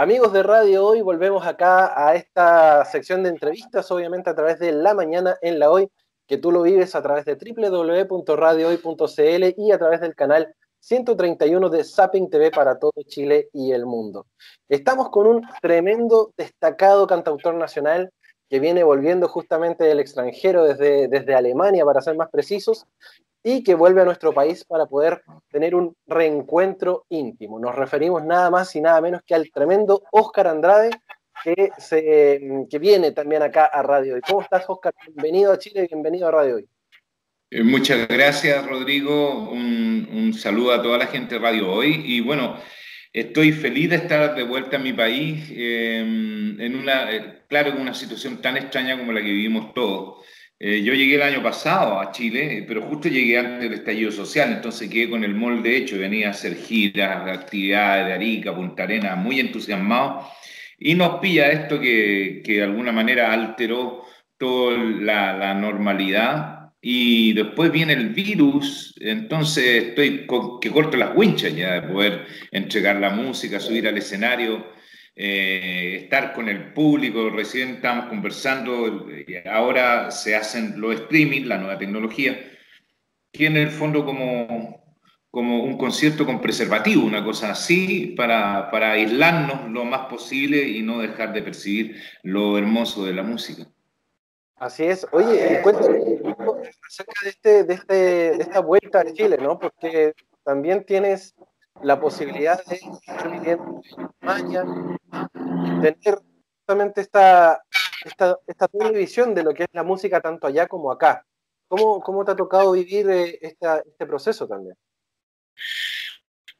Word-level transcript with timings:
Amigos 0.00 0.32
de 0.32 0.42
Radio 0.42 0.86
Hoy, 0.86 1.02
volvemos 1.02 1.46
acá 1.46 1.92
a 1.94 2.14
esta 2.14 2.86
sección 2.86 3.22
de 3.22 3.28
entrevistas, 3.28 3.90
obviamente 3.90 4.30
a 4.30 4.34
través 4.34 4.58
de 4.58 4.72
La 4.72 4.94
Mañana 4.94 5.36
en 5.42 5.58
la 5.58 5.70
Hoy, 5.70 5.90
que 6.26 6.38
tú 6.38 6.52
lo 6.52 6.62
vives 6.62 6.94
a 6.94 7.02
través 7.02 7.26
de 7.26 7.34
www.radiohoy.cl 7.34 9.54
y 9.58 9.72
a 9.72 9.78
través 9.78 10.00
del 10.00 10.14
canal 10.14 10.54
131 10.78 11.68
de 11.68 11.84
Zapping 11.84 12.30
TV 12.30 12.50
para 12.50 12.78
todo 12.78 12.92
Chile 13.06 13.50
y 13.52 13.72
el 13.72 13.84
mundo. 13.84 14.26
Estamos 14.70 15.10
con 15.10 15.26
un 15.26 15.42
tremendo, 15.60 16.32
destacado 16.34 17.06
cantautor 17.06 17.56
nacional 17.56 18.10
que 18.48 18.58
viene 18.58 18.82
volviendo 18.82 19.28
justamente 19.28 19.84
del 19.84 20.00
extranjero, 20.00 20.64
desde, 20.64 21.08
desde 21.08 21.34
Alemania, 21.34 21.84
para 21.84 22.00
ser 22.00 22.16
más 22.16 22.30
precisos, 22.30 22.86
y 23.42 23.62
que 23.62 23.74
vuelve 23.74 24.02
a 24.02 24.04
nuestro 24.04 24.32
país 24.32 24.64
para 24.64 24.86
poder 24.86 25.22
tener 25.50 25.74
un 25.74 25.96
reencuentro 26.06 27.06
íntimo. 27.08 27.58
Nos 27.58 27.74
referimos 27.74 28.24
nada 28.24 28.50
más 28.50 28.74
y 28.76 28.80
nada 28.80 29.00
menos 29.00 29.22
que 29.26 29.34
al 29.34 29.50
tremendo 29.50 30.02
Óscar 30.12 30.48
Andrade, 30.48 30.90
que, 31.42 31.70
se, 31.78 32.66
que 32.68 32.78
viene 32.78 33.12
también 33.12 33.42
acá 33.42 33.66
a 33.66 33.82
Radio 33.82 34.14
Hoy. 34.14 34.20
¿Cómo 34.20 34.42
estás, 34.42 34.64
Óscar? 34.68 34.94
Bienvenido 35.06 35.52
a 35.52 35.58
Chile, 35.58 35.88
bienvenido 35.90 36.28
a 36.28 36.32
Radio 36.32 36.56
Hoy. 36.56 36.68
Eh, 37.50 37.62
muchas 37.62 38.06
gracias, 38.06 38.66
Rodrigo. 38.66 39.50
Un, 39.50 40.08
un, 40.12 40.34
saludo 40.34 40.72
a 40.72 40.82
toda 40.82 40.98
la 40.98 41.06
gente 41.06 41.36
de 41.36 41.40
Radio 41.40 41.72
Hoy. 41.72 42.02
Y 42.04 42.20
bueno, 42.20 42.56
estoy 43.12 43.52
feliz 43.52 43.90
de 43.90 43.96
estar 43.96 44.34
de 44.34 44.42
vuelta 44.42 44.76
en 44.76 44.82
mi 44.82 44.92
país, 44.92 45.50
eh, 45.50 45.98
en 46.00 46.76
una, 46.76 47.10
eh, 47.10 47.42
claro, 47.48 47.70
en 47.70 47.80
una 47.80 47.94
situación 47.94 48.42
tan 48.42 48.56
extraña 48.56 48.98
como 48.98 49.12
la 49.12 49.20
que 49.20 49.28
vivimos 49.28 49.72
todos. 49.72 50.24
Eh, 50.62 50.82
yo 50.82 50.92
llegué 50.92 51.14
el 51.14 51.22
año 51.22 51.42
pasado 51.42 51.98
a 51.98 52.12
Chile, 52.12 52.66
pero 52.68 52.82
justo 52.82 53.08
llegué 53.08 53.38
antes 53.38 53.60
del 53.62 53.72
estallido 53.72 54.12
social, 54.12 54.52
entonces 54.52 54.90
quedé 54.90 55.08
con 55.08 55.24
el 55.24 55.34
molde 55.34 55.74
hecho, 55.74 55.98
venía 55.98 56.28
a 56.28 56.30
hacer 56.32 56.54
giras, 56.54 57.26
actividades 57.26 58.06
de 58.06 58.12
Arica, 58.12 58.54
Punta 58.54 58.82
Arenas, 58.82 59.16
muy 59.16 59.40
entusiasmado, 59.40 60.28
y 60.78 60.94
nos 60.94 61.18
pilla 61.20 61.50
esto 61.50 61.80
que, 61.80 62.42
que 62.44 62.56
de 62.56 62.64
alguna 62.64 62.92
manera 62.92 63.32
alteró 63.32 64.04
toda 64.36 64.76
la, 64.76 65.32
la, 65.34 65.54
normalidad, 65.54 66.72
y 66.82 67.32
después 67.32 67.72
viene 67.72 67.94
el 67.94 68.10
virus, 68.10 68.94
entonces 69.00 69.64
estoy 69.84 70.26
que 70.60 70.70
corto 70.70 70.98
las 70.98 71.16
winchas 71.16 71.56
ya 71.56 71.80
de 71.80 71.88
poder 71.88 72.26
entregar 72.50 72.96
la 72.96 73.10
música, 73.10 73.60
subir 73.60 73.88
al 73.88 73.96
escenario, 73.96 74.66
eh, 75.22 75.96
estar 76.04 76.32
con 76.32 76.48
el 76.48 76.72
público, 76.72 77.28
recién 77.28 77.74
estamos 77.74 78.06
conversando, 78.06 79.06
ahora 79.52 80.10
se 80.10 80.34
hacen 80.34 80.80
los 80.80 80.94
streaming, 80.94 81.42
la 81.42 81.58
nueva 81.58 81.76
tecnología, 81.76 82.40
que 83.30 83.44
en 83.44 83.58
el 83.58 83.68
fondo 83.68 84.06
como, 84.06 84.96
como 85.30 85.62
un 85.62 85.76
concierto 85.76 86.24
con 86.24 86.40
preservativo, 86.40 87.04
una 87.04 87.22
cosa 87.22 87.50
así, 87.50 88.14
para, 88.16 88.70
para 88.70 88.92
aislarnos 88.92 89.70
lo 89.70 89.84
más 89.84 90.06
posible 90.06 90.62
y 90.62 90.80
no 90.80 91.00
dejar 91.00 91.34
de 91.34 91.42
percibir 91.42 92.00
lo 92.22 92.56
hermoso 92.56 93.04
de 93.04 93.12
la 93.12 93.22
música. 93.22 93.66
Así 94.56 94.84
es. 94.84 95.06
Oye, 95.12 95.60
cuéntame 95.62 95.98
acerca 96.88 97.20
de, 97.24 97.28
este, 97.28 97.64
de, 97.64 97.74
este, 97.74 97.94
de 97.94 98.42
esta 98.42 98.60
vuelta 98.60 99.00
a 99.00 99.12
Chile, 99.12 99.36
¿no? 99.38 99.58
Porque 99.58 100.14
también 100.44 100.82
tienes 100.82 101.34
la 101.82 102.00
posibilidad 102.00 102.64
de 102.66 102.76
estar 102.76 103.30
viviendo 103.30 103.80
en 103.96 104.04
España, 104.04 104.64
tener 105.80 106.18
justamente 106.58 107.00
esta, 107.00 107.62
esta, 108.04 108.38
esta 108.46 108.66
visión 108.92 109.34
de 109.34 109.42
lo 109.42 109.54
que 109.54 109.64
es 109.64 109.68
la 109.72 109.82
música 109.82 110.20
tanto 110.20 110.46
allá 110.46 110.66
como 110.66 110.90
acá. 110.92 111.24
¿Cómo, 111.68 112.00
cómo 112.00 112.24
te 112.24 112.32
ha 112.32 112.36
tocado 112.36 112.72
vivir 112.72 113.08
eh, 113.10 113.38
esta, 113.40 113.78
este 113.78 114.04
proceso 114.04 114.48
también? 114.48 114.74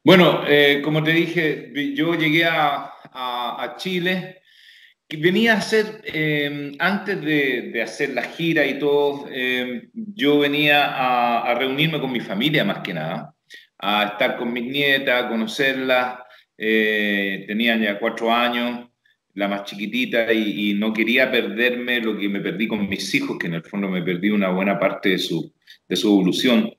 Bueno, 0.03 0.43
eh, 0.47 0.81
como 0.83 1.03
te 1.03 1.11
dije, 1.11 1.71
yo 1.95 2.15
llegué 2.15 2.45
a, 2.45 2.93
a, 3.11 3.63
a 3.63 3.75
Chile, 3.75 4.41
venía 5.09 5.53
a 5.53 5.57
hacer, 5.57 6.01
eh, 6.05 6.71
antes 6.79 7.21
de, 7.21 7.71
de, 7.73 7.81
hacer 7.81 8.11
la 8.11 8.23
gira 8.23 8.65
y 8.65 8.79
todo, 8.79 9.27
eh, 9.29 9.89
yo 9.93 10.39
venía 10.39 10.85
a, 10.85 11.51
a, 11.51 11.55
reunirme 11.55 11.99
con 11.99 12.11
mi 12.11 12.21
familia 12.21 12.63
más 12.63 12.79
que 12.79 12.93
nada 12.93 13.35
a 13.81 14.11
estar 14.11 14.37
con 14.37 14.53
mis 14.53 14.65
nietas, 14.65 15.23
a 15.23 15.29
conocerlas. 15.29 16.19
Eh, 16.57 17.45
tenían 17.47 17.81
ya 17.81 17.97
cuatro 17.97 18.31
años, 18.31 18.87
la 19.33 19.47
más 19.47 19.63
chiquitita, 19.63 20.31
y, 20.31 20.75
no 20.75 20.93
quería 20.93 21.31
perderme 21.31 21.99
lo 21.99 22.17
que 22.17 22.29
me 22.29 22.41
perdí 22.41 22.67
con 22.67 22.87
mis 22.87 23.13
hijos, 23.15 23.37
que 23.39 23.47
en 23.47 23.55
el 23.55 23.63
fondo 23.63 23.89
me 23.89 24.03
perdí 24.03 24.29
una 24.29 24.49
buena 24.49 24.77
parte 24.79 25.09
de 25.09 25.17
su, 25.17 25.53
de 25.87 25.95
su 25.95 26.09
evolución. 26.09 26.71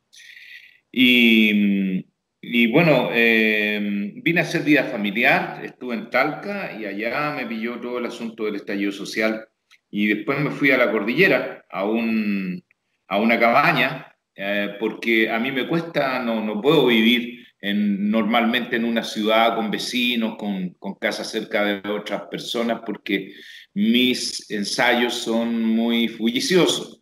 Y, 0.92 2.06
y 2.40 2.66
bueno, 2.68 3.08
eh, 3.12 4.12
vine 4.22 4.40
a 4.40 4.44
hacer 4.44 4.62
vida 4.62 4.84
familiar, 4.84 5.60
estuve 5.64 5.94
en 5.94 6.10
Talca 6.10 6.78
y 6.78 6.84
allá 6.84 7.34
me 7.36 7.46
pilló 7.46 7.80
todo 7.80 7.98
el 7.98 8.06
asunto 8.06 8.44
del 8.44 8.56
estallido 8.56 8.92
social. 8.92 9.48
Y 9.90 10.06
después 10.06 10.38
me 10.38 10.50
fui 10.50 10.70
a 10.70 10.78
la 10.78 10.90
cordillera, 10.92 11.64
a, 11.70 11.84
un, 11.84 12.62
a 13.08 13.18
una 13.18 13.38
cabaña 13.38 14.11
eh, 14.34 14.76
porque 14.78 15.30
a 15.30 15.38
mí 15.38 15.52
me 15.52 15.66
cuesta, 15.68 16.18
no, 16.18 16.42
no 16.44 16.60
puedo 16.60 16.86
vivir 16.86 17.46
en, 17.60 18.10
normalmente 18.10 18.76
en 18.76 18.84
una 18.84 19.04
ciudad 19.04 19.54
con 19.54 19.70
vecinos, 19.70 20.36
con, 20.36 20.70
con 20.74 20.94
casas 20.94 21.30
cerca 21.30 21.64
de 21.64 21.88
otras 21.88 22.22
personas, 22.22 22.80
porque 22.84 23.34
mis 23.74 24.50
ensayos 24.50 25.14
son 25.14 25.62
muy 25.62 26.08
bulliciosos, 26.08 27.00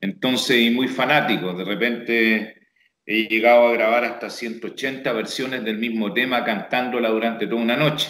entonces, 0.00 0.60
y 0.60 0.70
muy 0.70 0.88
fanáticos. 0.88 1.56
De 1.56 1.64
repente 1.64 2.56
he 3.06 3.28
llegado 3.28 3.68
a 3.68 3.72
grabar 3.72 4.04
hasta 4.04 4.30
180 4.30 5.12
versiones 5.12 5.64
del 5.64 5.78
mismo 5.78 6.12
tema 6.12 6.44
cantándola 6.44 7.08
durante 7.08 7.46
toda 7.46 7.62
una 7.62 7.76
noche. 7.76 8.08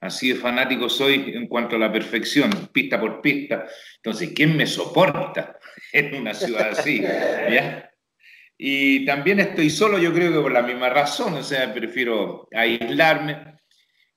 Así 0.00 0.28
de 0.28 0.36
fanático 0.36 0.88
soy 0.88 1.32
en 1.34 1.48
cuanto 1.48 1.74
a 1.76 1.78
la 1.78 1.92
perfección, 1.92 2.50
pista 2.72 3.00
por 3.00 3.20
pista. 3.20 3.66
Entonces, 3.96 4.30
¿quién 4.34 4.56
me 4.56 4.66
soporta 4.66 5.58
en 5.92 6.14
una 6.14 6.34
ciudad 6.34 6.70
así? 6.70 7.00
¿Ya? 7.00 7.87
Y 8.60 9.06
también 9.06 9.38
estoy 9.38 9.70
solo, 9.70 9.98
yo 9.98 10.12
creo 10.12 10.32
que 10.32 10.40
por 10.40 10.50
la 10.50 10.62
misma 10.62 10.88
razón, 10.88 11.34
o 11.34 11.42
sea, 11.44 11.72
prefiero 11.72 12.48
aislarme. 12.52 13.56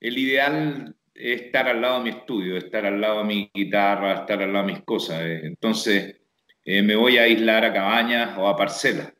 El 0.00 0.18
ideal 0.18 0.96
es 1.14 1.42
estar 1.42 1.68
al 1.68 1.80
lado 1.80 1.98
de 1.98 2.10
mi 2.10 2.10
estudio, 2.18 2.56
estar 2.56 2.84
al 2.84 3.00
lado 3.00 3.18
de 3.18 3.24
mi 3.24 3.50
guitarra, 3.54 4.14
estar 4.14 4.42
al 4.42 4.52
lado 4.52 4.66
de 4.66 4.72
mis 4.72 4.82
cosas. 4.82 5.22
Entonces, 5.22 6.20
eh, 6.64 6.82
me 6.82 6.96
voy 6.96 7.18
a 7.18 7.22
aislar 7.22 7.64
a 7.64 7.72
cabañas 7.72 8.36
o 8.36 8.48
a 8.48 8.56
parcelas. 8.56 9.12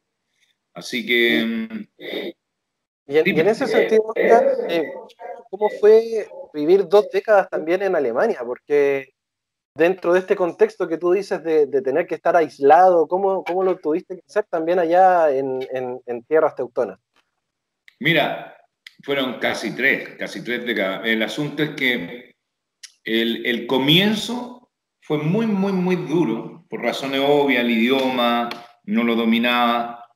Así 0.75 1.06
que... 1.06 1.44
Mm, 1.44 1.87
y 3.06 3.19
en, 3.19 3.28
y 3.28 3.41
en 3.41 3.49
ese 3.49 3.66
sentido, 3.69 4.12
eh, 4.16 4.93
¿cómo 5.50 5.69
fue 5.81 6.27
vivir 6.53 6.88
dos 6.88 7.09
décadas 7.12 7.49
también 7.49 7.82
en 7.82 7.94
Alemania? 7.94 8.41
Porque 8.44 9.12
dentro 9.75 10.12
de 10.12 10.21
este 10.21 10.37
contexto 10.37 10.88
que 10.88 10.99
tú 10.99 11.12
dices 11.12 11.43
de, 11.43 11.66
de 11.66 11.83
tener 11.83 12.06
que 12.06 12.15
estar 12.15 12.37
aislado, 12.37 13.06
¿cómo, 13.06 13.43
¿cómo, 13.44 13.62
lo 13.62 13.77
tuviste 13.77 14.16
que 14.16 14.22
hacer 14.27 14.44
también 14.50 14.78
allá 14.78 15.31
en, 15.31 15.60
en, 15.72 16.00
en, 16.06 16.22
tierras 16.25 16.55
teutonas? 16.55 16.99
Mira, 18.00 18.56
fueron 19.03 19.38
casi 19.38 19.75
tres, 19.75 20.11
casi 20.19 20.44
tres 20.44 20.65
décadas. 20.66 21.03
El 21.05 21.22
asunto 21.22 21.62
es 21.62 21.71
que 21.71 22.34
el, 23.05 23.47
el 23.47 23.66
comienzo 23.66 24.71
fue 25.00 25.19
muy, 25.19 25.47
muy, 25.47 25.72
muy 25.72 25.97
duro, 25.97 26.65
por 26.69 26.82
razones 26.82 27.21
obvias, 27.25 27.65
el 27.65 27.71
idioma, 27.71 28.49
no 28.84 29.05
lo 29.05 29.16
dominaba, 29.16 30.06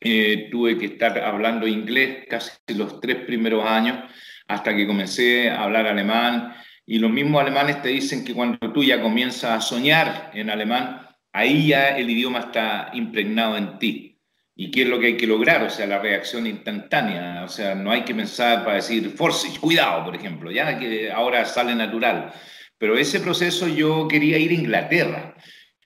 eh, 0.00 0.48
tuve 0.50 0.78
que 0.78 0.86
estar 0.86 1.18
hablando 1.18 1.66
inglés 1.66 2.26
casi 2.28 2.52
los 2.74 3.00
tres 3.00 3.16
primeros 3.24 3.66
años, 3.66 4.10
hasta 4.48 4.74
que 4.74 4.86
comencé 4.86 5.50
a 5.50 5.62
hablar 5.62 5.86
alemán, 5.86 6.54
y 6.90 6.98
los 6.98 7.12
mismos 7.12 7.40
alemanes 7.40 7.82
te 7.82 7.88
dicen 7.90 8.24
que 8.24 8.34
cuando 8.34 8.72
tú 8.72 8.82
ya 8.82 9.00
comienzas 9.00 9.50
a 9.52 9.60
soñar 9.60 10.32
en 10.34 10.50
alemán, 10.50 11.06
ahí 11.32 11.68
ya 11.68 11.96
el 11.96 12.10
idioma 12.10 12.40
está 12.40 12.90
impregnado 12.94 13.56
en 13.56 13.78
ti. 13.78 14.18
¿Y 14.56 14.72
qué 14.72 14.82
es 14.82 14.88
lo 14.88 14.98
que 14.98 15.06
hay 15.06 15.16
que 15.16 15.28
lograr? 15.28 15.62
O 15.62 15.70
sea, 15.70 15.86
la 15.86 16.00
reacción 16.00 16.48
instantánea. 16.48 17.44
O 17.44 17.48
sea, 17.48 17.76
no 17.76 17.92
hay 17.92 18.02
que 18.02 18.12
pensar 18.12 18.64
para 18.64 18.74
decir, 18.74 19.14
Vorsicht, 19.16 19.60
cuidado, 19.60 20.04
por 20.04 20.16
ejemplo, 20.16 20.50
ya 20.50 20.80
que 20.80 21.12
ahora 21.12 21.44
sale 21.44 21.76
natural. 21.76 22.32
Pero 22.76 22.98
ese 22.98 23.20
proceso 23.20 23.68
yo 23.68 24.08
quería 24.08 24.38
ir 24.38 24.50
a 24.50 24.54
Inglaterra. 24.54 25.36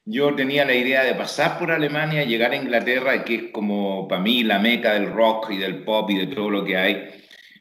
Yo 0.06 0.34
tenía 0.34 0.64
la 0.64 0.74
idea 0.74 1.04
de 1.04 1.14
pasar 1.14 1.58
por 1.58 1.70
Alemania, 1.70 2.24
llegar 2.24 2.52
a 2.52 2.56
Inglaterra, 2.56 3.26
que 3.26 3.34
es 3.34 3.42
como 3.52 4.08
para 4.08 4.22
mí 4.22 4.42
la 4.42 4.58
meca 4.58 4.94
del 4.94 5.12
rock 5.12 5.50
y 5.50 5.58
del 5.58 5.84
pop 5.84 6.08
y 6.10 6.16
de 6.16 6.28
todo 6.28 6.48
lo 6.48 6.64
que 6.64 6.78
hay. 6.78 7.10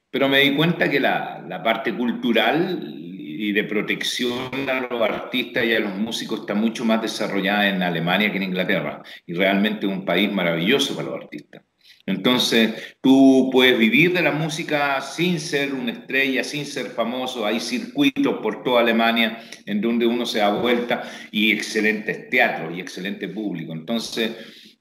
Pero 0.09 0.29
me 0.29 0.39
di 0.39 0.56
cuenta 0.56 0.89
que 0.89 1.01
la, 1.01 1.44
la 1.45 1.62
parte 1.62 1.94
cultural 1.94 3.02
y 3.43 3.51
de 3.51 3.65
protección 3.65 4.69
a 4.69 4.87
los 4.89 5.01
artistas 5.01 5.65
y 5.65 5.73
a 5.73 5.79
los 5.81 5.93
músicos 5.97 6.39
está 6.39 6.53
mucho 6.53 6.85
más 6.85 7.01
desarrollada 7.01 7.67
en 7.67 7.83
Alemania 7.83 8.31
que 8.31 8.37
en 8.37 8.43
Inglaterra. 8.43 9.03
Y 9.27 9.33
realmente 9.33 9.85
es 9.85 9.91
un 9.91 10.05
país 10.05 10.31
maravilloso 10.31 10.95
para 10.95 11.09
los 11.09 11.23
artistas. 11.23 11.61
Entonces, 12.05 12.95
tú 13.01 13.49
puedes 13.51 13.77
vivir 13.77 14.13
de 14.13 14.21
la 14.21 14.31
música 14.31 15.01
sin 15.01 15.41
ser 15.41 15.73
una 15.73 15.91
estrella, 15.91 16.41
sin 16.45 16.65
ser 16.65 16.87
famoso. 16.87 17.45
Hay 17.45 17.59
circuitos 17.59 18.39
por 18.41 18.63
toda 18.63 18.79
Alemania 18.79 19.43
en 19.65 19.81
donde 19.81 20.05
uno 20.05 20.25
se 20.25 20.39
da 20.39 20.53
vuelta 20.53 21.03
y 21.29 21.51
excelentes 21.51 22.29
teatros 22.29 22.73
y 22.73 22.79
excelente 22.79 23.27
público. 23.27 23.73
Entonces, 23.73 24.31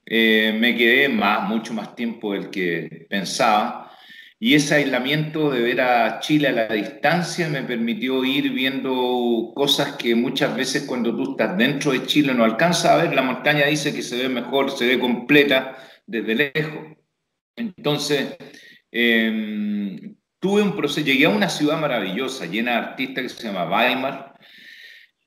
eh, 0.05 0.55
me 0.57 0.73
quedé 0.77 1.09
más, 1.09 1.49
mucho 1.49 1.73
más 1.73 1.95
tiempo 1.95 2.31
del 2.31 2.49
que 2.49 3.07
pensaba 3.09 3.92
y 4.43 4.55
ese 4.55 4.75
aislamiento 4.75 5.51
de 5.51 5.61
ver 5.61 5.79
a 5.79 6.19
Chile 6.19 6.49
a 6.49 6.51
la 6.51 6.67
distancia 6.67 7.47
me 7.47 7.63
permitió 7.63 8.25
ir 8.25 8.51
viendo 8.51 9.53
cosas 9.55 9.95
que 9.95 10.15
muchas 10.15 10.53
veces 10.53 10.83
cuando 10.85 11.15
tú 11.15 11.31
estás 11.31 11.57
dentro 11.57 11.93
de 11.93 12.05
Chile 12.05 12.33
no 12.33 12.43
alcanzas 12.43 12.91
a 12.91 12.97
ver. 12.97 13.15
La 13.15 13.21
montaña 13.21 13.67
dice 13.67 13.95
que 13.95 14.01
se 14.01 14.17
ve 14.17 14.27
mejor, 14.27 14.69
se 14.71 14.85
ve 14.85 14.99
completa 14.99 15.77
desde 16.05 16.35
lejos. 16.35 16.97
Entonces, 17.55 18.35
em, 18.91 20.13
tuve 20.39 20.61
un 20.61 20.75
proceso, 20.75 21.05
llegué 21.05 21.25
a 21.25 21.29
una 21.29 21.47
ciudad 21.47 21.79
maravillosa, 21.79 22.45
llena 22.45 22.71
de 22.71 22.77
artistas 22.79 23.23
que 23.23 23.29
se 23.29 23.47
llama 23.47 23.69
Weimar. 23.69 24.33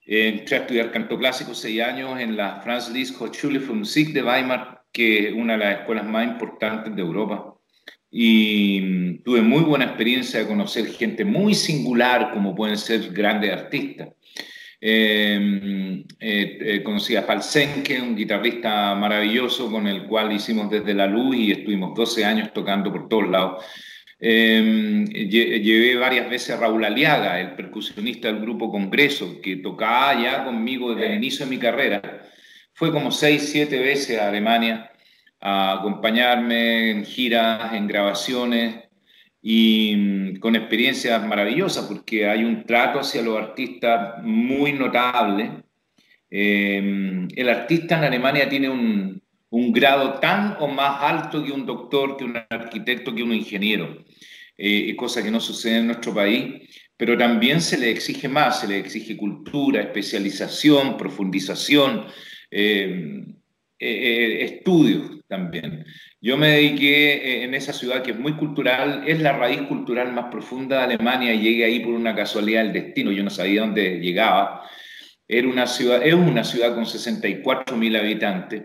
entré 0.04 0.56
a 0.58 0.60
estudiar 0.60 0.92
canto 0.92 1.16
clásico 1.18 1.54
seis 1.54 1.80
años 1.80 2.20
en 2.20 2.36
la 2.36 2.60
Franz 2.60 2.90
Liszt 2.90 3.18
Hochschule 3.18 3.60
für 3.60 3.72
Musik 3.72 4.12
de 4.12 4.22
Weimar, 4.22 4.82
que 4.92 5.28
es 5.28 5.34
una 5.34 5.54
de 5.54 5.58
las 5.60 5.78
escuelas 5.80 6.04
más 6.04 6.26
importantes 6.26 6.94
de 6.94 7.00
Europa 7.00 7.55
y 8.18 8.80
mm, 8.80 9.22
tuve 9.24 9.42
muy 9.42 9.62
buena 9.62 9.84
experiencia 9.84 10.40
de 10.40 10.46
conocer 10.46 10.86
gente 10.86 11.22
muy 11.22 11.54
singular 11.54 12.30
como 12.32 12.54
pueden 12.54 12.78
ser 12.78 13.12
grandes 13.12 13.52
artistas. 13.52 14.08
Em, 14.80 16.00
eh, 16.18 16.58
eh, 16.60 16.82
conocí 16.82 17.14
a 17.14 17.22
Falsenke, 17.22 18.00
un 18.00 18.16
guitarrista 18.16 18.94
maravilloso 18.94 19.70
con 19.70 19.86
el 19.86 20.06
cual 20.06 20.32
hicimos 20.32 20.70
desde 20.70 20.94
la 20.94 21.06
luz 21.06 21.36
y 21.36 21.52
estuvimos 21.52 21.94
12 21.94 22.24
años 22.24 22.52
tocando 22.54 22.90
por 22.90 23.06
todos 23.06 23.28
lados. 23.28 23.64
Em, 24.18 25.04
llevé 25.04 25.96
varias 25.96 26.30
veces 26.30 26.50
a 26.56 26.60
Raúl 26.60 26.86
Aliaga, 26.86 27.38
el 27.38 27.54
percusionista 27.54 28.28
del 28.28 28.40
grupo 28.40 28.70
Congreso, 28.70 29.42
que 29.42 29.56
tocaba 29.56 30.22
ya 30.22 30.44
conmigo 30.44 30.94
desde 30.94 31.08
el 31.08 31.18
inicio 31.18 31.44
de 31.44 31.50
mi 31.50 31.58
carrera. 31.58 32.00
Fue 32.72 32.90
como 32.92 33.10
6, 33.10 33.50
7 33.52 33.78
veces 33.78 34.18
a 34.18 34.28
Alemania 34.28 34.90
a 35.48 35.74
acompañarme 35.74 36.90
en 36.90 37.04
giras, 37.04 37.72
en 37.72 37.86
grabaciones 37.86 38.88
y 39.40 39.94
mm, 39.96 40.36
con 40.40 40.56
experiencias 40.56 41.24
maravillosas 41.24 41.84
porque 41.86 42.26
hay 42.28 42.42
un 42.42 42.64
trato 42.64 42.98
hacia 42.98 43.22
los 43.22 43.38
artistas 43.38 44.24
muy 44.24 44.72
notable. 44.72 45.62
Em, 46.28 47.28
el 47.36 47.48
artista 47.48 47.96
en 47.96 48.04
Alemania 48.04 48.48
tiene 48.48 48.68
un, 48.68 49.22
un, 49.50 49.72
grado 49.72 50.14
tan 50.18 50.56
o 50.58 50.66
más 50.66 51.00
alto 51.00 51.44
que 51.44 51.52
un 51.52 51.64
doctor, 51.64 52.16
que 52.16 52.24
un 52.24 52.36
arquitecto, 52.50 53.14
que 53.14 53.22
un 53.22 53.32
ingeniero, 53.32 54.04
eh, 54.58 54.96
cosa 54.96 55.22
que 55.22 55.30
no 55.30 55.38
sucede 55.38 55.78
en 55.78 55.86
nuestro 55.86 56.12
país, 56.12 56.44
pero 56.96 57.16
también 57.16 57.60
se 57.60 57.78
le 57.78 57.90
exige 57.90 58.28
más, 58.28 58.62
se 58.62 58.66
le 58.66 58.78
exige 58.78 59.16
cultura, 59.16 59.80
especialización, 59.80 60.96
profundización. 60.96 62.06
Em, 62.50 63.36
eh, 63.78 63.88
eh, 63.88 64.44
estudios 64.44 65.15
también. 65.28 65.84
Yo 66.20 66.36
me 66.36 66.48
dediqué 66.48 67.14
eh, 67.14 67.44
en 67.44 67.54
esa 67.54 67.72
ciudad 67.72 68.02
que 68.02 68.12
es 68.12 68.18
muy 68.18 68.34
cultural, 68.34 69.04
es 69.06 69.20
la 69.20 69.32
raíz 69.32 69.62
cultural 69.62 70.12
más 70.12 70.26
profunda 70.30 70.78
de 70.78 70.94
Alemania 70.94 71.34
llegué 71.34 71.64
ahí 71.64 71.80
por 71.80 71.94
una 71.94 72.14
casualidad 72.14 72.62
del 72.64 72.72
destino, 72.72 73.12
yo 73.12 73.24
no 73.24 73.30
sabía 73.30 73.62
dónde 73.62 74.00
llegaba. 74.00 74.62
Era 75.28 75.48
una 75.48 75.66
ciudad, 75.66 76.06
es 76.06 76.14
una 76.14 76.44
ciudad 76.44 76.74
con 76.74 76.86
64 76.86 77.76
mil 77.76 77.96
habitantes 77.96 78.62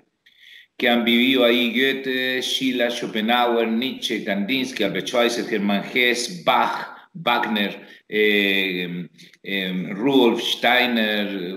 que 0.78 0.90
han 0.90 1.04
vivido 1.04 1.46
ahí 1.46 1.72
Goethe, 1.74 2.42
Schiller, 2.42 2.92
Schopenhauer, 2.92 3.68
Nietzsche, 3.68 4.24
Kandinsky, 4.24 4.84
Albert 4.84 5.08
Schweitzer, 5.08 5.46
Germán 5.46 5.84
Hess, 5.94 6.44
Bach, 6.44 7.10
Wagner, 7.14 7.88
Rudolf 9.94 10.42
Steiner, 10.42 11.56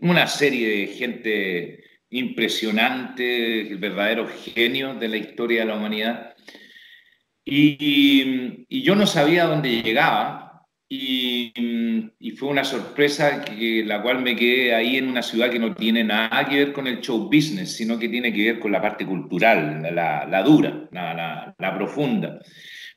una 0.00 0.26
serie 0.26 0.68
de 0.68 0.86
gente 0.86 1.80
impresionante, 2.10 3.60
el 3.60 3.78
verdadero 3.78 4.28
genio 4.28 4.94
de 4.94 5.08
la 5.08 5.16
historia 5.16 5.60
de 5.60 5.66
la 5.66 5.76
humanidad. 5.76 6.34
Y, 7.44 8.66
yo 8.84 8.94
no 8.94 9.06
sabía 9.06 9.46
dónde 9.46 9.82
llegaba 9.82 10.66
y, 10.88 11.52
fue 12.36 12.48
una 12.48 12.64
sorpresa 12.64 13.44
que, 13.44 13.84
la 13.84 14.02
cual 14.02 14.22
me 14.22 14.36
quedé 14.36 14.74
ahí 14.74 14.96
en 14.96 15.08
una 15.08 15.22
ciudad 15.22 15.50
que 15.50 15.58
no 15.58 15.74
tiene 15.74 16.04
nada 16.04 16.48
que 16.48 16.56
ver 16.56 16.72
con 16.72 16.86
el 16.86 17.00
show 17.00 17.26
business, 17.26 17.76
sino 17.76 17.98
que 17.98 18.08
tiene 18.08 18.32
que 18.32 18.52
ver 18.52 18.60
con 18.60 18.72
la 18.72 18.80
parte 18.80 19.04
cultural, 19.06 19.82
la, 19.94 20.42
dura, 20.42 20.88
la, 20.92 21.74
profunda. 21.76 22.40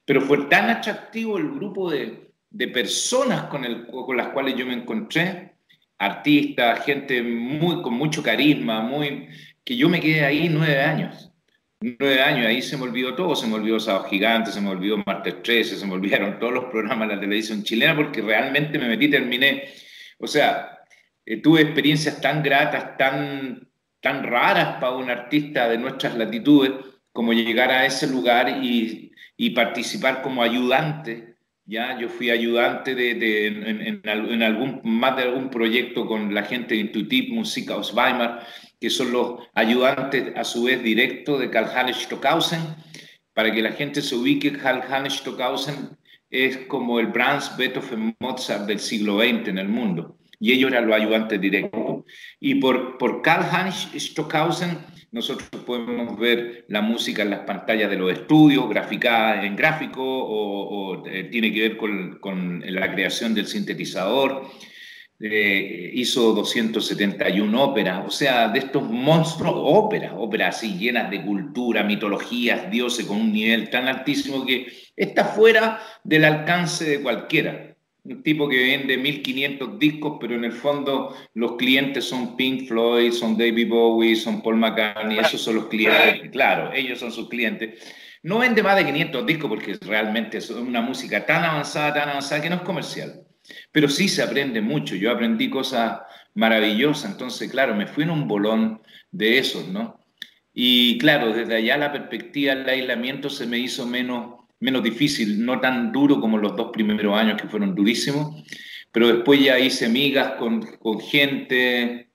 Pero 0.06 0.22
fue 0.22 0.46
tan 0.46 0.70
atractivo 0.70 1.38
el 1.38 1.52
grupo 1.52 1.92
de, 1.92 2.32
personas 2.72 3.46
con 3.46 4.18
las 4.18 4.28
cuales 4.30 4.56
yo 4.56 4.66
me 4.66 4.74
encontré 4.74 5.53
artistas, 6.06 6.86
gente 6.86 7.22
muy, 7.22 7.82
con 7.82 7.94
mucho 7.94 8.22
carisma, 8.24 8.82
muy, 8.82 9.28
que 9.64 9.76
yo 9.76 9.90
me 9.90 10.00
quedé 10.00 10.26
ahí 10.26 10.50
nueve 10.50 10.82
años. 10.82 11.32
Nueve 11.82 12.22
años, 12.22 12.48
ahí 12.48 12.62
se 12.62 12.78
me 12.78 12.84
olvidó 12.84 13.14
todo, 13.14 13.36
se 13.36 13.46
me 13.46 13.56
olvidó 13.56 13.80
Sábado 13.80 14.06
Gigante, 14.06 14.52
se 14.52 14.62
me 14.62 14.70
olvidó 14.70 14.98
Martes 15.06 15.44
13, 15.44 15.76
se 15.76 15.86
me 15.86 15.94
olvidaron 15.94 16.40
todos 16.40 16.54
los 16.54 16.66
programas 16.66 17.10
de 17.10 17.16
la 17.16 17.22
televisión 17.22 17.64
chilena 17.64 17.96
porque 17.96 18.22
realmente 18.22 18.80
me 18.80 18.88
metí, 18.88 19.10
terminé, 19.10 19.66
o 20.18 20.28
sea, 20.28 20.80
eh, 21.26 21.42
tuve 21.42 21.62
experiencias 21.62 22.22
tan 22.22 22.42
gratas, 22.42 22.98
tan, 22.98 23.68
tan 24.02 24.24
raras 24.24 24.76
para 24.80 24.96
un 24.96 25.10
artista 25.10 25.68
de 25.68 25.78
nuestras 25.78 26.16
latitudes, 26.16 26.72
como 27.12 27.34
llegar 27.34 27.70
a 27.70 27.86
ese 27.86 28.08
lugar 28.08 28.64
y, 28.64 29.12
y 29.38 29.50
participar 29.52 30.22
como 30.22 30.42
ayudante 30.42 31.33
ya, 31.66 31.98
yo 32.00 32.10
fui 32.10 32.30
ayudante 32.30 32.94
de, 32.94 33.48
en, 33.48 34.02
algún, 34.06 34.82
más 34.84 35.16
de 35.16 35.24
algún 35.24 35.50
proyecto 35.50 36.06
con 36.06 36.34
la 36.34 36.44
gente 36.44 36.76
de 36.76 36.82
Intuitive 36.82 37.34
Musik 37.34 37.72
aus 37.72 37.94
Weimar, 37.94 38.46
que 38.80 38.90
son 38.90 39.12
los 39.12 39.48
ayudantes 39.54 40.36
a 40.36 40.44
su 40.44 40.64
vez 40.64 40.84
directos 40.84 41.40
de 41.40 41.50
Karl-Heinz 41.50 42.04
Stockhausen. 42.04 42.62
Para 43.34 43.52
que 43.52 43.62
la 43.62 43.72
gente 43.72 44.02
se 44.02 44.16
ubique, 44.16 44.52
Karl-Heinz 44.52 45.20
Stockhausen 45.20 45.98
es 46.30 46.58
como 46.68 47.00
el 47.00 47.08
Brahms, 47.08 47.56
Beethoven, 47.58 48.16
Mozart 48.20 48.66
del 48.66 48.80
siglo 48.80 49.20
XX 49.20 49.48
en 49.48 49.58
el 49.58 49.70
mundo. 49.70 50.18
Y 50.40 50.52
ellos 50.52 50.72
eran 50.72 50.88
los 50.88 50.96
ayudantes 50.96 51.40
directos. 51.40 52.04
Y 52.40 52.56
por, 52.56 52.98
por 52.98 53.22
Karl-Heinz 53.22 53.92
Stockhausen 53.96 54.78
nosotros 55.14 55.48
podemos 55.64 56.20
ver 56.20 56.66
la 56.70 56.82
música 56.82 57.22
en 57.22 57.30
las 57.30 57.42
pantallas 57.42 57.90
de 57.90 57.98
los 57.98 58.12
estudios, 58.12 58.68
graficada 58.68 59.46
en 59.46 59.56
gráfico 59.56 60.04
o, 60.04 61.06
eh, 61.06 61.26
tiene 61.26 61.54
que 61.54 61.62
ver 61.62 61.78
con, 61.78 62.64
la 62.66 62.92
creación 62.92 63.36
del 63.36 63.46
sintetizador. 63.46 64.50
Eh, 65.20 65.92
hizo 65.94 66.34
271 66.34 67.64
óperas, 67.64 68.04
o 68.06 68.10
sea, 68.10 68.50
de 68.50 68.60
estos 68.60 68.84
monstruos, 68.90 69.54
óperas, 69.56 70.14
óperas 70.18 70.58
así 70.58 70.78
llenas 70.78 71.10
de 71.12 71.24
cultura, 71.24 71.84
mitologías, 71.84 72.70
dioses 72.72 73.06
con 73.06 73.22
un 73.22 73.32
nivel 73.32 73.70
tan 73.70 73.88
altísimo 73.88 74.44
que 74.46 74.68
está 74.96 75.26
fuera 75.26 75.80
del 76.04 76.26
alcance 76.26 76.86
de 76.86 77.02
cualquiera 77.02 77.73
un 78.04 78.22
tipo 78.22 78.50
que 78.50 78.58
vende 78.58 78.98
1500 78.98 79.80
discos, 79.80 80.18
pero 80.20 80.36
en 80.36 80.44
el 80.44 80.52
fondo 80.52 81.16
los 81.34 81.56
clientes 81.56 82.04
son 82.04 82.36
Pink 82.36 82.68
Floyd, 82.68 83.12
son 83.12 83.38
David 83.38 83.70
Bowie, 83.70 84.16
son 84.16 84.42
Paul 84.42 84.58
McCartney, 84.58 85.20
esos 85.20 85.42
son 85.42 85.56
los 85.56 85.68
clientes, 85.68 86.30
claro, 86.32 86.74
ellos 86.74 87.00
son 87.00 87.12
sus 87.12 87.30
clientes. 87.30 87.82
No 88.22 88.40
vende 88.40 88.62
más 88.62 88.76
de 88.76 88.86
500 88.86 89.26
discos 89.26 89.50
porque 89.50 89.78
realmente 89.82 90.38
es 90.38 90.50
una 90.50 90.82
música 90.82 91.26
tan 91.26 91.44
avanzada, 91.44 91.94
tan 91.94 92.10
avanzada 92.10 92.42
que 92.42 92.50
no 92.50 92.58
es 92.58 92.62
comercial. 92.62 93.22
Pero 93.72 93.90
sí 93.90 94.08
se 94.08 94.22
aprende 94.22 94.62
mucho, 94.62 94.96
yo 94.96 95.12
aprendí 95.12 95.50
cosas 95.50 96.02
maravillosas, 96.34 97.12
entonces 97.12 97.50
claro, 97.52 97.76
me 97.76 97.88
fui 97.88 98.04
en 98.04 98.10
un 98.10 98.28
bolón 98.28 98.82
de 99.12 99.38
esos, 99.38 99.68
¿no? 99.68 100.00
Y 100.54 100.98
claro, 101.00 101.34
desde 101.34 101.56
allá 101.56 101.78
la 101.78 101.92
perspectiva 101.92 102.54
del 102.56 102.70
aislamiento 102.70 103.30
se 103.30 103.48
me 103.48 103.58
hizo 103.58 103.88
menos 103.88 104.33
menos 104.64 104.82
difícil, 104.82 105.46
no 105.46 105.60
tan 105.60 105.92
duro 105.92 106.22
como 106.22 106.38
los 106.38 106.56
dos 106.56 106.72
primeros 106.72 107.18
años 107.18 107.40
que 107.40 107.50
fueron 107.50 107.76
durísimos, 107.76 108.44
pero 108.94 109.08
después 109.08 109.44
ya 109.44 109.60
hice 109.60 109.90
migas 109.90 110.36
con, 110.40 110.62
con 110.78 111.02
gente, 111.02 112.12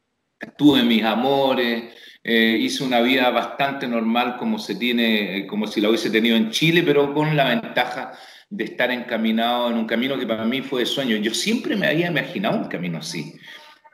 tuve 0.56 0.82
mis 0.82 1.02
amores, 1.04 1.94
eh, 2.24 2.56
hice 2.58 2.84
una 2.84 3.00
vida 3.00 3.28
bastante 3.30 3.86
normal 3.86 4.36
como 4.38 4.58
se 4.58 4.76
tiene, 4.76 5.46
como 5.46 5.66
si 5.66 5.82
la 5.82 5.90
hubiese 5.90 6.10
tenido 6.10 6.36
en 6.36 6.50
Chile, 6.50 6.82
pero 6.86 7.12
con 7.12 7.36
la 7.36 7.50
ventaja 7.50 8.12
de 8.48 8.64
estar 8.64 8.90
encaminado 8.90 9.70
en 9.70 9.76
un 9.76 9.86
camino 9.86 10.18
que 10.18 10.26
para 10.26 10.46
mí 10.46 10.62
fue 10.62 10.80
de 10.80 10.86
sueño. 10.86 11.16
Yo 11.16 11.34
siempre 11.34 11.76
me 11.76 11.86
había 11.86 12.08
imaginado 12.08 12.56
un 12.56 12.68
camino 12.68 12.98
así, 12.98 13.34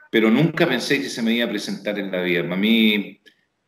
pero 0.09 0.31
nunca 0.31 0.65
pensé 0.65 1.01
que 1.01 1.09
se 1.09 1.21
me 1.21 1.33
iba 1.33 1.45
a 1.45 1.49
presentar 1.49 1.99
en 1.99 2.09
la 2.09 2.21
vida. 2.21 2.43
Para 2.43 2.55
mí 2.55 3.19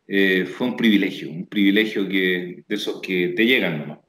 eh, 0.07 0.45
fue 0.45 0.67
un 0.67 0.77
privilegio, 0.77 1.29
un 1.29 1.47
privilegio 1.47 2.07
que, 2.07 2.63
de 2.65 2.75
esos 2.75 3.01
que 3.01 3.33
te 3.35 3.45
llegan 3.45 3.79
nomás. 3.79 4.06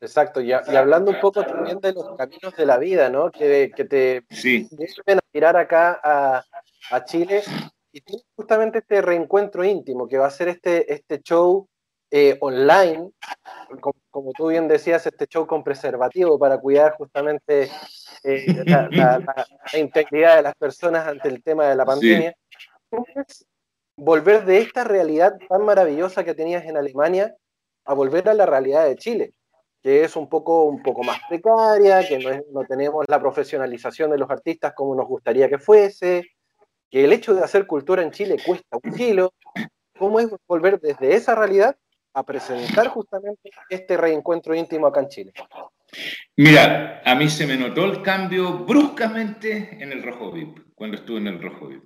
Exacto, 0.00 0.40
y, 0.42 0.52
hablando 0.52 1.10
un 1.10 1.20
poco 1.20 1.42
también 1.42 1.80
de 1.80 1.94
los 1.94 2.16
caminos 2.16 2.54
de 2.54 2.66
la 2.66 2.76
vida, 2.76 3.08
¿no? 3.08 3.30
Que, 3.30 3.70
que 3.74 3.84
te 3.84 4.24
sí. 4.30 4.68
a 5.06 5.18
tirar 5.32 5.56
acá 5.56 5.98
a, 6.02 6.44
a, 6.90 7.04
Chile 7.04 7.42
y 7.92 8.02
justamente 8.36 8.78
este 8.78 9.00
reencuentro 9.00 9.64
íntimo 9.64 10.06
que 10.06 10.18
va 10.18 10.26
a 10.26 10.30
ser 10.30 10.48
este, 10.48 10.92
este 10.92 11.22
show 11.22 11.66
eh, 12.10 12.36
online, 12.40 13.10
como, 14.10 14.32
tú 14.32 14.48
bien 14.48 14.68
decías, 14.68 15.06
este 15.06 15.26
show 15.26 15.46
con 15.46 15.64
preservativo 15.64 16.38
para 16.38 16.58
cuidar 16.58 16.94
justamente 16.96 17.68
eh, 18.22 18.64
la, 18.64 19.18
integridad 19.74 20.36
de 20.36 20.42
las 20.42 20.54
personas 20.54 21.06
ante 21.06 21.28
el 21.28 21.42
tema 21.42 21.66
de 21.66 21.74
la 21.74 21.84
pandemia. 21.84 22.36
volver 23.96 24.44
de 24.44 24.58
esta 24.58 24.84
realidad 24.84 25.36
tan 25.48 25.64
maravillosa 25.64 26.22
que 26.22 26.34
tenías 26.34 26.64
en 26.64 26.76
Alemania 26.76 27.34
a 27.84 27.94
volver 27.94 28.28
a 28.28 28.34
la 28.34 28.46
realidad 28.46 28.86
de 28.86 28.96
Chile? 28.96 29.32
Que 29.86 30.02
es 30.02 30.16
un 30.16 30.28
poco, 30.28 30.64
un 30.64 30.82
poco 30.82 31.04
más 31.04 31.20
precaria, 31.28 32.04
que 32.04 32.18
no, 32.18 32.30
no 32.52 32.66
tenemos 32.66 33.04
la 33.06 33.20
profesionalización 33.20 34.10
de 34.10 34.18
los 34.18 34.28
artistas 34.28 34.72
como 34.74 34.96
nos 34.96 35.06
gustaría 35.06 35.48
que 35.48 35.58
fuese, 35.58 36.32
que 36.90 37.04
el 37.04 37.12
hecho 37.12 37.32
de 37.34 37.44
hacer 37.44 37.68
cultura 37.68 38.02
en 38.02 38.10
Chile 38.10 38.36
cuesta 38.44 38.78
un 38.82 38.92
kilo. 38.92 39.32
¿Cómo 39.96 40.18
es 40.18 40.28
volver 40.48 40.80
desde 40.80 41.14
esa 41.14 41.36
realidad 41.36 41.76
a 42.14 42.24
presentar 42.24 42.88
justamente 42.88 43.50
este 43.70 43.96
reencuentro 43.96 44.56
íntimo 44.56 44.88
acá 44.88 45.02
en 45.02 45.08
Chile? 45.08 45.32
Mira, 46.36 47.00
a 47.04 47.14
mí 47.14 47.28
se 47.28 47.46
me 47.46 47.56
notó 47.56 47.84
el 47.84 48.02
cambio 48.02 48.64
bruscamente 48.64 49.80
en 49.80 49.92
el 49.92 50.02
Rojo 50.02 50.32
VIP, 50.32 50.74
cuando 50.74 50.96
estuve 50.96 51.18
en 51.18 51.28
el 51.28 51.40
Rojo 51.40 51.68
VIP. 51.68 51.84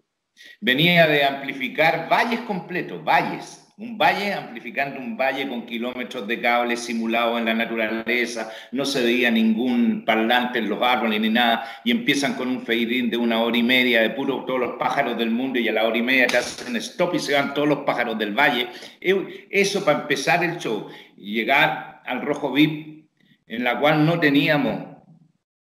Venía 0.63 1.07
de 1.07 1.23
amplificar 1.23 2.09
valles 2.09 2.41
completos, 2.47 3.05
valles, 3.05 3.70
un 3.81 3.97
valle 3.97 4.35
amplificando 4.35 5.01
un 5.01 5.17
valle 5.17 5.49
con 5.49 5.65
kilómetros 5.65 6.27
de 6.29 6.39
cables 6.39 6.81
simulados 6.81 7.39
en 7.39 7.47
la 7.47 7.55
naturaleza, 7.55 8.53
no 8.73 8.85
se 8.85 9.03
veía 9.03 9.31
ningún 9.31 10.05
parlante 10.05 10.59
en 10.59 10.69
los 10.69 10.83
árboles 10.83 11.19
ni 11.19 11.31
nada, 11.31 11.65
y 11.83 11.91
empiezan 11.91 12.35
con 12.35 12.49
un 12.49 12.61
fade 12.61 13.09
de 13.09 13.17
una 13.17 13.41
hora 13.41 13.57
y 13.57 13.63
media 13.63 14.03
de 14.03 14.11
puro 14.11 14.45
todos 14.45 14.61
los 14.61 14.77
pájaros 14.77 15.17
del 15.17 15.31
mundo 15.31 15.59
y 15.59 15.67
a 15.67 15.73
la 15.73 15.87
hora 15.87 15.97
y 15.97 16.03
media 16.03 16.27
te 16.27 16.37
hacen 16.37 16.77
stop 16.77 17.15
y 17.15 17.19
se 17.19 17.33
van 17.33 17.55
todos 17.55 17.69
los 17.69 17.79
pájaros 17.79 18.19
del 18.19 18.39
valle. 18.39 18.69
Eso 19.01 19.83
para 19.83 20.03
empezar 20.03 20.45
el 20.45 20.59
show, 20.59 20.89
llegar 21.17 22.03
al 22.05 22.21
Rojo 22.21 22.53
VIP, 22.53 23.07
en 23.47 23.65
la 23.65 23.81
cual 23.81 24.05
no 24.05 24.21
teníamos 24.21 24.99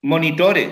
monitores, 0.02 0.68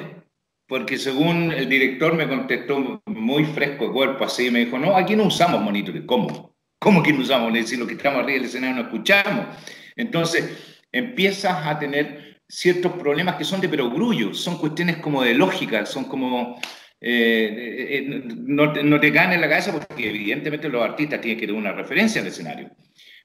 porque 0.69 0.97
según 0.97 1.51
el 1.51 1.69
director 1.69 2.15
me 2.15 2.29
contestó 2.29 3.03
muy 3.07 3.45
fresco 3.47 3.89
de 3.89 3.93
cuerpo, 3.93 4.25
así, 4.27 4.49
me 4.49 4.61
dijo, 4.65 4.79
no, 4.79 4.97
aquí 4.97 5.17
no 5.17 5.25
usamos 5.25 5.61
monitores. 5.61 6.05
¿Cómo? 6.07 6.52
¿Cómo 6.83 7.01
que 7.01 7.13
no 7.13 7.21
usamos? 7.21 7.57
Si 7.65 7.77
lo 7.77 7.87
que 7.87 7.95
estamos 7.95 8.25
arriba 8.25 8.39
del 8.39 8.49
escenario 8.49 8.75
no 8.75 8.83
escuchamos. 8.83 9.47
Entonces, 9.95 10.51
empiezas 10.91 11.65
a 11.65 11.79
tener 11.79 12.41
ciertos 12.49 12.95
problemas 12.95 13.37
que 13.37 13.45
son 13.45 13.61
de 13.61 13.69
perogrullo, 13.69 14.35
son 14.35 14.59
cuestiones 14.59 14.97
como 14.97 15.23
de 15.23 15.33
lógica, 15.33 15.87
son 15.87 16.07
como... 16.07 16.61
Eh, 17.01 17.55
eh, 17.57 17.99
eh, 17.99 18.23
no, 18.27 18.73
no, 18.73 18.99
te 18.99 19.13
caen 19.13 19.33
en 19.33 19.41
la 19.41 19.49
cabeza 19.49 19.71
porque 19.71 20.09
evidentemente 20.09 20.69
los 20.69 20.83
artistas 20.83 21.21
tienen 21.21 21.39
que 21.39 21.47
tener 21.47 21.61
una 21.61 21.71
referencia 21.71 22.21
al 22.21 22.27
escenario. 22.27 22.73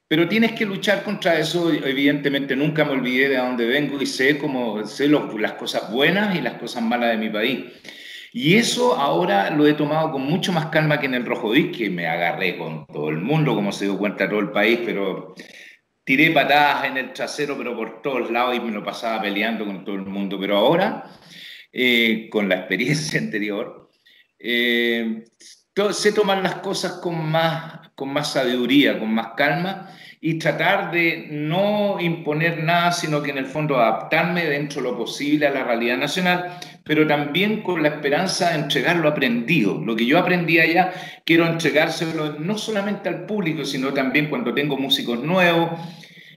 Pero 0.06 0.28
tienes 0.28 0.52
que 0.52 0.64
luchar 0.64 1.02
contra 1.02 1.36
eso. 1.36 1.72
Evidentemente 1.72 2.54
nunca 2.54 2.84
me 2.84 2.92
olvidé 2.92 3.28
de 3.28 3.38
dónde 3.38 3.66
vengo 3.66 4.00
y 4.00 4.06
sé, 4.06 4.38
cómo, 4.38 4.86
sé 4.86 5.08
las 5.08 5.52
cosas 5.54 5.90
buenas 5.90 6.36
y 6.36 6.40
las 6.42 6.54
cosas 6.54 6.84
malas 6.84 7.10
de 7.10 7.16
mi 7.16 7.28
país. 7.28 7.64
Y 8.32 8.56
eso 8.56 8.94
ahora 8.94 9.50
lo 9.50 9.66
he 9.66 9.74
tomado 9.74 10.12
con 10.12 10.22
mucho 10.22 10.52
más 10.52 10.66
calma 10.66 11.00
que 11.00 11.06
en 11.06 11.14
el 11.14 11.26
Rojo 11.26 11.52
Disc, 11.52 11.76
que 11.78 11.90
me 11.90 12.06
agarré 12.06 12.58
con 12.58 12.86
todo 12.86 13.08
el 13.08 13.18
mundo, 13.18 13.54
como 13.54 13.72
se 13.72 13.86
dio 13.86 13.98
cuenta 13.98 14.28
todo 14.28 14.40
el 14.40 14.50
país, 14.50 14.80
pero 14.84 15.34
tiré 16.04 16.30
patadas 16.30 16.86
en 16.86 16.96
el 16.98 17.12
trasero, 17.12 17.56
pero 17.56 17.76
por 17.76 18.02
todos 18.02 18.30
lados 18.30 18.56
y 18.56 18.60
me 18.60 18.70
lo 18.70 18.84
pasaba 18.84 19.22
peleando 19.22 19.64
con 19.64 19.84
todo 19.84 19.94
el 19.94 20.06
mundo. 20.06 20.38
Pero 20.38 20.58
ahora, 20.58 21.04
eh, 21.72 22.28
con 22.30 22.48
la 22.48 22.56
experiencia 22.56 23.18
anterior, 23.20 23.90
eh, 24.38 25.24
sé 25.92 26.12
tomar 26.12 26.38
las 26.38 26.56
cosas 26.56 26.92
con 27.02 27.30
más, 27.30 27.90
con 27.94 28.12
más 28.12 28.32
sabiduría, 28.32 28.98
con 28.98 29.12
más 29.12 29.28
calma 29.36 29.90
y 30.20 30.38
tratar 30.38 30.90
de 30.90 31.28
no 31.30 32.00
imponer 32.00 32.62
nada, 32.62 32.90
sino 32.92 33.22
que 33.22 33.30
en 33.30 33.38
el 33.38 33.46
fondo 33.46 33.78
adaptarme 33.78 34.44
dentro 34.44 34.82
de 34.82 34.90
lo 34.90 34.96
posible 34.96 35.46
a 35.46 35.50
la 35.50 35.62
realidad 35.62 35.96
nacional, 35.96 36.58
pero 36.82 37.06
también 37.06 37.62
con 37.62 37.82
la 37.82 37.88
esperanza 37.88 38.50
de 38.50 38.56
entregar 38.58 38.96
lo 38.96 39.08
aprendido. 39.08 39.80
Lo 39.84 39.94
que 39.94 40.06
yo 40.06 40.18
aprendí 40.18 40.58
allá, 40.58 40.92
quiero 41.24 41.46
entregárselo 41.46 42.38
no 42.38 42.58
solamente 42.58 43.08
al 43.08 43.26
público, 43.26 43.64
sino 43.64 43.92
también 43.92 44.28
cuando 44.28 44.52
tengo 44.52 44.76
músicos 44.76 45.22
nuevos. 45.22 45.70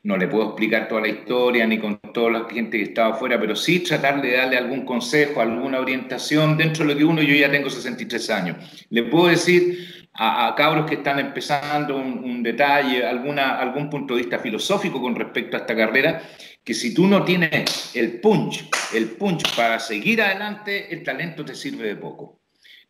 No 0.04 0.18
le 0.18 0.28
puedo 0.28 0.48
explicar 0.48 0.88
toda 0.88 1.02
la 1.02 1.10
historia 1.10 1.66
ni 1.68 1.78
con 1.78 2.00
toda 2.14 2.32
la 2.32 2.50
gente 2.50 2.78
que 2.78 2.86
estaba 2.86 3.14
afuera, 3.14 3.40
pero 3.40 3.56
sí 3.56 3.82
tratar 3.82 4.22
de 4.22 4.36
darle 4.36 4.58
algún 4.58 4.84
consejo, 4.84 5.42
alguna 5.42 5.80
orientación 5.80 6.58
dentro 6.58 6.86
de 6.86 6.94
lo 6.94 6.98
que 6.98 7.06
uno, 7.06 7.22
yo 7.22 7.36
ya 7.36 7.52
tengo 7.52 7.70
63 7.70 8.30
años. 8.32 8.86
Le 8.90 9.04
puedo 9.04 9.28
decir 9.28 10.00
a, 10.24 10.54
cabros 10.56 10.86
que 10.86 10.96
están 10.96 11.18
empezando 11.18 11.98
un, 11.98 12.44
detalle, 12.44 13.04
alguna, 13.04 13.58
algún 13.58 13.90
punto 13.90 14.13
de 14.13 14.22
vista 14.22 14.38
filosófico 14.38 15.01
con 15.01 15.16
respecto 15.16 15.58
a 15.58 15.62
esta 15.62 15.75
carrera, 15.75 16.22
que 16.63 16.75
si 16.75 16.94
tú 16.94 17.08
no 17.08 17.24
tienes 17.24 17.96
el 17.96 18.20
punch, 18.20 18.70
el 18.94 19.10
punch 19.12 19.56
para 19.56 19.80
seguir 19.80 20.22
adelante, 20.22 20.94
el 20.94 21.01
talento 21.01 21.44
te 21.44 21.56
sirve 21.56 21.88
de 21.88 21.96
poco. 21.96 22.40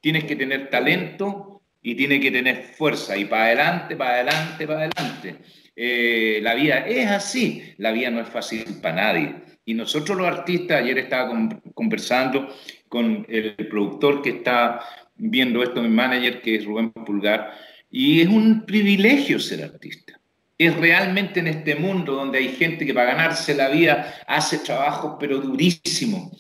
Tienes 0.02 0.26
que 0.26 0.36
tener 0.36 0.70
talento 0.70 1.62
y 1.82 1.96
tienes 1.96 2.20
que 2.20 2.32
tener 2.32 2.64
fuerza 2.64 3.16
y 3.16 3.24
para 3.24 3.46
adelante, 3.46 3.96
para 3.96 4.12
adelante, 4.16 4.68
para 4.68 4.80
adelante. 4.80 5.36
Eh, 5.74 6.40
la 6.42 6.54
vida 6.54 6.80
es 6.80 7.08
así, 7.10 7.74
la 7.78 7.94
vida 7.94 8.10
no 8.10 8.20
es 8.20 8.28
fácil 8.28 8.66
para 8.82 8.96
nadie. 8.96 9.36
Y 9.64 9.74
nosotros 9.74 10.18
los 10.18 10.28
artistas, 10.28 10.82
ayer 10.82 10.98
estaba 10.98 11.32
conversando 11.74 12.54
con 12.90 13.26
el 13.30 13.56
productor 13.70 14.22
que 14.22 14.32
está 14.32 14.82
viendo 15.22 15.62
esto, 15.62 15.82
mi 15.82 15.90
manager, 15.90 16.42
que 16.42 16.56
es 16.56 16.66
Rubén 16.66 16.92
Pulgar, 16.92 17.52
y 17.90 18.22
es 18.22 18.28
un 18.28 18.66
privilegio 18.66 19.40
ser 19.40 19.64
artista. 19.64 20.20
Es 20.58 20.76
realmente 20.76 21.40
en 21.40 21.48
este 21.48 21.76
mundo 21.76 22.14
donde 22.14 22.40
hay 22.40 22.50
gente 22.50 22.86
que 22.86 22.94
para 22.94 23.14
ganarse 23.14 23.54
la 23.56 23.70
vida 23.70 24.16
hace 24.28 24.60
trabajos 24.60 25.18
pero 25.20 25.40
durísimos. 25.40 26.32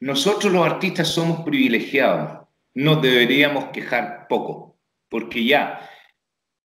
Nosotros 0.00 0.52
los 0.52 0.64
artistas 0.64 1.08
somos 1.08 1.40
privilegiados, 1.44 2.46
nos 2.74 3.02
deberíamos 3.02 3.66
quejar 3.66 4.26
poco, 4.28 4.78
porque 5.08 5.44
ya 5.44 5.88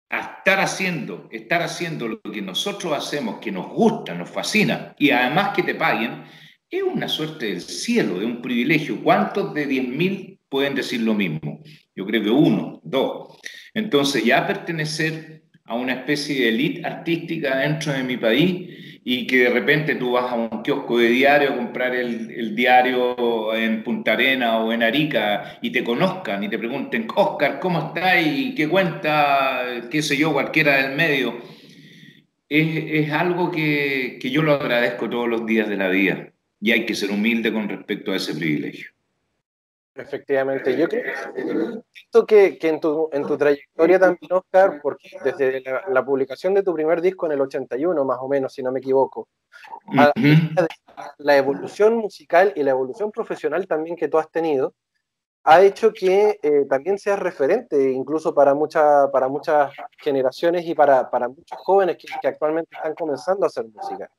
a 0.09 0.19
estar 0.19 0.59
haciendo, 0.59 1.29
estar 1.31 1.61
haciendo 1.61 2.07
lo 2.07 2.21
que 2.21 2.41
nosotros 2.41 2.93
hacemos, 2.93 3.39
que 3.39 3.51
nos 3.51 3.69
gusta, 3.69 4.13
nos 4.13 4.29
fascina, 4.29 4.93
y 4.97 5.11
además 5.11 5.53
que 5.55 5.63
te 5.63 5.75
paguen, 5.75 6.23
es 6.69 6.83
una 6.83 7.07
suerte 7.07 7.47
del 7.47 7.61
cielo, 7.61 8.19
de 8.19 8.25
un 8.25 8.41
privilegio. 8.41 9.01
¿Cuántos 9.03 9.53
de 9.53 9.67
10.000 9.67 10.30
pueden 10.51 10.75
decir 10.75 11.01
lo 11.01 11.13
mismo. 11.13 11.63
Yo 11.95 12.05
creo 12.05 12.21
que 12.21 12.29
uno, 12.29 12.81
dos. 12.83 13.39
Entonces 13.73 14.25
ya 14.25 14.45
pertenecer 14.45 15.43
a 15.63 15.75
una 15.75 15.93
especie 15.93 16.41
de 16.41 16.49
élite 16.49 16.85
artística 16.85 17.57
dentro 17.57 17.93
de 17.93 18.03
mi 18.03 18.17
país 18.17 18.99
y 19.05 19.25
que 19.25 19.45
de 19.45 19.49
repente 19.49 19.95
tú 19.95 20.11
vas 20.11 20.29
a 20.29 20.35
un 20.35 20.61
kiosco 20.61 20.97
de 20.97 21.07
diario 21.07 21.53
a 21.53 21.55
comprar 21.55 21.95
el, 21.95 22.53
diario 22.53 23.55
en 23.55 23.81
Punta 23.81 24.11
Arena 24.11 24.57
o 24.59 24.73
en 24.73 24.83
Arica 24.83 25.57
y 25.61 25.71
te 25.71 25.85
conozcan 25.85 26.43
y 26.43 26.49
te 26.49 26.59
pregunten, 26.59 27.07
Oscar, 27.15 27.59
¿cómo 27.61 27.79
estás? 27.87 28.21
y 28.27 28.53
qué 28.53 28.67
cuenta, 28.67 29.87
qué 29.89 30.01
sé 30.01 30.17
yo, 30.17 30.33
cualquiera 30.33 30.83
del 30.83 30.97
medio. 30.97 31.41
Es, 32.49 33.09
algo 33.13 33.49
que 33.49 34.19
yo 34.21 34.43
lo 34.43 34.53
agradezco 34.53 35.09
todos 35.09 35.29
los 35.29 35.45
días 35.45 35.69
de 35.69 35.77
la 35.77 35.87
vida 35.87 36.33
y 36.59 36.71
hay 36.71 36.85
que 36.85 36.93
ser 36.93 37.11
humilde 37.11 37.53
con 37.53 37.69
respecto 37.69 38.11
a 38.11 38.17
ese 38.17 38.35
privilegio. 38.35 38.89
Efectivamente, 39.93 40.77
yo 40.77 40.87
creo 40.87 42.25
que, 42.25 42.57
que 42.57 42.69
en, 42.69 42.79
tu, 42.79 43.09
en 43.11 43.27
tu 43.27 43.37
trayectoria 43.37 43.99
también, 43.99 44.31
Oscar, 44.31 44.79
porque 44.81 45.09
desde 45.21 45.61
la, 45.89 46.05
publicación 46.05 46.53
de 46.53 46.63
tu 46.63 46.73
primer 46.73 47.01
disco 47.01 47.25
en 47.25 47.33
el 47.33 47.41
81, 47.41 48.05
más 48.05 48.19
o 48.21 48.29
menos, 48.29 48.53
si 48.53 48.63
no 48.63 48.71
me 48.71 48.79
equivoco, 48.79 49.27
la 51.17 51.35
evolución 51.35 51.95
musical 51.95 52.53
y 52.55 52.63
la 52.63 52.71
evolución 52.71 53.11
profesional 53.11 53.67
también 53.67 53.97
que 53.97 54.07
tú 54.07 54.17
has 54.17 54.31
tenido, 54.31 54.73
ha 55.43 55.61
hecho 55.61 55.91
que 55.91 56.39
eh, 56.41 56.65
también 56.69 56.97
seas 56.97 57.19
referente, 57.19 57.91
incluso 57.91 58.33
para, 58.33 58.53
mucha, 58.53 59.09
para 59.11 59.27
muchas 59.27 59.73
generaciones 59.97 60.65
y 60.65 60.75
para, 60.75 61.09
para 61.09 61.27
muchos 61.27 61.57
jóvenes 61.57 61.97
que, 61.97 62.07
que, 62.21 62.27
actualmente 62.27 62.75
están 62.75 62.93
comenzando 62.93 63.45
a 63.45 63.47
hacer 63.47 63.65
música. 63.65 64.09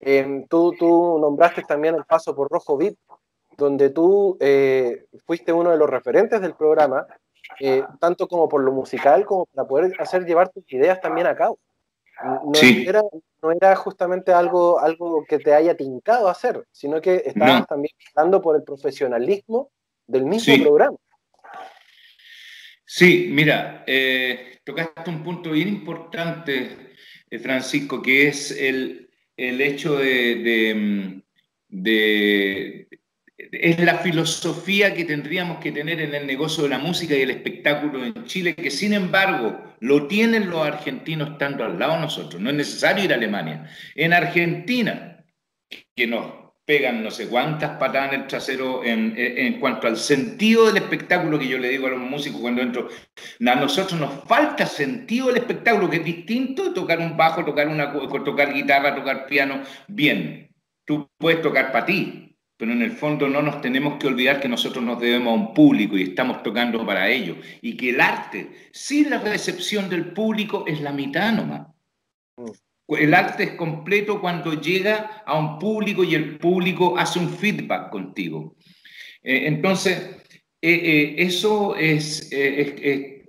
Eh, 0.00 0.44
tú, 0.50 0.72
tú 0.78 1.18
nombraste 1.18 1.62
también 1.62 1.94
el 1.94 2.04
paso 2.04 2.34
por 2.34 2.50
Rojo 2.50 2.76
Beat, 2.76 2.96
donde 3.56 3.90
tú 3.90 4.36
eh, 4.40 5.06
fuiste 5.26 5.52
uno 5.52 5.70
de 5.70 5.78
los 5.78 5.88
referentes 5.88 6.40
del 6.40 6.54
programa, 6.54 7.06
eh, 7.60 7.82
tanto 8.00 8.26
como 8.26 8.48
por 8.48 8.62
lo 8.62 8.72
musical 8.72 9.24
como 9.24 9.46
para 9.46 9.68
poder 9.68 9.92
hacer 9.98 10.24
llevar 10.24 10.48
tus 10.48 10.64
ideas 10.72 11.00
también 11.00 11.26
a 11.26 11.36
cabo. 11.36 11.58
No, 12.22 12.52
era, 12.62 13.02
no 13.42 13.50
era 13.50 13.74
justamente 13.74 14.32
algo, 14.32 14.78
algo 14.78 15.24
que 15.28 15.40
te 15.40 15.52
haya 15.52 15.76
tincado 15.76 16.28
hacer, 16.28 16.64
sino 16.70 17.00
que 17.00 17.22
estabas 17.26 17.66
también 17.66 17.92
hablando 18.14 18.40
por 18.40 18.54
el 18.54 18.62
profesionalismo 18.62 19.70
del 20.06 20.24
mismo 20.24 20.62
programa. 20.62 20.96
Sí, 22.84 23.28
mira, 23.32 23.82
eh, 23.86 24.58
tocaste 24.64 25.10
un 25.10 25.24
punto 25.24 25.50
bien 25.50 25.68
importante, 25.68 26.94
Francisco, 27.42 28.00
que 28.00 28.28
es 28.28 28.52
el, 28.52 29.10
el 29.36 29.60
hecho 29.60 29.96
de, 29.96 31.22
de, 31.68 32.88
es 33.36 33.80
la 33.80 33.98
filosofía 33.98 34.94
que 34.94 35.04
tendríamos 35.04 35.58
que 35.58 35.72
tener 35.72 36.00
en 36.00 36.14
el 36.14 36.26
negocio 36.26 36.62
de 36.64 36.68
la 36.68 36.78
música 36.78 37.14
y 37.14 37.22
el 37.22 37.30
espectáculo 37.30 38.04
en 38.04 38.24
Chile, 38.24 38.54
que 38.54 38.70
sin 38.70 38.92
embargo 38.92 39.60
lo 39.80 40.06
tienen 40.06 40.50
los 40.50 40.66
argentinos 40.66 41.30
estando 41.32 41.64
al 41.64 41.78
lado 41.78 41.94
de 41.94 42.00
nosotros. 42.00 42.40
No 42.40 42.50
es 42.50 42.56
necesario 42.56 43.04
ir 43.04 43.12
a 43.12 43.16
Alemania. 43.16 43.68
En 43.94 44.12
Argentina, 44.12 45.24
que 45.96 46.06
nos 46.06 46.44
pegan 46.64 47.02
no 47.02 47.10
sé 47.10 47.28
cuántas 47.28 47.76
patadas 47.78 48.14
en 48.14 48.20
el 48.22 48.26
trasero 48.26 48.82
en, 48.84 49.60
cuanto 49.60 49.86
al 49.86 49.98
sentido 49.98 50.66
del 50.66 50.78
espectáculo 50.78 51.38
que 51.38 51.48
yo 51.48 51.58
le 51.58 51.68
digo 51.68 51.88
a 51.88 51.90
los 51.90 52.00
músicos 52.00 52.40
cuando 52.40 52.62
entro. 52.62 52.88
A 53.46 53.54
nosotros 53.56 54.00
nos 54.00 54.24
falta 54.24 54.64
sentido 54.64 55.26
del 55.26 55.38
espectáculo, 55.38 55.90
que 55.90 55.96
es 55.96 56.04
distinto 56.04 56.72
tocar 56.72 57.00
un 57.00 57.16
bajo, 57.16 57.44
tocar, 57.44 57.68
una, 57.68 57.92
tocar 57.92 58.54
guitarra, 58.54 58.94
tocar 58.94 59.26
piano, 59.26 59.62
bien 59.88 60.44
tú 60.84 61.10
puedes 61.18 61.42
tocar 61.42 61.72
para 61.72 61.86
ti, 61.86 62.33
pero 62.64 62.72
en 62.72 62.80
el 62.80 62.92
fondo 62.92 63.28
no 63.28 63.42
nos 63.42 63.60
tenemos 63.60 63.98
que 63.98 64.06
olvidar 64.06 64.40
que 64.40 64.48
nosotros 64.48 64.82
nos 64.82 64.98
debemos 64.98 65.32
a 65.32 65.34
un 65.34 65.52
público 65.52 65.98
y 65.98 66.04
estamos 66.04 66.42
tocando 66.42 66.86
para 66.86 67.10
ellos. 67.10 67.36
Y 67.60 67.76
que 67.76 67.90
el 67.90 68.00
arte, 68.00 68.52
sin 68.72 69.10
la 69.10 69.18
recepción 69.18 69.90
del 69.90 70.14
público, 70.14 70.64
es 70.66 70.80
la 70.80 70.90
mitad 70.90 71.34
nomás. 71.34 71.66
Mm. 72.38 72.94
El 72.96 73.12
arte 73.12 73.42
es 73.42 73.50
completo 73.50 74.18
cuando 74.18 74.58
llega 74.58 75.22
a 75.26 75.38
un 75.38 75.58
público 75.58 76.04
y 76.04 76.14
el 76.14 76.38
público 76.38 76.96
hace 76.96 77.18
un 77.18 77.28
feedback 77.28 77.90
contigo. 77.90 78.56
Eh, 79.22 79.42
entonces, 79.46 79.98
eh, 80.62 80.72
eh, 80.72 81.14
eso 81.18 81.76
es, 81.76 82.30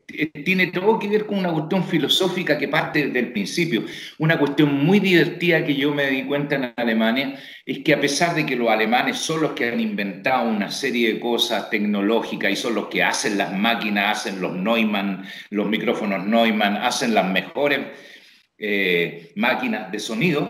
tiene 0.06 0.68
todo 0.68 1.00
que 1.00 1.08
ver 1.08 1.26
con 1.26 1.40
una 1.40 1.52
cuestión 1.52 1.84
filosófica 1.84 2.58
que 2.58 2.68
parte 2.68 3.08
desde 3.08 3.20
el 3.20 3.32
principio. 3.32 3.86
Una 4.20 4.38
cuestión 4.38 4.86
muy 4.86 5.00
divertida 5.00 5.66
que 5.66 5.76
yo 5.76 5.94
me 5.94 6.10
di 6.10 6.24
cuenta 6.24 6.56
en 6.56 6.74
Alemania 6.76 7.40
es 7.66 7.80
que 7.80 7.94
a 7.94 8.00
pesar 8.00 8.36
de 8.36 8.46
que 8.46 8.56
los 8.56 8.70
alemanes 8.70 9.18
son 9.18 9.42
los 9.42 9.52
que 9.52 9.70
han 9.70 9.80
inventado 9.80 10.48
una 10.48 10.70
serie 10.72 11.14
de 11.14 11.20
cosas 11.20 11.70
tecnológicas 11.70 12.52
y 12.52 12.56
son 12.56 12.76
los 12.76 12.88
que 12.88 13.04
hacen 13.04 13.38
las 13.38 13.52
máquinas, 13.52 14.20
hacen 14.20 14.40
los 14.40 14.56
Neumann, 14.56 15.26
los 15.50 15.68
micrófonos 15.68 16.26
Neumann, 16.26 16.78
hacen 16.78 17.14
las 17.14 17.30
mejores 17.30 17.80
máquinas 19.36 19.92
de 19.92 20.00
sonido, 20.00 20.50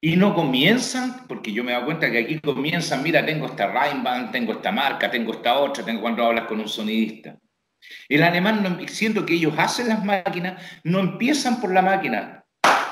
y 0.00 0.16
no 0.16 0.34
comienzan, 0.34 1.26
porque 1.26 1.50
yo 1.50 1.64
me 1.64 1.72
doy 1.72 1.84
cuenta 1.84 2.10
que 2.10 2.18
aquí 2.18 2.38
comienzan, 2.38 3.02
mira, 3.02 3.24
tengo 3.24 3.46
esta 3.46 3.68
Rheinband, 3.68 4.32
tengo 4.32 4.52
esta 4.52 4.70
marca, 4.70 5.10
tengo 5.10 5.32
esta 5.32 5.56
otra, 5.58 5.82
tengo 5.82 6.02
cuando 6.02 6.22
hablas 6.22 6.44
con 6.44 6.60
un 6.60 6.68
sonidista. 6.68 7.40
El 8.08 8.22
alemán, 8.22 8.78
siendo 8.88 9.24
que 9.24 9.34
ellos 9.34 9.54
hacen 9.56 9.88
las 9.88 10.04
máquinas, 10.04 10.62
no 10.84 11.00
empiezan 11.00 11.60
por 11.60 11.72
la 11.72 11.82
máquina, 11.82 12.44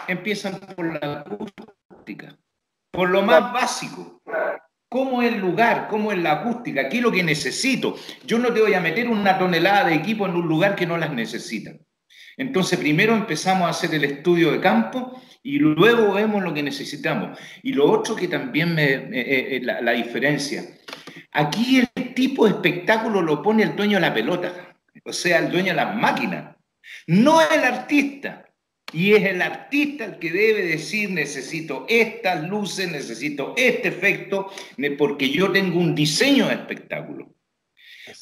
empiezan 0.08 0.60
por 0.60 1.00
la 1.00 1.20
acústica, 1.20 2.36
por 2.90 3.10
lo 3.10 3.22
más 3.22 3.52
básico. 3.52 4.22
¿Cómo 4.88 5.22
es 5.22 5.32
el 5.32 5.40
lugar? 5.40 5.88
¿Cómo 5.88 6.12
es 6.12 6.18
la 6.18 6.32
acústica? 6.32 6.88
¿Qué 6.88 6.98
es 6.98 7.02
lo 7.02 7.10
que 7.10 7.22
necesito? 7.22 7.96
Yo 8.26 8.38
no 8.38 8.52
te 8.52 8.60
voy 8.60 8.74
a 8.74 8.80
meter 8.80 9.08
una 9.08 9.38
tonelada 9.38 9.84
de 9.84 9.94
equipo 9.94 10.26
en 10.26 10.36
un 10.36 10.46
lugar 10.46 10.76
que 10.76 10.86
no 10.86 10.98
las 10.98 11.12
necesita. 11.12 11.72
Entonces, 12.36 12.78
primero 12.78 13.14
empezamos 13.14 13.66
a 13.66 13.70
hacer 13.70 13.94
el 13.94 14.04
estudio 14.04 14.52
de 14.52 14.60
campo 14.60 15.22
y 15.42 15.58
luego 15.58 16.12
vemos 16.12 16.42
lo 16.42 16.54
que 16.54 16.62
necesitamos. 16.62 17.38
Y 17.62 17.72
lo 17.72 17.90
otro 17.90 18.14
que 18.14 18.28
también 18.28 18.74
me, 18.74 18.84
eh, 18.84 19.56
eh, 19.56 19.60
la, 19.62 19.92
diferencia, 19.92 20.62
aquí 21.32 21.80
el 21.80 22.14
tipo 22.14 22.44
de 22.44 22.52
espectáculo 22.52 23.22
lo 23.22 23.42
pone 23.42 23.62
el 23.62 23.76
dueño 23.76 23.96
de 23.96 24.02
la 24.02 24.14
pelota, 24.14 24.71
o 25.04 25.12
sea, 25.12 25.38
el 25.38 25.50
dueño 25.50 25.68
de 25.68 25.74
las 25.74 25.96
máquinas, 25.96 26.56
no 27.06 27.40
el 27.40 27.64
artista. 27.64 28.46
Y 28.92 29.14
es 29.14 29.24
el 29.24 29.40
artista 29.40 30.04
el 30.04 30.18
que 30.18 30.30
debe 30.30 30.66
decir, 30.66 31.10
necesito 31.10 31.86
estas 31.88 32.46
luces, 32.46 32.90
necesito 32.90 33.54
este 33.56 33.88
efecto, 33.88 34.52
porque 34.98 35.30
yo 35.30 35.50
tengo 35.50 35.80
un 35.80 35.94
diseño 35.94 36.48
de 36.48 36.54
espectáculo. 36.54 37.34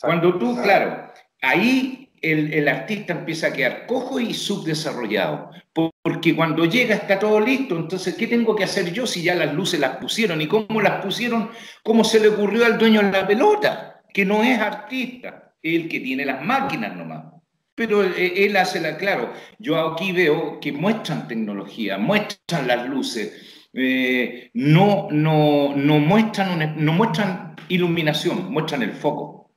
Cuando 0.00 0.38
tú, 0.38 0.56
claro, 0.62 1.12
ahí 1.40 2.10
el, 2.20 2.68
artista 2.68 3.12
empieza 3.12 3.48
a 3.48 3.52
quedar 3.52 3.86
cojo 3.86 4.20
y 4.20 4.34
subdesarrollado. 4.34 5.50
Porque 5.72 6.34
cuando 6.34 6.64
llega 6.64 6.94
está 6.94 7.18
todo 7.18 7.40
listo, 7.40 7.76
entonces, 7.76 8.14
¿qué 8.14 8.26
tengo 8.26 8.54
que 8.54 8.64
hacer 8.64 8.92
yo 8.92 9.06
si 9.06 9.22
ya 9.22 9.34
las 9.34 9.54
luces 9.54 9.80
las 9.80 9.96
pusieron? 9.96 10.40
¿Y 10.40 10.46
cómo 10.46 10.80
las 10.80 11.02
pusieron? 11.02 11.50
¿Cómo 11.82 12.04
se 12.04 12.20
le 12.20 12.28
ocurrió 12.28 12.64
al 12.64 12.78
dueño 12.78 13.02
de 13.02 13.12
la 13.12 13.26
pelota? 13.26 14.02
Que 14.12 14.24
no 14.24 14.42
es 14.42 14.58
artista, 14.58 15.49
el 15.62 15.88
que 15.88 16.00
tiene 16.00 16.24
las 16.24 16.44
máquinas 16.44 16.96
nomás. 16.96 17.24
Pero 17.74 18.02
él, 18.02 18.56
hace 18.56 18.80
la, 18.80 18.98
claro, 18.98 19.32
yo 19.58 19.78
aquí 19.78 20.12
veo 20.12 20.60
que 20.60 20.70
muestran 20.70 21.26
tecnología, 21.26 21.96
muestran 21.96 22.66
las 22.66 22.86
luces, 22.86 23.68
eh, 23.72 24.50
no, 24.52 25.08
no, 25.10 25.74
no, 25.74 25.98
muestran 25.98 26.84
no 26.84 26.92
muestran 26.92 27.56
iluminación, 27.68 28.52
muestran 28.52 28.82
el 28.82 28.92
foco. 28.92 29.50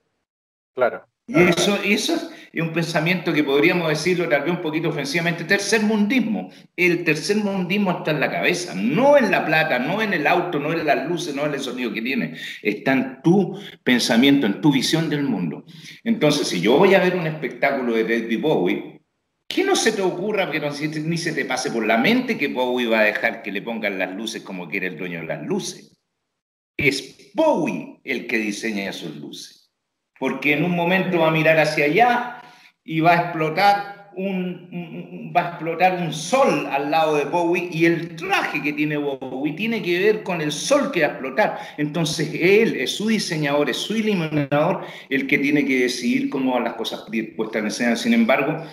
Claro. 0.74 1.06
Y 1.28 1.42
eso, 1.42 1.78
eso 1.84 2.32
es 2.54 2.62
un 2.62 2.72
pensamiento 2.72 3.34
que 3.34 3.44
podríamos 3.44 3.90
decirlo 3.90 4.30
tal 4.30 4.44
vez 4.44 4.52
un 4.52 4.62
poquito 4.62 4.90
ofensivamente, 4.90 5.44
tercer 5.44 5.82
mundismo. 5.82 6.52
El 6.76 7.04
tercer 7.04 7.38
mundismo 7.38 7.90
está 7.90 8.12
en 8.12 8.20
la 8.20 8.30
cabeza, 8.30 8.76
no 8.76 9.18
en 9.18 9.32
la 9.32 9.44
plata, 9.44 9.80
no 9.80 10.04
en 10.04 10.14
el 10.14 10.28
auto, 10.28 10.60
no 10.60 10.72
en 10.72 10.86
las 10.86 11.10
luces, 11.10 11.34
no 11.34 11.48
en 11.48 11.56
el 11.56 11.60
sonido 11.60 11.92
que 11.92 12.04
tiene. 12.04 12.36
Está 12.62 12.94
en 12.94 13.22
tu 13.24 13.60
pensamiento, 13.84 14.46
en 14.46 14.62
tu 14.62 14.72
visión 14.72 15.10
del 15.10 15.24
mundo. 15.24 15.66
Entonces, 16.04 16.48
si 16.48 16.62
yo 16.62 16.78
voy 16.78 16.94
a 16.94 17.00
ver 17.00 17.16
un 17.16 17.26
espectáculo 17.26 17.96
de 17.96 18.04
David 18.04 18.40
Bowie, 18.40 19.02
¿qué 19.48 19.64
no 19.64 19.76
se 19.76 19.92
te 19.92 20.04
ocurra, 20.04 20.52
que 20.52 20.62
ni 21.00 21.18
se 21.18 21.34
te 21.34 21.46
pase 21.46 21.72
por 21.72 21.84
la 21.84 21.98
mente 21.98 22.38
que 22.38 22.50
Bowie 22.50 22.86
va 22.86 23.00
a 23.00 23.06
dejar 23.06 23.42
que 23.42 23.52
le 23.52 23.64
pongan 23.64 23.98
las 23.98 24.14
luces 24.16 24.44
como 24.44 24.70
quiere 24.70 24.88
el 24.88 24.98
dueño 24.98 25.22
de 25.22 25.26
las 25.26 25.44
luces? 25.44 26.00
Es 26.78 27.32
Bowie 27.34 28.00
el 28.04 28.28
que 28.28 28.38
diseña 28.38 28.94
sus 28.94 29.16
luces 29.16 29.64
porque 30.20 30.54
en 30.54 30.64
un 30.64 30.72
momento 30.72 31.20
va 31.20 31.28
a 31.28 31.32
mirar 31.32 31.60
hacia 31.60 31.84
allá 31.84 32.43
y 32.86 33.00
va 33.00 33.12
a 33.12 33.22
explotar 33.24 34.12
un, 34.16 35.32
va 35.36 35.42
a 35.42 35.50
explotar 35.50 36.02
un 36.02 36.14
sol 36.14 36.68
al 36.68 36.92
lado 36.92 37.16
de 37.16 37.26
Bowie 37.26 37.70
y 37.72 37.86
el 37.86 38.16
traje 38.16 38.62
que 38.62 38.74
tiene 38.74 38.98
Bowie 38.98 39.54
tiene 39.54 39.82
que 39.82 40.00
ver 40.00 40.24
con 40.24 40.42
el 40.42 40.52
sol 40.52 40.92
que 40.92 41.02
va 41.02 41.08
a 41.08 41.10
explotar. 41.12 41.60
Entonces 41.78 42.30
él 42.34 42.76
es 42.76 42.96
su 42.96 43.08
diseñador, 43.08 43.70
es 43.70 43.78
su 43.78 43.96
iluminador 43.96 44.86
el 45.10 45.28
que 45.28 45.38
tiene 45.38 45.66
que 45.66 45.80
decidir 45.80 46.30
cómo 46.30 46.54
van 46.54 46.66
las 46.66 46.74
cosas 46.74 47.06
puestas 47.36 47.62
en 47.62 47.68
escena. 47.68 47.96
Sin 47.96 48.14
embargo, 48.14 48.64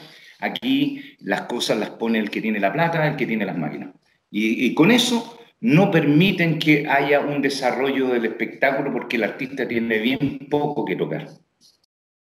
aquí 0.40 1.16
las 1.20 1.42
cosas 1.42 1.78
las 1.78 1.90
pone 1.90 2.18
el 2.18 2.30
que 2.30 2.40
tiene 2.40 2.60
la 2.60 2.72
plata, 2.72 3.06
el 3.06 3.16
que 3.16 3.26
tiene 3.26 3.46
las 3.46 3.56
máquinas. 3.56 3.90
Y, 4.30 4.66
y 4.66 4.74
con 4.74 4.90
eso 4.90 5.38
no 5.60 5.90
permiten 5.90 6.58
que 6.58 6.88
haya 6.88 7.20
un 7.20 7.42
desarrollo 7.42 8.08
del 8.08 8.24
espectáculo 8.24 8.92
porque 8.92 9.16
el 9.16 9.24
artista 9.24 9.66
tiene 9.66 9.98
bien 9.98 10.46
poco 10.50 10.84
que 10.84 10.96
tocar. 10.96 11.28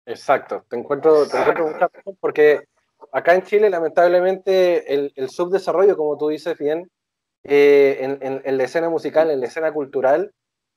Exacto, 0.09 0.65
te 0.71 0.77
encuentro, 0.77 1.29
te 1.29 1.37
encuentro 1.37 1.67
mucha 1.67 1.89
razón 1.93 2.17
porque 2.19 2.65
acá 3.13 3.35
en 3.35 3.43
Chile 3.43 3.69
lamentablemente 3.69 4.95
el, 4.95 5.29
subdesarrollo, 5.29 5.99
como 5.99 6.17
tú 6.17 6.29
dices 6.29 6.57
bien, 6.57 6.91
eh, 7.45 8.19
en, 8.43 8.57
la 8.57 8.65
escena 8.65 8.89
musical, 8.89 9.31
en 9.31 9.41
la 9.41 9.47
escena 9.47 9.71
cultural, 9.71 10.33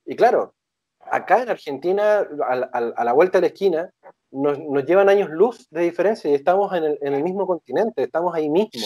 y 0.06 0.18
claro, 0.18 0.54
acá 1.00 1.42
en 1.44 1.50
Argentina, 1.50 2.28
a, 2.46 3.04
la 3.06 3.14
vuelta 3.14 3.38
de 3.38 3.42
la 3.44 3.48
esquina, 3.48 3.90
nos, 4.32 4.58
llevan 4.86 5.08
años 5.08 5.30
luz 5.30 5.66
de 5.70 5.84
diferencia 5.84 6.30
y 6.30 6.34
estamos 6.34 6.74
en 6.74 6.98
el, 7.02 7.24
mismo 7.24 7.48
continente, 7.48 8.04
estamos 8.04 8.36
ahí 8.36 8.50
mismo. 8.50 8.82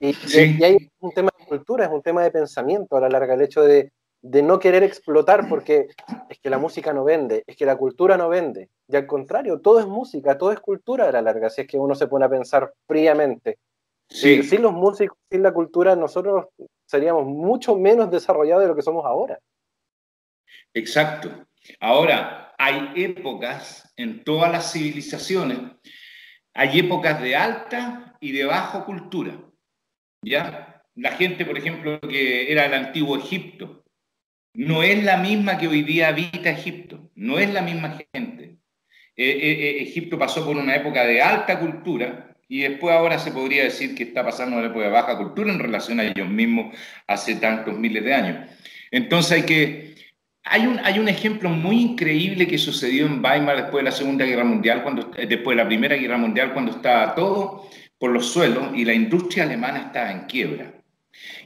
Y, 0.00 0.08
y, 0.10 0.64
hay 0.64 0.90
un 0.98 1.12
tema 1.12 1.30
de 1.38 1.46
cultura, 1.46 1.84
es 1.84 1.92
un 1.92 2.02
tema 2.02 2.24
de 2.24 2.32
pensamiento 2.32 2.96
a 2.96 3.02
la 3.02 3.08
larga, 3.08 3.34
el 3.34 3.42
hecho 3.42 3.62
de, 3.62 3.92
de 4.24 4.42
no 4.42 4.58
querer 4.58 4.82
explotar 4.82 5.50
porque 5.50 5.88
es 6.30 6.38
que 6.38 6.48
la 6.48 6.56
música 6.56 6.94
no 6.94 7.04
vende, 7.04 7.44
es 7.46 7.56
que 7.56 7.66
la 7.66 7.76
cultura 7.76 8.16
no 8.16 8.30
vende. 8.30 8.70
Y 8.88 8.96
al 8.96 9.06
contrario, 9.06 9.60
todo 9.60 9.80
es 9.80 9.86
música, 9.86 10.38
todo 10.38 10.50
es 10.50 10.60
cultura 10.60 11.06
a 11.06 11.12
la 11.12 11.20
larga, 11.20 11.50
si 11.50 11.60
es 11.60 11.66
que 11.66 11.76
uno 11.76 11.94
se 11.94 12.06
pone 12.06 12.24
a 12.24 12.30
pensar 12.30 12.72
fríamente. 12.86 13.58
Sí. 14.08 14.42
Sin 14.42 14.62
los 14.62 14.72
músicos, 14.72 15.18
sin 15.30 15.42
la 15.42 15.52
cultura, 15.52 15.94
nosotros 15.94 16.46
seríamos 16.86 17.26
mucho 17.26 17.76
menos 17.76 18.10
desarrollados 18.10 18.62
de 18.62 18.68
lo 18.68 18.74
que 18.74 18.80
somos 18.80 19.04
ahora. 19.04 19.38
Exacto. 20.72 21.28
Ahora, 21.78 22.54
hay 22.56 22.92
épocas 22.96 23.92
en 23.94 24.24
todas 24.24 24.50
las 24.50 24.72
civilizaciones, 24.72 25.58
hay 26.54 26.78
épocas 26.78 27.20
de 27.20 27.36
alta 27.36 28.16
y 28.20 28.32
de 28.32 28.46
baja 28.46 28.86
cultura. 28.86 29.38
¿Ya? 30.22 30.82
La 30.94 31.12
gente, 31.12 31.44
por 31.44 31.58
ejemplo, 31.58 32.00
que 32.00 32.50
era 32.50 32.64
el 32.64 32.72
antiguo 32.72 33.18
Egipto, 33.18 33.83
no 34.54 34.82
es 34.82 35.02
la 35.04 35.16
misma 35.16 35.58
que 35.58 35.68
hoy 35.68 35.82
día 35.82 36.08
habita 36.08 36.50
Egipto, 36.50 37.10
no 37.16 37.38
es 37.38 37.52
la 37.52 37.60
misma 37.60 37.98
gente. 38.14 38.56
Eh, 39.16 39.30
eh, 39.30 39.52
eh, 39.52 39.82
Egipto 39.82 40.18
pasó 40.18 40.44
por 40.44 40.56
una 40.56 40.74
época 40.74 41.04
de 41.04 41.20
alta 41.20 41.58
cultura 41.58 42.36
y 42.48 42.60
después 42.60 42.94
ahora 42.94 43.18
se 43.18 43.30
podría 43.30 43.64
decir 43.64 43.94
que 43.94 44.04
está 44.04 44.24
pasando 44.24 44.56
una 44.56 44.66
época 44.66 44.84
de 44.84 44.90
baja 44.90 45.18
cultura 45.18 45.52
en 45.52 45.58
relación 45.58 46.00
a 46.00 46.04
ellos 46.04 46.28
mismos 46.28 46.76
hace 47.06 47.36
tantos 47.36 47.76
miles 47.78 48.04
de 48.04 48.14
años. 48.14 48.50
Entonces 48.90 49.32
hay 49.32 49.42
que... 49.42 49.94
Hay 50.46 50.66
un, 50.66 50.78
hay 50.84 50.98
un 50.98 51.08
ejemplo 51.08 51.48
muy 51.48 51.80
increíble 51.80 52.46
que 52.46 52.58
sucedió 52.58 53.06
en 53.06 53.24
Weimar 53.24 53.56
después 53.56 53.82
de 53.82 53.90
la 53.90 53.96
Segunda 53.96 54.26
Guerra 54.26 54.44
Mundial, 54.44 54.82
cuando, 54.82 55.10
después 55.10 55.56
de 55.56 55.62
la 55.62 55.66
Primera 55.66 55.96
Guerra 55.96 56.18
Mundial, 56.18 56.52
cuando 56.52 56.72
estaba 56.72 57.14
todo 57.14 57.70
por 57.98 58.10
los 58.10 58.26
suelos 58.26 58.68
y 58.74 58.84
la 58.84 58.92
industria 58.92 59.44
alemana 59.44 59.84
estaba 59.86 60.12
en 60.12 60.26
quiebra. 60.26 60.83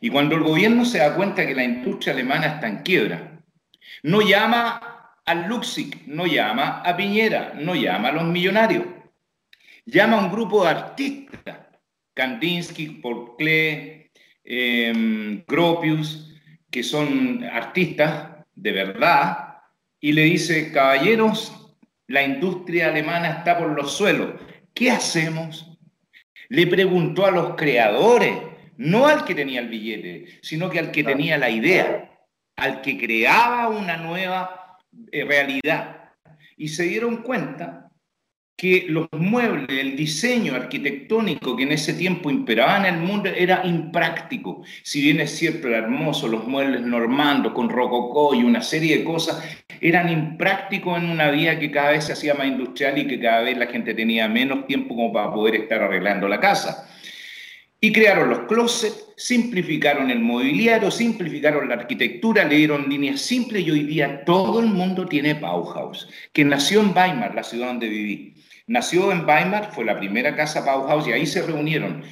Y 0.00 0.10
cuando 0.10 0.36
el 0.36 0.42
gobierno 0.42 0.84
se 0.84 0.98
da 0.98 1.14
cuenta 1.14 1.46
que 1.46 1.54
la 1.54 1.64
industria 1.64 2.12
alemana 2.12 2.46
está 2.46 2.68
en 2.68 2.82
quiebra, 2.82 3.40
no 4.02 4.20
llama 4.20 5.12
al 5.24 5.48
Luxig, 5.48 6.06
no 6.06 6.26
llama 6.26 6.82
a 6.82 6.96
Piñera, 6.96 7.52
no 7.54 7.74
llama 7.74 8.08
a 8.08 8.12
los 8.12 8.24
millonarios, 8.24 8.84
llama 9.84 10.18
a 10.18 10.24
un 10.24 10.30
grupo 10.30 10.64
de 10.64 10.70
artistas, 10.70 11.58
Kandinsky, 12.14 13.00
Porclé, 13.00 14.10
eh, 14.44 15.44
Gropius, 15.46 16.34
que 16.70 16.82
son 16.82 17.44
artistas 17.44 18.44
de 18.54 18.72
verdad, 18.72 19.58
y 20.00 20.12
le 20.12 20.22
dice, 20.22 20.72
caballeros, 20.72 21.76
la 22.06 22.22
industria 22.22 22.88
alemana 22.88 23.28
está 23.28 23.58
por 23.58 23.70
los 23.70 23.92
suelos, 23.92 24.40
¿qué 24.74 24.90
hacemos? 24.90 25.78
Le 26.48 26.66
preguntó 26.66 27.26
a 27.26 27.30
los 27.30 27.54
creadores 27.56 28.34
no 28.78 29.06
al 29.06 29.24
que 29.24 29.34
tenía 29.34 29.60
el 29.60 29.68
billete, 29.68 30.38
sino 30.40 30.70
que 30.70 30.78
al 30.78 30.90
que 30.90 31.04
tenía 31.04 31.36
la 31.36 31.50
idea. 31.50 32.04
al 32.56 32.80
que 32.80 32.98
creaba 32.98 33.68
una 33.68 33.96
nueva 33.98 34.78
eh, 35.12 35.24
realidad. 35.24 36.10
Y 36.56 36.66
se 36.66 36.82
dieron 36.84 37.18
cuenta 37.18 37.88
que 38.56 38.86
los 38.88 39.06
muebles, 39.12 39.68
el 39.68 39.94
diseño 39.94 40.56
arquitectónico 40.56 41.56
que 41.56 41.62
en 41.62 41.70
ese 41.70 41.94
tiempo 41.94 42.28
imperaba 42.28 42.78
en 42.78 42.96
el 42.96 43.00
mundo 43.00 43.28
era 43.28 43.64
impráctico. 43.64 44.64
Si 44.82 45.00
bien 45.00 45.20
es 45.20 45.36
cierto, 45.36 45.68
era 45.68 45.78
hermoso, 45.78 46.26
los 46.26 46.48
muebles 46.48 46.80
normandos 46.80 47.52
con 47.52 47.68
rococó 47.68 48.34
y 48.34 48.42
una 48.42 48.60
serie 48.60 48.98
de 48.98 49.04
cosas, 49.04 49.40
eran 49.80 50.08
imprácticos 50.08 50.98
en 50.98 51.08
una 51.08 51.30
vida 51.30 51.60
que 51.60 51.70
cada 51.70 51.92
vez 51.92 52.06
se 52.06 52.14
hacía 52.14 52.34
más 52.34 52.48
industrial 52.48 52.98
y 52.98 53.06
que 53.06 53.20
cada 53.20 53.42
vez 53.42 53.56
la 53.56 53.68
gente 53.68 53.94
tenía 53.94 54.26
menos 54.26 54.66
tiempo 54.66 54.96
como 54.96 55.12
para 55.12 55.32
poder 55.32 55.54
estar 55.54 55.80
arreglando 55.80 56.26
la 56.26 56.40
casa. 56.40 56.88
Y 57.80 57.92
crearon 57.92 58.30
los 58.30 58.40
closets, 58.40 59.06
simplificaron 59.16 60.10
el 60.10 60.18
mobiliario, 60.18 60.90
simplificaron 60.90 61.68
la 61.68 61.74
arquitectura, 61.74 62.44
le 62.44 62.56
dieron 62.56 62.88
líneas 62.88 63.20
simples 63.20 63.64
y 63.64 63.70
hoy 63.70 63.84
día 63.84 64.24
todo 64.24 64.58
el 64.58 64.66
mundo 64.66 65.06
tiene 65.06 65.34
Bauhaus, 65.34 66.08
que 66.32 66.44
nació 66.44 66.80
en 66.80 66.88
Weimar, 66.88 67.34
la 67.36 67.44
ciudad 67.44 67.68
donde 67.68 67.88
viví. 67.88 68.34
Nació 68.66 69.12
en 69.12 69.24
Weimar, 69.24 69.72
fue 69.72 69.84
la 69.84 69.98
primera 69.98 70.34
casa 70.34 70.62
Bauhaus 70.62 71.06
y 71.06 71.12
ahí 71.12 71.24
se 71.24 71.42
reunieron. 71.42 72.02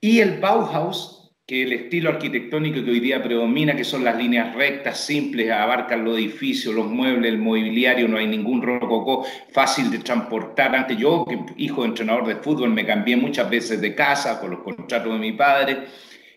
Y 0.00 0.20
el 0.20 0.38
Bauhaus, 0.38 1.23
que 1.46 1.62
el 1.62 1.74
estilo 1.74 2.08
arquitectónico 2.08 2.82
que 2.82 2.90
hoy 2.90 3.00
día 3.00 3.22
predomina, 3.22 3.76
que 3.76 3.84
son 3.84 4.02
las 4.02 4.16
líneas 4.16 4.54
rectas, 4.54 5.04
simples, 5.04 5.50
abarcan 5.50 6.02
los 6.02 6.16
edificios, 6.16 6.74
los 6.74 6.86
muebles, 6.86 7.30
el 7.30 7.38
mobiliario, 7.38 8.08
no 8.08 8.16
hay 8.16 8.26
ningún 8.26 8.62
rococó, 8.62 9.26
fácil 9.52 9.90
de 9.90 9.98
transportar. 9.98 10.74
Antes 10.74 10.96
yo, 10.96 11.26
que 11.26 11.38
hijo 11.62 11.82
de 11.82 11.88
entrenador 11.88 12.26
de 12.26 12.36
fútbol, 12.36 12.70
me 12.70 12.86
cambié 12.86 13.16
muchas 13.18 13.50
veces 13.50 13.78
de 13.82 13.94
casa 13.94 14.40
por 14.40 14.48
los 14.48 14.60
contratos 14.60 15.12
de 15.12 15.18
mi 15.18 15.32
padre 15.32 15.84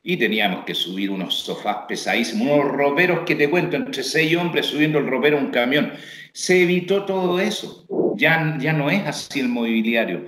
y 0.04 0.18
teníamos 0.18 0.66
que 0.66 0.76
subir 0.76 1.10
unos 1.10 1.36
sofás 1.36 1.78
pesadísimos, 1.88 2.46
unos 2.46 2.72
roperos 2.74 3.22
que 3.26 3.36
te 3.36 3.50
cuento, 3.50 3.78
entre 3.78 4.04
seis 4.04 4.36
hombres 4.36 4.66
subiendo 4.66 5.00
el 5.00 5.08
ropero 5.08 5.38
a 5.38 5.42
un 5.42 5.52
camión. 5.52 5.94
Se 6.34 6.64
evitó 6.64 7.06
todo 7.06 7.40
eso 7.40 7.88
ya, 8.18 8.58
ya 8.60 8.74
no 8.74 8.90
es 8.90 9.06
así 9.06 9.40
el 9.40 9.48
mobiliario. 9.48 10.26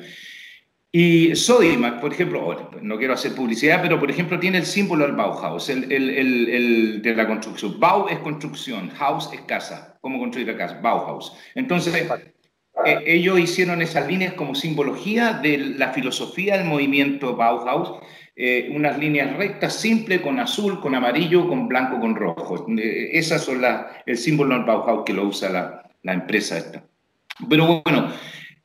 Y 0.92 1.36
Sodimac, 1.36 2.02
por 2.02 2.12
ejemplo, 2.12 2.72
no 2.82 2.98
quiero 2.98 3.14
hacer 3.14 3.36
publicidad, 3.36 3.80
pero 3.80 4.00
por 4.00 4.10
ejemplo 4.10 4.40
tiene 4.40 4.58
el 4.58 4.66
símbolo 4.66 5.06
del 5.06 5.16
Bauhaus, 5.16 5.70
el, 5.70 5.92
el, 5.92 6.10
el, 6.10 7.02
de 7.04 7.16
la 7.16 7.28
construcción. 7.28 7.80
Bau 7.80 8.08
es 8.10 8.18
construcción, 8.20 8.92
Haus 9.00 9.30
es 9.32 9.42
casa. 9.42 9.98
¿Cómo 10.02 10.18
construir 10.18 10.48
la 10.48 10.58
casa? 10.58 10.80
Bauhaus. 10.82 11.34
Entonces, 11.54 11.94
eh, 12.86 13.04
ellos 13.06 13.40
hicieron 13.40 13.84
esas 13.84 14.08
líneas 14.08 14.34
como 14.34 14.56
simbología 14.56 15.34
de 15.34 15.60
la 15.60 15.94
filosofía 15.94 16.58
del 16.58 16.66
movimiento 16.66 17.36
Bauhaus, 17.36 18.00
eh, 18.36 18.72
unas 18.74 18.98
líneas 18.98 19.38
rectas, 19.38 19.76
simples, 19.76 20.22
con 20.22 20.40
azul, 20.40 20.80
con 20.80 20.96
amarillo, 20.96 21.48
con 21.48 21.68
blanco, 21.68 22.00
con 22.00 22.16
rojo. 22.16 22.66
Eh, 22.80 23.10
esas 23.14 23.44
son 23.44 23.62
el 24.08 24.18
símbolo 24.18 24.56
del 24.56 24.64
Bauhaus 24.64 25.04
que 25.06 25.14
lo 25.14 25.26
usa 25.26 25.50
la, 25.50 25.84
la 26.02 26.14
empresa 26.14 26.58
esta. 26.58 26.84
Pero 27.48 27.84
bueno, 27.86 28.12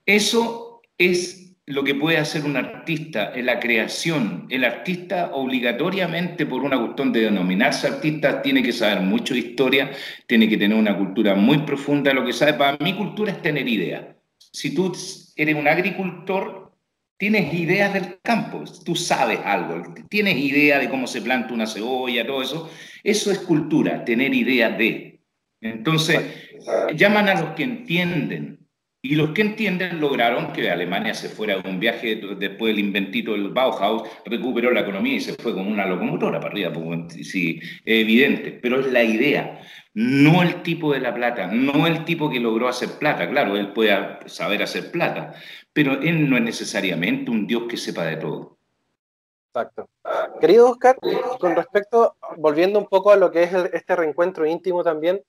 eso 0.06 0.80
es 0.96 1.43
lo 1.66 1.83
que 1.83 1.94
puede 1.94 2.18
hacer 2.18 2.44
un 2.44 2.57
artista 2.57 3.33
en 3.35 3.46
la 3.46 3.59
creación. 3.59 4.46
El 4.50 4.64
artista 4.64 5.31
obligatoriamente, 5.33 6.44
por 6.44 6.62
una 6.62 6.79
cuestión 6.79 7.12
de 7.12 7.20
denominarse 7.20 7.87
artista, 7.87 8.42
tiene 8.42 8.62
que 8.62 8.72
saber 8.72 9.00
mucho 9.00 9.33
de 9.33 9.40
historia, 9.40 9.90
tiene 10.27 10.48
que 10.48 10.59
tener 10.59 10.77
una 10.77 10.96
cultura 10.96 11.35
muy 11.35 11.59
profunda. 11.59 12.12
Lo 12.12 12.24
que 12.24 12.33
sabe, 12.33 12.55
para 12.55 12.77
mí 12.85 12.94
cultura 12.94 13.33
es 13.33 13.40
tener 13.40 13.66
ideas. 13.66 14.05
Si 14.37 14.74
tú 14.74 14.92
eres 15.37 15.55
un 15.55 15.66
agricultor, 15.66 16.72
tienes 17.16 17.55
ideas 17.55 17.94
del 17.94 18.20
campo, 18.20 18.64
tú 18.85 18.94
sabes 18.94 19.40
algo, 19.44 19.94
tienes 20.11 20.37
idea 20.37 20.79
de 20.79 20.90
cómo 20.90 21.07
se 21.07 21.22
planta 21.22 21.55
una 21.55 21.66
cebolla, 21.66 22.27
todo 22.27 22.42
eso. 22.42 22.70
Eso 23.03 23.31
es 23.31 23.38
cultura, 23.38 24.05
tener 24.05 24.35
ideas 24.35 24.77
de. 24.77 25.20
Entonces, 25.62 26.20
llaman 26.94 27.29
a 27.31 27.40
los 27.40 27.50
que 27.55 27.62
entienden, 27.62 28.63
y 29.04 29.16
los 29.16 29.32
que 29.32 29.42
entienden 29.42 30.00
lograron 30.00 30.50
que 30.54 30.70
Alemania 30.70 31.12
se 31.12 31.28
fuera 31.28 31.56
a 31.56 31.68
un 31.68 31.78
viaje 31.78 32.16
después 32.38 32.74
del 32.74 32.86
inventito 32.86 33.32
del 33.32 33.50
Bauhaus, 33.50 34.08
recuperó 34.24 34.70
la 34.70 34.80
economía 34.80 35.16
y 35.16 35.20
se 35.20 35.34
fue 35.34 35.52
con 35.52 35.66
una 35.66 35.84
locomotora 35.84 36.40
para 36.40 36.52
arriba, 36.52 36.72
sí, 37.10 37.60
evidente, 37.84 38.52
pero 38.52 38.80
es 38.80 38.90
la 38.90 39.02
idea, 39.02 39.60
no 39.92 40.42
el 40.42 40.62
tipo 40.62 40.94
de 40.94 41.00
la 41.00 41.14
plata, 41.14 41.48
no 41.48 41.86
el 41.86 42.06
tipo 42.06 42.30
que 42.30 42.40
logró 42.40 42.66
hacer 42.66 42.92
plata, 42.98 43.28
claro, 43.28 43.58
él 43.58 43.74
puede 43.74 43.94
saber 44.24 44.62
hacer 44.62 44.90
plata, 44.90 45.34
pero 45.74 46.00
él 46.00 46.30
no 46.30 46.38
es 46.38 46.42
necesariamente 46.42 47.30
un 47.30 47.46
dios 47.46 47.64
que 47.68 47.76
sepa 47.76 48.06
de 48.06 48.16
todo. 48.16 48.56
Exacto. 49.52 49.86
Querido 50.40 50.70
Oscar, 50.70 50.96
con 51.38 51.54
respecto, 51.54 52.16
volviendo 52.38 52.78
un 52.78 52.86
poco 52.86 53.12
a 53.12 53.16
lo 53.16 53.30
que 53.30 53.42
es 53.42 53.52
este 53.52 53.96
reencuentro 53.96 54.46
íntimo 54.46 54.82
también, 54.82 55.22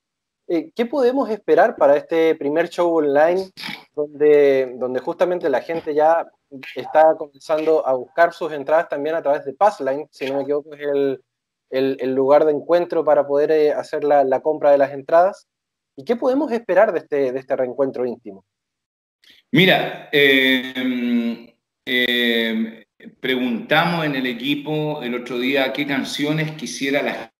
eh, 0.48 0.70
¿qué 0.74 0.86
podemos 0.86 1.28
esperar 1.30 1.76
para 1.76 1.96
este 1.96 2.34
primer 2.36 2.68
show 2.68 2.94
online 2.94 3.50
donde, 3.94 5.00
justamente 5.02 5.48
la 5.48 5.60
gente 5.60 5.94
ya 5.94 6.26
está 6.74 7.16
comenzando 7.16 7.86
a 7.86 7.94
buscar 7.94 8.32
sus 8.32 8.52
entradas 8.52 8.88
también 8.88 9.16
a 9.16 9.22
través 9.22 9.44
de 9.44 9.54
Passline, 9.54 10.06
si 10.10 10.26
no 10.26 10.36
me 10.36 10.42
equivoco 10.42 10.74
es 10.74 11.18
el, 11.70 12.14
lugar 12.14 12.44
de 12.44 12.52
encuentro 12.52 13.04
para 13.04 13.26
poder 13.26 13.50
eh, 13.50 13.72
hacer 13.72 14.04
la, 14.04 14.40
compra 14.40 14.70
de 14.70 14.78
las 14.78 14.92
entradas? 14.92 15.48
¿Y 15.96 16.04
qué 16.04 16.14
podemos 16.14 16.52
esperar 16.52 16.92
de 16.92 17.00
este, 17.00 17.36
este 17.36 17.56
reencuentro 17.56 18.04
íntimo? 18.04 18.44
Mira, 19.50 20.10
eh, 20.12 21.56
preguntamos 23.20 24.04
en 24.04 24.14
el 24.14 24.26
equipo 24.26 25.02
el 25.02 25.14
otro 25.14 25.38
día 25.38 25.72
qué 25.72 25.86
canciones 25.86 26.52
quisiera 26.52 27.02
la 27.02 27.32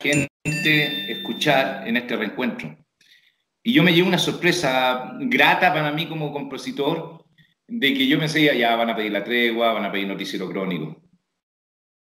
gente 0.00 0.29
escuchar 0.44 1.86
en 1.86 1.96
este 1.96 2.16
reencuentro. 2.16 2.76
Y 3.62 3.72
yo 3.72 3.82
me 3.82 3.92
llevo 3.92 4.08
una 4.08 4.18
sorpresa 4.18 5.12
grata 5.20 5.72
para 5.72 5.92
mí 5.92 6.06
como 6.06 6.32
compositor 6.32 7.24
de 7.68 7.94
que 7.94 8.06
yo 8.06 8.18
pensé, 8.18 8.56
ya 8.58 8.74
van 8.74 8.90
a 8.90 8.96
pedir 8.96 9.12
la 9.12 9.22
tregua, 9.22 9.72
van 9.72 9.84
a 9.84 9.92
pedir 9.92 10.08
noticiero 10.08 10.48
crónico. 10.48 11.02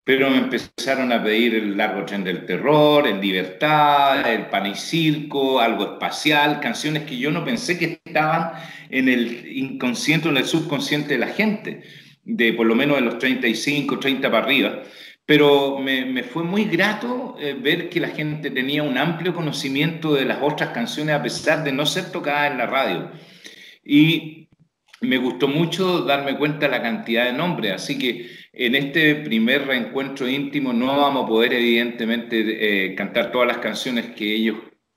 Pero 0.04 0.30
me 0.30 0.38
empezaron 0.38 1.12
a 1.12 1.22
pedir 1.22 1.54
el 1.54 1.76
largo 1.76 2.04
tren 2.04 2.24
del 2.24 2.46
terror, 2.46 3.06
el 3.06 3.20
libertad, 3.20 4.30
el 4.30 4.46
pan 4.46 4.66
y 4.66 4.74
circo, 4.74 5.60
algo 5.60 5.94
espacial, 5.94 6.60
canciones 6.60 7.04
que 7.04 7.18
yo 7.18 7.30
no 7.30 7.44
pensé 7.44 7.78
que 7.78 8.00
estaban 8.04 8.52
en 8.88 9.08
el 9.08 9.46
inconsciente 9.56 10.28
o 10.28 10.30
en 10.30 10.38
el 10.38 10.46
subconsciente 10.46 11.14
de 11.14 11.18
la 11.18 11.28
gente, 11.28 11.82
de 12.24 12.52
por 12.54 12.66
lo 12.66 12.74
menos 12.74 12.96
de 12.96 13.02
los 13.02 13.18
35, 13.18 13.98
30 13.98 14.30
para 14.30 14.44
arriba. 14.44 14.82
Pero 15.28 15.78
me, 15.78 16.22
fue 16.22 16.42
muy 16.42 16.64
grato 16.64 17.36
eh, 17.38 17.52
ver 17.52 17.90
que 17.90 18.00
la 18.00 18.08
gente 18.08 18.50
tenía 18.50 18.82
un 18.82 18.96
amplio 18.96 19.34
conocimiento 19.34 20.14
de 20.14 20.24
las 20.24 20.38
otras 20.40 20.70
canciones 20.70 21.14
a 21.14 21.22
pesar 21.22 21.62
de 21.62 21.70
no 21.70 21.84
ser 21.84 22.10
tocadas 22.10 22.50
en 22.50 22.56
la 22.56 22.64
radio. 22.64 23.10
Y 23.84 24.48
me 25.02 25.18
gustó 25.18 25.46
mucho 25.46 26.00
darme 26.00 26.38
cuenta 26.38 26.60
de 26.60 26.72
la 26.72 26.80
cantidad 26.80 27.26
de 27.26 27.34
nombres, 27.34 27.72
así 27.74 27.98
que 27.98 28.26
en 28.54 28.74
este 28.74 29.16
primer 29.16 29.66
reencuentro 29.66 30.26
íntimo 30.26 30.72
no 30.72 30.86
vamos 30.96 31.24
a 31.24 31.28
poder 31.28 31.52
evidentemente 31.52 32.86
eh, 32.86 32.94
cantar 32.94 33.30
todas 33.30 33.48
las 33.48 33.58
canciones 33.58 34.06
que 34.16 34.34
ellos 34.34 34.56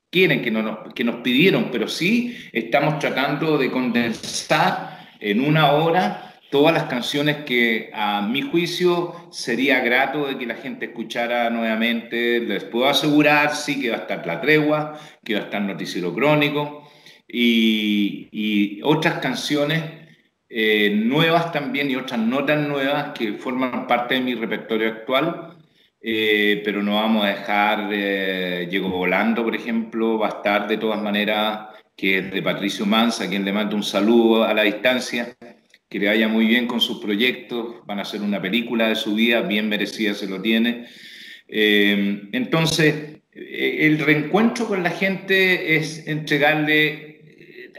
quieren, 0.10 0.42
que, 0.42 0.50
no 0.50 0.86
que 0.96 1.04
nos 1.04 1.18
pidieron, 1.18 1.72
pero 1.74 1.90
sí 1.90 2.38
estamos 2.54 3.00
tratando 3.00 3.58
de 3.58 3.70
condensar 3.70 5.10
en 5.20 5.42
una 5.42 5.74
hora 5.74 6.31
todas 6.52 6.74
las 6.74 6.84
canciones 6.84 7.38
que 7.46 7.90
a 7.94 8.22
mi 8.22 8.42
juicio 8.42 9.16
sería 9.32 9.80
grato 9.80 10.28
de 10.28 10.38
que 10.38 10.46
la 10.46 10.56
gente 10.56 10.88
escuchara 10.88 11.50
nuevamente. 11.50 12.42
Les 12.42 12.66
puedo 12.66 12.88
asegurar, 12.88 13.56
sí, 13.56 13.82
que 13.82 13.90
va 13.90 13.98
a 13.98 14.00
estar 14.02 14.28
La 14.28 14.42
Tregua, 14.42 15.00
que 15.24 15.34
va 15.34 15.40
a 15.40 15.44
estar 15.46 15.62
Noticiero 15.62 16.14
Crónico 16.14 16.88
y, 17.28 18.82
otras 18.84 19.20
canciones 19.20 19.84
eh, 20.50 20.92
nuevas 20.94 21.52
también 21.54 21.90
y 21.90 21.96
otras 21.96 22.20
notas 22.20 22.60
nuevas 22.68 23.12
que 23.18 23.34
forman 23.34 23.88
parte 23.88 24.16
de 24.16 24.22
mi 24.22 24.36
repertorio 24.36 24.90
actual. 24.90 25.58
Eh, 26.04 26.62
pero 26.66 26.82
no 26.82 26.96
vamos 26.96 27.24
a 27.24 27.28
dejar 27.28 27.90
eh, 27.94 28.68
Llego 28.70 28.90
Volando, 28.90 29.44
por 29.44 29.56
ejemplo, 29.56 30.18
va 30.18 30.28
a 30.28 30.30
estar 30.30 30.68
de 30.68 30.78
todas 30.78 31.02
maneras, 31.02 31.70
que 31.96 32.18
es 32.18 32.32
de 32.32 32.42
Patricio 32.42 32.86
Manza, 32.88 33.26
a 33.26 33.30
quien 33.30 33.46
le 33.46 33.54
mando 33.54 33.76
un 33.76 33.84
saludo 33.84 34.44
a 34.44 34.54
la 34.54 34.64
distancia 34.64 35.36
que 35.92 36.00
le 36.00 36.08
vaya 36.08 36.30
muy 36.30 36.46
bien 36.46 36.68
con 36.68 36.80
sus 36.80 37.00
proyectos, 37.00 37.86
van 37.86 38.00
a 38.00 38.04
hacer 38.04 38.22
una 38.22 38.42
película 38.42 38.88
de 38.88 38.96
su 38.96 39.14
vida, 39.14 39.42
bien 39.42 39.68
merecida 39.68 40.14
se 40.14 40.26
lo 40.26 40.42
tiene. 40.42 40.88
Eh, 41.50 42.30
entonces, 42.32 43.20
eh, 43.34 43.78
el 43.82 44.00
reencuentro 44.00 44.68
con 44.68 44.84
la 44.84 44.90
gente 44.92 45.76
es 45.76 46.08
entregarle 46.08 47.12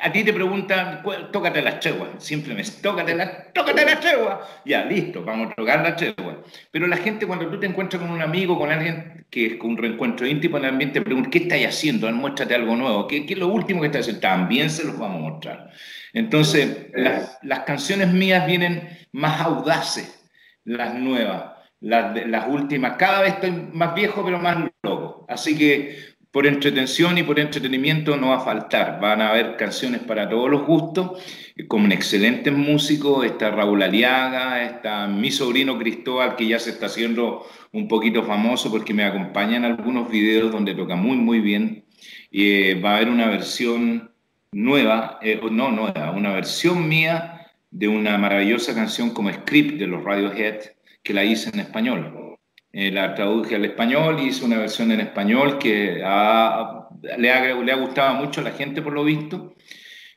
a 0.02 0.10
ti 0.10 0.24
te 0.24 0.32
preguntan, 0.32 1.02
tócate 1.32 1.62
las 1.62 1.78
cheguas, 1.78 2.08
simplemente, 2.18 2.72
tócate 2.82 3.14
las, 3.14 3.52
tócate 3.52 3.84
las 3.84 4.00
cheguas, 4.00 4.38
ya, 4.64 4.84
listo, 4.84 5.22
vamos 5.22 5.52
a 5.52 5.54
tocar 5.54 5.80
las 5.80 5.94
cheguas. 5.94 6.38
Pero 6.72 6.88
la 6.88 6.96
gente 6.96 7.24
cuando 7.24 7.46
tú 7.48 7.60
te 7.60 7.66
encuentras 7.66 8.02
con 8.02 8.10
un 8.10 8.20
amigo, 8.20 8.58
con 8.58 8.72
alguien 8.72 9.24
que 9.30 9.46
es 9.46 9.56
con 9.56 9.70
un 9.70 9.76
reencuentro 9.76 10.26
íntimo 10.26 10.58
en 10.58 10.64
el 10.64 10.70
ambiente, 10.70 10.98
te 10.98 11.04
pregunta, 11.04 11.30
¿qué 11.30 11.38
estás 11.38 11.60
haciendo? 11.64 12.10
Muéstrate 12.10 12.54
algo 12.54 12.74
nuevo, 12.74 13.06
¿Qué, 13.06 13.24
¿qué, 13.24 13.34
es 13.34 13.38
lo 13.38 13.46
último 13.46 13.80
que 13.80 13.86
estás 13.86 14.00
haciendo? 14.00 14.20
También 14.20 14.70
se 14.70 14.84
los 14.84 14.98
vamos 14.98 15.18
a 15.18 15.30
mostrar. 15.30 15.70
Entonces, 16.12 16.88
las, 16.94 17.60
canciones 17.60 18.12
mías 18.12 18.46
vienen 18.46 18.88
más 19.12 19.40
audaces, 19.40 20.28
las 20.64 20.94
nuevas, 20.94 21.52
las, 21.80 22.48
últimas. 22.48 22.96
Cada 22.96 23.22
vez 23.22 23.34
estoy 23.34 23.50
más 23.72 23.94
viejo, 23.94 24.24
pero 24.24 24.38
más 24.38 24.70
loco. 24.82 25.26
Así 25.28 25.56
que 25.56 26.12
por 26.30 26.46
entretención 26.46 27.18
y 27.18 27.22
por 27.22 27.38
entretenimiento 27.38 28.16
no 28.16 28.28
va 28.28 28.36
a 28.36 28.40
faltar. 28.40 29.00
Van 29.00 29.20
a 29.22 29.30
haber 29.30 29.56
canciones 29.56 30.02
para 30.02 30.28
todos 30.28 30.50
los 30.50 30.66
gustos, 30.66 31.22
con 31.68 31.90
excelentes 31.92 32.52
músicos. 32.52 33.24
Está 33.24 33.50
Raúl 33.50 33.82
Aliaga, 33.82 34.62
está 34.64 35.06
mi 35.08 35.30
sobrino 35.30 35.78
Cristóbal, 35.78 36.36
que 36.36 36.46
ya 36.46 36.58
se 36.58 36.70
está 36.70 36.86
haciendo 36.86 37.46
un 37.72 37.88
poquito 37.88 38.22
famoso 38.22 38.70
porque 38.70 38.94
me 38.94 39.04
acompaña 39.04 39.56
en 39.56 39.64
algunos 39.64 40.10
videos 40.10 40.52
donde 40.52 40.74
toca 40.74 40.94
muy, 40.94 41.16
muy 41.16 41.40
bien. 41.40 41.84
Y 42.30 42.74
va 42.74 42.92
a 42.92 42.96
haber 42.96 43.08
una 43.08 43.28
versión 43.28 44.11
nueva, 44.52 45.18
eh, 45.22 45.40
no 45.50 45.70
nueva, 45.70 46.12
una 46.12 46.32
versión 46.32 46.88
mía 46.88 47.50
de 47.70 47.88
una 47.88 48.18
maravillosa 48.18 48.74
canción 48.74 49.10
como 49.10 49.32
Script 49.32 49.78
de 49.78 49.86
los 49.86 50.04
Radiohead, 50.04 50.60
que 51.02 51.14
la 51.14 51.24
hice 51.24 51.50
en 51.50 51.60
español. 51.60 52.38
Eh, 52.72 52.90
la 52.90 53.14
traduje 53.14 53.56
al 53.56 53.64
español 53.66 54.20
hice 54.20 54.44
una 54.46 54.58
versión 54.58 54.92
en 54.92 55.00
español 55.00 55.58
que 55.58 55.96
le, 55.96 56.02
ha, 56.04 56.88
le, 57.18 57.30
ha, 57.72 57.76
gustado 57.76 58.14
mucho 58.14 58.40
a 58.40 58.44
la 58.44 58.52
gente 58.52 58.80
por 58.80 58.94
lo 58.94 59.04
visto. 59.04 59.54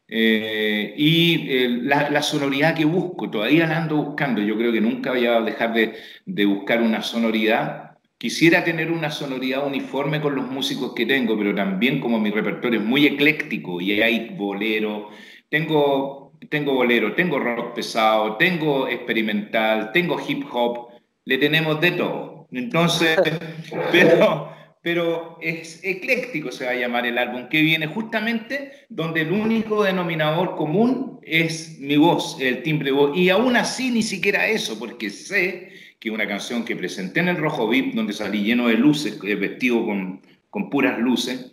Eh, 0.07 0.93
y 0.97 1.49
eh, 1.49 1.67
la, 1.81 2.21
sonoridad 2.21 2.75
que 2.75 2.85
busco, 2.85 3.29
todavía 3.29 3.67
la 3.67 3.77
ando 3.77 3.97
buscando, 3.97 4.41
yo 4.41 4.55
creo 4.55 4.71
que 4.71 4.79
nunca 4.79 5.11
voy 5.11 5.25
a 5.25 5.41
dejar 5.41 5.73
de, 5.73 5.95
de, 6.25 6.45
buscar 6.45 6.81
una 6.81 7.01
sonoridad. 7.01 7.84
Quisiera 8.25 8.63
tener 8.63 8.91
una 8.91 9.11
sonoridad 9.11 9.67
uniforme 9.67 10.19
con 10.19 10.33
los 10.33 10.47
músicos 10.47 10.93
que 10.95 11.05
tengo, 11.05 11.37
pero 11.37 11.53
también 11.53 12.01
como 12.01 12.19
mi 12.19 12.31
repertorio 12.31 12.79
es 12.79 12.85
muy 12.87 13.05
ecléctico 13.05 13.79
y 13.79 14.01
hay 14.01 14.29
bolero, 14.35 15.11
tengo, 15.47 16.31
tengo 16.49 16.73
bolero, 16.73 17.13
tengo 17.13 17.37
rock 17.37 17.75
pesado, 17.75 18.35
tengo 18.37 18.87
experimental, 18.87 19.91
tengo 19.91 20.17
hip 20.27 20.43
hop, 20.51 20.87
le 21.23 21.37
tenemos 21.37 21.79
de 21.79 21.91
todo. 21.91 22.47
Entonces, 22.51 23.15
pero, 23.91 24.49
pero 24.81 25.37
es 25.39 25.83
ecléctico 25.83 26.51
se 26.51 26.65
va 26.65 26.71
a 26.71 26.75
llamar 26.75 27.05
el 27.05 27.19
álbum, 27.19 27.47
que 27.47 27.61
viene 27.61 27.85
justamente 27.85 28.87
donde 28.89 29.21
el 29.21 29.33
único 29.33 29.83
denominador 29.83 30.55
común 30.55 31.19
es 31.21 31.77
mi 31.77 31.97
voz, 31.97 32.37
el 32.41 32.63
timbre 32.63 32.85
de 32.85 32.93
voz. 32.93 33.15
Y 33.15 33.29
aún 33.29 33.55
así 33.55 33.91
ni 33.91 34.01
siquiera 34.01 34.47
eso, 34.47 34.79
porque 34.79 35.11
sé 35.11 35.74
que 36.05 36.11
una 36.11 36.27
canción 36.27 36.63
que 36.63 36.75
presenté 36.75 37.21
en 37.21 37.29
el 37.29 37.37
Rojo 37.37 37.67
VIP, 37.67 37.95
donde 37.95 38.13
salí 38.13 38.43
lleno 38.43 38.67
de 38.67 38.75
luces, 38.75 39.17
eh, 39.23 39.33
vestido 39.33 39.83
con, 39.83 40.21
con 40.51 40.69
puras 40.69 40.99
luces, 40.99 41.51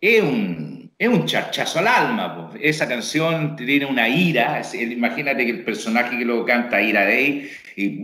es 0.00 0.22
un, 0.22 0.90
es 0.98 1.06
un 1.06 1.26
charchazo 1.26 1.80
al 1.80 1.88
alma. 1.88 2.52
Esa 2.58 2.88
canción 2.88 3.54
tiene 3.54 3.84
una 3.84 4.08
ira, 4.08 4.62
imagínate 4.72 5.44
que 5.44 5.50
el 5.50 5.62
personaje 5.62 6.16
que 6.16 6.24
lo 6.24 6.42
canta 6.46 6.80
Ira 6.80 7.04
Day, 7.04 7.50
y 7.76 8.02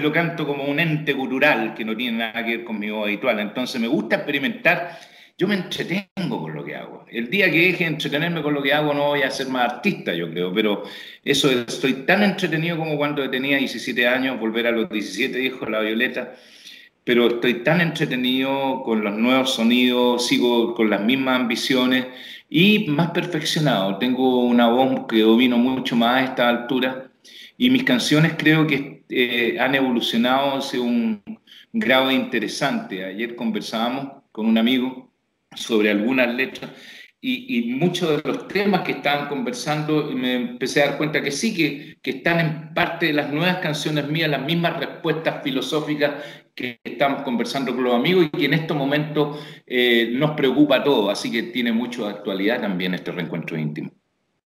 lo 0.00 0.10
canto 0.10 0.46
como 0.46 0.64
un 0.64 0.80
ente 0.80 1.14
cultural 1.14 1.74
que 1.74 1.84
no 1.84 1.94
tiene 1.94 2.16
nada 2.16 2.42
que 2.42 2.56
ver 2.56 2.64
con 2.64 2.78
mi 2.78 2.88
voz 2.88 3.04
habitual. 3.04 3.40
Entonces 3.40 3.78
me 3.78 3.86
gusta 3.86 4.16
experimentar. 4.16 4.98
Yo 5.36 5.48
me 5.48 5.56
entretengo 5.56 6.42
con 6.42 6.54
lo 6.54 6.64
que 6.64 6.76
hago. 6.76 7.04
El 7.10 7.28
día 7.28 7.50
que 7.50 7.58
deje 7.58 7.84
de 7.84 7.90
entretenerme 7.90 8.40
con 8.40 8.54
lo 8.54 8.62
que 8.62 8.72
hago 8.72 8.94
no 8.94 9.08
voy 9.08 9.22
a 9.22 9.30
ser 9.32 9.48
más 9.48 9.72
artista, 9.72 10.14
yo 10.14 10.30
creo. 10.30 10.54
Pero 10.54 10.84
eso, 11.24 11.50
estoy 11.50 12.04
tan 12.06 12.22
entretenido 12.22 12.78
como 12.78 12.96
cuando 12.96 13.28
tenía 13.28 13.58
17 13.58 14.06
años, 14.06 14.38
volver 14.38 14.68
a 14.68 14.70
los 14.70 14.88
17, 14.88 15.36
dijo 15.36 15.66
la 15.66 15.80
Violeta. 15.80 16.36
Pero 17.02 17.26
estoy 17.26 17.64
tan 17.64 17.80
entretenido 17.80 18.82
con 18.84 19.02
los 19.02 19.14
nuevos 19.14 19.54
sonidos, 19.54 20.26
sigo 20.26 20.74
con 20.74 20.88
las 20.88 21.02
mismas 21.02 21.40
ambiciones 21.40 22.06
y 22.48 22.86
más 22.88 23.10
perfeccionado. 23.10 23.98
Tengo 23.98 24.44
una 24.44 24.68
voz 24.68 25.06
que 25.08 25.20
domino 25.20 25.58
mucho 25.58 25.96
más 25.96 26.22
a 26.22 26.24
esta 26.24 26.48
altura 26.48 27.10
y 27.58 27.70
mis 27.70 27.84
canciones 27.84 28.34
creo 28.38 28.66
que 28.66 29.02
eh, 29.08 29.58
han 29.60 29.74
evolucionado 29.74 30.58
hacia 30.58 30.80
un 30.80 31.22
grado 31.72 32.10
interesante. 32.12 33.04
Ayer 33.04 33.34
conversábamos 33.36 34.22
con 34.32 34.46
un 34.46 34.58
amigo 34.58 35.13
sobre 35.54 35.90
algunas 35.90 36.32
letras 36.34 36.70
y, 37.26 37.72
muchos 37.72 38.22
de 38.22 38.30
los 38.30 38.48
temas 38.48 38.82
que 38.82 38.92
estaban 38.92 39.28
conversando 39.28 40.10
me 40.12 40.34
empecé 40.34 40.82
a 40.82 40.88
dar 40.88 40.98
cuenta 40.98 41.22
que 41.22 41.30
sí, 41.30 41.56
que, 41.56 41.96
que, 42.02 42.18
están 42.18 42.38
en 42.38 42.74
parte 42.74 43.06
de 43.06 43.14
las 43.14 43.32
nuevas 43.32 43.58
canciones 43.58 44.06
mías, 44.08 44.28
las 44.28 44.42
mismas 44.42 44.78
respuestas 44.78 45.42
filosóficas 45.42 46.22
que 46.54 46.80
estamos 46.84 47.22
conversando 47.22 47.74
con 47.74 47.84
los 47.84 47.94
amigos 47.94 48.26
y 48.26 48.30
que 48.30 48.44
en 48.44 48.54
estos 48.54 48.76
momentos 48.76 49.38
eh, 49.66 50.10
nos 50.12 50.32
preocupa 50.32 50.84
todo, 50.84 51.08
así 51.08 51.32
que 51.32 51.44
tiene 51.44 51.72
mucho 51.72 52.06
actualidad 52.06 52.60
también 52.60 52.92
este 52.92 53.10
reencuentro 53.10 53.56
íntimo. 53.56 53.90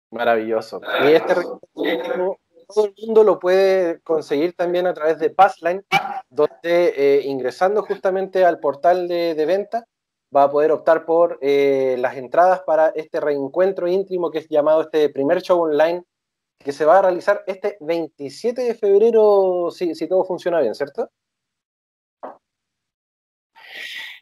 Maravilloso. 0.09 0.81
Y 1.03 1.11
este 1.11 1.35
reencuentro 1.35 2.39
todo 2.67 2.85
el 2.87 2.95
mundo 3.05 3.23
lo 3.23 3.39
puede 3.39 3.99
conseguir 4.01 4.53
también 4.53 4.87
a 4.87 4.93
través 4.93 5.19
de 5.19 5.29
Passline, 5.29 5.85
donde 6.29 6.49
eh, 6.63 7.21
ingresando 7.25 7.83
justamente 7.83 8.43
al 8.43 8.59
portal 8.59 9.07
de, 9.07 9.45
venta 9.45 9.85
va 10.33 10.43
a 10.43 10.51
poder 10.51 10.71
optar 10.71 11.05
por 11.05 11.37
eh, 11.41 11.95
las 11.99 12.15
entradas 12.17 12.61
para 12.65 12.89
este 12.89 13.19
reencuentro 13.19 13.87
íntimo 13.87 14.31
que 14.31 14.39
es 14.39 14.49
llamado 14.49 14.81
este 14.81 15.09
primer 15.09 15.41
show 15.41 15.61
online 15.61 16.03
que 16.59 16.71
se 16.71 16.85
va 16.85 16.99
a 16.99 17.01
realizar 17.03 17.43
este 17.47 17.77
27 17.81 18.61
de 18.61 18.75
febrero, 18.75 19.69
si, 19.71 19.93
si 19.93 20.07
todo 20.07 20.23
funciona 20.23 20.61
bien, 20.61 20.73
¿cierto? 20.73 21.09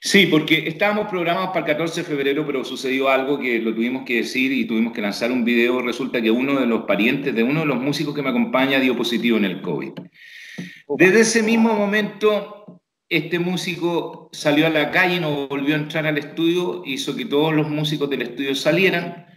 Sí, 0.06 0.26
porque 0.26 0.68
estábamos 0.68 1.08
programados 1.08 1.52
para 1.52 1.62
el 1.62 1.66
14 1.66 2.02
de 2.02 2.08
febrero, 2.08 2.46
pero 2.46 2.66
sucedió 2.66 3.08
algo 3.08 3.40
que 3.40 3.60
lo 3.60 3.74
tuvimos 3.74 4.04
que 4.04 4.18
decir 4.18 4.52
y 4.52 4.68
tuvimos 4.68 4.92
que 4.92 5.02
lanzar 5.02 5.32
un 5.32 5.46
video. 5.46 5.82
Resulta 5.82 6.22
que 6.22 6.30
uno 6.30 6.60
de 6.60 6.66
los 6.66 6.84
parientes 6.84 7.34
de 7.34 7.42
uno 7.42 7.62
de 7.62 7.68
los 7.68 7.78
músicos 7.78 8.14
que 8.14 8.22
me 8.22 8.30
acompaña 8.30 8.82
dio 8.82 8.98
positivo 8.98 9.38
en 9.38 9.46
el 9.46 9.62
COVID. 9.62 9.94
Desde 10.98 11.22
ese 11.22 11.42
mismo 11.42 11.74
momento, 11.74 12.82
este 13.14 13.38
músico 13.38 14.30
salió 14.32 14.66
a 14.66 14.72
la 14.72 14.90
calle 14.90 15.20
no 15.20 15.48
volvió 15.48 15.76
a 15.76 15.78
entrar 15.78 16.08
al 16.08 16.18
estudio, 16.18 16.82
hizo 16.84 17.16
que 17.16 17.26
todos 17.26 17.54
los 17.54 17.70
músicos 17.70 18.10
del 18.10 18.24
estudio 18.24 18.56
salieran 18.56 19.28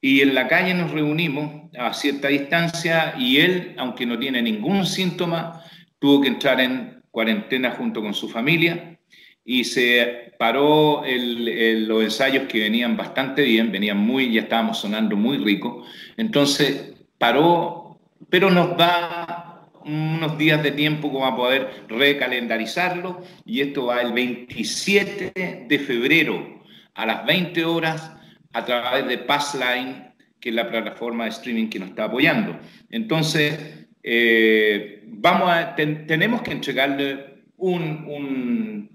y 0.00 0.20
en 0.20 0.32
la 0.32 0.46
calle 0.46 0.74
nos 0.74 0.92
reunimos 0.92 1.70
a 1.76 1.92
cierta 1.92 2.28
distancia 2.28 3.14
y 3.18 3.38
él, 3.38 3.74
aunque 3.78 4.06
no 4.06 4.16
tiene 4.16 4.40
ningún 4.42 4.86
síntoma, 4.86 5.60
tuvo 5.98 6.20
que 6.20 6.28
entrar 6.28 6.60
en 6.60 7.02
cuarentena 7.10 7.72
junto 7.72 8.00
con 8.00 8.14
su 8.14 8.28
familia 8.28 8.96
y 9.44 9.64
se 9.64 10.32
paró 10.38 11.02
los 11.04 12.04
ensayos 12.04 12.44
que 12.46 12.60
venían 12.60 12.96
bastante 12.96 13.42
bien, 13.42 13.72
venían 13.72 13.98
muy, 13.98 14.32
ya 14.32 14.42
estábamos 14.42 14.78
sonando 14.78 15.16
muy 15.16 15.38
rico, 15.38 15.84
entonces 16.16 16.94
paró, 17.18 17.98
pero 18.30 18.50
nos 18.50 18.76
da 18.76 19.45
unos 19.86 20.36
días 20.36 20.62
de 20.62 20.72
tiempo 20.72 21.12
como 21.12 21.26
a 21.26 21.36
poder 21.36 21.84
recalendarizarlo 21.88 23.22
y 23.44 23.60
esto 23.60 23.86
va 23.86 24.02
el 24.02 24.12
27 24.12 25.64
de 25.66 25.78
febrero 25.78 26.62
a 26.94 27.06
las 27.06 27.24
20 27.24 27.64
horas 27.64 28.12
a 28.52 28.64
través 28.64 29.06
de 29.06 29.18
Passline, 29.18 30.12
que 30.40 30.50
es 30.50 30.54
la 30.54 30.68
plataforma 30.68 31.24
de 31.24 31.30
streaming 31.30 31.68
que 31.68 31.78
nos 31.78 31.90
está 31.90 32.04
apoyando. 32.04 32.58
Entonces, 32.90 33.86
eh, 34.02 35.02
vamos 35.06 35.50
a, 35.50 35.74
tenemos 35.74 36.42
que 36.42 36.52
entregarle 36.52 37.44
un 37.56 38.90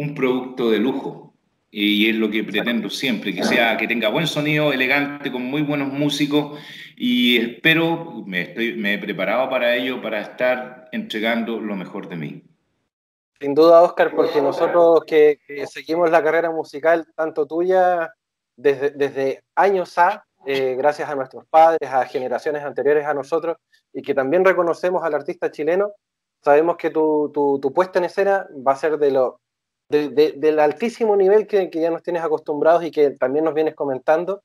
un 0.00 0.14
producto 0.14 0.70
de 0.70 0.78
lujo. 0.78 1.29
Y 1.72 2.10
es 2.10 2.16
lo 2.16 2.30
que 2.30 2.42
pretendo 2.42 2.90
siempre, 2.90 3.32
que 3.32 3.44
sea, 3.44 3.76
que 3.76 3.86
tenga 3.86 4.08
buen 4.08 4.26
sonido, 4.26 4.72
elegante, 4.72 5.30
con 5.30 5.44
muy 5.44 5.62
buenos 5.62 5.92
músicos. 5.92 6.58
Y 6.96 7.38
espero, 7.38 8.24
me, 8.26 8.42
estoy, 8.42 8.74
me 8.74 8.94
he 8.94 8.98
preparado 8.98 9.48
para 9.48 9.76
ello, 9.76 10.02
para 10.02 10.20
estar 10.20 10.88
entregando 10.90 11.60
lo 11.60 11.76
mejor 11.76 12.08
de 12.08 12.16
mí. 12.16 12.44
Sin 13.40 13.54
duda, 13.54 13.82
Oscar, 13.82 14.14
porque 14.14 14.42
nosotros 14.42 15.04
que, 15.06 15.38
seguimos 15.66 16.10
la 16.10 16.22
carrera 16.22 16.50
musical, 16.50 17.06
tanto 17.14 17.46
tuya, 17.46 18.12
desde, 18.56 18.90
desde 18.90 19.44
años 19.54 19.96
a, 19.96 20.26
eh, 20.44 20.74
gracias 20.76 21.08
a 21.08 21.14
nuestros 21.14 21.46
padres, 21.46 21.88
a 21.88 22.04
generaciones 22.04 22.62
anteriores 22.64 23.06
a 23.06 23.14
nosotros, 23.14 23.56
y 23.92 24.02
que 24.02 24.12
también 24.12 24.44
reconocemos 24.44 25.02
al 25.04 25.14
artista 25.14 25.50
chileno, 25.50 25.92
sabemos 26.42 26.76
que 26.76 26.90
tu, 26.90 27.30
tu, 27.32 27.58
tu 27.60 27.72
puesta 27.72 27.98
en 27.98 28.06
escena 28.06 28.46
va 28.66 28.72
a 28.72 28.76
ser 28.76 28.98
de 28.98 29.10
lo 29.10 29.40
del 29.90 30.60
altísimo 30.60 31.16
nivel 31.16 31.46
que, 31.46 31.68
ya 31.72 31.90
nos 31.90 32.02
tienes 32.02 32.22
acostumbrados 32.22 32.84
y 32.84 32.90
que 32.90 33.10
también 33.10 33.44
nos 33.44 33.54
vienes 33.54 33.74
comentando. 33.74 34.42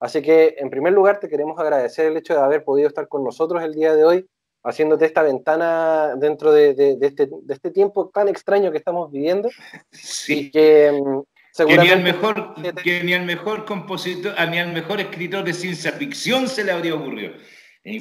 Así 0.00 0.22
que, 0.22 0.56
en 0.58 0.70
primer 0.70 0.92
lugar, 0.92 1.20
te 1.20 1.28
queremos 1.28 1.58
agradecer 1.58 2.06
el 2.06 2.16
hecho 2.16 2.34
de 2.34 2.40
haber 2.40 2.64
podido 2.64 2.88
estar 2.88 3.06
con 3.08 3.22
nosotros 3.22 3.62
el 3.62 3.74
día 3.74 3.94
de 3.94 4.04
hoy, 4.04 4.26
haciéndote 4.62 5.04
esta 5.04 5.22
ventana 5.22 6.14
dentro 6.16 6.52
de, 6.52 6.98
este, 7.00 7.28
este, 7.48 7.70
tiempo 7.70 8.10
tan 8.12 8.28
extraño 8.28 8.70
que 8.72 8.78
estamos 8.78 9.10
viviendo. 9.10 9.48
Sí. 9.92 10.50
que, 10.50 10.92
mm, 10.92 11.64
ni 11.64 11.88
al 11.88 12.02
mejor, 12.02 12.54
que 12.84 13.04
ni 13.04 13.14
al 13.14 13.24
mejor 13.24 13.64
compositor, 13.64 14.34
ni 14.48 14.58
al 14.58 14.72
mejor 14.72 15.00
escritor 15.00 15.44
de 15.44 15.52
ciencia 15.52 15.92
ficción 15.92 16.48
se 16.48 16.64
le 16.64 16.72
habría 16.72 16.94
ocurrido. 16.94 17.32
Sí, 17.84 18.00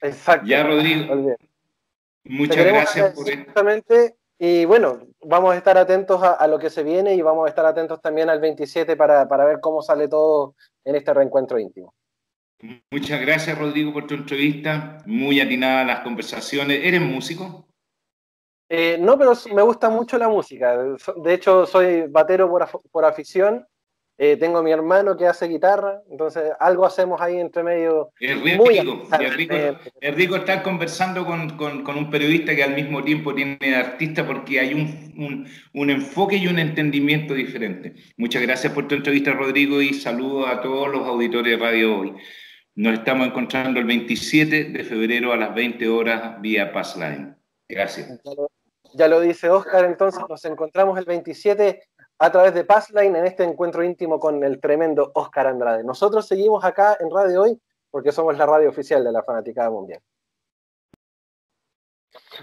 Exacto. 0.00 0.46
Ya, 0.46 0.62
Rodrigo. 0.62 1.36
Muchas 2.24 2.64
gracias 2.64 3.14
por 3.14 3.28
esto. 3.28 4.17
Y 4.38 4.64
bueno, 4.64 5.00
vamos 5.22 5.52
a 5.52 5.56
estar 5.56 5.76
atentos 5.76 6.22
a, 6.22 6.46
lo 6.46 6.58
que 6.58 6.70
se 6.70 6.84
viene 6.84 7.14
y 7.14 7.22
vamos 7.22 7.46
a 7.46 7.48
estar 7.48 7.66
atentos 7.66 8.00
también 8.00 8.30
al 8.30 8.40
27 8.40 8.96
para, 8.96 9.28
para 9.28 9.44
ver 9.44 9.58
cómo 9.60 9.82
sale 9.82 10.06
todo 10.06 10.54
en 10.84 10.94
este 10.94 11.12
reencuentro 11.12 11.58
íntimo. 11.58 11.92
Muchas 12.90 13.20
gracias, 13.20 13.58
Rodrigo, 13.58 13.92
por 13.92 14.06
tu 14.06 14.14
entrevista. 14.14 14.98
Muy 15.06 15.40
atinada 15.40 15.84
las 15.84 16.00
conversaciones. 16.00 16.80
¿Eres 16.82 17.00
músico? 17.00 17.68
Eh, 18.68 18.98
no, 19.00 19.16
pero 19.16 19.32
me 19.54 19.62
gusta 19.62 19.88
mucho 19.88 20.18
la 20.18 20.28
música. 20.28 20.76
De 20.76 21.34
hecho, 21.34 21.66
soy 21.66 22.06
batero 22.08 22.50
por, 22.90 23.04
afición. 23.04 23.66
Eh, 24.20 24.36
tengo 24.36 24.58
a 24.58 24.62
mi 24.64 24.72
hermano 24.72 25.16
que 25.16 25.28
hace 25.28 25.46
guitarra, 25.46 26.02
entonces 26.10 26.50
algo 26.58 26.84
hacemos 26.84 27.20
ahí 27.20 27.38
entre 27.38 27.62
medio. 27.62 28.10
Es 28.18 28.42
rico, 28.42 29.04
es 30.00 30.14
rico, 30.16 30.34
estar 30.34 30.64
conversando 30.64 31.24
con, 31.24 31.96
un 31.96 32.10
periodista 32.10 32.56
que 32.56 32.64
al 32.64 32.74
mismo 32.74 33.04
tiempo 33.04 33.32
tiene 33.32 33.76
artista 33.76 34.26
porque 34.26 34.58
hay 34.58 34.74
un, 34.74 35.46
un, 35.72 35.90
enfoque 35.90 36.34
y 36.34 36.48
un 36.48 36.58
entendimiento 36.58 37.32
diferente. 37.32 37.94
Muchas 38.16 38.42
gracias 38.42 38.72
por 38.72 38.88
tu 38.88 38.96
entrevista, 38.96 39.30
Rodrigo, 39.30 39.80
y 39.80 39.94
saludo 39.94 40.48
a 40.48 40.60
todos 40.60 40.88
los 40.88 41.06
auditores 41.06 41.56
de 41.56 41.64
Radio 41.64 42.00
Hoy. 42.00 42.14
Nos 42.74 42.94
estamos 42.94 43.28
encontrando 43.28 43.78
el 43.78 43.86
27 43.86 44.64
de 44.64 44.84
febrero 44.84 45.32
a 45.32 45.36
las 45.36 45.54
20 45.54 45.88
horas 45.88 46.40
vía 46.40 46.72
Passline. 46.72 47.36
Gracias. 47.68 48.20
Ya 48.94 49.06
lo 49.06 49.20
dice 49.20 49.48
Oscar, 49.48 49.84
entonces 49.84 50.20
nos 50.28 50.44
encontramos 50.44 50.98
el 50.98 51.04
27 51.04 51.82
a 52.18 52.32
través 52.32 52.52
de 52.54 52.64
Passline 52.64 53.16
en 53.16 53.26
este 53.26 53.44
encuentro 53.44 53.82
íntimo 53.84 54.18
con 54.18 54.42
el 54.42 54.60
tremendo 54.60 55.12
Oscar 55.14 55.46
Andrade. 55.46 55.84
Nosotros 55.84 56.26
seguimos 56.26 56.64
acá 56.64 56.96
en 57.00 57.10
Radio 57.10 57.42
Hoy 57.42 57.60
porque 57.90 58.12
somos 58.12 58.36
la 58.36 58.46
radio 58.46 58.68
oficial 58.68 59.04
de 59.04 59.12
la 59.12 59.22
Fanaticada 59.22 59.70
Mundial. 59.70 60.00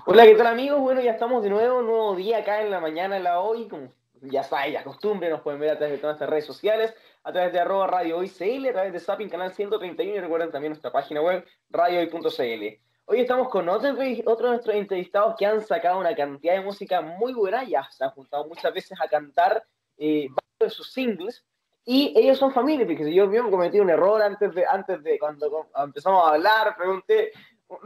Hola, 0.06 0.26
¿qué 0.26 0.36
tal 0.36 0.48
amigos? 0.48 0.80
Bueno, 0.80 1.02
ya 1.02 1.12
estamos 1.12 1.44
de 1.44 1.50
nuevo, 1.50 1.82
nuevo 1.82 2.16
día 2.16 2.40
acá 2.40 2.62
en 2.62 2.72
la 2.72 2.80
mañana, 2.80 3.18
en 3.18 3.24
la 3.24 3.40
hoy, 3.40 3.68
como 3.68 3.90
ya 4.22 4.44
saben, 4.44 4.74
ya 4.74 4.84
costumbre, 4.84 5.30
nos 5.30 5.42
pueden 5.42 5.60
ver 5.60 5.72
a 5.72 5.78
través 5.78 5.96
de 5.96 6.02
todas 6.02 6.16
estas 6.16 6.30
redes 6.30 6.46
sociales, 6.46 6.94
a 7.24 7.32
través 7.32 7.54
de 7.54 7.60
arroba 7.60 7.88
radio 7.88 8.18
hoy 8.18 8.30
CL, 8.30 8.68
a 8.68 8.74
través 8.74 8.94
de 8.94 9.00
Zapping 9.00 9.30
Canal 9.30 9.54
131 9.54 10.16
y 10.16 10.20
recuerden 10.20 10.52
también 10.52 10.72
nuestra 10.72 10.92
página 10.92 11.22
web 11.22 11.46
radiohoy.cl. 11.70 12.85
Hoy 13.08 13.22
estamos 13.22 13.50
con 13.50 13.70
otro, 13.70 13.92
otro 14.26 14.48
de 14.48 14.54
nuestros 14.54 14.76
entrevistados 14.76 15.36
que 15.38 15.46
han 15.46 15.62
sacado 15.62 16.00
una 16.00 16.16
cantidad 16.16 16.56
de 16.56 16.62
música 16.62 17.02
muy 17.02 17.34
buena, 17.34 17.64
ya 17.64 17.88
se 17.92 18.04
han 18.04 18.10
juntado 18.10 18.48
muchas 18.48 18.74
veces 18.74 19.00
a 19.00 19.08
cantar 19.08 19.64
eh, 19.98 20.28
varios 20.30 20.60
de 20.60 20.70
sus 20.72 20.92
singles, 20.92 21.46
y 21.86 22.14
ellos 22.16 22.40
son 22.40 22.52
familia, 22.52 22.84
porque 22.84 23.14
yo 23.14 23.28
mismo 23.28 23.52
cometí 23.52 23.80
un 23.80 23.92
error 23.92 24.20
antes 24.24 24.56
de, 24.56 24.66
antes 24.66 25.04
de 25.04 25.20
cuando 25.20 25.70
empezamos 25.76 26.28
a 26.28 26.34
hablar, 26.34 26.76
pregunté 26.76 27.32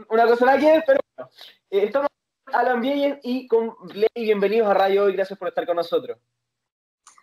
una 0.08 0.26
cosa 0.26 0.56
que 0.58 0.82
pero 0.86 1.00
bueno, 1.14 1.30
eh, 1.68 1.84
estamos 1.84 2.08
con 2.46 2.54
Alan 2.54 2.80
Vieyes 2.80 3.18
y 3.22 3.46
con 3.46 3.74
Blay, 3.82 4.08
bienvenidos 4.14 4.68
a 4.68 4.74
Radio 4.74 5.04
Hoy, 5.04 5.12
gracias 5.12 5.38
por 5.38 5.48
estar 5.48 5.66
con 5.66 5.76
nosotros. 5.76 6.18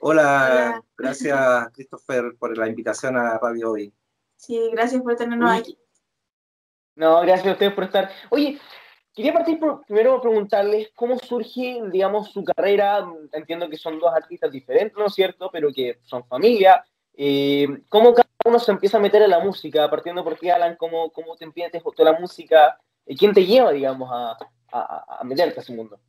Hola, 0.02 0.84
gracias 0.96 1.72
Christopher 1.74 2.36
por 2.38 2.56
la 2.56 2.68
invitación 2.68 3.18
a 3.18 3.40
Radio 3.40 3.72
Hoy. 3.72 3.92
Sí, 4.36 4.70
gracias 4.72 5.02
por 5.02 5.16
tenernos 5.16 5.50
aquí. 5.50 5.80
No, 6.98 7.22
gracias 7.22 7.48
a 7.48 7.52
ustedes 7.52 7.74
por 7.74 7.84
estar. 7.84 8.10
Oye, 8.32 8.58
quería 9.14 9.32
partir 9.32 9.60
por, 9.60 9.86
primero 9.86 10.20
preguntarles 10.20 10.90
cómo 10.96 11.20
surge, 11.20 11.80
digamos, 11.92 12.32
su 12.32 12.44
carrera. 12.44 13.08
Entiendo 13.34 13.70
que 13.70 13.78
son 13.78 14.00
dos 14.00 14.12
artistas 14.12 14.52
diferentes, 14.52 14.98
¿no 14.98 15.06
es 15.06 15.14
cierto? 15.14 15.52
Pero 15.52 15.72
que 15.72 16.00
son 16.04 16.26
familia. 16.26 16.84
Eh, 17.14 17.68
¿Cómo 17.88 18.16
cada 18.16 18.28
uno 18.46 18.58
se 18.58 18.72
empieza 18.72 18.98
a 18.98 19.00
meter 19.00 19.22
en 19.22 19.30
la 19.30 19.40
música? 19.40 19.88
Partiendo 19.92 20.24
por 20.24 20.38
ti, 20.40 20.50
Alan, 20.50 20.76
¿cómo, 20.76 21.12
cómo 21.12 21.36
te 21.36 21.46
empiezas 21.46 21.84
a 21.86 22.04
la 22.04 22.20
música? 22.20 22.80
¿Quién 23.18 23.32
te 23.32 23.46
lleva, 23.46 23.72
digamos, 23.72 24.10
a, 24.12 24.36
a, 24.72 25.20
a 25.20 25.24
meterte 25.24 25.60
a 25.60 25.64
ese 25.64 25.76
mundo? 25.76 26.00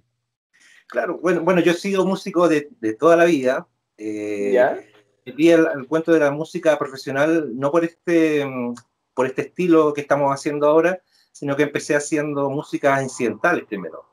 Claro, 0.86 1.18
bueno, 1.18 1.42
bueno 1.42 1.60
yo 1.60 1.72
he 1.72 1.74
sido 1.74 2.06
músico 2.06 2.48
de, 2.48 2.70
de 2.80 2.94
toda 2.94 3.14
la 3.14 3.26
vida. 3.26 3.68
Eh, 3.98 4.52
¿Ya? 4.54 4.80
El, 5.26 5.36
el, 5.36 5.86
cuento 5.86 6.12
de 6.12 6.20
la 6.20 6.30
música 6.30 6.78
profesional 6.78 7.50
no 7.58 7.70
por 7.70 7.84
este 7.84 8.46
mm, 8.46 8.74
por 9.18 9.26
este 9.26 9.42
estilo 9.42 9.92
que 9.92 10.02
estamos 10.02 10.32
haciendo 10.32 10.68
ahora, 10.68 11.02
sino 11.32 11.56
que 11.56 11.64
empecé 11.64 11.96
haciendo 11.96 12.48
música 12.50 13.02
incidentales 13.02 13.64
primero, 13.64 14.04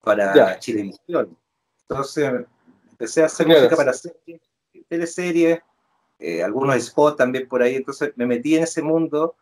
para 0.00 0.56
Chilevisión. 0.60 1.36
Entonces, 1.80 2.32
empecé 2.88 3.24
a 3.24 3.26
hacer 3.26 3.48
música 3.48 3.74
para 3.74 3.92
series, 3.92 4.40
teleseries, 4.88 5.58
eh, 6.20 6.44
algunos 6.44 6.80
spots 6.80 7.16
también 7.16 7.48
por 7.48 7.60
ahí. 7.60 7.74
Entonces, 7.74 8.12
me 8.14 8.24
metí 8.24 8.54
en 8.54 8.62
ese 8.62 8.82
mundo 8.82 9.34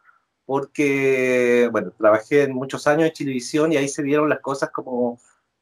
porque, 0.46 1.68
bueno, 1.70 1.92
trabajé 1.98 2.48
muchos 2.48 2.86
años 2.86 3.08
en 3.08 3.12
Chilevisión 3.12 3.74
y 3.74 3.76
ahí 3.76 3.88
se 3.90 4.02
dieron 4.02 4.30
las 4.30 4.40
cosas 4.40 4.70
como 4.70 5.20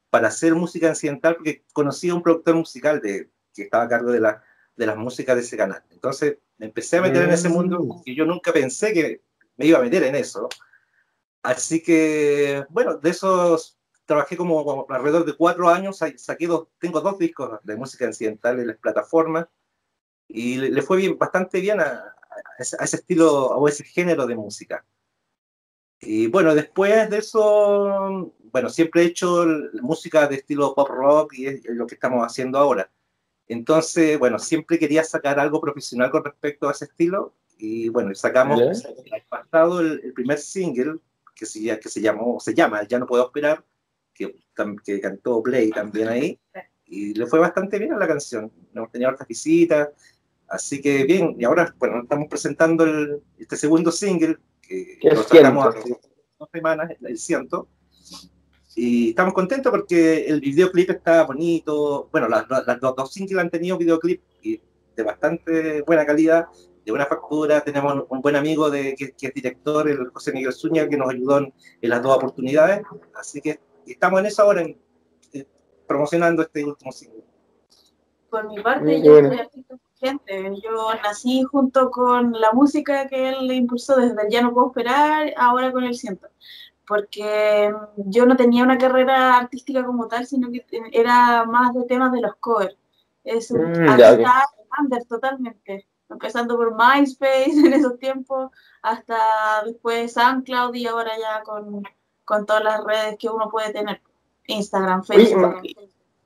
para 0.08 0.28
hacer 0.28 0.54
música 0.54 0.86
incidental, 0.86 1.34
porque 1.34 1.64
conocí 1.72 2.10
a 2.10 2.14
un 2.14 2.22
productor 2.22 2.54
musical 2.54 3.00
de, 3.00 3.28
que 3.52 3.62
estaba 3.62 3.82
a 3.82 3.88
cargo 3.88 4.12
de, 4.12 4.20
la, 4.20 4.40
de 4.76 4.86
las 4.86 4.96
músicas 4.96 5.34
de 5.34 5.42
ese 5.42 5.56
canal. 5.56 5.82
Entonces, 5.90 6.38
me 6.58 6.66
empecé 6.66 6.98
a 6.98 7.02
meter 7.02 7.24
en 7.24 7.30
ese 7.30 7.48
mundo 7.48 7.80
mm. 7.80 8.02
y 8.04 8.14
yo 8.14 8.24
nunca 8.24 8.52
pensé 8.52 8.92
que 8.92 9.31
me 9.56 9.66
iba 9.66 9.78
a 9.78 9.82
meter 9.82 10.02
en 10.04 10.16
eso. 10.16 10.48
Así 11.42 11.82
que, 11.82 12.64
bueno, 12.70 12.96
de 12.96 13.10
esos 13.10 13.78
trabajé 14.04 14.36
como, 14.36 14.86
alrededor 14.88 15.24
de 15.24 15.36
cuatro 15.36 15.68
años, 15.68 16.00
saqué 16.16 16.46
dos, 16.46 16.68
tengo 16.78 17.00
dos 17.00 17.18
discos 17.18 17.58
de 17.62 17.76
música 17.76 18.04
incidental 18.04 18.60
en 18.60 18.68
las 18.68 18.76
plataformas 18.78 19.46
y 20.28 20.56
le, 20.56 20.82
fue 20.82 20.98
bien, 20.98 21.18
bastante 21.18 21.60
bien 21.60 21.80
a, 21.80 22.14
ese, 22.58 22.76
estilo 22.96 23.46
o 23.46 23.68
ese 23.68 23.84
género 23.84 24.26
de 24.26 24.36
música. 24.36 24.84
Y 26.00 26.26
bueno, 26.26 26.54
después 26.54 27.08
de 27.10 27.18
eso, 27.18 28.32
bueno, 28.52 28.68
siempre 28.70 29.02
he 29.02 29.06
hecho 29.06 29.46
música 29.80 30.26
de 30.26 30.36
estilo 30.36 30.74
pop 30.74 30.88
rock 30.88 31.34
y 31.34 31.46
es 31.46 31.64
lo 31.66 31.86
que 31.86 31.94
estamos 31.94 32.24
haciendo 32.26 32.58
ahora. 32.58 32.90
Entonces, 33.46 34.18
bueno, 34.18 34.38
siempre 34.38 34.78
quería 34.78 35.04
sacar 35.04 35.38
algo 35.38 35.60
profesional 35.60 36.10
con 36.10 36.24
respecto 36.24 36.68
a 36.68 36.72
ese 36.72 36.86
estilo 36.86 37.34
y 37.62 37.88
bueno, 37.90 38.12
sacamos 38.12 38.60
el 38.60 39.22
pasado 39.28 39.80
el, 39.80 40.12
primer 40.12 40.36
single 40.38 40.96
que 41.32 41.46
se, 41.46 41.78
que 41.78 41.88
se 41.88 42.00
llamó, 42.00 42.40
se 42.40 42.54
llama 42.54 42.82
Ya 42.88 42.98
no 42.98 43.06
puedo 43.06 43.24
esperar, 43.24 43.64
que, 44.12 44.36
que 44.84 45.00
cantó 45.00 45.40
Play 45.40 45.70
también 45.70 46.08
ahí, 46.08 46.40
y 46.86 47.14
le 47.14 47.24
fue 47.26 47.38
bastante 47.38 47.78
bien 47.78 47.92
a 47.92 47.98
la 47.98 48.08
canción. 48.08 48.50
Hemos 48.74 48.90
tenido 48.90 49.10
hartas 49.10 49.28
visitas, 49.28 49.90
así 50.48 50.80
que 50.80 51.04
bien, 51.04 51.36
y 51.38 51.44
ahora, 51.44 51.72
bueno, 51.78 52.02
estamos 52.02 52.26
presentando 52.28 52.82
el, 52.82 53.22
este 53.38 53.56
segundo 53.56 53.92
single, 53.92 54.38
que 54.60 54.98
lo 55.02 55.22
sacamos 55.22 55.68
hace 55.68 55.96
dos 56.40 56.48
semanas, 56.52 56.90
el 57.00 57.16
ciento, 57.16 57.68
y 58.74 59.10
estamos 59.10 59.34
contentos 59.34 59.70
porque 59.70 60.26
el 60.26 60.40
videoclip 60.40 60.90
está 60.90 61.22
bonito, 61.22 62.08
bueno, 62.10 62.28
las, 62.28 62.44
las, 62.48 62.80
dos 62.80 63.12
singles 63.12 63.38
han 63.38 63.50
tenido 63.50 63.78
videoclip 63.78 64.20
de 64.42 65.02
bastante 65.04 65.82
buena 65.82 66.04
calidad, 66.04 66.46
de 66.84 66.92
buena 66.92 67.06
factura, 67.06 67.60
tenemos 67.60 68.04
un 68.08 68.20
buen 68.20 68.36
amigo 68.36 68.70
de, 68.70 68.94
que, 68.94 69.14
es 69.20 69.34
director, 69.34 69.88
el 69.88 70.10
José 70.10 70.32
Miguel 70.32 70.52
Zúñiga, 70.52 70.88
que 70.88 70.96
nos 70.96 71.10
ayudó 71.10 71.38
en, 71.38 71.52
las 71.82 72.02
dos 72.02 72.16
oportunidades, 72.16 72.82
así 73.14 73.40
que 73.40 73.60
estamos 73.86 74.20
en 74.20 74.26
eso 74.26 74.42
ahora, 74.42 74.64
promocionando 75.86 76.42
este 76.42 76.64
último 76.64 76.92
single. 76.92 77.24
Por 78.30 78.48
mi 78.48 78.62
parte, 78.62 79.02
yo 79.02 79.18
soy 79.20 79.38
artista 79.38 79.76
gente. 80.02 80.52
Yo 80.62 80.94
nací 81.02 81.44
junto 81.44 81.90
con 81.90 82.32
la 82.32 82.52
música 82.52 83.06
que 83.06 83.28
él 83.28 83.46
le 83.46 83.54
impulsó 83.54 83.96
desde 83.96 84.20
el 84.22 84.28
Ya 84.30 84.42
no 84.42 84.52
puedo 84.52 84.68
esperar, 84.68 85.32
ahora 85.36 85.72
con 85.72 85.84
el 85.84 85.94
Siento. 85.94 86.28
Porque 86.86 87.72
yo 87.96 88.26
no 88.26 88.36
tenía 88.36 88.64
una 88.64 88.76
carrera 88.76 89.38
artística 89.38 89.84
como 89.84 90.08
tal, 90.08 90.26
sino 90.26 90.50
que 90.50 90.66
era 90.92 91.44
más 91.44 91.72
de 91.74 91.84
temas 91.84 92.12
de 92.12 92.20
los 92.20 92.34
covers. 92.36 92.76
Es 93.24 93.50
un 93.52 93.70
mm, 93.70 95.06
totalmente 95.08 95.86
empezando 96.12 96.56
por 96.56 96.74
MySpace 96.76 97.50
en 97.66 97.72
esos 97.72 97.98
tiempos, 97.98 98.50
hasta 98.82 99.16
después 99.64 100.12
SoundCloud 100.12 100.74
y 100.74 100.86
ahora 100.86 101.12
ya 101.18 101.42
con, 101.42 101.82
con 102.24 102.46
todas 102.46 102.64
las 102.64 102.84
redes 102.84 103.16
que 103.18 103.28
uno 103.28 103.48
puede 103.50 103.72
tener, 103.72 104.00
Instagram, 104.46 105.02
Facebook. 105.04 105.62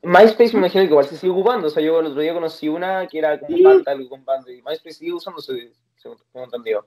MySpace 0.03 0.53
me 0.53 0.61
imagino 0.61 0.85
que 0.85 0.91
igual 0.91 1.05
se 1.07 1.17
sigue 1.17 1.33
ocupando, 1.33 1.67
o 1.67 1.71
sea, 1.71 1.83
yo 1.83 1.99
el 1.99 2.07
otro 2.07 2.21
día 2.21 2.33
conocí 2.33 2.69
una 2.69 3.07
que 3.09 3.19
era 3.19 3.41
como 3.41 3.57
sí. 3.57 3.65
algo 3.87 4.09
con 4.09 4.25
banda, 4.25 4.53
y 4.53 4.63
MySpace 4.63 4.93
sigue 4.93 5.15
usándose, 5.15 5.73
según 5.97 6.19
tengo 6.33 6.45
entendido. 6.45 6.87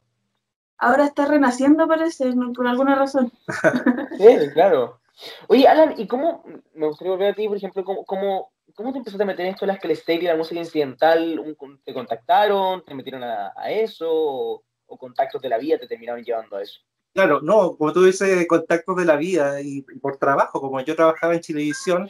Ahora 0.77 1.05
está 1.05 1.25
renaciendo, 1.25 1.87
parece, 1.87 2.31
por 2.55 2.65
alguna 2.65 2.95
razón. 2.95 3.31
sí, 4.17 4.49
claro. 4.53 5.01
Oye, 5.47 5.67
Alan, 5.67 5.95
¿y 5.97 6.07
cómo, 6.07 6.43
me 6.73 6.87
gustaría 6.87 7.11
volver 7.11 7.31
a 7.33 7.35
ti, 7.35 7.47
por 7.49 7.57
ejemplo, 7.57 7.83
cómo, 7.83 8.05
cómo 8.05 8.51
¿Cómo 8.79 8.93
te 8.93 8.99
empezaste 8.99 9.23
a 9.23 9.25
meter 9.25 9.45
en 9.45 9.51
esto 9.51 9.65
de 9.65 9.73
las 9.73 10.07
y 10.07 10.21
la 10.21 10.37
música 10.37 10.61
incidental? 10.61 11.57
¿Te 11.83 11.93
contactaron? 11.93 12.81
¿Te 12.85 12.95
metieron 12.95 13.21
a, 13.25 13.51
eso? 13.69 14.07
O, 14.09 14.97
contactos 14.97 15.41
de 15.41 15.49
la 15.49 15.57
vida 15.57 15.77
te 15.77 15.85
terminaron 15.85 16.23
llevando 16.23 16.55
a 16.55 16.61
eso? 16.61 16.79
Claro, 17.13 17.41
no, 17.41 17.75
como 17.75 17.91
tú 17.91 18.05
dices, 18.05 18.47
contactos 18.47 18.95
de 18.95 19.03
la 19.03 19.17
vida 19.17 19.59
y, 19.59 19.81
por 19.81 20.15
trabajo, 20.15 20.61
como 20.61 20.79
yo 20.79 20.95
trabajaba 20.95 21.33
en 21.33 21.41
Chilevisión, 21.41 22.07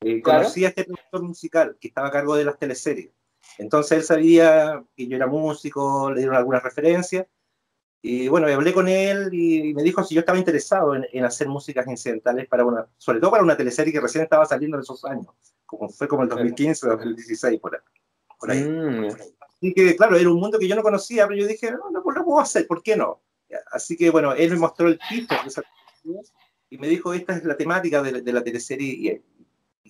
eh, 0.00 0.20
conocí 0.20 0.64
a 0.64 0.70
este 0.70 0.82
productor 0.82 1.22
musical 1.22 1.76
que 1.80 1.86
estaba 1.86 2.08
a 2.08 2.10
cargo 2.10 2.34
de 2.34 2.44
las 2.44 2.58
teleseries. 2.58 3.12
Entonces 3.58 3.98
él 3.98 4.02
sabía 4.02 4.82
que 4.96 5.06
yo 5.06 5.14
era 5.14 5.28
músico, 5.28 6.10
le 6.10 6.22
dieron 6.22 6.34
algunas 6.34 6.64
referencias. 6.64 7.24
Y 8.02 8.28
bueno, 8.28 8.46
hablé 8.46 8.72
con 8.72 8.88
él 8.88 9.28
y 9.32 9.74
me 9.74 9.82
dijo 9.82 10.02
si 10.02 10.14
yo 10.14 10.20
estaba 10.20 10.38
interesado 10.38 10.94
en, 10.94 11.06
en, 11.12 11.24
hacer 11.24 11.48
músicas 11.48 11.86
incidentales 11.86 12.48
para 12.48 12.64
una, 12.64 12.86
sobre 12.96 13.20
todo 13.20 13.30
para 13.30 13.42
una 13.42 13.56
teleserie 13.56 13.92
que 13.92 14.00
recién 14.00 14.24
estaba 14.24 14.46
saliendo 14.46 14.78
en 14.78 14.82
esos 14.82 15.04
años 15.04 15.34
como 15.70 15.88
fue 15.88 16.08
como 16.08 16.24
el 16.24 16.28
2015, 16.28 16.88
2016, 16.88 17.60
por 17.60 17.80
ahí. 18.50 18.64
Mm. 18.64 19.06
Así 19.06 19.72
que, 19.72 19.94
claro, 19.94 20.16
era 20.16 20.28
un 20.28 20.40
mundo 20.40 20.58
que 20.58 20.66
yo 20.66 20.74
no 20.74 20.82
conocía, 20.82 21.28
pero 21.28 21.38
yo 21.38 21.46
dije, 21.46 21.70
no, 21.70 21.90
no, 21.90 22.02
lo 22.10 22.24
puedo 22.24 22.40
hacer, 22.40 22.66
¿por 22.66 22.82
qué 22.82 22.96
no? 22.96 23.22
Así 23.70 23.96
que, 23.96 24.10
bueno, 24.10 24.32
él 24.32 24.50
me 24.50 24.56
mostró 24.56 24.88
el 24.88 24.98
piso 25.08 25.62
y 26.70 26.78
me 26.78 26.88
dijo, 26.88 27.14
esta 27.14 27.36
es 27.36 27.44
la 27.44 27.56
temática 27.56 28.02
de, 28.02 28.32
la 28.32 28.42
teleserie, 28.42 28.88
y 28.88 29.22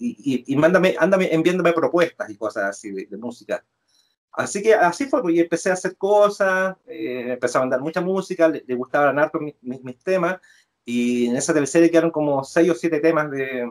y, 0.03 0.45
y, 0.47 0.57
mándame, 0.57 0.97
ándame 0.99 1.33
enviándome 1.33 1.73
propuestas 1.73 2.31
y 2.31 2.37
cosas 2.37 2.65
así 2.65 2.91
de, 2.91 3.17
música. 3.19 3.65
Así 4.41 4.62
que 4.62 4.74
así 4.74 5.07
fue, 5.07 5.22
pues, 5.22 5.34
y 5.34 5.41
empecé 5.41 5.70
a 5.70 5.74
hacer 5.74 5.97
cosas, 5.97 6.76
eh, 6.86 7.32
empecé 7.32 7.59
a 7.59 7.61
mandar 7.62 7.80
mucha 7.80 8.01
música, 8.01 8.49
le, 8.49 8.74
gustaba 8.74 9.07
ganar 9.07 9.30
mis, 9.41 9.82
mis, 9.82 9.99
temas, 9.99 10.41
y 10.84 11.26
en 11.26 11.36
esa 11.36 11.55
teleserie 11.55 11.91
quedaron 11.91 12.11
como 12.11 12.43
seis 12.45 12.70
o 12.70 12.74
siete 12.74 13.01
temas 13.01 13.30
de, 13.30 13.70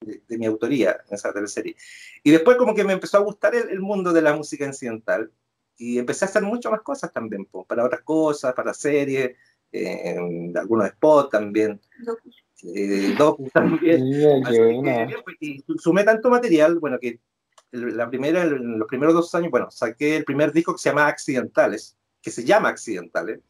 de, 0.00 0.38
mi 0.38 0.46
autoría 0.46 0.98
en 1.08 1.14
esa 1.14 1.32
teleserie. 1.32 1.76
Y 2.22 2.30
después 2.30 2.56
como 2.56 2.74
que 2.74 2.84
me 2.84 2.92
empezó 2.92 3.18
a 3.18 3.22
gustar 3.22 3.54
el, 3.54 3.70
el 3.70 3.80
mundo 3.80 4.12
de 4.12 4.22
la 4.22 4.34
música 4.34 4.66
incidental, 4.66 5.30
y 5.78 5.98
empecé 5.98 6.26
a 6.26 6.28
hacer 6.28 6.42
muchas 6.42 6.70
más 6.70 6.82
cosas 6.82 7.12
también, 7.12 7.46
pues, 7.46 7.66
para 7.66 7.84
otras 7.84 8.02
cosas, 8.02 8.52
para 8.52 8.74
series, 8.74 9.36
eh, 9.72 10.16
algunos 10.56 10.88
spots 10.88 11.30
también. 11.30 11.80
Eh, 12.62 13.16
también. 13.52 14.04
y 15.40 15.64
sumé 15.78 16.04
tanto 16.04 16.28
material, 16.28 16.78
bueno, 16.78 16.98
que 16.98 17.18
la 17.72 18.08
primera, 18.08 18.42
en 18.42 18.78
los 18.78 18.88
primeros 18.88 19.14
dos 19.14 19.34
años, 19.34 19.50
bueno, 19.50 19.70
saqué 19.70 20.16
el 20.16 20.24
primer 20.24 20.52
disco 20.52 20.72
que 20.72 20.80
se 20.80 20.88
llama 20.88 21.06
Accidentales, 21.06 21.96
que 22.20 22.30
se 22.30 22.44
llama 22.44 22.68
Accidentales. 22.68 23.40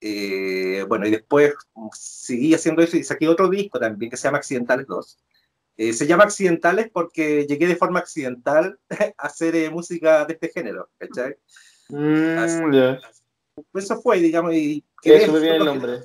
Eh, 0.00 0.84
bueno, 0.88 1.06
y 1.06 1.10
después 1.10 1.54
seguí 1.92 2.54
haciendo 2.54 2.82
eso 2.82 2.96
y 2.96 3.02
saqué 3.02 3.28
otro 3.28 3.48
disco 3.48 3.80
también 3.80 4.10
que 4.10 4.16
se 4.16 4.28
llama 4.28 4.38
Accidentales 4.38 4.86
2. 4.86 5.18
Eh, 5.76 5.92
se 5.92 6.06
llama 6.06 6.24
Accidentales 6.24 6.90
porque 6.92 7.46
llegué 7.46 7.66
de 7.66 7.76
forma 7.76 7.98
accidental 8.00 8.78
a 9.18 9.26
hacer 9.26 9.70
música 9.72 10.24
de 10.24 10.34
este 10.34 10.48
género, 10.48 10.90
¿cachai? 10.98 11.36
Mm, 11.88 12.98
eso 13.74 14.00
fue, 14.00 14.18
digamos, 14.18 14.54
y 14.54 14.84
que 15.02 15.18
bien 15.18 15.44
el 15.54 15.64
nombre. 15.64 16.00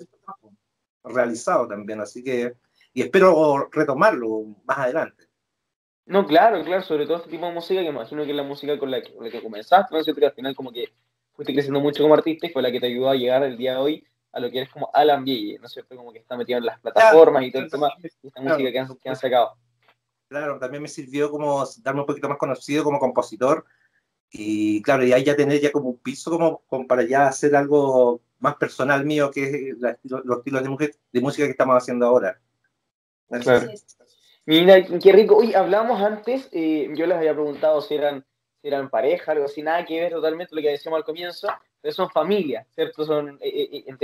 Realizado 1.04 1.68
también, 1.68 2.00
así 2.00 2.24
que, 2.24 2.54
y 2.94 3.02
espero 3.02 3.68
retomarlo 3.72 4.56
más 4.64 4.78
adelante. 4.78 5.28
No, 6.06 6.26
claro, 6.26 6.64
claro, 6.64 6.84
sobre 6.84 7.06
todo 7.06 7.18
este 7.18 7.30
tipo 7.30 7.46
de 7.46 7.54
música, 7.54 7.82
que 7.82 7.88
imagino 7.88 8.24
que 8.24 8.32
es 8.32 8.36
la 8.36 8.44
música 8.44 8.78
con 8.78 8.92
la 8.92 9.02
que, 9.02 9.14
con 9.14 9.26
la 9.26 9.32
que 9.32 9.42
comenzaste, 9.42 9.94
¿no 9.94 10.00
es 10.00 10.06
cierto? 10.06 10.20
Que 10.20 10.28
al 10.28 10.34
final 10.34 10.56
como 10.56 10.72
que 10.72 10.94
fuiste 11.34 11.54
creciendo 11.54 11.80
mucho 11.80 12.04
como 12.04 12.14
artista 12.14 12.46
y 12.46 12.50
fue 12.50 12.62
la 12.62 12.72
que 12.72 12.80
te 12.80 12.88
ayudó 12.88 13.10
a 13.10 13.16
llegar 13.16 13.44
el 13.44 13.58
día 13.58 13.74
de 13.74 13.78
hoy 13.78 14.08
a 14.34 14.40
lo 14.40 14.52
que 14.52 14.58
eres 14.60 14.70
como 14.70 14.90
Alan 14.94 15.24
Ville, 15.24 15.60
¿no 15.60 15.68
es 15.68 15.72
cierto? 15.72 15.96
Como 15.96 16.12
que 16.12 16.20
está 16.20 16.36
metido 16.36 16.58
en 16.58 16.66
las 16.66 16.80
plataformas 16.80 17.44
y 17.44 17.52
todo 17.52 17.64
el 17.64 17.72
tema, 17.72 17.94
esta 18.02 18.42
música 18.42 18.72
que 18.72 18.80
han, 18.80 18.98
que 18.98 19.10
han 19.10 19.16
sacado. 19.16 19.56
Claro, 20.28 20.60
también 20.60 20.82
me 20.82 20.90
sirvió 20.90 21.30
como 21.30 21.64
darme 21.82 22.02
un 22.02 22.08
poquito 22.08 22.28
más 22.28 22.38
conocido 22.38 22.84
como 22.84 23.00
compositor, 23.00 23.66
y 24.36 24.82
claro, 24.82 25.06
y 25.06 25.14
ahí 25.14 25.24
ya 25.24 25.36
tener 25.36 25.62
ya 25.62 25.72
como 25.72 25.90
un 25.90 26.00
piso 26.00 26.32
como, 26.32 26.64
como 26.66 26.88
para 26.88 27.04
ya 27.04 27.28
hacer 27.28 27.56
algo 27.56 28.20
más 28.40 28.56
personal 28.56 29.06
mío 29.06 29.30
que 29.30 29.76
los 29.78 30.38
estilos 30.40 30.64
de, 30.64 30.96
de, 31.12 31.22
música 31.22 31.46
que 31.46 31.52
estamos 31.52 31.78
haciendo 31.78 32.08
ahora. 32.08 32.42
Claro. 33.30 33.72
Mira, 34.46 34.84
qué 34.84 35.12
rico. 35.12 35.38
Uy, 35.38 35.54
hablábamos 35.54 36.02
antes, 36.02 36.50
eh, 36.52 36.90
yo 36.96 37.06
les 37.06 37.18
había 37.18 37.34
preguntado 37.34 37.82
si 37.82 37.96
eran, 37.96 38.26
si 38.62 38.68
eran 38.68 38.90
pareja, 38.90 39.32
algo 39.32 39.46
así, 39.46 39.62
nada 39.62 39.86
que 39.86 40.02
ver 40.02 40.12
totalmente 40.12 40.56
lo 40.56 40.62
que 40.62 40.70
decíamos 40.70 40.98
al 40.98 41.06
comienzo, 41.06 41.48
pero 41.82 41.94
son 41.94 42.10
familia, 42.10 42.66
¿cierto? 42.76 43.06
Son, 43.06 43.38
eh, 43.42 43.84
eh, 43.88 43.96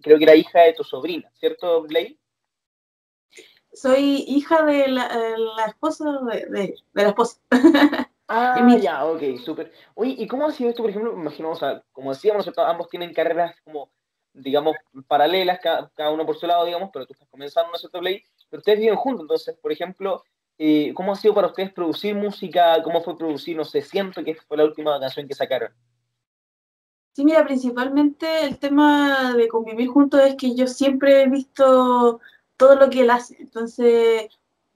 creo 0.00 0.18
que 0.18 0.24
era 0.24 0.36
hija 0.36 0.60
de 0.60 0.74
tu 0.74 0.84
sobrina, 0.84 1.30
¿cierto, 1.34 1.82
Blake? 1.82 2.16
Soy 3.72 4.24
hija 4.28 4.64
de 4.64 4.88
la, 4.88 5.08
la 5.56 5.66
esposa 5.66 6.20
de, 6.30 6.46
de, 6.46 6.74
de 6.94 7.02
la 7.02 7.08
esposa. 7.08 7.40
Ah, 8.30 8.76
ya, 8.78 9.06
ok, 9.06 9.38
súper. 9.42 9.72
Oye, 9.94 10.14
¿y 10.18 10.26
cómo 10.26 10.46
ha 10.46 10.52
sido 10.52 10.68
esto, 10.68 10.82
por 10.82 10.90
ejemplo? 10.90 11.14
Imaginamos, 11.14 11.56
o 11.56 11.60
sea, 11.60 11.82
como 11.92 12.12
decíamos, 12.12 12.46
ambos 12.58 12.90
tienen 12.90 13.14
carreras 13.14 13.56
como, 13.64 13.90
digamos, 14.34 14.76
paralelas, 15.06 15.60
cada, 15.60 16.10
uno 16.10 16.26
por 16.26 16.36
su 16.36 16.46
lado, 16.46 16.66
digamos, 16.66 16.90
pero 16.92 17.06
tú 17.06 17.14
estás 17.14 17.28
comenzando, 17.30 17.72
¿no 17.72 17.78
cierto, 17.78 18.00
Play? 18.00 18.22
Pero 18.50 18.60
ustedes 18.60 18.80
viven 18.80 18.96
juntos, 18.96 19.22
entonces, 19.22 19.56
por 19.60 19.72
ejemplo, 19.72 20.22
eh, 20.58 20.92
¿cómo 20.94 21.12
ha 21.12 21.16
sido 21.16 21.34
para 21.34 21.48
ustedes 21.48 21.72
producir 21.72 22.14
música? 22.14 22.82
¿Cómo 22.82 23.02
fue 23.02 23.16
producir, 23.16 23.56
no 23.56 23.64
sé, 23.64 23.82
siento 23.82 24.24
que 24.24 24.34
fue 24.34 24.56
la 24.56 24.64
última 24.64 24.98
canción 24.98 25.28
que 25.28 25.34
sacaron? 25.34 25.72
Sí, 27.12 27.24
mira, 27.24 27.44
principalmente 27.44 28.44
el 28.44 28.58
tema 28.58 29.34
de 29.34 29.48
convivir 29.48 29.88
juntos 29.88 30.20
es 30.20 30.36
que 30.36 30.54
yo 30.54 30.66
siempre 30.66 31.22
he 31.22 31.28
visto 31.28 32.20
todo 32.56 32.76
lo 32.76 32.90
que 32.90 33.00
él 33.00 33.10
hace, 33.10 33.36
entonces, 33.40 34.28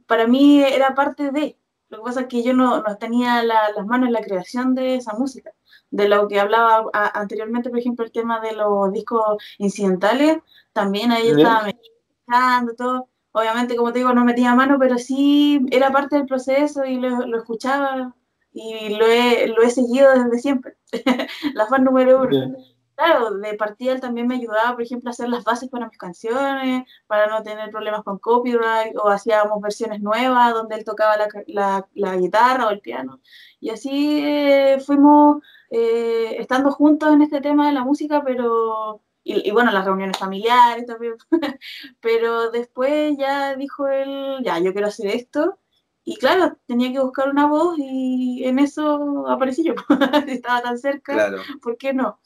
para 0.07 0.27
mí 0.27 0.63
era 0.63 0.95
parte 0.95 1.31
de, 1.31 1.57
lo 1.93 1.99
que 1.99 2.05
pasa 2.05 2.21
es 2.23 2.27
que 2.29 2.43
yo 2.43 2.55
no, 2.55 2.83
no 2.83 2.97
tenía 2.97 3.43
las 3.43 3.87
manos 3.87 4.07
en 4.07 4.15
la 4.15 4.23
creación 4.23 4.75
de 4.75 4.97
esa 4.97 5.13
música. 5.13 5.53
De 5.91 6.09
lo 6.09 6.27
que 6.27 6.41
hablaba 6.41 6.91
anteriormente, 6.93 7.69
por 7.69 7.79
ejemplo, 7.79 8.05
el 8.05 8.13
tema 8.13 8.41
de 8.41 8.53
los 8.55 8.91
discos 8.93 9.43
incidentales, 9.59 10.39
también 10.73 11.13
ahí 11.13 11.29
estaba 11.29 11.65
mezclando 11.65 12.75
todo. 12.75 13.09
Obviamente, 13.33 13.77
como 13.77 13.93
te 13.93 14.01
digo, 14.01 14.13
no 14.13 14.25
metía 14.25 14.55
mano, 14.55 14.79
pero 14.79 14.99
sí 14.99 15.65
era 15.71 15.91
parte 15.91 16.17
del 16.17 16.27
proceso 16.27 16.85
y 16.85 16.97
lo, 16.97 17.27
lo 17.27 17.39
escuchaba 17.39 18.15
y 18.53 18.91
lo 18.97 19.07
he, 19.07 19.49
lo 19.49 19.63
he 19.63 19.71
seguido 19.71 20.13
desde 20.13 20.39
siempre. 20.39 20.77
la 21.55 21.67
fan 21.67 21.85
número 21.85 22.23
uno 22.23 22.57
claro, 23.03 23.39
de 23.39 23.55
partida 23.55 23.93
él 23.93 24.01
también 24.01 24.27
me 24.27 24.37
ayudaba, 24.37 24.73
por 24.73 24.83
ejemplo, 24.83 25.11
a 25.11 25.13
hacer 25.13 25.29
las 25.29 25.45
bases 25.45 25.69
para 25.69 25.89
mis 25.89 25.99
canciones, 25.99 26.85
para 27.07 27.27
no 27.27 27.43
tener 27.43 27.71
problemas 27.71 28.03
con 28.05 28.19
copyright, 28.19 28.97
o 28.97 29.09
hacíamos 29.09 29.61
versiones 29.61 30.01
nuevas 30.01 30.53
donde 30.55 30.77
él 30.77 30.85
tocaba 30.85 31.17
la, 31.47 31.89
la, 31.95 32.17
guitarra 32.17 32.67
o 32.67 32.71
el 32.71 32.81
piano. 32.81 33.21
Y 33.61 33.71
así 33.71 34.21
eh, 34.25 34.79
fuimos 34.85 35.43
eh, 35.71 36.37
estando 36.39 36.71
juntos 36.71 37.13
en 37.13 37.23
este 37.23 37.41
tema 37.41 37.67
de 37.67 37.73
la 37.75 37.85
música, 37.85 38.23
pero... 38.25 39.03
Y, 39.25 39.49
y 39.49 39.51
bueno, 39.53 39.71
las 39.71 39.85
reuniones 39.85 40.19
familiares 40.19 40.87
también. 40.87 41.15
pero 42.01 42.51
después 42.51 43.17
ya 43.19 43.55
dijo 43.57 43.89
él, 43.89 44.39
ya, 44.45 44.59
yo 44.59 44.73
quiero 44.73 44.89
hacer 44.89 45.09
esto. 45.09 45.59
Y 46.05 46.17
claro, 46.17 46.59
tenía 46.67 46.93
que 46.93 46.99
buscar 46.99 47.29
una 47.29 47.47
voz 47.47 47.77
y 47.79 48.43
en 48.45 48.59
eso 48.59 49.29
aparecí 49.29 49.63
yo. 49.63 49.75
Estaba 50.27 50.63
tan 50.63 50.79
cerca, 50.79 51.13
claro. 51.13 51.39
¿por 51.63 51.77
qué 51.77 51.95
no? 51.95 52.19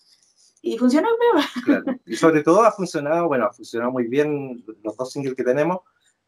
y 0.67 0.79
funcionó 0.79 1.09
claro. 1.65 1.85
Y 2.05 2.17
sobre 2.17 2.43
todo 2.43 2.63
ha 2.63 2.73
funcionado, 2.73 3.29
bueno, 3.29 3.47
ha 3.47 3.53
funcionado 3.53 3.93
muy 3.93 4.09
bien 4.09 4.65
los 4.83 4.97
dos 4.97 5.13
singles 5.13 5.37
que 5.37 5.45
tenemos. 5.45 5.81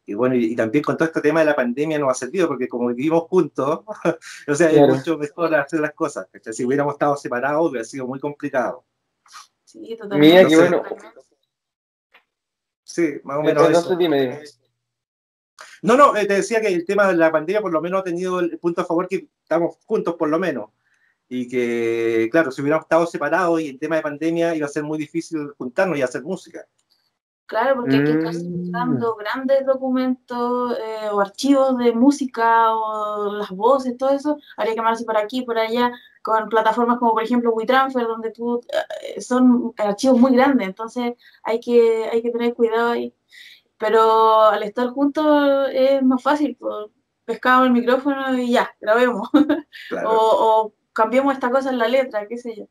Y 0.07 0.15
bueno, 0.15 0.37
y, 0.37 0.55
también 0.55 0.85
con 0.85 0.97
todo 0.97 1.09
este 1.09 1.21
tema 1.21 1.41
de 1.41 1.47
la 1.47 1.57
pandemia 1.57 1.99
nos 1.99 2.11
ha 2.11 2.15
servido, 2.15 2.47
porque 2.47 2.69
como 2.69 2.89
vivimos 2.89 3.25
juntos, 3.25 3.81
o 4.49 4.55
sea, 4.55 4.71
es 4.71 4.89
mucho 4.89 5.19
mejor 5.19 5.55
hacer 5.57 5.81
las 5.81 5.93
cosas. 5.93 6.29
Si 6.53 6.65
hubiéramos 6.65 6.95
estado 6.95 7.17
separados, 7.17 7.69
hubiera 7.69 7.85
sido 7.85 8.07
muy 8.07 8.21
complicado. 8.21 8.85
Sí, 9.69 9.95
totalmente. 9.99 10.35
Mira, 10.35 10.49
qué 10.49 10.57
bueno. 10.57 10.83
Sí, 12.85 13.21
más 13.23 13.37
o 13.37 13.43
menos. 13.43 13.69
Eso. 13.69 14.59
No, 15.83 15.95
no, 15.95 16.17
eh, 16.17 16.25
te 16.25 16.35
decía 16.37 16.63
que 16.63 16.69
el 16.69 16.87
tema 16.87 17.07
de 17.07 17.17
la 17.17 17.31
pandemia 17.31 17.61
por 17.61 17.71
lo 17.71 17.83
menos 17.83 18.01
ha 18.01 18.05
tenido 18.05 18.41
el 18.41 18.59
punto 18.59 18.81
a 18.81 18.87
favor 18.87 19.07
que 19.07 19.29
estamos 19.43 19.77
juntos 19.85 20.15
por 20.15 20.31
lo 20.31 20.39
menos 20.39 20.71
y 21.29 21.47
que, 21.49 22.31
claro, 22.33 22.51
si 22.51 22.63
hubiéramos 22.63 22.87
estado 22.87 23.07
separados 23.07 23.61
y 23.61 23.69
el 23.69 23.79
tema 23.79 23.97
de 23.97 24.03
pandemia 24.03 24.57
iba 24.57 24.65
a 24.65 24.71
ser 24.71 24.85
muy 24.85 24.97
difícil 24.97 25.51
juntarnos 25.59 25.99
y 25.99 26.03
hacer 26.03 26.23
música. 26.23 26.67
Claro, 27.45 27.77
porque 27.77 27.97
hay 27.97 28.05
que 28.05 28.11
estar 28.13 28.35
buscando 28.43 29.17
grandes 29.17 29.67
documentos 29.67 30.79
eh, 30.79 31.09
o 31.13 31.21
archivos 31.21 31.77
de 31.77 31.93
música 31.93 32.75
o 32.75 33.35
las 33.35 33.51
voces, 33.51 33.99
todo 33.99 34.11
eso. 34.11 34.39
Habría 34.57 34.73
que 34.73 34.81
amarse 34.81 35.05
por 35.05 35.19
aquí, 35.19 35.43
por 35.43 35.59
allá, 35.59 35.93
con 36.23 36.49
plataformas 36.49 36.99
como 36.99 37.13
por 37.13 37.23
ejemplo 37.23 37.53
WeTransfer, 37.53 38.07
donde 38.07 38.31
tú, 38.31 38.61
eh, 39.03 39.21
son 39.21 39.73
archivos 39.77 40.19
muy 40.19 40.33
grandes, 40.33 40.69
entonces 40.69 41.15
hay 41.43 41.61
que, 41.61 42.09
hay 42.13 42.23
que 42.23 42.31
tener 42.31 42.55
cuidado 42.55 42.91
ahí. 42.91 43.15
Pero 43.79 44.43
al 44.43 44.63
estar 44.63 44.89
juntos 44.89 45.69
es 45.73 46.03
más 46.03 46.23
fácil, 46.23 46.57
pues, 46.59 46.89
pescamos 47.25 47.67
el 47.67 47.73
micrófono 47.73 48.35
y 48.37 48.53
ya, 48.53 48.75
grabemos. 48.81 49.29
o 50.05 50.73
cambiamos 50.99 51.33
esta 51.33 51.51
cosa 51.51 51.71
en 51.71 51.79
la 51.79 51.87
letra, 51.87 52.27
qué 52.27 52.37
sé 52.37 52.57
yo. 52.57 52.65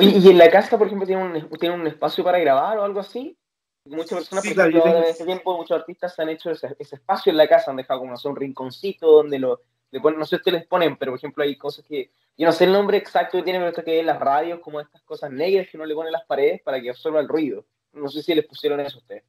¿y 0.00 0.30
en 0.30 0.38
la 0.38 0.50
casa, 0.50 0.76
por 0.76 0.88
ejemplo, 0.88 1.06
tiene 1.06 1.22
un, 1.22 1.48
tiene 1.60 1.76
un 1.76 1.86
espacio 1.86 2.24
para 2.24 2.40
grabar 2.40 2.78
o 2.78 2.84
algo 2.84 2.98
así? 2.98 3.38
Muchas 3.84 4.18
personas, 4.18 4.44
por 4.44 4.68
ejemplo, 4.68 4.96
en 4.96 5.04
ese 5.04 5.24
tiempo, 5.24 5.56
muchos 5.56 5.78
artistas 5.78 6.18
han 6.18 6.28
hecho 6.28 6.50
ese, 6.50 6.76
espacio 6.78 7.30
en 7.30 7.36
la 7.36 7.48
casa, 7.48 7.70
han 7.70 7.76
dejado 7.76 8.00
como 8.00 8.14
un 8.24 8.36
rinconcito 8.36 9.06
donde 9.10 9.38
lo, 9.38 9.60
le 9.92 10.00
ponen, 10.00 10.18
no 10.18 10.26
sé 10.26 10.40
si 10.42 10.50
les 10.50 10.66
ponen, 10.66 10.96
pero 10.96 11.12
por 11.12 11.18
ejemplo 11.18 11.44
hay 11.44 11.56
cosas 11.56 11.84
que, 11.86 12.10
yo 12.36 12.46
no 12.46 12.52
sé 12.52 12.64
el 12.64 12.72
nombre 12.72 12.96
exacto 12.96 13.38
que 13.38 13.44
tiene, 13.44 13.58
pero 13.58 13.68
esto 13.68 13.84
que 13.84 14.00
es 14.00 14.06
las 14.06 14.18
radios, 14.18 14.58
como 14.60 14.80
estas 14.80 15.02
cosas 15.02 15.30
negras 15.30 15.68
que 15.70 15.76
uno 15.76 15.86
le 15.86 15.94
pone 15.94 16.10
las 16.10 16.24
paredes 16.24 16.62
para 16.62 16.80
que 16.80 16.90
absorba 16.90 17.20
el 17.20 17.28
ruido. 17.28 17.66
No 17.92 18.08
sé 18.08 18.22
si 18.22 18.34
les 18.34 18.46
pusieron 18.46 18.80
eso 18.80 18.96
a 18.96 19.00
ustedes. 19.00 19.24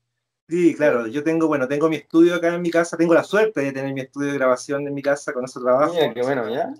Sí, 0.48 0.74
claro, 0.74 1.08
yo 1.08 1.24
tengo, 1.24 1.48
bueno, 1.48 1.68
tengo 1.68 1.90
mi 1.90 1.98
estudio 1.98 2.36
acá 2.36 2.56
en 2.56 2.62
mi 2.62 2.72
casa, 2.72 2.96
tengo 2.96 3.14
la 3.14 3.24
suerte 3.24 3.62
de 3.62 3.72
tener 3.74 3.94
mi 3.94 4.02
estudio 4.02 4.32
de 4.32 4.38
grabación 4.38 4.88
en 4.88 4.94
mi 4.94 5.02
casa 5.02 5.34
con 5.34 5.44
ese 5.44 5.60
trabajo. 5.60 5.96
qué 6.14 6.22
bueno, 6.22 6.50
¿ya? 6.50 6.74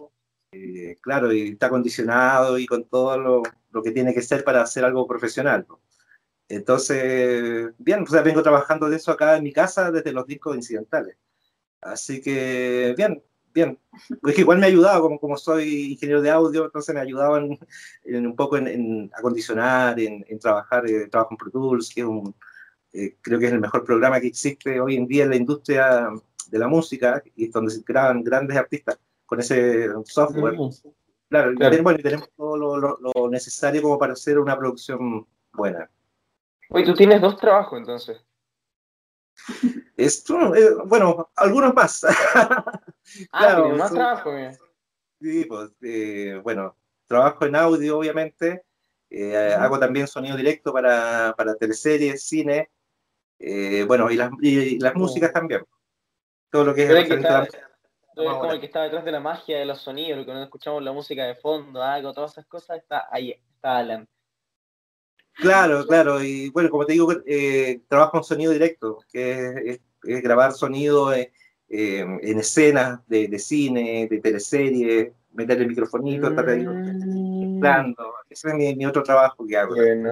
Eh, 0.54 0.98
claro, 1.02 1.34
y 1.34 1.50
está 1.50 1.68
acondicionado 1.68 2.58
y 2.58 2.66
con 2.66 2.86
todo 2.86 3.18
lo, 3.18 3.44
lo, 3.72 3.84
que 3.84 3.92
tiene 3.92 4.14
que 4.14 4.22
ser 4.22 4.44
para 4.44 4.62
hacer 4.62 4.86
algo 4.86 5.08
profesional. 5.08 5.66
Entonces, 6.48 7.74
bien, 7.78 8.06
pues 8.06 8.24
vengo 8.24 8.44
trabajando 8.44 8.90
de 8.90 8.98
eso 8.98 9.12
acá 9.12 9.36
en 9.36 9.44
mi 9.44 9.52
casa 9.52 9.92
desde 9.92 10.14
los 10.14 10.26
discos 10.28 10.56
incidentales. 10.56 11.18
Así 11.82 12.22
que, 12.22 12.94
bien, 12.96 13.22
bien. 13.54 13.80
Es 14.24 14.36
que 14.36 14.42
igual 14.42 14.60
me 14.60 14.66
ha 14.66 14.70
ayudado, 14.70 15.02
como, 15.02 15.20
como 15.20 15.38
soy 15.38 15.94
ingeniero 15.94 16.22
de 16.22 16.30
audio, 16.30 16.66
entonces 16.66 16.94
me 16.94 17.00
ha 17.00 17.04
ayudado 17.04 17.38
en, 17.38 18.26
un 18.26 18.36
poco 18.36 18.58
en, 18.58 19.12
acondicionar, 19.16 20.00
en, 20.00 20.40
trabajar, 20.40 20.86
eh, 20.88 21.08
trabajo 21.08 21.32
en 21.32 21.38
Pro 21.38 21.52
Tools, 21.52 21.94
que 21.94 22.02
es 22.02 22.08
un, 22.08 22.36
eh, 22.94 23.18
creo 23.22 23.40
que 23.40 23.48
es 23.48 23.52
el 23.54 23.60
mejor 23.60 23.84
programa 23.84 24.20
que 24.20 24.28
existe 24.28 24.80
hoy 24.80 24.96
en 24.96 25.08
día 25.08 25.24
en 25.24 25.30
la 25.32 25.36
industria 25.36 26.10
de 26.48 26.60
la 26.60 26.68
música, 26.68 27.24
y 27.36 27.48
donde 27.48 27.72
se 27.72 27.84
crean 27.84 28.24
grandes 28.24 28.58
artistas 28.58 29.00
con 29.26 29.40
ese 29.40 29.90
software. 30.06 30.58
Mm. 30.58 30.70
Claro, 31.30 31.54
Y 31.54 31.58
tenemos, 31.58 31.96
tenemos 31.98 32.30
todo 32.38 32.78
lo, 32.78 33.30
necesario 33.30 33.82
como 33.82 33.98
para 33.98 34.14
hacer 34.14 34.38
una 34.38 34.56
producción 34.56 35.26
buena. 35.52 35.90
Oye, 36.70 36.86
tú 36.86 36.94
tienes 36.94 37.22
dos 37.22 37.38
trabajos 37.38 37.80
entonces. 37.80 38.24
Esto, 39.96 40.56
eh, 40.56 40.76
bueno, 40.86 41.32
algunos 41.36 41.74
más. 41.74 42.04
ah, 42.36 42.82
claro, 43.32 43.70
más 43.70 43.92
trabajo. 43.92 44.32
Sí, 45.22 45.46
pues, 45.46 45.72
eh, 45.82 46.40
bueno, 46.44 46.76
trabajo 47.08 47.46
en 47.46 47.56
audio, 47.56 48.00
obviamente. 48.00 48.64
Eh, 49.10 49.54
hago 49.54 49.78
también 49.78 50.08
sonido 50.08 50.36
directo 50.36 50.74
para, 50.74 51.36
para 51.38 51.56
teleseries, 51.56 52.24
cine. 52.24 52.72
bueno, 53.86 54.10
y 54.10 54.16
las, 54.16 54.32
y 54.42 54.80
las 54.80 54.96
músicas 54.96 55.32
también. 55.32 55.64
Todo 56.50 56.66
lo 56.66 56.74
que 56.74 56.84
es. 56.84 57.08
Que 57.08 57.16
está, 57.16 57.44
es 57.44 57.52
como 58.16 58.52
el 58.52 58.60
que 58.60 58.68
está 58.68 58.84
detrás 58.84 59.06
de 59.06 59.12
la 59.12 59.20
magia 59.20 59.58
de 59.58 59.66
los 59.66 59.82
sonidos, 59.82 60.20
lo 60.20 60.26
que 60.26 60.34
no 60.34 60.44
escuchamos 60.44 60.84
la 60.84 60.92
música 60.92 61.26
de 61.26 61.36
fondo, 61.36 61.82
algo, 61.82 62.14
todas 62.14 62.32
esas 62.32 62.46
cosas, 62.46 62.78
está 62.78 63.08
ahí, 63.12 63.32
está 63.32 63.78
Alan. 63.78 64.08
Claro, 65.36 65.86
claro, 65.88 66.24
y 66.24 66.50
bueno, 66.50 66.70
como 66.70 66.86
te 66.86 66.94
digo, 66.94 67.12
eh, 67.26 67.82
trabajo 67.88 68.18
en 68.18 68.24
sonido 68.24 68.52
directo, 68.52 69.00
que 69.12 69.80
es, 70.04 70.22
grabar 70.22 70.54
sonido 70.54 71.14
eh, 71.14 71.32
eh, 71.70 72.06
en 72.22 72.40
escenas 72.40 73.00
de, 73.08 73.40
cine, 73.40 74.08
de 74.10 74.20
teleserie, 74.20 75.14
meter 75.32 75.60
el 75.60 75.68
microfonito, 75.68 76.28
estar 76.28 76.48
ahí 76.48 76.66
mm. 76.66 77.64
Ese 78.30 78.50
es 78.50 78.76
mi, 78.76 78.86
otro 78.86 79.02
trabajo 79.02 79.46
que 79.48 79.58
hago. 79.58 79.76
Bueno. 79.76 80.12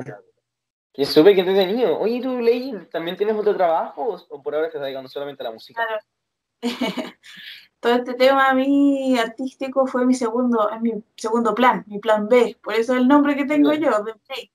Que 0.94 1.06
súper 1.06 1.36
que 1.36 1.42
entretenido. 1.42 2.00
Oye, 2.00 2.22
¿tú, 2.22 2.40
Ley, 2.40 2.74
también 2.92 3.18
tienes 3.18 3.36
otro 3.36 3.56
trabajo 3.56 4.20
o 4.30 4.44
por 4.44 4.56
ahora 4.56 4.68
estás 4.68 4.82
dedicando 4.82 5.10
solamente 5.10 5.44
a 5.44 5.46
la 5.46 5.52
música? 5.52 5.82
Claro. 5.86 6.02
todo 7.80 7.94
este 7.96 8.14
tema 8.14 8.50
a 8.50 8.54
mí 8.54 9.18
artístico 9.18 9.88
fue 9.88 10.06
mi 10.06 10.14
segundo, 10.14 10.70
mi 10.82 11.04
segundo 11.16 11.56
plan, 11.56 11.84
mi 11.88 12.00
plan 12.00 12.28
B. 12.28 12.58
Por 12.62 12.76
eso 12.76 12.96
el 12.96 13.08
nombre 13.08 13.36
que 13.36 13.46
tengo 13.46 13.74
yo, 13.74 14.04
de 14.04 14.14
Play. 14.28 14.52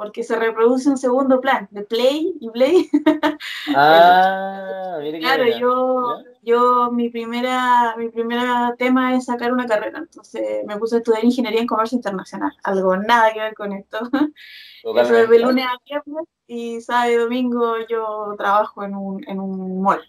Porque 0.00 0.22
se 0.22 0.34
reproduce 0.34 0.88
un 0.88 0.96
segundo 0.96 1.42
plan, 1.42 1.68
de 1.70 1.82
Play 1.82 2.32
y 2.40 2.48
Play. 2.48 2.88
Ah, 3.76 4.98
Claro, 5.18 5.44
yo, 5.58 6.22
yo 6.42 6.90
mi 6.90 7.10
primera, 7.10 7.94
mi 7.98 8.08
primera 8.08 8.74
tema 8.78 9.14
es 9.14 9.26
sacar 9.26 9.52
una 9.52 9.66
carrera. 9.66 9.98
Entonces 9.98 10.64
me 10.64 10.78
puse 10.78 10.94
a 10.94 10.98
estudiar 11.00 11.22
ingeniería 11.22 11.60
en 11.60 11.66
comercio 11.66 11.96
internacional. 11.96 12.56
Algo 12.62 12.96
nada 12.96 13.30
que 13.34 13.40
ver 13.40 13.54
con 13.54 13.74
esto. 13.74 13.98
Eso 14.82 15.16
es 15.18 15.28
de 15.28 15.38
lunes 15.38 15.66
a 15.66 15.76
viernes 15.84 16.24
y 16.46 16.80
sábado 16.80 17.10
y 17.12 17.16
domingo 17.16 17.74
yo 17.86 18.34
trabajo 18.38 18.82
en 18.82 18.94
un, 18.94 19.22
en 19.28 19.38
un 19.38 19.82
mall. 19.82 20.00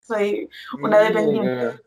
Soy 0.00 0.48
una 0.80 0.98
dependiente 1.00 1.82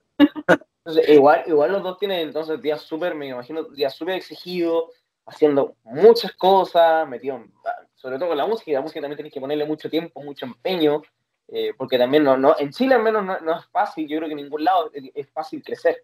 igual, 1.08 1.44
igual 1.48 1.72
los 1.72 1.84
dos 1.84 1.98
tienen 1.98 2.20
entonces 2.20 2.62
días 2.62 2.82
súper, 2.82 3.16
me 3.16 3.28
imagino, 3.28 3.64
días 3.64 3.94
súper 3.94 4.16
exigidos, 4.16 4.86
haciendo 5.30 5.76
muchas 5.84 6.34
cosas, 6.34 7.08
metido 7.08 7.44
sobre 7.96 8.18
todo 8.18 8.30
con 8.30 8.38
la 8.38 8.48
música, 8.48 8.72
y 8.72 8.74
la 8.74 8.82
música 8.82 9.02
también 9.02 9.18
tienes 9.18 9.34
que 9.34 9.42
ponerle 9.42 9.66
mucho 9.66 9.90
tiempo, 9.90 10.22
mucho 10.22 10.46
empeño, 10.46 11.02
eh, 11.48 11.74
porque 11.78 11.98
también 11.98 12.24
no, 12.24 12.38
no, 12.38 12.56
en 12.58 12.72
Chile 12.72 12.96
al 12.96 13.04
menos 13.04 13.24
no, 13.24 13.60
es 13.60 13.66
fácil, 13.68 14.08
yo 14.08 14.18
creo 14.18 14.28
que 14.28 14.34
en 14.34 14.44
ningún 14.44 14.64
lado 14.64 14.92
es, 14.94 15.30
fácil 15.30 15.64
crecer. 15.64 16.04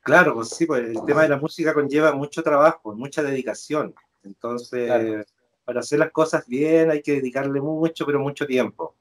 Claro, 0.00 0.34
pues 0.34 0.50
sí, 0.50 0.66
pues 0.66 0.88
el 0.88 1.04
tema 1.04 1.22
de 1.22 1.28
la 1.28 1.36
música 1.36 1.74
conlleva 1.74 2.12
mucho 2.12 2.42
trabajo, 2.42 2.94
mucha 2.94 3.22
dedicación. 3.22 3.94
Entonces, 4.22 5.26
para 5.64 5.80
hacer 5.80 5.98
las 5.98 6.12
cosas 6.12 6.46
bien 6.46 6.90
hay 6.90 7.02
que 7.02 7.12
dedicarle 7.12 7.60
mucho, 7.60 8.06
pero 8.06 8.20
mucho 8.20 8.46
tiempo. 8.46 8.94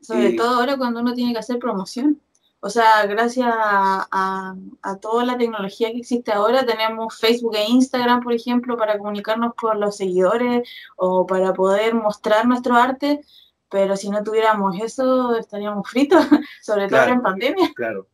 Sobre 0.00 0.32
todo 0.32 0.60
ahora 0.60 0.76
cuando 0.76 1.00
uno 1.00 1.14
tiene 1.14 1.32
que 1.32 1.38
hacer 1.38 1.58
promoción. 1.58 2.20
O 2.62 2.68
sea, 2.68 3.06
gracias 3.06 3.48
a, 3.50 4.54
toda 5.00 5.24
la 5.24 5.38
tecnología 5.38 5.90
que 5.90 5.98
existe 5.98 6.30
ahora, 6.30 6.66
tenemos 6.66 7.18
Facebook 7.18 7.56
e 7.56 7.64
Instagram, 7.64 8.22
por 8.22 8.34
ejemplo, 8.34 8.76
para 8.76 8.98
comunicarnos 8.98 9.54
con 9.54 9.80
los 9.80 9.96
seguidores 9.96 10.68
o 10.96 11.26
para 11.26 11.54
poder 11.54 11.94
mostrar 11.94 12.46
nuestro 12.46 12.74
arte, 12.74 13.22
pero 13.70 13.96
si 13.96 14.10
no 14.10 14.22
tuviéramos 14.22 14.78
eso, 14.78 15.36
estaríamos 15.36 15.88
fritos, 15.88 16.22
sobre 16.62 16.88
todo 16.88 17.04
en 17.04 17.22
pandemia. 17.22 17.72
Claro, 17.74 18.08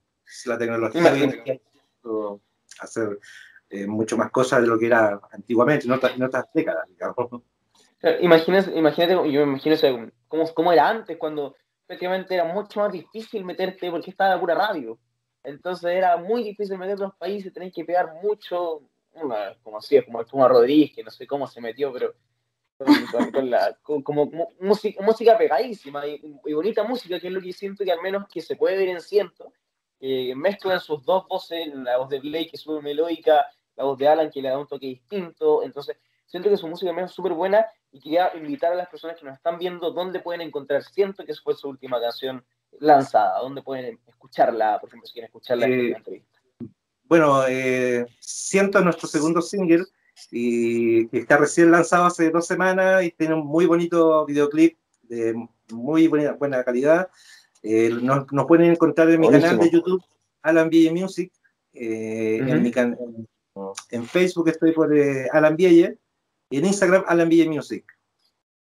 la 0.45 0.59
tecnología 0.59 1.13
viene 1.13 1.61
a 2.05 2.85
hacer 2.85 3.19
eh, 3.69 3.87
mucho 3.89 4.17
más 4.17 4.31
cosas 4.31 4.61
de 4.61 4.69
lo 4.69 4.79
que 4.79 4.87
era 4.87 5.21
antiguamente, 5.33 5.87
en 5.87 5.93
otras, 6.23 6.47
décadas, 6.55 6.87
digamos. 6.89 7.43
Imagínate, 8.21 8.79
imagínate, 8.79 9.15
yo 9.15 9.45
me 9.45 9.59
imagino 9.59 9.77
cómo, 10.29 10.55
cómo 10.55 10.73
era 10.73 10.89
antes, 10.89 11.17
cuando 11.17 11.57
efectivamente 11.87 12.35
era 12.35 12.45
mucho 12.45 12.81
más 12.81 12.93
difícil 12.93 13.45
meterte 13.45 13.91
porque 13.91 14.11
estaba 14.11 14.35
la 14.35 14.41
pura 14.41 14.55
radio. 14.55 14.99
Entonces 15.45 15.93
era 15.93 16.17
muy 16.17 16.43
difícil 16.43 16.77
meterte 16.77 17.03
en 17.03 17.09
los 17.09 17.17
países, 17.17 17.53
tenés 17.53 17.73
que 17.73 17.85
pegar 17.85 18.15
mucho, 18.21 18.83
como 19.63 19.79
así, 19.79 20.03
como 20.03 20.21
el 20.21 20.27
Puma 20.27 20.49
Rodríguez, 20.49 20.93
que 20.93 21.05
no 21.05 21.11
sé 21.11 21.27
cómo 21.27 21.47
se 21.47 21.61
metió, 21.61 21.93
pero 21.93 22.15
con, 22.77 22.87
la, 23.51 23.79
como 23.83 24.31
música, 24.61 25.03
música 25.03 25.39
pegadísima 25.39 26.05
y, 26.07 26.53
bonita 26.53 26.83
música, 26.83 27.21
que 27.21 27.29
es 27.29 27.33
lo 27.33 27.41
que 27.41 27.53
siento 27.53 27.85
que 27.85 27.93
al 27.93 28.03
menos 28.03 28.27
que 28.29 28.41
se 28.41 28.57
puede 28.57 28.77
ver 28.77 28.89
en 28.89 29.01
ciento, 29.01 29.53
eh, 30.01 30.35
mezclan 30.35 30.81
sus 30.81 31.05
dos 31.05 31.27
voces, 31.29 31.73
la 31.75 31.99
voz 31.99 32.09
de 32.09 32.19
Blake 32.19 32.51
que 32.51 32.57
es 32.57 32.61
súper 32.61 32.83
melódica, 32.83 33.47
la 33.77 33.85
voz 33.85 33.97
de 33.99 34.09
Alan 34.09 34.31
que 34.31 34.43
le 34.43 34.49
da 34.49 34.59
un 34.59 34.67
toque 34.67 34.87
distinto, 34.87 35.63
entonces 35.63 35.97
siento 36.27 36.51
que 36.51 36.57
su 36.57 36.67
música 36.67 36.91
es 37.01 37.13
súper 37.13 37.33
buena 37.35 37.65
y 37.97 38.01
quería 38.01 38.31
invitar 38.37 38.73
a 38.73 38.77
las 38.77 38.89
personas 38.89 39.17
que 39.19 39.25
nos 39.25 39.37
están 39.37 39.59
viendo 39.59 39.91
dónde 39.91 40.21
pueden 40.21 40.43
encontrar. 40.43 40.83
Siento 40.83 41.25
que 41.25 41.35
fue 41.35 41.55
su 41.55 41.69
última 41.69 41.99
canción 41.99 42.45
lanzada, 42.79 43.41
dónde 43.41 43.63
pueden 43.63 43.99
escucharla, 44.07 44.79
por 44.79 44.91
ejemplo, 44.91 45.07
si 45.07 45.15
quieren 45.15 45.29
escucharla 45.29 45.65
en 45.65 45.73
la 45.73 45.77
eh, 45.79 45.97
entrevista. 45.97 46.41
Bueno, 47.05 47.47
eh, 47.49 48.07
Siento 48.21 48.83
nuestro 48.83 49.09
segundo 49.09 49.41
single 49.41 49.85
y 50.31 51.09
que 51.09 51.19
está 51.19 51.39
recién 51.39 51.71
lanzado 51.71 52.05
hace 52.05 52.31
dos 52.31 52.47
semanas 52.47 53.03
y 53.03 53.13
tiene 53.13 53.35
un 53.35 53.47
muy 53.47 53.65
bonito 53.65 54.27
videoclip 54.27 54.77
de 55.03 55.35
muy 55.71 56.07
buena, 56.07 56.33
buena 56.33 56.63
calidad. 56.65 57.09
Eh, 57.63 57.91
nos, 58.03 58.27
pueden 58.47 58.73
encontrar 58.73 59.09
en 59.09 59.21
mi 59.21 59.31
canal 59.31 59.59
de 59.59 59.71
YouTube, 59.71 60.05
Alan 60.43 60.69
Vielle 60.69 60.93
Music. 60.93 61.33
Eh, 61.73 62.39
en, 62.47 62.63
mi 62.63 62.73
en, 63.91 64.05
Facebook 64.07 64.49
estoy 64.49 64.73
por 64.73 64.93
Alan 65.33 65.57
Vielle 65.57 65.99
y 66.05 66.06
en 66.51 66.67
Instagram, 66.67 67.05
Alan 67.07 67.29
Ville 67.29 67.49
Music. 67.49 67.85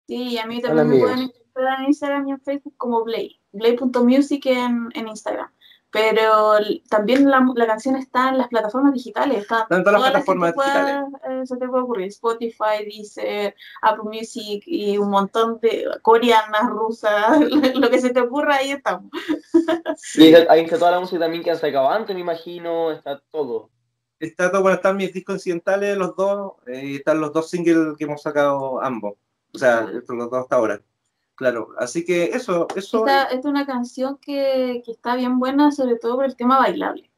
Sí, 0.07 0.39
a 0.39 0.47
mí 0.47 0.61
también 0.61 0.89
me 0.89 0.99
pueden 0.99 1.19
encontrar 1.21 1.81
en 1.81 1.87
Instagram 1.87 2.29
y 2.29 2.31
en 2.33 2.41
Facebook 2.41 2.75
como 2.77 3.05
Blay. 3.05 3.41
Blay.music 3.53 4.47
en, 4.47 4.91
en 4.95 5.09
Instagram. 5.09 5.51
Pero 5.91 6.57
también 6.91 7.31
la, 7.31 7.47
la, 7.55 7.67
canción 7.69 7.95
está 7.95 8.31
en 8.31 8.39
las 8.39 8.49
plataformas 8.49 8.95
digitales. 8.95 9.43
Está 9.43 9.69
en 9.71 9.85
todas 9.85 10.01
las 10.01 10.11
plataformas 10.11 10.53
digitales. 10.53 11.05
Eh, 11.31 11.47
se 11.47 11.57
te 11.57 11.69
puede 11.69 11.85
ocurrir. 11.85 12.09
Spotify, 12.09 12.85
Deezer, 12.85 13.55
Apple 13.81 14.03
Music 14.05 14.65
y 14.67 14.99
un 14.99 15.11
montón 15.11 15.61
de 15.61 15.87
coreanas, 16.03 16.69
rusas, 16.69 17.39
lo 17.77 17.91
que 17.91 18.01
se 18.01 18.11
te 18.11 18.21
ocurra, 18.21 18.57
ahí 18.57 18.73
estamos. 18.73 19.09
Sí, 19.97 20.35
ahí 20.35 20.63
está 20.63 20.79
toda 20.81 20.91
la 20.91 21.01
música 21.01 21.21
también 21.21 21.45
que 21.45 21.53
han 21.53 21.59
sacado 21.59 21.89
antes, 21.89 22.13
me 22.13 22.23
imagino, 22.23 22.91
está 22.91 23.21
todo 23.31 23.71
está 24.19 24.51
todo, 24.51 24.63
bueno, 24.63 24.77
están 24.77 24.97
mis 24.97 25.13
discos 25.13 25.37
incidentales, 25.37 25.97
los 25.97 26.17
dos, 26.17 26.55
eh, 26.67 26.83
y 26.85 26.97
están 26.97 27.21
los 27.21 27.33
dos 27.33 27.51
singles 27.51 27.97
que 27.97 28.05
hemos 28.05 28.23
sacado 28.23 28.83
ambos. 28.83 29.15
O 29.53 29.59
sea, 29.59 29.83
los 29.83 30.07
dos 30.07 30.35
hasta 30.35 30.57
ahora. 30.57 30.81
Claro, 31.37 31.71
así 31.79 32.05
que 32.05 32.25
eso, 32.27 32.69
eso. 32.77 33.07
Esta, 33.07 33.25
es 33.25 33.45
una 33.45 33.67
canción 33.67 34.19
que, 34.19 34.83
que, 34.85 34.93
está 34.93 35.17
bien 35.17 35.39
buena, 35.39 35.73
sobre 35.73 35.97
todo 35.97 36.17
por 36.17 36.25
el 36.25 36.37
tema 36.37 36.59
bailable. 36.59 37.11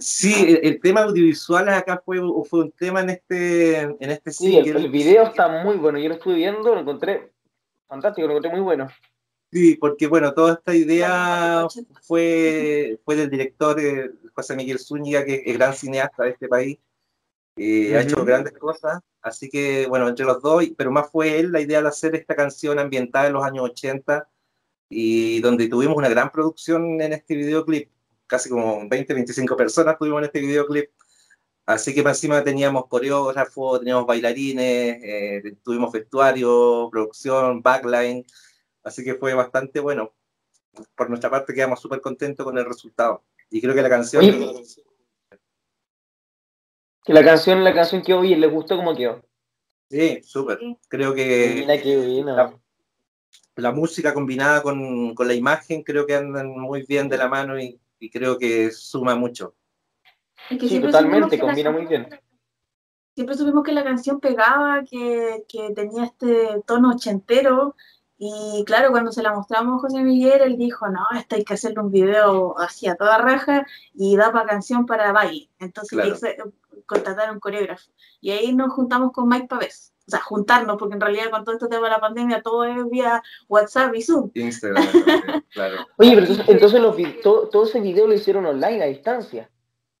Sí, 0.00 0.58
el, 0.62 0.80
tema 0.80 1.02
audiovisual 1.02 1.68
acá 1.68 2.02
fue, 2.04 2.18
fue 2.48 2.60
un 2.60 2.72
tema 2.72 3.02
en 3.02 3.10
este, 3.10 3.80
en 3.80 4.10
este 4.10 4.32
sí, 4.32 4.56
El, 4.56 4.76
el, 4.76 4.90
video 4.90 5.24
está 5.24 5.62
muy 5.62 5.76
bueno, 5.76 5.98
yo 5.98 6.08
lo 6.08 6.14
estuve 6.14 6.36
viendo, 6.36 6.74
lo 6.74 6.80
encontré 6.80 7.32
fantástico, 7.86 8.26
lo 8.26 8.32
encontré 8.32 8.50
muy 8.50 8.60
bueno. 8.60 8.88
Sí, 9.52 9.76
porque 9.76 10.08
bueno, 10.08 10.34
toda 10.34 10.54
esta 10.54 10.74
idea 10.74 11.66
fue, 12.02 12.98
fue 13.04 13.14
del 13.14 13.30
director 13.30 13.78
eh, 13.78 14.10
José 14.34 14.56
Miguel 14.56 14.78
Zúñiga, 14.78 15.24
que 15.24 15.42
es 15.44 15.56
gran 15.56 15.74
cineasta 15.74 16.24
de 16.24 16.30
este 16.30 16.48
país, 16.48 16.78
eh, 17.56 17.96
ha 17.96 18.02
hecho 18.02 18.24
grandes 18.24 18.52
cosas, 18.54 19.00
así 19.22 19.48
que 19.48 19.86
bueno, 19.86 20.08
entre 20.08 20.24
los 20.24 20.42
dos, 20.42 20.64
pero 20.76 20.90
más 20.90 21.10
fue 21.10 21.38
él 21.38 21.52
la 21.52 21.60
idea 21.60 21.80
de 21.80 21.88
hacer 21.88 22.14
esta 22.16 22.34
canción 22.34 22.78
ambientada 22.80 23.28
en 23.28 23.34
los 23.34 23.44
años 23.44 23.64
80 23.70 24.28
y 24.88 25.40
donde 25.40 25.68
tuvimos 25.68 25.96
una 25.96 26.08
gran 26.08 26.30
producción 26.30 27.00
en 27.00 27.12
este 27.12 27.36
videoclip, 27.36 27.90
casi 28.26 28.48
como 28.50 28.88
20, 28.88 29.14
25 29.14 29.56
personas 29.56 29.98
tuvimos 29.98 30.18
en 30.20 30.24
este 30.26 30.40
videoclip. 30.40 30.90
Así 31.66 31.94
que 31.94 32.00
encima 32.00 32.44
teníamos 32.44 32.86
coreógrafo, 32.88 33.78
teníamos 33.78 34.06
bailarines, 34.06 34.98
eh, 35.02 35.56
tuvimos 35.62 35.90
vestuario, 35.92 36.88
producción, 36.92 37.62
backline. 37.62 38.24
Así 38.82 39.02
que 39.02 39.14
fue 39.14 39.32
bastante 39.34 39.80
bueno. 39.80 40.12
Por 40.94 41.08
nuestra 41.08 41.30
parte 41.30 41.54
quedamos 41.54 41.80
súper 41.80 42.00
contentos 42.00 42.44
con 42.44 42.58
el 42.58 42.66
resultado. 42.66 43.24
Y 43.54 43.60
creo 43.60 43.72
que 43.72 43.82
la 43.82 43.88
canción... 43.88 44.24
que 47.04 47.12
la 47.12 47.24
canción, 47.24 47.62
la 47.62 47.72
canción 47.72 48.02
que 48.02 48.12
oí, 48.12 48.34
¿le 48.34 48.48
gustó 48.48 48.76
cómo 48.76 48.96
quedó? 48.96 49.22
Sí, 49.88 50.20
súper. 50.24 50.58
Creo 50.88 51.14
que... 51.14 51.58
Mira 51.60 51.80
qué 51.80 52.24
la 53.54 53.70
música 53.70 54.12
combinada 54.12 54.60
con, 54.60 55.14
con, 55.14 55.28
la 55.28 55.34
imagen 55.34 55.84
creo 55.84 56.04
que 56.04 56.16
andan 56.16 56.48
muy 56.48 56.82
bien 56.82 57.08
de 57.08 57.16
la 57.16 57.28
mano 57.28 57.56
y, 57.56 57.80
y 58.00 58.10
creo 58.10 58.36
que 58.36 58.72
suma 58.72 59.14
mucho. 59.14 59.54
sí, 60.48 60.80
totalmente, 60.80 61.38
combina 61.38 61.70
muy 61.70 61.86
bien. 61.86 62.08
Siempre 63.14 63.36
supimos 63.36 63.62
que 63.62 63.70
la 63.70 63.84
canción 63.84 64.18
pegaba, 64.18 64.82
que, 64.82 65.44
que 65.48 65.70
tenía 65.70 66.06
este 66.06 66.60
tono 66.66 66.90
ochentero, 66.90 67.76
y 68.26 68.64
claro, 68.64 68.90
cuando 68.90 69.12
se 69.12 69.22
la 69.22 69.34
mostramos 69.34 69.76
a 69.76 69.80
José 69.80 70.02
Miguel, 70.02 70.40
él 70.40 70.56
dijo, 70.56 70.88
no, 70.88 71.04
esto 71.18 71.36
hay 71.36 71.44
que 71.44 71.54
hacerle 71.54 71.80
un 71.80 71.90
video 71.90 72.58
así 72.58 72.86
a 72.86 72.96
toda 72.96 73.18
raja 73.18 73.66
y 73.92 74.16
da 74.16 74.32
para 74.32 74.46
canción 74.46 74.86
para 74.86 75.12
baile. 75.12 75.50
Entonces 75.58 76.18
claro. 76.18 76.52
contrataron 76.86 77.34
un 77.34 77.40
coreógrafo. 77.40 77.90
Y 78.20 78.30
ahí 78.30 78.54
nos 78.54 78.72
juntamos 78.72 79.12
con 79.12 79.28
Mike 79.28 79.48
Pavés 79.48 79.94
o 80.06 80.10
sea, 80.10 80.20
juntarnos, 80.20 80.76
porque 80.78 80.94
en 80.94 81.00
realidad 81.00 81.30
con 81.30 81.44
todo 81.44 81.54
este 81.54 81.68
tema 81.68 81.84
de 81.84 81.90
la 81.90 82.00
pandemia 82.00 82.42
todo 82.42 82.64
es 82.64 82.90
vía 82.90 83.22
WhatsApp 83.48 83.94
y 83.94 84.02
Zoom. 84.02 84.30
Instagram, 84.34 84.84
claro. 85.52 85.86
Oye, 85.96 86.10
pero 86.10 86.20
entonces, 86.20 86.48
entonces 86.48 86.80
los, 86.80 86.96
todo, 87.22 87.48
todo, 87.48 87.64
ese 87.64 87.80
video 87.80 88.06
lo 88.06 88.14
hicieron 88.14 88.44
online 88.44 88.82
a 88.82 88.86
distancia. 88.86 89.50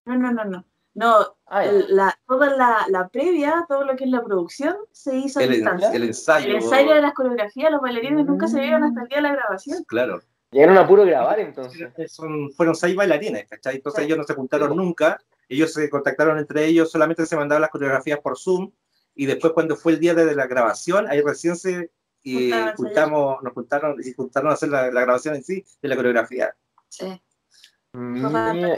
No, 0.04 0.16
no, 0.16 0.32
no, 0.32 0.44
no. 0.44 0.64
No, 0.94 1.26
ah, 1.46 1.64
la, 1.88 2.16
toda 2.26 2.56
la, 2.56 2.86
la, 2.88 3.08
previa, 3.08 3.64
todo 3.68 3.84
lo 3.84 3.96
que 3.96 4.04
es 4.04 4.10
la 4.10 4.22
producción, 4.22 4.76
se 4.92 5.16
hizo 5.16 5.40
a 5.40 5.42
el, 5.42 5.50
distancia. 5.50 5.90
El 5.92 6.04
ensayo. 6.04 6.46
El 6.46 6.56
ensayo 6.56 6.94
de 6.94 7.02
las 7.02 7.14
coreografías, 7.14 7.72
los 7.72 7.80
bailarines 7.80 8.24
nunca 8.24 8.46
se 8.46 8.60
vieron 8.60 8.84
hasta 8.84 9.02
el 9.02 9.08
día 9.08 9.18
de 9.18 9.22
la 9.22 9.32
grabación. 9.32 9.84
Claro. 9.84 10.22
Llegaron 10.52 10.78
a 10.78 10.86
puro 10.86 11.04
grabar 11.04 11.40
entonces. 11.40 11.90
Son, 12.12 12.52
fueron 12.52 12.76
seis 12.76 12.94
bailarines, 12.94 13.48
¿cachai? 13.48 13.76
Entonces 13.76 14.00
sí. 14.00 14.06
ellos 14.06 14.18
no 14.18 14.24
se 14.24 14.34
juntaron 14.34 14.76
nunca, 14.76 15.20
ellos 15.48 15.72
se 15.72 15.90
contactaron 15.90 16.38
entre 16.38 16.64
ellos, 16.64 16.92
solamente 16.92 17.26
se 17.26 17.36
mandaban 17.36 17.62
las 17.62 17.70
coreografías 17.70 18.20
por 18.20 18.38
Zoom 18.38 18.70
y 19.16 19.26
después 19.26 19.52
cuando 19.52 19.74
fue 19.74 19.92
el 19.92 20.00
día 20.00 20.14
de 20.14 20.32
la 20.34 20.46
grabación, 20.46 21.08
ahí 21.08 21.20
recién 21.22 21.56
se 21.56 21.90
y 22.22 22.52
juntamos, 22.76 23.42
nos 23.42 23.52
juntaron 23.52 23.96
y 24.02 24.12
juntaron 24.12 24.50
a 24.50 24.54
hacer 24.54 24.70
la, 24.70 24.90
la, 24.90 25.02
grabación 25.02 25.34
en 25.34 25.44
sí 25.44 25.64
de 25.82 25.88
la 25.88 25.96
coreografía. 25.96 26.54
Sí. 26.88 27.20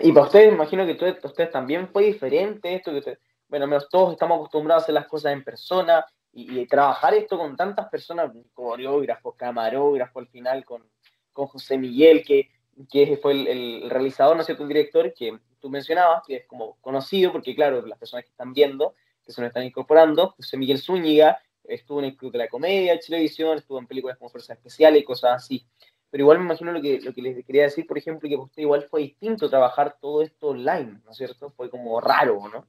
Y 0.03 0.13
para 0.13 0.27
ustedes, 0.27 0.53
imagino 0.53 0.85
que 0.85 0.93
ustedes 0.93 1.51
también 1.51 1.89
fue 1.89 2.05
diferente 2.05 2.75
esto, 2.75 2.91
que 2.91 2.99
ustedes, 2.99 3.19
bueno, 3.49 3.67
menos 3.67 3.89
todos 3.89 4.13
estamos 4.13 4.37
acostumbrados 4.37 4.83
a 4.83 4.85
hacer 4.85 4.95
las 4.95 5.07
cosas 5.07 5.33
en 5.33 5.43
persona 5.43 6.05
y, 6.33 6.61
y 6.61 6.67
trabajar 6.67 7.15
esto 7.15 7.39
con 7.39 7.57
tantas 7.57 7.89
personas, 7.89 8.31
coreógrafos, 8.53 9.35
camarógrafos 9.37 10.23
al 10.23 10.29
final, 10.29 10.65
con, 10.65 10.85
con 11.33 11.47
José 11.47 11.79
Miguel, 11.79 12.25
que, 12.25 12.51
que 12.91 13.17
fue 13.17 13.33
el, 13.33 13.47
el, 13.47 13.91
realizador, 13.91 14.37
¿no 14.37 14.43
es 14.43 14.47
cierto?, 14.47 14.65
el 14.65 14.69
director, 14.69 15.15
que 15.15 15.39
tú 15.61 15.71
mencionabas, 15.71 16.23
que 16.27 16.37
es 16.37 16.47
como 16.47 16.77
conocido, 16.81 17.33
porque 17.33 17.55
claro, 17.55 17.85
las 17.87 17.99
personas 17.99 18.25
que 18.25 18.31
están 18.31 18.53
viendo, 18.53 18.95
que 19.25 19.33
se 19.33 19.41
nos 19.41 19.49
están 19.49 19.65
incorporando. 19.65 20.35
José 20.37 20.57
Miguel 20.57 20.79
Zúñiga 20.79 21.41
estuvo 21.65 21.99
en 21.99 22.07
el 22.07 22.17
Club 22.17 22.33
de 22.33 22.39
la 22.39 22.49
Comedia 22.49 22.99
Televisión, 22.99 23.59
estuvo 23.59 23.79
en 23.79 23.87
películas 23.87 24.19
como 24.19 24.31
Fuerza 24.31 24.53
Especial 24.53 24.97
y 24.97 25.05
cosas 25.05 25.43
así. 25.43 25.67
Pero 26.11 26.23
igual 26.23 26.39
me 26.39 26.45
imagino 26.45 26.73
lo 26.73 26.81
que, 26.81 27.01
lo 27.01 27.13
que 27.13 27.23
les 27.23 27.45
quería 27.45 27.65
decir, 27.65 27.87
por 27.87 27.99
ejemplo, 27.99 28.29
que 28.29 28.37
usted 28.37 28.63
igual 28.63 28.87
fue 28.89 29.03
distinto 29.03 29.51
trabajar 29.51 29.97
todo 30.01 30.23
esto 30.23 30.49
online, 30.49 31.01
¿no 31.05 31.11
es 31.11 31.17
cierto? 31.17 31.51
Fue 31.51 31.69
como 31.69 32.01
raro, 32.01 32.41
¿no? 32.53 32.67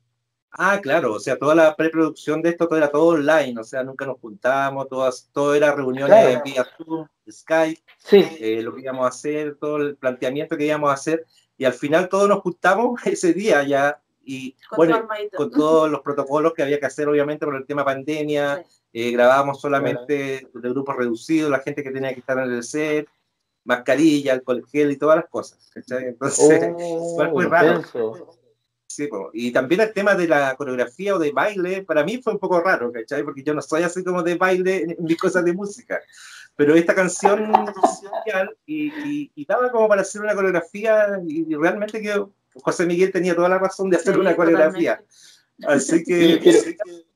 Ah, 0.51 0.79
claro, 0.81 1.13
o 1.13 1.19
sea, 1.19 1.37
toda 1.37 1.53
la 1.53 1.75
preproducción 1.75 2.41
de 2.41 2.49
esto 2.49 2.67
todo 2.67 2.77
era 2.77 2.89
todo 2.89 3.07
online, 3.07 3.59
o 3.59 3.63
sea, 3.63 3.83
nunca 3.83 4.05
nos 4.05 4.19
juntábamos, 4.19 4.87
todas, 4.87 5.29
todo 5.31 5.53
era 5.53 5.75
reuniones 5.75 6.17
claro. 6.17 6.41
vía 6.43 6.65
Zoom, 6.77 7.07
Skype, 7.29 7.81
sí. 7.97 8.25
eh, 8.39 8.61
lo 8.63 8.73
que 8.73 8.81
íbamos 8.81 9.05
a 9.05 9.09
hacer, 9.09 9.55
todo 9.59 9.77
el 9.77 9.97
planteamiento 9.97 10.57
que 10.57 10.65
íbamos 10.65 10.89
a 10.89 10.93
hacer, 10.93 11.25
y 11.57 11.65
al 11.65 11.73
final 11.73 12.09
todos 12.09 12.29
nos 12.29 12.39
juntamos 12.39 12.99
ese 13.05 13.33
día 13.33 13.63
ya 13.63 14.01
y 14.23 14.53
con 14.69 14.77
bueno, 14.77 15.07
con 15.35 15.51
todos 15.51 15.89
los 15.89 16.01
protocolos 16.01 16.53
que 16.53 16.63
había 16.63 16.79
que 16.79 16.85
hacer, 16.85 17.07
obviamente, 17.07 17.45
por 17.45 17.55
el 17.55 17.65
tema 17.65 17.85
pandemia, 17.85 18.65
sí. 18.65 18.81
eh, 18.93 19.11
grabábamos 19.11 19.61
solamente 19.61 20.47
bueno. 20.51 20.61
de 20.61 20.69
grupos 20.69 20.97
reducidos, 20.97 21.51
la 21.51 21.59
gente 21.59 21.83
que 21.83 21.91
tenía 21.91 22.13
que 22.13 22.19
estar 22.19 22.37
en 22.39 22.51
el 22.51 22.63
set, 22.63 23.07
mascarilla, 23.67 24.33
alcohol 24.33 24.65
gel 24.71 24.91
y 24.91 24.97
todas 24.97 25.17
las 25.17 25.29
cosas, 25.29 25.69
¿cachai? 25.73 26.05
Entonces, 26.05 26.73
oh, 26.73 27.15
fue 27.15 27.27
muy 27.29 27.45
raro. 27.45 27.83
Sí, 28.87 29.05
po. 29.07 29.29
y 29.33 29.51
también 29.51 29.81
el 29.81 29.93
tema 29.93 30.15
de 30.15 30.27
la 30.27 30.55
coreografía 30.55 31.13
o 31.13 31.19
de 31.19 31.31
baile, 31.31 31.83
para 31.83 32.03
mí 32.03 32.19
fue 32.23 32.33
un 32.33 32.39
poco 32.39 32.61
raro, 32.61 32.91
¿cachai? 32.91 33.23
Porque 33.23 33.43
yo 33.43 33.53
no 33.53 33.61
soy 33.61 33.83
así 33.83 34.03
como 34.03 34.23
de 34.23 34.35
baile 34.35 34.77
en 34.77 34.95
mis 34.99 35.17
cosas 35.17 35.43
de 35.43 35.53
música. 35.53 35.99
Pero 36.55 36.73
esta 36.73 36.95
canción 36.95 37.51
y, 38.65 38.87
y, 38.87 39.31
y, 39.35 39.45
daba 39.45 39.69
como 39.69 39.87
para 39.87 40.01
hacer 40.01 40.21
una 40.21 40.33
coreografía 40.33 41.19
y, 41.27 41.53
y 41.53 41.55
realmente 41.55 42.01
quedó, 42.01 42.31
José 42.55 42.87
Miguel 42.87 43.11
tenía 43.11 43.35
toda 43.35 43.49
la 43.49 43.59
razón 43.59 43.91
de 43.91 43.97
hacer 43.97 44.15
sí, 44.15 44.19
una 44.19 44.35
coreografía. 44.35 45.03
Así 45.67 46.03
que, 46.03 46.39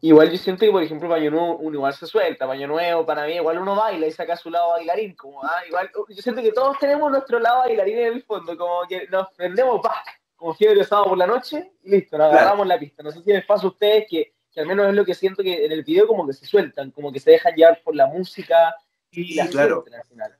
Igual 0.00 0.30
yo 0.30 0.36
siento 0.36 0.64
que, 0.64 0.70
por 0.70 0.82
ejemplo, 0.82 1.08
Baño 1.08 1.30
Nuevo 1.30 1.56
uno 1.56 1.76
igual 1.76 1.94
se 1.94 2.06
suelta, 2.06 2.46
Baño 2.46 2.66
Nuevo 2.66 3.04
para 3.04 3.26
mí 3.26 3.34
igual 3.34 3.58
uno 3.58 3.76
baila 3.76 4.06
y 4.06 4.12
saca 4.12 4.36
su 4.36 4.50
lado 4.50 4.70
bailarín, 4.70 5.14
como, 5.14 5.42
ah, 5.44 5.60
igual, 5.66 5.90
yo 6.08 6.22
siento 6.22 6.42
que 6.42 6.52
todos 6.52 6.78
tenemos 6.78 7.10
nuestro 7.10 7.38
lado 7.38 7.60
bailarín 7.60 7.98
en 7.98 8.12
el 8.14 8.22
fondo, 8.22 8.56
como 8.56 8.86
que 8.88 9.06
nos 9.08 9.28
prendemos, 9.34 9.80
pa, 9.80 10.02
como 10.36 10.54
fiebre 10.54 10.78
de 10.78 10.84
sábado 10.84 11.10
por 11.10 11.18
la 11.18 11.26
noche, 11.26 11.72
y 11.82 11.90
listo, 11.90 12.16
nos 12.16 12.32
agarramos 12.32 12.66
claro. 12.66 12.68
la 12.68 12.78
pista. 12.78 13.02
No 13.02 13.10
sé 13.10 13.22
si 13.22 13.32
les 13.32 13.44
pasa 13.44 13.66
a 13.66 13.70
ustedes 13.70 14.06
que, 14.08 14.32
que, 14.52 14.60
al 14.60 14.66
menos 14.66 14.88
es 14.88 14.94
lo 14.94 15.04
que 15.04 15.14
siento 15.14 15.42
que 15.42 15.66
en 15.66 15.72
el 15.72 15.84
video 15.84 16.06
como 16.06 16.26
que 16.26 16.32
se 16.32 16.46
sueltan, 16.46 16.90
como 16.90 17.12
que 17.12 17.20
se 17.20 17.32
dejan 17.32 17.54
llevar 17.54 17.80
por 17.84 17.94
la 17.94 18.06
música 18.06 18.74
y 19.10 19.34
la 19.34 19.48
claro. 19.48 19.84
al 19.92 20.04
final. 20.04 20.36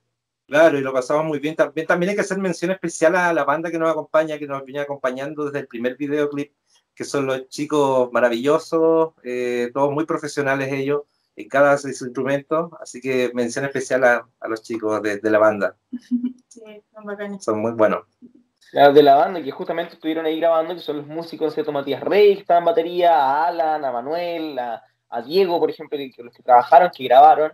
Claro, 0.51 0.78
y 0.78 0.81
lo 0.81 0.93
pasamos 0.93 1.24
muy 1.26 1.39
bien. 1.39 1.55
También, 1.55 1.87
también 1.87 2.11
hay 2.11 2.16
que 2.16 2.22
hacer 2.22 2.39
mención 2.39 2.72
especial 2.72 3.14
a 3.14 3.33
la 3.33 3.45
banda 3.45 3.70
que 3.70 3.78
nos 3.78 3.89
acompaña, 3.89 4.37
que 4.37 4.49
nos 4.49 4.64
viene 4.64 4.81
acompañando 4.81 5.45
desde 5.45 5.61
el 5.61 5.68
primer 5.68 5.97
videoclip, 5.97 6.53
que 7.01 7.07
son 7.07 7.25
los 7.25 7.49
chicos 7.49 8.13
maravillosos, 8.13 9.15
eh, 9.23 9.71
todos 9.73 9.91
muy 9.91 10.05
profesionales 10.05 10.71
ellos, 10.71 11.05
en 11.35 11.49
cada 11.49 11.75
de 11.75 11.95
su 11.95 12.05
instrumento. 12.05 12.77
Así 12.79 13.01
que 13.01 13.31
mención 13.33 13.65
especial 13.65 14.05
a, 14.05 14.29
a 14.39 14.49
los 14.49 14.63
chicos 14.63 15.01
de, 15.01 15.17
de, 15.17 15.31
la 15.31 15.39
banda. 15.39 15.77
Sí, 16.49 16.61
son 16.93 17.05
bacanes. 17.07 17.43
Son 17.43 17.59
muy 17.59 17.73
buenos. 17.73 18.05
de 18.71 19.03
la 19.03 19.15
banda 19.15 19.43
que 19.43 19.51
justamente 19.51 19.95
estuvieron 19.95 20.27
ahí 20.27 20.39
grabando, 20.39 20.75
que 20.75 20.81
son 20.81 20.99
los 20.99 21.07
músicos, 21.07 21.55
¿cierto? 21.55 21.73
Matías 21.73 22.03
Rey, 22.03 22.35
que 22.35 22.41
estaba 22.43 22.59
en 22.59 22.67
batería, 22.67 23.17
a 23.17 23.47
Alan, 23.47 23.83
a 23.83 23.93
Manuel, 23.93 24.59
a, 24.59 24.83
a 25.09 25.23
Diego, 25.23 25.59
por 25.59 25.71
ejemplo, 25.71 25.97
que, 25.97 26.11
que 26.11 26.23
los 26.23 26.35
que 26.35 26.43
trabajaron, 26.43 26.91
que 26.95 27.05
grabaron. 27.05 27.53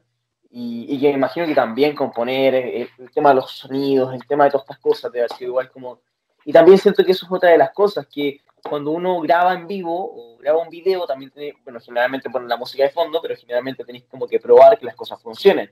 Y, 0.51 0.87
y, 0.93 0.99
que 0.99 1.07
me 1.11 1.19
imagino 1.19 1.47
que 1.47 1.55
también 1.55 1.95
componer 1.95 2.53
el, 2.57 2.89
el, 2.99 3.11
tema 3.13 3.29
de 3.29 3.37
los 3.37 3.53
sonidos, 3.53 4.13
el 4.13 4.27
tema 4.27 4.47
de 4.47 4.51
todas 4.51 4.65
estas 4.65 4.81
cosas, 4.81 5.13
debe 5.13 5.27
haber 5.27 5.39
sido 5.39 5.51
igual 5.51 5.71
como... 5.71 6.01
Y 6.45 6.53
también 6.53 6.79
siento 6.79 7.05
que 7.05 7.13
eso 7.13 7.27
es 7.27 7.33
otra 7.33 7.51
de 7.51 7.59
las 7.59 7.71
cosas, 7.73 8.09
que 8.09 8.41
cuando 8.63 8.91
uno 8.91 9.21
graba 9.21 9.55
en 9.55 9.67
vivo 9.67 9.95
o 9.95 10.39
graba 10.39 10.59
un 10.59 10.69
video, 10.69 11.07
también 11.07 11.31
tiene, 11.31 11.55
bueno, 11.65 11.81
generalmente 11.81 12.31
ponen 12.31 12.49
la 12.49 12.57
música 12.57 12.83
de 12.83 12.91
fondo, 12.91 13.21
pero 13.23 13.37
generalmente 13.37 13.85
tenéis 13.85 14.05
como 14.05 14.27
que 14.27 14.41
probar 14.41 14.79
que 14.79 14.87
las 14.87 14.97
cosas 14.97 15.23
funcionen, 15.23 15.71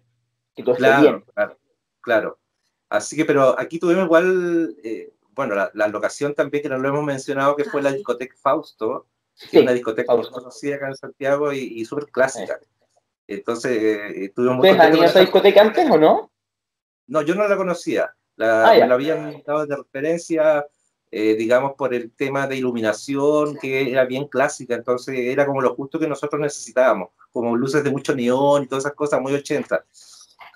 que 0.54 0.62
todo 0.62 0.76
claro, 0.76 0.94
esté 0.94 1.08
bien. 1.08 1.24
Claro, 1.34 1.58
claro. 2.00 2.38
Así 2.88 3.16
que, 3.16 3.24
pero 3.24 3.58
aquí 3.58 3.78
tuvimos 3.78 4.04
igual, 4.04 4.76
eh, 4.84 5.12
bueno, 5.30 5.54
la, 5.54 5.70
la, 5.74 5.88
locación 5.88 6.34
también 6.34 6.62
que 6.62 6.68
nos 6.68 6.80
lo 6.80 6.88
hemos 6.88 7.04
mencionado, 7.04 7.56
que 7.56 7.64
fue 7.64 7.82
la 7.82 7.92
discoteca 7.92 8.36
Fausto, 8.40 9.06
que 9.38 9.46
sí, 9.48 9.56
es 9.56 9.62
una 9.62 9.72
discoteca 9.72 10.12
Fausto. 10.12 10.32
conocida 10.32 10.76
acá 10.76 10.88
en 10.88 10.96
Santiago 10.96 11.52
y, 11.52 11.58
y 11.58 11.84
súper 11.84 12.06
clásica. 12.06 12.58
Sí. 12.60 12.68
Entonces, 13.26 13.82
eh, 13.82 14.24
estuvimos 14.26 14.58
¿Ustedes 14.58 14.78
han 14.78 14.94
ido 14.94 15.02
a 15.02 15.06
esa 15.06 15.20
discoteca 15.20 15.62
antes 15.62 15.90
o 15.90 15.96
no? 15.96 16.30
No, 17.06 17.22
yo 17.22 17.34
no 17.34 17.48
la 17.48 17.56
conocía. 17.56 18.14
La, 18.36 18.70
ah, 18.70 18.74
me 18.74 18.86
la 18.86 18.94
habían 18.94 19.42
dado 19.46 19.66
de 19.66 19.76
referencia, 19.76 20.66
eh, 21.16 21.36
digamos, 21.36 21.74
por 21.74 21.94
el 21.94 22.10
tema 22.10 22.48
de 22.48 22.56
iluminación, 22.56 23.56
que 23.56 23.88
era 23.92 24.04
bien 24.04 24.26
clásica, 24.26 24.74
entonces 24.74 25.16
era 25.16 25.46
como 25.46 25.62
lo 25.62 25.74
justo 25.76 25.98
que 25.98 26.08
nosotros 26.08 26.40
necesitábamos, 26.40 27.10
como 27.30 27.56
luces 27.56 27.84
de 27.84 27.90
mucho 27.92 28.16
neón 28.16 28.64
y 28.64 28.66
todas 28.66 28.84
esas 28.84 28.96
cosas 28.96 29.20
muy 29.20 29.32
80. 29.32 29.84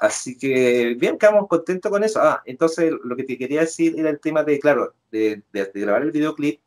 Así 0.01 0.37
que 0.37 0.97
bien, 0.99 1.17
quedamos 1.17 1.47
contentos 1.47 1.93
con 1.93 2.03
eso. 2.03 2.21
Ah, 2.21 2.43
entonces 2.45 2.93
lo 3.05 3.15
que 3.15 3.23
te 3.23 3.39
quería 3.39 3.61
decir 3.61 3.95
era 3.99 4.11
el 4.11 4.19
tema 4.19 4.43
de, 4.43 4.59
claro, 4.59 4.95
de, 5.13 5.43
de, 5.53 5.67
de 5.67 5.81
grabar 5.81 6.03
el 6.03 6.11
videoclip 6.11 6.61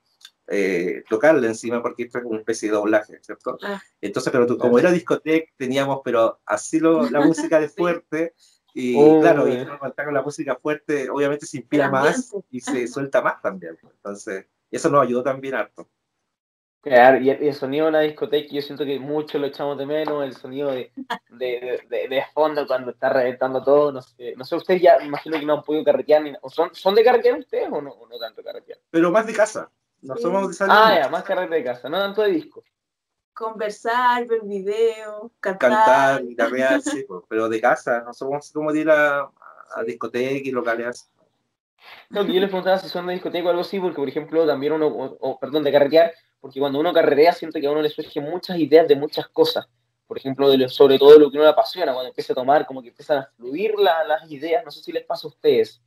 eh, 0.47 1.03
tocarle 1.09 1.47
encima 1.47 1.81
porque 1.81 2.03
esto 2.03 2.17
es 2.19 2.25
una 2.25 2.39
especie 2.39 2.69
de 2.69 2.75
doblaje, 2.75 3.19
¿cierto? 3.21 3.57
Ah. 3.61 3.81
Entonces, 4.01 4.31
pero 4.31 4.45
tú, 4.45 4.57
como 4.57 4.79
era 4.79 4.91
discoteca, 4.91 5.51
teníamos, 5.57 6.01
pero 6.03 6.39
así 6.45 6.79
lo, 6.79 7.09
la 7.09 7.21
música 7.21 7.59
de 7.59 7.69
fuerte, 7.69 8.33
y 8.73 8.95
oh, 8.97 9.19
claro, 9.21 9.47
y 9.47 9.65
con 9.65 10.13
la 10.13 10.21
música 10.21 10.55
fuerte, 10.55 11.09
obviamente 11.09 11.45
se 11.45 11.57
inspira 11.57 11.89
más 11.89 12.33
y 12.49 12.59
se 12.61 12.87
suelta 12.87 13.21
más 13.21 13.41
también. 13.41 13.77
Entonces, 13.83 14.45
eso 14.69 14.89
nos 14.89 15.03
ayudó 15.03 15.23
también 15.23 15.55
harto. 15.55 15.89
Claro, 16.81 17.19
y 17.19 17.29
el, 17.29 17.53
sonido 17.53 17.85
de 17.85 17.91
la 17.91 17.99
discoteca, 17.99 18.51
yo 18.51 18.61
siento 18.63 18.83
que 18.83 18.97
mucho 18.97 19.37
lo 19.37 19.45
echamos 19.45 19.77
de 19.77 19.85
menos, 19.85 20.23
el 20.23 20.33
sonido 20.33 20.71
de, 20.71 20.91
de, 21.29 21.79
de, 21.87 22.07
de 22.07 22.23
fondo 22.33 22.65
cuando 22.65 22.89
está 22.89 23.09
reventando 23.09 23.63
todo, 23.63 23.91
no 23.91 24.01
sé, 24.01 24.33
no 24.35 24.43
sé, 24.43 24.55
ustedes 24.55 24.81
ya 24.81 24.97
imagino 25.03 25.39
que 25.39 25.45
no 25.45 25.53
han 25.53 25.63
podido 25.63 25.83
carretear, 25.83 26.23
ni, 26.23 26.33
¿son, 26.49 26.73
¿son 26.73 26.95
de 26.95 27.03
carretear 27.03 27.37
ustedes 27.37 27.67
o 27.71 27.81
no, 27.83 27.91
o 27.91 28.07
no 28.07 28.17
tanto 28.17 28.41
carretear? 28.41 28.79
Pero 28.89 29.11
más 29.11 29.27
de 29.27 29.33
casa, 29.33 29.69
no 30.01 30.15
sí. 30.15 30.23
somos 30.23 30.47
de 30.47 30.53
salir. 30.55 30.73
Ah, 30.75 30.99
ya, 31.03 31.09
más 31.09 31.23
carrete 31.23 31.53
de 31.53 31.63
casa, 31.63 31.87
no 31.87 31.99
tanto 31.99 32.23
de 32.23 32.31
disco. 32.31 32.63
Conversar, 33.33 34.27
ver 34.27 34.41
videos, 34.43 35.31
cantar. 35.39 35.69
Cantar, 35.69 36.25
guitarrear, 36.25 36.81
sí, 36.81 37.05
pero 37.29 37.49
de 37.49 37.61
casa, 37.61 38.01
no 38.01 38.13
somos 38.13 38.51
como 38.51 38.71
de 38.71 38.81
ir 38.81 38.89
a, 38.89 39.29
a 39.75 39.83
discotecas 39.85 40.45
y 40.45 40.51
locales. 40.51 41.09
No, 42.09 42.25
que 42.25 42.33
yo 42.33 42.39
les 42.39 42.49
preguntaba 42.49 42.77
si 42.77 42.89
son 42.89 43.07
de 43.07 43.13
discoteca 43.13 43.47
o 43.47 43.49
algo 43.49 43.61
así, 43.61 43.79
porque 43.79 43.95
por 43.95 44.07
ejemplo 44.07 44.45
también 44.45 44.73
uno, 44.73 44.87
o, 44.87 45.17
o, 45.19 45.39
perdón, 45.39 45.63
de 45.63 45.71
carretear, 45.71 46.13
porque 46.39 46.59
cuando 46.59 46.79
uno 46.79 46.93
carretea 46.93 47.33
siento 47.33 47.59
que 47.59 47.67
a 47.67 47.71
uno 47.71 47.81
le 47.81 47.89
surgen 47.89 48.23
muchas 48.23 48.57
ideas 48.57 48.87
de 48.87 48.95
muchas 48.95 49.27
cosas. 49.29 49.67
por 50.07 50.17
ejemplo, 50.17 50.49
de 50.49 50.67
sobre 50.67 50.99
todo 50.99 51.17
lo 51.17 51.31
que 51.31 51.37
uno 51.37 51.45
le 51.45 51.51
apasiona, 51.51 51.93
cuando 51.93 52.09
empieza 52.09 52.33
a 52.33 52.35
tomar, 52.35 52.65
como 52.65 52.81
que 52.81 52.89
empiezan 52.89 53.19
a 53.19 53.29
fluir 53.37 53.75
las 53.77 54.29
ideas, 54.29 54.63
no 54.65 54.69
sé 54.69 54.81
si 54.83 54.91
les 54.91 55.05
pasa 55.05 55.25
a 55.25 55.29
ustedes. 55.29 55.81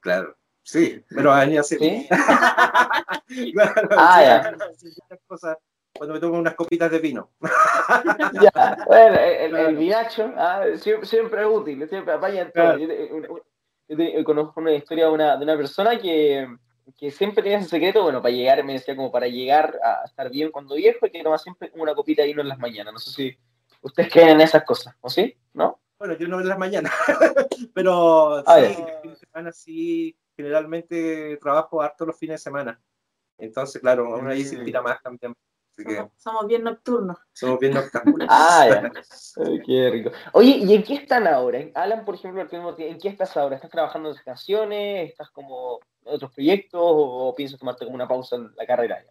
Claro, 0.00 0.36
sí, 0.64 1.04
pero 1.08 1.32
a 1.32 1.46
mí 1.46 1.56
así. 1.56 1.78
¿Sí? 1.78 2.08
claro, 3.52 3.88
ah, 3.96 4.22
ya. 4.22 4.56
Cuando 5.96 6.14
me 6.14 6.20
tomo 6.20 6.38
unas 6.38 6.54
copitas 6.54 6.90
de 6.90 6.98
vino. 6.98 7.30
ya, 8.42 8.78
bueno, 8.86 9.18
el, 9.18 9.76
vinacho 9.76 10.32
ah, 10.36 10.64
siempre, 11.02 11.42
es 11.42 11.48
útil, 11.48 11.88
siempre 11.88 12.14
apaña 12.14 12.50
todo. 12.50 12.78
Yo, 12.78 14.24
conozco 14.24 14.60
una 14.60 14.72
historia 14.72 15.06
de 15.06 15.10
una, 15.12 15.36
de 15.36 15.44
una 15.44 15.56
persona 15.56 15.98
que 15.98 16.48
que 16.96 17.10
siempre 17.10 17.42
tenía 17.42 17.58
ese 17.58 17.68
secreto, 17.68 18.02
bueno, 18.02 18.22
para 18.22 18.34
llegar, 18.34 18.62
me 18.64 18.74
decía 18.74 18.94
como 18.94 19.10
para 19.10 19.26
llegar 19.26 19.78
a 19.82 20.04
estar 20.04 20.30
bien 20.30 20.50
cuando 20.50 20.76
viejo, 20.76 21.06
y 21.06 21.10
que 21.10 21.22
tomar 21.22 21.38
siempre 21.38 21.72
una 21.74 21.94
copita 21.94 22.22
de 22.22 22.28
vino 22.28 22.42
en 22.42 22.48
las 22.48 22.58
mañanas. 22.58 22.92
No 22.92 22.98
sé 22.98 23.10
si 23.10 23.38
ustedes 23.82 24.12
creen 24.12 24.28
en 24.30 24.40
esas 24.42 24.64
cosas, 24.64 24.94
¿o 25.00 25.10
sí? 25.10 25.36
¿No? 25.52 25.80
Bueno, 25.98 26.16
yo 26.16 26.28
no 26.28 26.40
en 26.40 26.48
las 26.48 26.58
mañanas, 26.58 26.92
pero 27.74 28.36
ah, 28.46 28.60
sí, 28.60 29.08
de 29.08 29.16
semana 29.16 29.52
sí, 29.52 30.16
generalmente 30.36 31.38
trabajo 31.38 31.80
harto 31.80 32.04
los 32.04 32.18
fines 32.18 32.34
de 32.34 32.44
semana. 32.44 32.80
Entonces, 33.38 33.80
claro, 33.80 34.26
ahí 34.28 34.44
se 34.44 34.56
inspira 34.56 34.82
más 34.82 35.02
también. 35.02 35.34
Somos, 36.16 36.46
bien 36.46 36.64
nocturnos. 36.64 37.18
Somos 37.32 37.58
bien 37.58 37.74
nocturnos. 37.74 38.28
ah, 38.30 38.66
ya. 38.68 38.92
qué 39.66 39.90
rico. 39.90 40.10
Oye, 40.32 40.58
¿y 40.58 40.74
en 40.74 40.82
qué 40.82 40.94
están 40.94 41.26
ahora? 41.26 41.60
Alan, 41.74 42.04
por 42.04 42.14
ejemplo, 42.14 42.46
¿en 42.78 42.98
qué 42.98 43.08
estás 43.08 43.36
ahora? 43.36 43.56
¿Estás 43.56 43.70
trabajando 43.70 44.10
en 44.10 44.16
canciones? 44.24 45.10
¿Estás 45.10 45.30
como 45.30 45.80
otros 46.04 46.32
proyectos 46.32 46.80
o, 46.82 47.34
piensas 47.36 47.58
tomarte 47.58 47.84
como 47.84 47.94
una 47.94 48.08
pausa 48.08 48.36
en 48.36 48.50
la 48.56 48.66
carrera? 48.66 49.04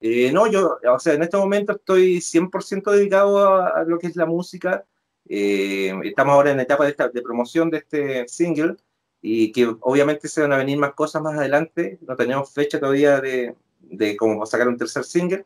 Eh, 0.00 0.30
no, 0.32 0.46
yo, 0.46 0.78
o 0.88 0.98
sea, 0.98 1.14
en 1.14 1.22
este 1.22 1.36
momento 1.36 1.72
estoy 1.72 2.20
100% 2.20 2.90
dedicado 2.90 3.62
a, 3.62 3.84
lo 3.84 3.98
que 3.98 4.06
es 4.06 4.16
la 4.16 4.26
música. 4.26 4.84
Eh, 5.28 5.92
estamos 6.04 6.34
ahora 6.34 6.50
en 6.50 6.58
la 6.58 6.62
etapa 6.62 6.84
de, 6.86 6.94
de 7.12 7.22
promoción 7.22 7.70
de 7.70 7.78
este 7.78 8.28
single 8.28 8.76
y 9.20 9.50
que 9.50 9.74
obviamente 9.80 10.28
se 10.28 10.42
van 10.42 10.52
a 10.52 10.58
venir 10.58 10.78
más 10.78 10.94
cosas 10.94 11.22
más 11.22 11.36
adelante. 11.36 11.98
No 12.02 12.14
tenemos 12.16 12.52
fecha 12.52 12.78
todavía 12.78 13.20
de, 13.20 13.56
de 13.80 14.16
cómo 14.16 14.44
sacar 14.46 14.68
un 14.68 14.76
tercer 14.76 15.04
single, 15.04 15.44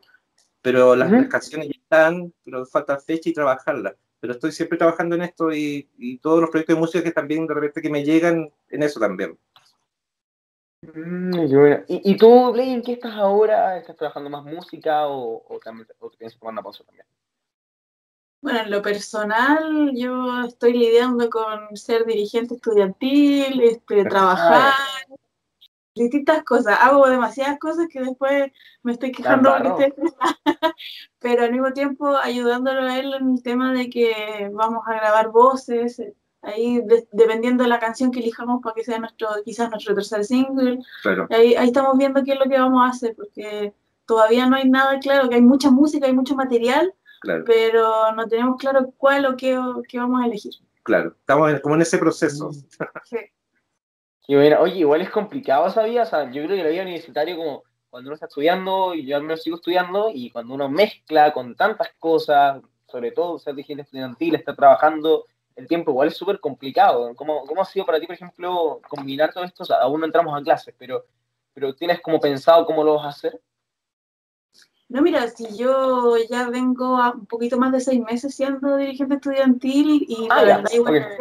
pero 0.61 0.95
las, 0.95 1.27
canciones 1.27 1.67
ya 1.67 1.81
están, 1.81 2.33
pero 2.43 2.65
falta 2.65 2.99
fecha 2.99 3.29
y 3.29 3.33
trabajarlas. 3.33 3.95
Pero 4.19 4.33
estoy 4.33 4.51
siempre 4.51 4.77
trabajando 4.77 5.15
en 5.15 5.23
esto 5.23 5.51
y, 5.51 5.89
y, 5.97 6.19
todos 6.19 6.41
los 6.41 6.49
proyectos 6.49 6.75
de 6.75 6.79
música 6.79 7.03
que 7.03 7.11
también 7.11 7.47
de 7.47 7.53
repente 7.53 7.81
que 7.81 7.89
me 7.89 8.03
llegan 8.03 8.51
en 8.69 8.83
eso 8.83 8.99
también. 8.99 9.37
Mm, 10.81 11.33
¿Y, 11.87 12.17
tú, 12.17 12.51
Blay, 12.51 12.71
en 12.71 12.81
qué 12.81 12.93
estás 12.93 13.13
ahora? 13.13 13.77
¿Estás 13.77 13.95
trabajando 13.95 14.29
más 14.29 14.43
música 14.43 15.07
o, 15.07 15.43
o 15.47 15.59
también 15.59 15.87
o 15.99 16.09
te 16.09 16.17
piensas 16.17 16.39
tomar 16.39 16.53
una 16.53 16.63
pausa 16.63 16.83
también? 16.83 17.05
Bueno, 18.41 18.61
en 18.61 18.71
lo 18.71 18.81
personal, 18.81 19.91
yo 19.95 20.45
estoy 20.45 20.73
lidiando 20.73 21.29
con 21.29 21.77
ser 21.77 22.05
dirigente 22.05 22.55
estudiantil, 22.55 23.61
este, 23.61 24.03
trabajar, 24.05 24.73
distintas 25.95 26.43
cosas. 26.43 26.77
Hago 26.79 27.07
demasiadas 27.07 27.59
cosas 27.59 27.87
que 27.89 28.01
después 28.01 28.51
me 28.83 28.93
estoy 28.93 29.11
quejando 29.11 29.53
porque 29.63 29.93
pero 31.19 31.43
al 31.43 31.51
mismo 31.51 31.71
tiempo 31.73 32.15
ayudándolo 32.17 32.81
a 32.83 32.97
él 32.97 33.13
en 33.13 33.31
el 33.31 33.43
tema 33.43 33.73
de 33.73 33.89
que 33.89 34.49
vamos 34.53 34.83
a 34.87 34.93
grabar 34.93 35.29
voces, 35.29 36.01
ahí 36.41 36.81
dependiendo 37.11 37.63
de 37.63 37.69
la 37.69 37.79
canción 37.79 38.11
que 38.11 38.19
elijamos 38.19 38.61
para 38.61 38.73
que 38.73 38.83
sea 38.83 38.99
nuestro, 38.99 39.29
quizás 39.45 39.69
nuestro 39.69 39.93
tercer 39.93 40.25
single. 40.25 40.79
Ahí, 41.29 41.55
ahí, 41.55 41.67
estamos 41.67 41.97
viendo 41.97 42.23
qué 42.23 42.33
es 42.33 42.39
lo 42.39 42.49
que 42.49 42.59
vamos 42.59 42.81
a 42.83 42.89
hacer, 42.89 43.15
porque 43.15 43.73
todavía 44.05 44.45
no 44.47 44.55
hay 44.55 44.69
nada 44.69 44.99
claro, 44.99 45.29
que 45.29 45.35
hay 45.35 45.41
mucha 45.41 45.69
música, 45.71 46.07
hay 46.07 46.13
mucho 46.13 46.35
material, 46.35 46.93
pero 47.45 48.11
no 48.13 48.27
tenemos 48.27 48.57
claro 48.57 48.91
cuál 48.97 49.25
o 49.25 49.37
qué, 49.37 49.59
qué, 49.87 49.99
vamos 49.99 50.21
a 50.21 50.25
elegir. 50.25 50.53
Claro, 50.83 51.15
estamos 51.19 51.59
como 51.61 51.75
en 51.75 51.81
ese 51.81 51.97
proceso. 51.97 52.49
Mm. 52.49 53.17
Sí. 54.21 54.33
Y 54.33 54.35
bueno, 54.35 54.59
oye, 54.59 54.79
igual 54.79 55.01
es 55.01 55.09
complicado 55.09 55.67
esa 55.67 55.83
vida, 55.83 56.03
o 56.03 56.05
sea, 56.05 56.25
yo 56.31 56.43
creo 56.43 56.55
que 56.57 56.63
la 56.63 56.69
vida 56.69 56.83
universitaria 56.83 57.35
como 57.35 57.63
cuando 57.89 58.07
uno 58.07 58.13
está 58.13 58.27
estudiando, 58.27 58.95
y 58.95 59.05
yo 59.05 59.17
al 59.17 59.23
menos 59.23 59.43
sigo 59.43 59.57
estudiando, 59.57 60.09
y 60.13 60.29
cuando 60.31 60.53
uno 60.53 60.69
mezcla 60.69 61.33
con 61.33 61.55
tantas 61.55 61.89
cosas, 61.99 62.61
sobre 62.87 63.11
todo 63.11 63.37
ser 63.37 63.53
dirigente 63.55 63.83
estudiantil, 63.83 64.35
está 64.35 64.55
trabajando 64.55 65.25
el 65.55 65.67
tiempo 65.67 65.91
igual 65.91 66.07
es 66.07 66.17
súper 66.17 66.39
complicado. 66.39 67.13
¿Cómo, 67.15 67.45
¿Cómo, 67.45 67.61
ha 67.61 67.65
sido 67.65 67.85
para 67.85 67.99
ti, 67.99 68.05
por 68.05 68.15
ejemplo, 68.15 68.81
combinar 68.89 69.33
todo 69.33 69.43
esto? 69.43 69.63
aún 69.75 69.99
no 69.99 70.05
entramos 70.05 70.39
a 70.39 70.43
clases, 70.43 70.73
pero, 70.77 71.05
pero 71.53 71.73
¿tienes 71.75 72.01
como 72.01 72.19
pensado 72.19 72.65
cómo 72.65 72.83
lo 72.83 72.95
vas 72.95 73.05
a 73.05 73.09
hacer? 73.09 73.41
No, 74.89 75.01
mira, 75.01 75.27
si 75.29 75.57
yo 75.57 76.17
ya 76.29 76.49
vengo 76.49 76.97
a 76.97 77.11
un 77.11 77.25
poquito 77.25 77.57
más 77.57 77.71
de 77.71 77.79
seis 77.79 78.01
meses 78.01 78.35
siendo 78.35 78.75
dirigente 78.75 79.15
estudiantil 79.15 80.05
y 80.07 80.27
ah, 80.29 80.43
la 80.43 80.57
verdad 80.57 80.71
igual 80.73 81.17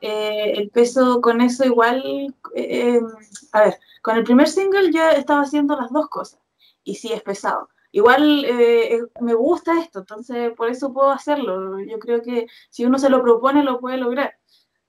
eh, 0.00 0.52
el, 0.56 0.70
peso, 0.70 1.20
con 1.20 1.40
eso 1.40 1.64
igual, 1.64 2.34
eh, 2.54 3.00
a 3.52 3.60
ver, 3.62 3.78
con 4.02 4.16
el 4.16 4.24
primer 4.24 4.48
single 4.48 4.92
ya 4.92 5.12
estaba 5.12 5.42
haciendo 5.42 5.76
las 5.76 5.90
dos 5.92 6.08
cosas 6.08 6.40
y 6.84 6.94
sí 6.94 7.12
es 7.12 7.22
pesado 7.22 7.68
igual 7.92 8.44
eh, 8.44 9.00
me 9.20 9.34
gusta 9.34 9.80
esto, 9.80 10.00
entonces 10.00 10.52
por 10.56 10.68
eso 10.68 10.92
puedo 10.92 11.10
hacerlo. 11.10 11.80
Yo 11.80 11.98
creo 11.98 12.22
que 12.22 12.46
si 12.70 12.84
uno 12.84 12.98
se 12.98 13.10
lo 13.10 13.22
propone, 13.22 13.64
lo 13.64 13.80
puede 13.80 13.96
lograr. 13.96 14.36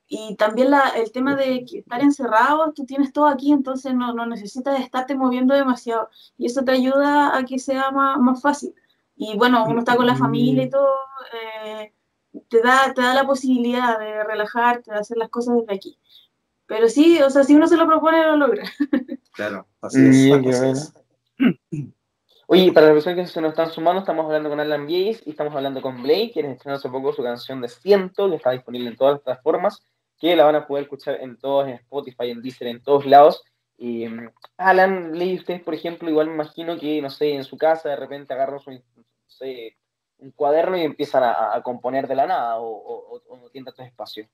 Y 0.07 0.35
también 0.35 0.71
la, 0.71 0.89
el 0.89 1.11
tema 1.11 1.35
de 1.35 1.65
estar 1.71 2.01
encerrado, 2.01 2.73
tú 2.73 2.85
tienes 2.85 3.13
todo 3.13 3.27
aquí, 3.27 3.51
entonces 3.51 3.93
no, 3.95 4.13
no, 4.13 4.25
necesitas 4.25 4.79
estarte 4.79 5.15
moviendo 5.15 5.53
demasiado. 5.55 6.09
Y 6.37 6.47
eso 6.47 6.63
te 6.63 6.71
ayuda 6.73 7.37
a 7.37 7.45
que 7.45 7.59
sea 7.59 7.91
más, 7.91 8.19
más 8.19 8.41
fácil. 8.41 8.75
Y 9.15 9.37
bueno, 9.37 9.63
uno 9.67 9.79
está 9.79 9.95
con 9.95 10.05
la 10.07 10.15
familia 10.15 10.63
y 10.63 10.69
todo, 10.69 10.89
eh, 11.33 11.93
te, 12.49 12.61
da, 12.61 12.93
te 12.93 13.01
da 13.01 13.13
la 13.13 13.25
posibilidad 13.25 13.99
de 13.99 14.23
relajarte, 14.23 14.91
de 14.91 14.97
hacer 14.97 15.17
las 15.17 15.29
cosas 15.29 15.57
desde 15.57 15.73
aquí. 15.73 15.97
Pero 16.65 16.87
sí, 16.87 17.21
o 17.21 17.29
sea, 17.29 17.43
si 17.43 17.55
uno 17.55 17.67
se 17.67 17.77
lo 17.77 17.85
propone, 17.85 18.25
lo 18.25 18.37
logra. 18.37 18.63
Claro, 19.33 19.67
así 19.81 20.31
es. 20.31 20.93
Oye, 22.47 22.73
para 22.73 22.87
las 22.87 22.95
personas 22.95 23.17
que 23.17 23.33
se 23.33 23.39
nos 23.39 23.51
están 23.51 23.71
sumando, 23.71 24.01
estamos 24.01 24.25
hablando 24.25 24.49
con 24.49 24.59
Alan 24.59 24.85
Bies 24.85 25.23
y 25.25 25.29
estamos 25.29 25.55
hablando 25.55 25.81
con 25.81 26.03
Blake, 26.03 26.31
quienes 26.33 26.57
estrenó 26.57 26.75
hace 26.75 26.89
poco 26.89 27.13
su 27.13 27.23
canción 27.23 27.61
de 27.61 27.69
Ciento, 27.69 28.29
que 28.29 28.35
está 28.35 28.51
disponible 28.51 28.89
en 28.89 28.97
todas 28.97 29.13
las 29.13 29.21
plataformas, 29.21 29.81
que 30.19 30.35
la 30.35 30.43
van 30.43 30.55
a 30.55 30.67
poder 30.67 30.83
escuchar 30.83 31.21
en 31.21 31.37
todos, 31.37 31.67
en 31.67 31.75
Spotify, 31.75 32.29
en 32.29 32.41
Deezer, 32.41 32.67
en 32.67 32.83
todos 32.83 33.05
lados. 33.05 33.41
Y, 33.77 34.05
mm, 34.05 34.29
Alan, 34.57 35.11
Blake, 35.11 35.35
ustedes, 35.35 35.63
por 35.63 35.73
ejemplo, 35.73 36.09
igual 36.09 36.27
me 36.27 36.33
imagino 36.33 36.77
que, 36.77 37.01
no 37.01 37.09
sé, 37.09 37.33
en 37.33 37.45
su 37.45 37.57
casa 37.57 37.87
de 37.87 37.95
repente 37.95 38.33
agarran 38.33 38.59
un 40.21 40.31
cuaderno 40.31 40.77
y 40.77 40.81
empiezan 40.81 41.23
a, 41.23 41.61
componer 41.63 42.07
de 42.07 42.15
la 42.15 42.25
nada 42.25 42.57
o, 42.57 42.69
o, 42.69 43.21
o 43.27 43.37
no 43.37 43.49
tienen 43.49 43.65
tanto 43.65 43.83
espacio. 43.83 44.27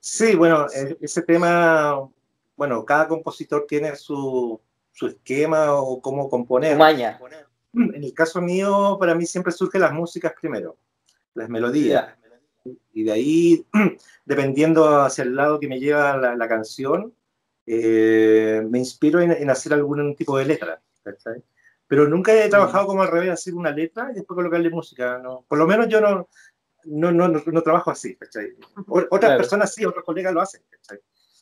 Sí, 0.00 0.34
bueno, 0.34 0.66
e, 0.74 0.98
ese 1.00 1.22
tema, 1.22 2.06
bueno, 2.56 2.84
cada 2.84 3.08
compositor 3.08 3.64
tiene 3.66 3.96
su, 3.96 4.60
su 4.92 5.06
esquema 5.06 5.74
o 5.74 6.00
cómo 6.00 6.28
componer. 6.28 6.76
Maña. 6.76 7.18
En 7.72 8.04
el 8.04 8.12
caso 8.12 8.42
mío, 8.42 8.98
para 9.00 9.14
mí 9.14 9.24
siempre 9.24 9.50
surgen 9.50 9.80
las 9.80 9.92
músicas 9.92 10.34
primero, 10.38 10.76
las 11.32 11.48
melodías. 11.48 12.14
Y 12.92 13.04
de 13.04 13.12
ahí, 13.12 13.66
dependiendo 14.26 15.00
hacia 15.00 15.24
el 15.24 15.34
lado 15.34 15.58
que 15.58 15.68
me 15.68 15.80
lleva 15.80 16.16
la, 16.16 16.48
canción, 16.48 17.14
eh, 17.66 18.62
me 18.68 18.78
inspiro 18.78 19.20
en, 19.20 19.48
hacer 19.48 19.72
algún 19.72 20.14
tipo 20.16 20.36
de 20.36 20.44
letra. 20.44 20.82
Pero 21.86 22.08
nunca 22.08 22.32
he 22.32 22.48
trabajado 22.48 22.86
como 22.86 23.02
al 23.02 23.10
revés, 23.10 23.30
hacer 23.30 23.54
una 23.54 23.70
letra 23.70 24.10
y 24.10 24.14
después 24.14 24.36
colocarle 24.36 24.70
música. 24.70 25.18
¿no? 25.18 25.44
Por 25.46 25.58
lo 25.58 25.66
menos 25.66 25.88
yo 25.88 26.00
no, 26.00 26.28
no, 26.84 27.12
no, 27.12 27.28
no, 27.28 27.62
trabajo 27.62 27.90
así. 27.90 28.16
Otras 28.86 29.36
personas 29.36 29.74
sí, 29.74 29.84
otros 29.84 30.04
colegas 30.04 30.32
lo 30.32 30.40
hacen. 30.40 30.62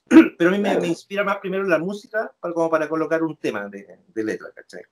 Pero 0.39 0.51
a 0.51 0.53
mí 0.53 0.59
me, 0.59 0.87
inspira 0.87 1.25
más 1.25 1.39
primero 1.39 1.65
la 1.65 1.79
música 1.79 2.33
para, 2.41 2.53
como 2.55 2.71
para 2.71 2.89
colocar 2.89 3.23
un 3.23 3.37
tema 3.37 3.69
de, 3.69 3.99
de 4.09 4.25
letra, 4.25 4.49
¿cachai? 4.55 4.83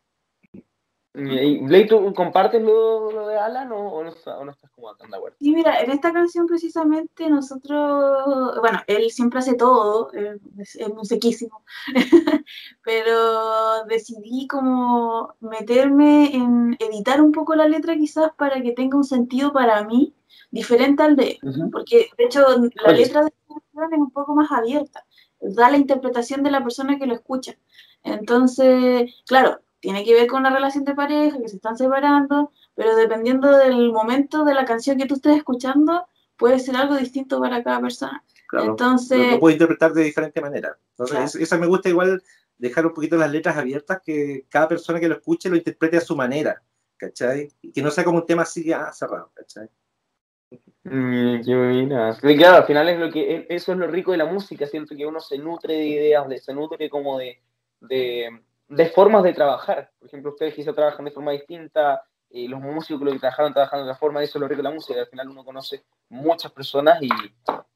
Blake, 1.12 1.88
¿tú 1.88 2.14
compartes 2.14 2.62
lo, 2.62 3.26
de 3.26 3.36
Alan 3.36 3.72
o, 3.72 4.04
no, 4.04 4.08
estás 4.10 4.70
como 4.70 4.94
tan 4.94 5.10
de 5.10 5.16
acuerdo? 5.16 5.36
Sí, 5.40 5.52
mira, 5.52 5.80
en 5.80 5.90
esta 5.90 6.12
canción 6.12 6.46
precisamente 6.46 7.28
nosotros, 7.28 8.58
bueno, 8.60 8.80
él 8.86 9.10
siempre 9.10 9.40
hace 9.40 9.54
todo, 9.54 10.12
es, 10.12 10.76
es 10.76 10.88
muy 10.94 11.04
sequísimo, 11.04 11.64
pero 12.84 13.84
decidí 13.86 14.46
como 14.46 15.34
meterme 15.40 16.34
en 16.34 16.76
editar 16.78 17.20
un 17.20 17.32
poco 17.32 17.56
la 17.56 17.66
letra 17.66 17.96
quizás 17.96 18.30
para 18.36 18.62
que 18.62 18.72
tenga 18.72 18.96
un 18.96 19.04
sentido 19.04 19.52
para 19.52 19.82
mí 19.84 20.14
diferente 20.52 21.02
al 21.02 21.16
de 21.16 21.38
él, 21.42 21.70
porque 21.72 22.08
de 22.18 22.24
hecho 22.24 22.44
la 22.84 22.92
letra 22.92 23.22
de 23.22 23.28
esta 23.28 23.48
canción 23.48 23.92
es 23.92 23.98
un 23.98 24.10
poco 24.10 24.34
más 24.34 24.50
abierta, 24.52 25.04
da 25.40 25.70
la 25.70 25.76
interpretación 25.76 26.42
de 26.42 26.50
la 26.50 26.62
persona 26.62 26.98
que 26.98 27.06
lo 27.06 27.14
escucha. 27.14 27.56
Entonces, 28.02 29.12
claro, 29.26 29.60
tiene 29.80 30.04
que 30.04 30.14
ver 30.14 30.26
con 30.26 30.42
la 30.42 30.50
relación 30.50 30.84
de 30.84 30.94
pareja, 30.94 31.38
que 31.38 31.48
se 31.48 31.56
están 31.56 31.76
separando, 31.76 32.52
pero 32.74 32.94
dependiendo 32.96 33.56
del 33.56 33.92
momento 33.92 34.44
de 34.44 34.54
la 34.54 34.64
canción 34.64 34.98
que 34.98 35.06
tú 35.06 35.14
estés 35.14 35.36
escuchando, 35.36 36.06
puede 36.36 36.58
ser 36.58 36.76
algo 36.76 36.96
distinto 36.96 37.40
para 37.40 37.62
cada 37.62 37.80
persona. 37.80 38.22
Claro, 38.46 38.70
Entonces, 38.70 39.32
lo 39.32 39.40
puede 39.40 39.54
interpretar 39.54 39.92
de 39.92 40.04
diferente 40.04 40.40
manera. 40.40 40.76
Entonces, 40.90 41.34
eso 41.36 41.58
me 41.58 41.66
gusta 41.66 41.88
igual 41.88 42.22
dejar 42.58 42.86
un 42.86 42.94
poquito 42.94 43.16
las 43.16 43.30
letras 43.30 43.56
abiertas, 43.56 44.00
que 44.04 44.46
cada 44.48 44.68
persona 44.68 45.00
que 45.00 45.08
lo 45.08 45.14
escuche 45.14 45.48
lo 45.48 45.56
interprete 45.56 45.96
a 45.96 46.00
su 46.00 46.14
manera. 46.14 46.62
¿cachai? 47.00 47.50
Y 47.62 47.72
que 47.72 47.82
no 47.82 47.90
sea 47.90 48.04
como 48.04 48.18
un 48.18 48.26
tema 48.26 48.42
así 48.42 48.64
ya 48.64 48.92
cerrado, 48.92 49.32
¿cachai? 49.34 49.68
Mm, 50.84 51.40
claro, 51.42 52.56
al 52.56 52.64
final 52.64 52.88
es 52.88 52.98
lo 52.98 53.10
que 53.10 53.46
eso 53.48 53.72
es 53.72 53.78
lo 53.78 53.86
rico 53.86 54.12
de 54.12 54.18
la 54.18 54.24
música, 54.24 54.66
siento 54.66 54.96
que 54.96 55.06
uno 55.06 55.20
se 55.20 55.38
nutre 55.38 55.74
de 55.74 55.86
ideas, 55.86 56.44
se 56.44 56.54
nutre 56.54 56.90
como 56.90 57.18
de, 57.18 57.40
de, 57.80 58.40
formas 58.92 59.22
de 59.22 59.32
trabajar. 59.32 59.90
Por 59.98 60.08
ejemplo, 60.08 60.30
ustedes 60.32 60.54
quizá 60.54 60.72
trabajan 60.72 61.04
de 61.04 61.10
forma 61.10 61.32
distinta, 61.32 62.02
eh, 62.30 62.48
los 62.48 62.60
músicos 62.60 63.12
que 63.12 63.18
trabajaron 63.18 63.52
trabajando 63.52 63.84
de 63.84 63.90
otra 63.90 63.98
forma, 63.98 64.22
eso 64.22 64.38
es 64.38 64.40
lo 64.40 64.48
rico 64.48 64.62
de 64.62 64.68
la 64.68 64.74
música, 64.74 65.00
al 65.00 65.06
final 65.08 65.28
uno 65.28 65.44
conoce 65.44 65.84
muchas 66.08 66.52
personas 66.52 67.02
y, 67.02 67.10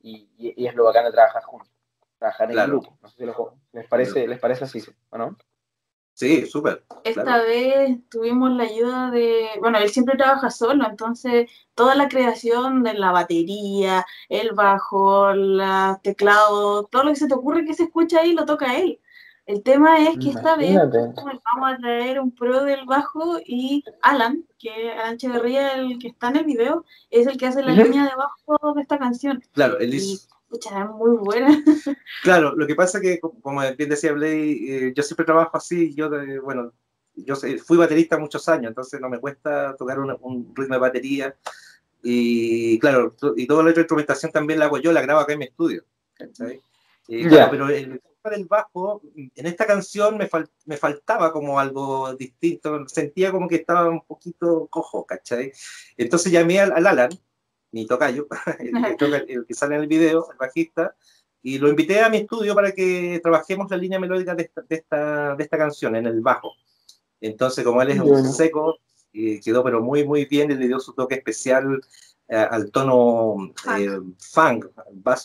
y, 0.00 0.66
es 0.66 0.74
lo 0.74 0.84
bacán 0.84 1.04
de 1.04 1.10
trabajar 1.10 1.42
juntos, 1.42 1.70
trabajar 2.18 2.50
en 2.52 2.66
grupo. 2.68 2.96
No 3.02 3.08
sé 3.08 3.16
si 3.16 3.26
les, 3.72 3.88
parece, 3.88 4.28
les 4.28 4.38
parece 4.38 4.64
así, 4.64 4.80
¿o 5.10 5.18
no? 5.18 5.36
Sí, 6.12 6.46
súper. 6.46 6.84
Esta 7.02 7.38
vez 7.38 7.98
tuvimos 8.08 8.52
la 8.52 8.62
ayuda 8.62 9.10
de, 9.10 9.48
bueno, 9.58 9.78
él 9.78 9.88
siempre 9.88 10.16
trabaja 10.16 10.48
solo, 10.48 10.86
entonces 10.88 11.50
toda 11.74 11.96
la 11.96 12.08
creación 12.08 12.84
de 12.84 12.94
la 12.94 13.10
batería, 13.10 14.06
el 14.28 14.52
bajo, 14.52 15.30
el 15.30 15.60
teclado, 16.02 16.84
todo 16.84 17.02
lo 17.02 17.10
que 17.10 17.16
se 17.16 17.26
te 17.26 17.34
ocurre 17.34 17.64
que 17.64 17.74
se 17.74 17.84
escucha 17.84 18.20
ahí 18.20 18.32
lo 18.32 18.46
toca 18.46 18.78
él. 18.78 19.00
El 19.46 19.62
tema 19.62 19.98
es 19.98 20.18
que 20.18 20.30
esta 20.30 20.56
vez 20.56 20.74
vamos 20.74 21.72
a 21.72 21.76
traer 21.78 22.18
un 22.18 22.34
pro 22.34 22.64
del 22.64 22.86
bajo 22.86 23.38
y 23.44 23.84
Alan, 24.00 24.44
que 24.58 24.92
Alan 24.92 25.14
Echeverría, 25.14 25.74
el 25.74 25.98
que 25.98 26.08
está 26.08 26.28
en 26.28 26.36
el 26.36 26.44
video, 26.44 26.84
es 27.10 27.26
el 27.26 27.36
que 27.36 27.46
hace 27.46 27.62
la 27.62 27.72
línea 27.72 28.04
de 28.04 28.16
bajo 28.16 28.74
de 28.74 28.80
esta 28.82 28.98
canción. 28.98 29.42
Claro, 29.52 29.78
él 29.78 29.92
es 29.92 30.28
muy 30.98 31.16
buena. 31.18 31.62
Claro, 32.22 32.54
lo 32.54 32.66
que 32.66 32.74
pasa 32.74 33.00
que, 33.00 33.20
como 33.20 33.60
bien 33.76 33.90
decía 33.90 34.12
Blay, 34.12 34.70
eh, 34.70 34.92
yo 34.96 35.02
siempre 35.02 35.26
trabajo 35.26 35.56
así, 35.58 35.94
yo, 35.94 36.08
bueno, 36.42 36.72
yo 37.14 37.36
fui 37.36 37.76
baterista 37.76 38.18
muchos 38.18 38.48
años, 38.48 38.68
entonces 38.68 38.98
no 39.00 39.10
me 39.10 39.18
cuesta 39.18 39.76
tocar 39.76 39.98
un 39.98 40.54
ritmo 40.54 40.74
de 40.74 40.80
batería. 40.80 41.36
Y 42.02 42.78
claro, 42.78 43.14
y 43.36 43.46
toda 43.46 43.62
la 43.62 43.70
instrumentación 43.70 44.32
también 44.32 44.58
la 44.58 44.66
hago 44.66 44.78
yo, 44.78 44.92
la 44.92 45.02
grabo 45.02 45.20
acá 45.20 45.32
en 45.34 45.38
mi 45.38 45.44
estudio. 45.46 45.84
pero 47.06 47.68
el 47.68 48.00
del 48.30 48.46
bajo, 48.46 49.02
en 49.14 49.46
esta 49.46 49.66
canción 49.66 50.16
me, 50.16 50.28
me 50.64 50.76
faltaba 50.76 51.32
como 51.32 51.58
algo 51.58 52.14
distinto, 52.14 52.86
sentía 52.88 53.30
como 53.30 53.48
que 53.48 53.56
estaba 53.56 53.88
un 53.88 54.02
poquito 54.02 54.66
cojo, 54.68 55.04
¿cachai? 55.04 55.52
Entonces 55.96 56.32
llamé 56.32 56.60
al, 56.60 56.72
al 56.72 56.86
Alan, 56.86 57.10
mi 57.72 57.86
tocayo, 57.86 58.26
el, 58.58 59.46
que 59.46 59.54
sale 59.54 59.76
en 59.76 59.82
el 59.82 59.88
video, 59.88 60.30
el 60.30 60.36
bajista, 60.36 60.96
y 61.42 61.58
lo 61.58 61.68
invité 61.68 62.00
a 62.00 62.08
mi 62.08 62.18
estudio 62.18 62.54
para 62.54 62.72
que 62.72 63.20
trabajemos 63.22 63.70
la 63.70 63.76
línea 63.76 63.98
melódica 63.98 64.34
de 64.34 64.44
esta, 64.44 64.62
de 64.62 64.76
esta, 64.76 65.36
de 65.36 65.44
esta 65.44 65.58
canción, 65.58 65.94
en 65.96 66.06
el 66.06 66.20
bajo. 66.20 66.52
Entonces, 67.20 67.64
como 67.64 67.82
él 67.82 67.90
es 67.90 68.00
un 68.00 68.32
seco, 68.32 68.78
eh, 69.12 69.40
quedó 69.44 69.62
pero 69.62 69.82
muy, 69.82 70.04
muy 70.04 70.24
bien, 70.24 70.50
y 70.50 70.54
le 70.54 70.66
dio 70.66 70.80
su 70.80 70.94
toque 70.94 71.16
especial 71.16 71.80
al 72.28 72.70
tono 72.70 73.52
eh, 73.76 74.00
funk, 74.18 74.66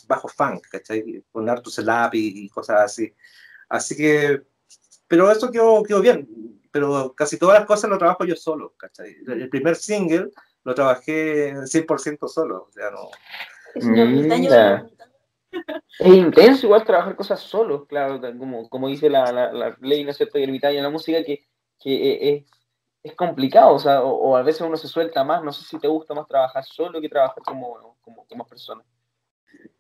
bajo 0.08 0.28
funk, 0.28 0.68
¿cachai? 0.70 1.24
Con 1.32 1.50
Artus 1.50 1.80
Elap 1.80 2.14
y, 2.16 2.46
y, 2.46 2.50
cosas 2.50 2.82
así. 2.82 3.14
Así 3.70 3.96
que, 3.96 4.42
pero 5.08 5.32
eso 5.32 5.52
quedó, 5.52 5.82
quedó 5.84 6.02
bien, 6.02 6.28
pero 6.72 7.14
casi 7.16 7.38
todas 7.38 7.60
las 7.60 7.68
cosas 7.68 7.90
lo 7.90 7.98
trabajo 7.98 8.26
yo 8.26 8.36
solo, 8.36 8.74
¿cachai? 8.78 9.16
El 9.28 9.50
primer 9.50 9.76
single 9.76 10.30
lo 10.64 10.76
trabajé 10.76 11.54
100% 11.54 12.28
solo, 12.28 12.68
o 12.70 12.72
sea, 12.72 12.92
no... 12.92 13.10
Es 13.76 13.86
intenso 16.06 16.68
igual 16.68 16.84
trabajar 16.84 17.16
cosas 17.16 17.40
solo, 17.40 17.86
claro, 17.86 18.22
como, 18.38 18.70
como 18.70 18.88
dice 18.88 19.10
la, 19.10 19.32
la, 19.32 19.78
ley, 19.82 20.04
¿no 20.04 20.12
es 20.12 20.18
cierto?, 20.18 20.38
y 20.38 20.44
el 20.44 20.64
en 20.64 20.84
la 20.84 20.90
música, 20.90 21.24
que, 21.24 21.46
que 21.80 22.36
es, 22.36 22.46
es, 23.04 23.16
complicado, 23.16 23.74
o 23.74 23.80
sea, 23.80 24.02
o, 24.02 24.36
a 24.36 24.44
veces 24.44 24.62
uno 24.62 24.78
se 24.78 24.88
suelta 24.88 25.24
más, 25.24 25.44
no 25.44 25.52
sé 25.52 25.64
si 25.64 25.80
te 25.80 25.88
gusta 25.88 26.14
más 26.14 26.28
trabajar 26.28 26.64
solo 26.64 27.02
que 27.02 27.10
trabajar 27.10 27.44
como, 27.44 27.98
como, 28.02 28.26
como 28.28 28.46
persona. 28.46 28.84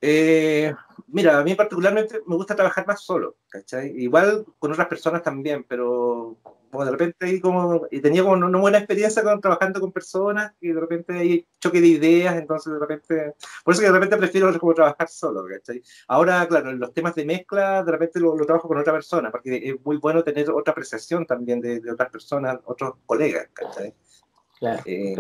Eh, 0.02 0.74
mira, 1.08 1.40
a 1.40 1.44
mí 1.44 1.56
particularmente 1.56 2.22
me 2.26 2.36
gusta 2.36 2.56
trabajar 2.56 2.88
más 2.88 3.02
solo, 3.02 3.36
¿cachai? 3.50 3.90
Igual 3.98 4.46
con 4.58 4.72
otras 4.72 4.88
personas 4.88 5.22
también, 5.22 5.64
pero 5.68 6.38
como 6.70 6.86
de 6.86 6.92
repente 6.92 7.26
ahí 7.26 7.40
como, 7.40 7.88
y 7.92 8.02
tenía 8.02 8.24
como 8.24 8.34
una 8.34 8.60
buena 8.60 8.78
experiencia 8.78 9.24
con, 9.24 9.42
trabajando 9.42 9.80
con 9.80 9.92
personas 9.92 10.54
y 10.62 10.70
de 10.70 10.80
repente 10.80 11.14
hay 11.14 11.48
choque 11.60 11.82
de 11.82 11.88
ideas, 11.88 12.36
entonces 12.36 12.74
de 12.74 12.80
repente, 12.80 13.36
por 13.64 13.74
eso 13.74 13.82
que 13.82 13.88
de 13.88 13.94
repente 13.94 14.18
prefiero 14.18 14.60
como 14.60 14.74
trabajar 14.74 15.10
solo, 15.10 15.44
¿cachai? 15.46 15.82
Ahora, 16.08 16.48
claro, 16.48 16.72
los 16.74 16.94
temas 16.94 17.16
de 17.16 17.26
mezcla 17.26 17.84
de 17.84 17.92
repente 17.92 18.20
lo, 18.20 18.36
trabajo 18.46 18.68
con 18.68 18.78
otra 18.78 18.94
persona, 18.94 19.32
porque 19.32 19.58
es 19.64 19.76
muy 19.84 19.98
bueno 19.98 20.24
tener 20.24 20.50
otra 20.52 20.72
apreciación 20.72 21.26
también 21.26 21.62
de, 21.62 21.82
otras 21.92 22.10
personas, 22.10 22.60
otros 22.66 22.94
colegas, 23.06 23.48
¿cachai? 23.54 23.94
Claro, 24.60 24.82
eh, 24.86 25.16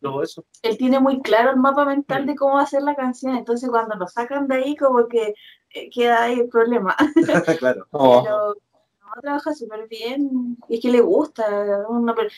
todo 0.00 0.22
eso. 0.22 0.44
Él 0.62 0.76
tiene 0.76 1.00
muy 1.00 1.22
claro 1.22 1.50
el 1.50 1.56
mapa 1.56 1.84
mental 1.84 2.26
de 2.26 2.36
cómo 2.36 2.54
va 2.54 2.62
a 2.62 2.66
ser 2.66 2.82
la 2.82 2.94
canción, 2.94 3.36
entonces 3.36 3.70
cuando 3.70 3.96
lo 3.96 4.06
sacan 4.06 4.46
de 4.46 4.56
ahí 4.56 4.76
como 4.76 5.08
que 5.08 5.34
eh, 5.70 5.90
queda 5.90 6.24
ahí 6.24 6.40
el 6.40 6.48
problema. 6.48 6.94
claro. 7.58 7.86
Pero, 7.90 8.54
trabaja 9.20 9.54
súper 9.54 9.88
bien 9.88 10.56
y 10.68 10.76
es 10.76 10.80
que 10.80 10.90
le 10.90 11.00
gusta. 11.00 11.44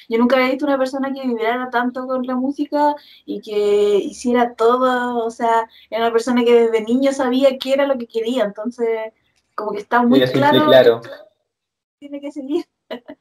yo 0.08 0.18
nunca 0.18 0.36
había 0.36 0.50
visto 0.50 0.66
una 0.66 0.78
persona 0.78 1.12
que 1.12 1.26
vibrara 1.26 1.70
tanto 1.70 2.06
con 2.06 2.26
la 2.26 2.36
música 2.36 2.94
y 3.24 3.40
que 3.40 3.98
hiciera 3.98 4.54
todo, 4.54 5.24
o 5.24 5.30
sea, 5.30 5.68
era 5.90 6.04
una 6.04 6.12
persona 6.12 6.44
que 6.44 6.68
desde 6.68 6.84
niño 6.84 7.12
sabía 7.12 7.58
qué 7.58 7.74
era 7.74 7.86
lo 7.86 7.98
que 7.98 8.06
quería, 8.06 8.44
entonces 8.44 9.12
como 9.54 9.72
que 9.72 9.78
está 9.78 10.02
muy 10.02 10.20
claro, 10.20 10.66
claro. 10.66 11.00
tiene 11.98 12.20
que 12.20 12.32
seguir. 12.32 12.66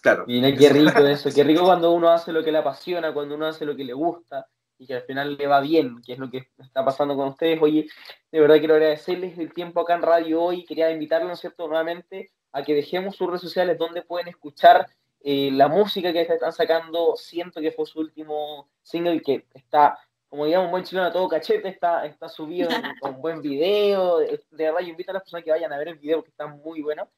Claro. 0.00 0.26
Y 0.28 0.40
qué 0.56 0.68
rico 0.68 1.04
eso, 1.04 1.28
qué 1.34 1.42
rico 1.42 1.64
cuando 1.64 1.90
uno 1.90 2.08
hace 2.10 2.32
lo 2.32 2.44
que 2.44 2.52
le 2.52 2.58
apasiona, 2.58 3.12
cuando 3.12 3.34
uno 3.34 3.46
hace 3.46 3.66
lo 3.66 3.74
que 3.74 3.82
le 3.82 3.92
gusta 3.92 4.46
y 4.78 4.86
que 4.86 4.94
al 4.94 5.02
final 5.02 5.36
le 5.36 5.46
va 5.48 5.60
bien, 5.60 6.00
que 6.06 6.12
es 6.12 6.20
lo 6.20 6.30
que 6.30 6.50
está 6.56 6.84
pasando 6.84 7.16
con 7.16 7.30
ustedes. 7.30 7.60
Oye, 7.60 7.88
de 8.30 8.40
verdad 8.40 8.58
quiero 8.58 8.74
agradecerles 8.74 9.36
el 9.38 9.52
tiempo 9.52 9.80
acá 9.80 9.96
en 9.96 10.02
radio 10.02 10.40
hoy, 10.40 10.64
quería 10.64 10.92
invitarlos, 10.92 11.26
¿no 11.26 11.34
es 11.34 11.40
cierto?, 11.40 11.66
nuevamente 11.66 12.30
a 12.52 12.62
que 12.62 12.74
dejemos 12.74 13.16
sus 13.16 13.26
redes 13.28 13.42
sociales 13.42 13.78
donde 13.78 14.02
pueden 14.02 14.28
escuchar 14.28 14.86
eh, 15.20 15.50
la 15.52 15.68
música 15.68 16.12
que 16.12 16.22
están 16.22 16.52
sacando. 16.52 17.16
Siento 17.16 17.60
que 17.60 17.72
fue 17.72 17.86
su 17.86 18.00
último 18.00 18.68
single 18.82 19.20
que 19.20 19.46
está, 19.54 19.98
como 20.28 20.44
digamos, 20.44 20.66
un 20.66 20.70
buen 20.72 20.84
chileno 20.84 21.06
a 21.06 21.12
todo 21.12 21.28
cachete, 21.28 21.68
está, 21.68 22.06
está 22.06 22.28
subido 22.28 22.68
con 23.00 23.20
buen 23.20 23.42
video. 23.42 24.18
De, 24.18 24.40
verdad, 24.50 24.80
yo 24.80 24.88
invito 24.88 25.10
a 25.10 25.14
las 25.14 25.22
personas 25.22 25.44
que 25.44 25.50
vayan 25.50 25.72
a 25.72 25.78
ver 25.78 25.88
el 25.88 25.98
video 25.98 26.22
que 26.22 26.30
está 26.30 26.46
muy 26.46 26.82
bueno. 26.82 27.08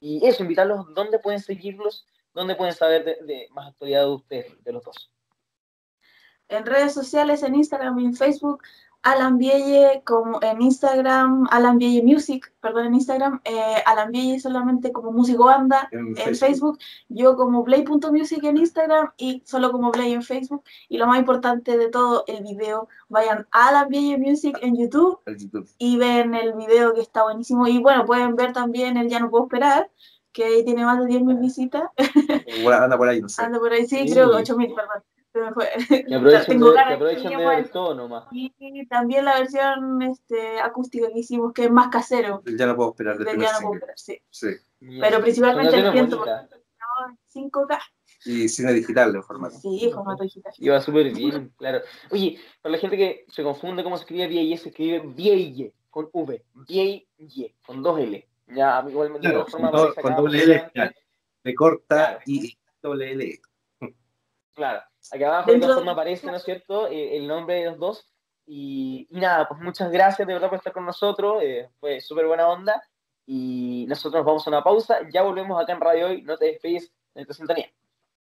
Y 0.00 0.26
eso, 0.26 0.42
invitarlos 0.42 0.92
dónde 0.94 1.18
pueden 1.18 1.40
seguirlos, 1.40 2.06
dónde 2.34 2.54
pueden 2.54 2.74
saber 2.74 3.04
de, 3.04 3.48
más 3.50 3.68
actualidad 3.68 4.02
de 4.02 4.10
ustedes, 4.10 4.64
de 4.64 4.72
los 4.72 4.84
dos. 4.84 5.10
En 6.48 6.64
redes 6.64 6.94
sociales, 6.94 7.42
en 7.42 7.54
Instagram 7.54 7.98
y 7.98 8.06
en 8.06 8.14
Facebook, 8.14 8.62
Alan 9.08 9.38
Vielle 9.38 10.02
como 10.04 10.38
en 10.42 10.60
Instagram, 10.60 11.46
Alan 11.50 11.78
Vielle 11.78 12.02
Music, 12.02 12.52
perdón, 12.60 12.86
en 12.86 12.94
Instagram, 12.94 13.40
eh, 13.44 13.82
Alan 13.86 14.12
Vielle 14.12 14.38
solamente 14.38 14.92
como 14.92 15.12
músico 15.12 15.46
banda 15.46 15.88
en, 15.92 16.14
Facebook. 16.36 16.78
yo 17.08 17.34
como 17.36 17.64
Play.music 17.64 18.44
en 18.44 18.58
Instagram 18.58 19.12
y 19.16 19.42
solo 19.46 19.72
como 19.72 19.92
Play 19.92 20.12
en 20.12 20.22
Facebook. 20.22 20.62
Y 20.90 20.98
lo 20.98 21.06
más 21.06 21.18
importante 21.18 21.78
de 21.78 21.88
todo, 21.88 22.24
el 22.26 22.42
video, 22.42 22.88
vayan 23.08 23.46
a 23.50 23.68
Alan 23.68 23.88
Vielle 23.88 24.18
Music 24.18 24.58
en 24.60 24.76
YouTube, 24.76 25.20
y 25.78 25.96
ven 25.96 26.34
el 26.34 26.52
video 26.52 26.92
que 26.92 27.00
está 27.00 27.22
buenísimo. 27.22 27.66
Y 27.66 27.78
bueno, 27.78 28.04
pueden 28.04 28.36
ver 28.36 28.52
también 28.52 28.98
el 28.98 29.08
Ya 29.08 29.20
no 29.20 29.30
puedo 29.30 29.44
esperar, 29.44 29.90
que 30.32 30.44
ahí 30.44 30.64
tiene 30.64 30.84
más 30.84 30.98
de 30.98 31.06
10.000 31.06 31.40
visitas. 31.40 31.84
anda 31.96 32.98
por 32.98 33.08
ahí, 33.08 33.22
no 33.22 33.28
sé. 33.30 33.42
Anda 33.42 33.58
por 33.58 33.72
ahí, 33.72 33.86
sí, 33.86 34.06
creo 34.10 34.30
que 34.30 34.36
8.000, 34.36 34.74
perdón. 34.74 35.02
Que 36.06 36.14
aprovechen, 36.14 36.60
de, 36.60 36.72
que 36.72 36.94
aprovechen 36.94 37.30
de 37.30 37.46
ver 37.46 37.68
todo 37.70 37.94
nomás. 37.94 38.24
Y 38.30 38.86
también 38.86 39.24
la 39.24 39.38
versión 39.38 40.02
este, 40.02 40.60
acústica 40.60 41.08
que 41.12 41.20
hicimos, 41.20 41.52
que 41.52 41.64
es 41.64 41.70
más 41.70 41.88
casero. 41.88 42.42
Ya 42.44 42.66
no 42.66 42.76
puedo 42.76 42.90
esperar. 42.90 43.18
ya 43.18 43.52
no 43.52 43.60
puedo 43.60 43.74
esperar, 43.74 43.98
sí. 43.98 44.20
sí. 44.30 44.48
Pero 44.80 45.20
principalmente 45.20 45.76
el 45.76 46.08
5K. 47.32 47.80
Y 48.24 48.48
cine 48.48 48.72
digital 48.72 49.14
en 49.14 49.22
formato. 49.22 49.56
Sí, 49.58 49.90
formato 49.94 50.24
digital. 50.24 50.52
Iba 50.58 50.80
súper 50.80 51.12
bien, 51.14 51.52
claro. 51.56 51.80
Oye, 52.10 52.38
para 52.60 52.72
la 52.72 52.78
gente 52.78 52.96
que 52.96 53.24
se 53.28 53.42
confunde 53.42 53.84
cómo 53.84 53.96
se 53.96 54.02
escribe 54.02 54.26
VIE, 54.26 54.56
se 54.56 54.70
escribe 54.70 55.00
VIE 55.04 55.72
con 55.88 56.08
V, 56.12 56.44
VIE 56.68 57.06
con 57.64 57.82
dos 57.82 58.00
L. 58.00 58.28
Ya, 58.48 58.84
igualmente 58.88 59.28
claro, 59.28 59.46
con, 59.46 59.70
do, 59.70 59.94
con 59.94 60.16
doble 60.16 60.42
L, 60.42 60.70
de 61.44 61.54
corta 61.54 62.18
y 62.26 62.58
doble 62.82 63.12
L. 63.12 63.40
Claro. 64.54 64.82
Aquí 65.12 65.24
abajo 65.24 65.52
de 65.52 65.58
todas 65.58 65.76
formas 65.76 65.92
aparece, 65.92 66.26
¿no 66.26 66.36
es 66.36 66.42
cierto?, 66.42 66.88
eh, 66.88 67.16
el 67.16 67.26
nombre 67.26 67.56
de 67.56 67.64
los 67.66 67.78
dos. 67.78 68.08
Y, 68.46 69.06
nada, 69.10 69.46
pues 69.46 69.60
muchas 69.60 69.90
gracias 69.90 70.26
de 70.26 70.34
verdad 70.34 70.48
por 70.48 70.58
estar 70.58 70.72
con 70.72 70.86
nosotros. 70.86 71.42
Eh, 71.42 71.68
fue 71.80 72.00
súper 72.00 72.26
buena 72.26 72.48
onda. 72.48 72.82
Y 73.26 73.84
nosotros 73.88 74.24
vamos 74.24 74.46
a 74.46 74.50
una 74.50 74.64
pausa. 74.64 75.00
Ya 75.12 75.22
volvemos 75.22 75.60
acá 75.60 75.72
en 75.72 75.80
Radio 75.80 76.06
Hoy. 76.06 76.22
No 76.22 76.36
te 76.38 76.46
despegues 76.46 76.90
de 77.14 77.26
tu 77.26 77.34
sintonía. 77.34 77.70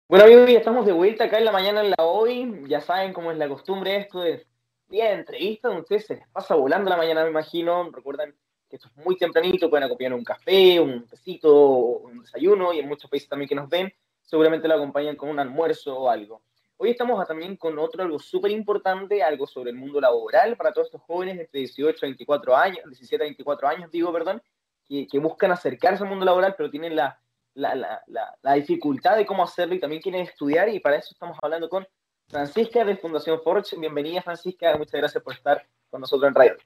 Bueno, 0.08 0.24
amigos, 0.24 0.50
ya 0.50 0.58
estamos 0.58 0.86
de 0.86 0.92
vuelta 0.92 1.24
acá 1.24 1.38
en 1.38 1.44
la 1.44 1.52
mañana 1.52 1.82
en 1.82 1.90
la 1.90 2.04
hoy. 2.04 2.64
Ya 2.68 2.80
saben 2.80 3.12
cómo 3.12 3.30
es 3.30 3.38
la 3.38 3.48
costumbre 3.48 3.96
esto 3.96 4.20
de 4.20 4.46
día 4.88 5.06
de 5.06 5.14
entrevista, 5.14 5.68
donde 5.68 5.82
ustedes 5.82 6.06
se 6.06 6.14
les 6.16 6.28
pasa 6.28 6.54
volando 6.54 6.90
la 6.90 6.96
mañana, 6.96 7.24
me 7.24 7.30
imagino. 7.30 7.90
Recuerden 7.90 8.34
que 8.68 8.76
esto 8.76 8.88
es 8.88 9.04
muy 9.04 9.16
tempranito, 9.16 9.68
pueden 9.68 9.84
acompañar 9.84 10.14
un 10.14 10.24
café, 10.24 10.80
un 10.80 11.06
tecito, 11.06 11.54
un 11.54 12.20
desayuno, 12.20 12.72
y 12.72 12.80
en 12.80 12.88
muchos 12.88 13.10
países 13.10 13.28
también 13.28 13.48
que 13.48 13.54
nos 13.54 13.68
ven 13.68 13.92
seguramente 14.24 14.68
lo 14.68 14.74
acompañan 14.74 15.16
con 15.16 15.28
un 15.28 15.38
almuerzo 15.38 15.96
o 15.96 16.10
algo. 16.10 16.42
Hoy 16.76 16.90
estamos 16.90 17.24
también 17.26 17.56
con 17.56 17.78
otro 17.78 18.02
algo 18.02 18.18
súper 18.18 18.50
importante, 18.50 19.22
algo 19.22 19.46
sobre 19.46 19.70
el 19.70 19.76
mundo 19.76 20.00
laboral 20.00 20.56
para 20.56 20.72
todos 20.72 20.88
estos 20.88 21.02
jóvenes 21.02 21.36
de 21.36 21.58
18 21.60 21.98
a 22.04 22.06
24 22.08 22.56
años, 22.56 22.84
17 22.84 23.22
a 23.22 23.26
24 23.26 23.68
años, 23.68 23.90
digo, 23.90 24.12
perdón, 24.12 24.42
que, 24.84 25.06
que 25.06 25.18
buscan 25.18 25.52
acercarse 25.52 26.02
al 26.02 26.10
mundo 26.10 26.24
laboral, 26.24 26.54
pero 26.56 26.70
tienen 26.70 26.96
la, 26.96 27.18
la, 27.54 27.74
la, 27.74 28.02
la, 28.42 28.52
dificultad 28.54 29.16
de 29.16 29.24
cómo 29.24 29.44
hacerlo 29.44 29.74
y 29.74 29.80
también 29.80 30.02
quieren 30.02 30.22
estudiar 30.22 30.68
y 30.68 30.80
para 30.80 30.96
eso 30.96 31.10
estamos 31.12 31.38
hablando 31.40 31.68
con 31.68 31.86
Francisca 32.28 32.84
de 32.84 32.96
Fundación 32.96 33.40
Forge. 33.42 33.78
Bienvenida 33.78 34.22
Francisca, 34.22 34.76
muchas 34.76 35.00
gracias 35.00 35.22
por 35.22 35.34
estar 35.34 35.64
con 35.90 36.00
nosotros 36.00 36.28
en 36.28 36.34
radio. 36.34 36.56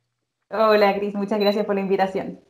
Hola 0.50 0.94
Cris, 0.94 1.14
muchas 1.14 1.38
gracias 1.38 1.66
por 1.66 1.74
la 1.74 1.82
invitación. 1.82 2.40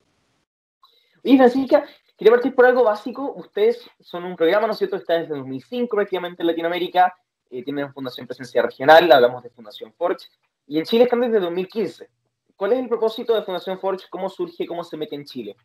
Y 1.24 1.36
Francisca, 1.36 1.84
quería 2.16 2.32
partir 2.32 2.54
por 2.54 2.64
algo 2.64 2.84
básico. 2.84 3.32
Ustedes 3.36 3.90
son 3.98 4.24
un 4.24 4.36
programa, 4.36 4.68
¿no 4.68 4.72
es 4.72 4.78
cierto?, 4.78 4.96
que 4.96 5.00
está 5.00 5.14
desde 5.14 5.34
2005 5.34 5.96
prácticamente 5.96 6.42
en 6.42 6.46
Latinoamérica, 6.46 7.14
eh, 7.50 7.62
tienen 7.62 7.92
Fundación 7.92 8.26
Presencia 8.26 8.62
Regional, 8.62 9.10
hablamos 9.10 9.42
de 9.42 9.50
Fundación 9.50 9.92
Forge, 9.92 10.26
y 10.66 10.78
en 10.78 10.84
Chile 10.84 11.04
están 11.04 11.20
desde 11.20 11.40
2015. 11.40 12.08
¿Cuál 12.56 12.72
es 12.72 12.78
el 12.80 12.88
propósito 12.88 13.34
de 13.34 13.42
Fundación 13.42 13.78
Forge? 13.78 14.06
¿Cómo 14.10 14.28
surge? 14.28 14.66
¿Cómo 14.66 14.84
se 14.84 14.96
mete 14.96 15.14
en 15.14 15.24
Chile? 15.24 15.56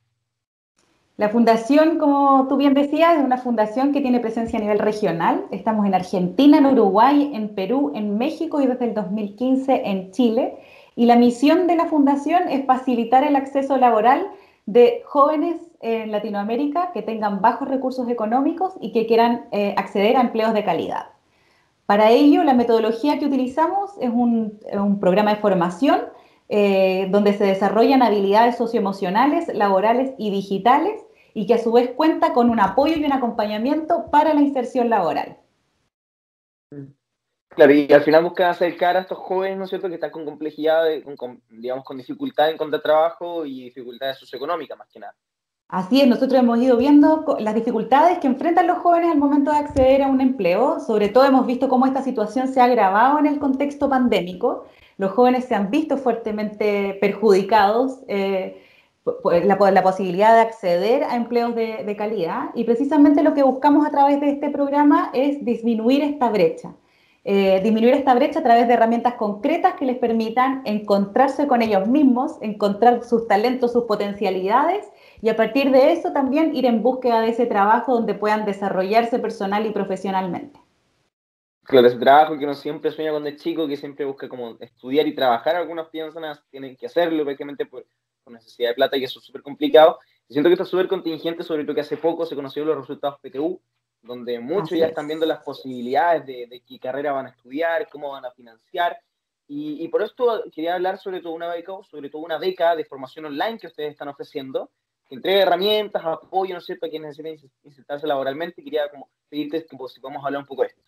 La 1.15 1.29
fundación, 1.29 1.99
como 1.99 2.47
tú 2.47 2.57
bien 2.57 2.73
decías, 2.73 3.17
es 3.17 3.23
una 3.23 3.37
fundación 3.37 3.93
que 3.93 4.01
tiene 4.01 4.19
presencia 4.19 4.57
a 4.57 4.61
nivel 4.61 4.79
regional. 4.79 5.45
Estamos 5.51 5.85
en 5.85 5.93
Argentina, 5.93 6.57
en 6.57 6.65
Uruguay, 6.65 7.31
en 7.35 7.53
Perú, 7.53 7.91
en 7.93 8.17
México 8.17 8.61
y 8.61 8.65
desde 8.65 8.85
el 8.85 8.93
2015 8.95 9.83
en 9.85 10.11
Chile. 10.11 10.57
Y 10.95 11.05
la 11.05 11.15
misión 11.15 11.67
de 11.67 11.75
la 11.75 11.85
fundación 11.85 12.49
es 12.49 12.65
facilitar 12.65 13.23
el 13.23 13.35
acceso 13.35 13.77
laboral 13.77 14.27
de 14.65 15.03
jóvenes 15.05 15.57
en 15.81 16.11
Latinoamérica 16.11 16.91
que 16.93 17.03
tengan 17.03 17.41
bajos 17.41 17.67
recursos 17.67 18.09
económicos 18.09 18.73
y 18.81 18.91
que 18.91 19.05
quieran 19.05 19.45
eh, 19.51 19.75
acceder 19.77 20.17
a 20.17 20.21
empleos 20.21 20.53
de 20.53 20.63
calidad. 20.63 21.12
Para 21.85 22.11
ello, 22.11 22.43
la 22.43 22.53
metodología 22.53 23.19
que 23.19 23.25
utilizamos 23.25 23.91
es 23.99 24.09
un, 24.09 24.59
programa 24.99 25.35
de 25.35 25.41
formación 25.41 26.01
eh, 26.49 27.07
donde 27.11 27.33
se 27.33 27.43
desarrollan 27.43 28.01
habilidades 28.01 28.57
socioemocionales, 28.57 29.53
laborales 29.53 30.13
y 30.17 30.31
digitales 30.31 31.01
y 31.33 31.45
que 31.47 31.55
a 31.55 31.57
su 31.57 31.71
vez 31.71 31.91
cuenta 31.91 32.33
con 32.33 32.49
un 32.49 32.59
apoyo 32.59 32.95
y 32.95 33.03
un 33.03 33.11
acompañamiento 33.11 34.09
para 34.11 34.33
la 34.33 34.41
inserción 34.41 34.89
laboral. 34.89 35.37
Claro, 37.49 37.71
y 37.71 37.91
al 37.91 38.01
final 38.01 38.23
buscan 38.23 38.49
acercar 38.49 38.97
a 38.97 39.01
estos 39.01 39.17
jóvenes, 39.17 39.57
¿no 39.57 39.65
es 39.65 39.69
cierto?, 39.69 39.87
que 39.87 39.95
están 39.95 40.09
con 40.09 40.25
complejidad, 40.25 40.85
con, 41.17 41.41
digamos, 41.49 41.85
con 41.85 41.97
dificultad 41.97 42.47
en 42.47 42.55
encontrar 42.55 42.81
trabajo 42.81 43.45
y 43.45 43.65
dificultades 43.65 44.17
socioeconómicas 44.17 44.77
más 44.77 44.87
que 44.89 44.99
nada. 44.99 45.15
Así 45.67 46.01
es, 46.01 46.07
nosotros 46.07 46.39
hemos 46.39 46.59
ido 46.59 46.77
viendo 46.77 47.25
las 47.39 47.55
dificultades 47.55 48.19
que 48.19 48.27
enfrentan 48.27 48.67
los 48.67 48.77
jóvenes 48.77 49.11
al 49.11 49.17
momento 49.17 49.51
de 49.51 49.57
acceder 49.57 50.03
a 50.03 50.07
un 50.07 50.21
empleo. 50.21 50.79
Sobre 50.79 51.09
todo 51.09 51.25
hemos 51.25 51.47
visto 51.47 51.67
cómo 51.67 51.85
esta 51.87 52.03
situación 52.03 52.47
se 52.47 52.61
ha 52.61 52.65
agravado 52.65 53.17
en 53.19 53.25
el 53.25 53.39
contexto 53.39 53.89
pandémico 53.89 54.65
los 54.97 55.11
jóvenes 55.11 55.45
se 55.45 55.55
han 55.55 55.69
visto 55.69 55.97
fuertemente 55.97 56.97
perjudicados 57.01 57.99
eh, 58.07 58.61
por 59.03 59.43
la, 59.43 59.83
posibilidad 59.83 60.35
de 60.35 60.41
acceder 60.41 61.03
a 61.03 61.17
empleos 61.17 61.55
de, 61.55 61.95
calidad 61.97 62.51
y 62.55 62.63
precisamente 62.63 63.21
lo 63.21 63.33
que 63.33 63.43
buscamos 63.43 63.85
a 63.85 63.91
través 63.91 64.21
de 64.21 64.29
este 64.29 64.49
programa 64.49 65.09
es 65.13 65.43
disminuir 65.43 66.03
esta 66.03 66.29
brecha. 66.29 66.73
Eh, 67.25 67.59
disminuir 67.63 67.93
esta 67.95 68.13
brecha 68.15 68.39
a 68.39 68.43
través 68.43 68.67
de 68.67 68.73
herramientas 68.73 69.15
concretas 69.15 69.73
que 69.75 69.85
les 69.85 69.97
permitan 69.97 70.61
encontrarse 70.65 71.47
con 71.47 71.61
ellos 71.61 71.87
mismos, 71.87 72.37
encontrar 72.41 73.03
sus 73.03 73.27
talentos, 73.27 73.73
sus 73.73 73.83
potencialidades 73.83 74.85
y 75.23 75.29
a 75.29 75.37
partir 75.37 75.71
de 75.71 75.93
eso 75.93 76.11
también 76.11 76.53
ir 76.53 76.65
en 76.65 76.83
búsqueda 76.83 77.21
de 77.21 77.29
ese 77.29 77.45
trabajo 77.45 77.93
donde 77.93 78.13
puedan 78.13 78.43
desarrollarse 78.43 79.19
personal 79.19 79.65
y 79.65 79.71
profesionalmente. 79.71 80.59
Claro, 81.63 81.87
ese 81.87 81.97
trabajo 81.97 82.37
que 82.37 82.43
uno 82.43 82.53
siempre 82.53 82.91
sueña 82.91 83.11
cuando 83.11 83.29
es 83.29 83.41
chico, 83.41 83.65
que 83.65 83.77
siempre 83.77 84.03
busca 84.03 84.27
como 84.27 84.57
estudiar 84.59 85.07
y 85.07 85.15
trabajar, 85.15 85.55
algunas 85.55 85.87
personas 85.87 86.43
tienen 86.51 86.75
que 86.75 86.87
hacerlo 86.87 87.23
prácticamente 87.23 87.65
por, 87.65 87.85
necesidad 88.27 88.71
de 88.71 88.75
plata 88.75 88.97
y 88.97 89.05
eso 89.05 89.19
es 89.19 89.25
súper 89.25 89.41
complicado. 89.41 89.97
Y 90.27 90.33
siento 90.33 90.49
que 90.49 90.55
esto 90.55 90.63
es 90.63 90.69
súper 90.69 90.89
contingente, 90.89 91.43
sobre 91.43 91.63
todo 91.63 91.75
que 91.75 91.81
hace 91.81 91.95
poco 91.95 92.25
se 92.25 92.35
conocieron 92.35 92.67
los 92.67 92.79
resultados 92.79 93.17
PTU, 93.21 93.61
donde 94.01 94.41
muchos 94.41 94.77
ya 94.77 94.87
están 94.87 95.07
viendo 95.07 95.25
las 95.25 95.41
posibilidades 95.41 96.25
de, 96.25 96.61
qué 96.67 96.79
carrera 96.79 97.13
van 97.13 97.27
a 97.27 97.29
estudiar, 97.29 97.87
cómo 97.89 98.11
van 98.11 98.25
a 98.25 98.31
financiar. 98.31 98.97
Y, 99.47 99.87
por 99.87 100.01
esto 100.03 100.43
quería 100.53 100.75
hablar 100.75 100.97
sobre 100.97 101.21
todo 101.21 101.31
una 101.31 101.47
beca, 101.47 101.71
sobre 101.89 102.09
todo 102.09 102.23
una 102.23 102.39
beca 102.39 102.75
de 102.75 102.83
formación 102.83 103.23
online 103.23 103.57
que 103.57 103.67
ustedes 103.67 103.91
están 103.91 104.09
ofreciendo, 104.09 104.69
que 105.07 105.15
entrega 105.15 105.43
herramientas, 105.43 106.03
apoyo, 106.05 106.53
¿no 106.53 106.59
es 106.59 106.65
cierto?, 106.65 106.85
a 106.85 106.89
quienes 106.89 107.17
necesiten 107.19 107.51
insertarse 107.63 108.07
laboralmente. 108.07 108.63
Quería 108.63 108.89
como 108.89 109.09
pedirte 109.29 109.65
que 109.65 109.77
si 109.87 109.99
podemos 109.99 110.25
hablar 110.25 110.41
un 110.41 110.47
poco 110.47 110.63
de 110.63 110.69
esto. 110.69 110.81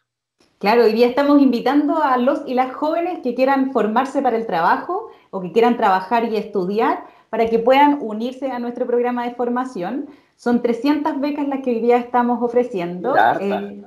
Claro, 0.58 0.84
hoy 0.84 0.94
día 0.94 1.08
estamos 1.08 1.42
invitando 1.42 2.02
a 2.02 2.18
los 2.18 2.42
y 2.48 2.54
las 2.54 2.74
jóvenes 2.74 3.20
que 3.20 3.36
quieran 3.36 3.72
formarse 3.72 4.22
para 4.22 4.38
el 4.38 4.46
trabajo 4.46 5.10
o 5.30 5.42
que 5.42 5.52
quieran 5.52 5.78
trabajar 5.78 6.26
y 6.26 6.38
estudiar 6.38 7.06
para 7.30 7.48
que 7.48 7.60
puedan 7.60 8.00
unirse 8.02 8.52
a 8.52 8.60
nuestro 8.60 8.86
programa 8.86 9.26
de 9.26 9.36
formación. 9.36 10.08
Son 10.38 10.62
300 10.62 11.20
becas 11.20 11.48
las 11.48 11.62
que 11.62 11.72
hoy 11.72 11.82
día 11.82 11.98
estamos 11.98 12.42
ofreciendo, 12.42 13.16
eh, 13.40 13.84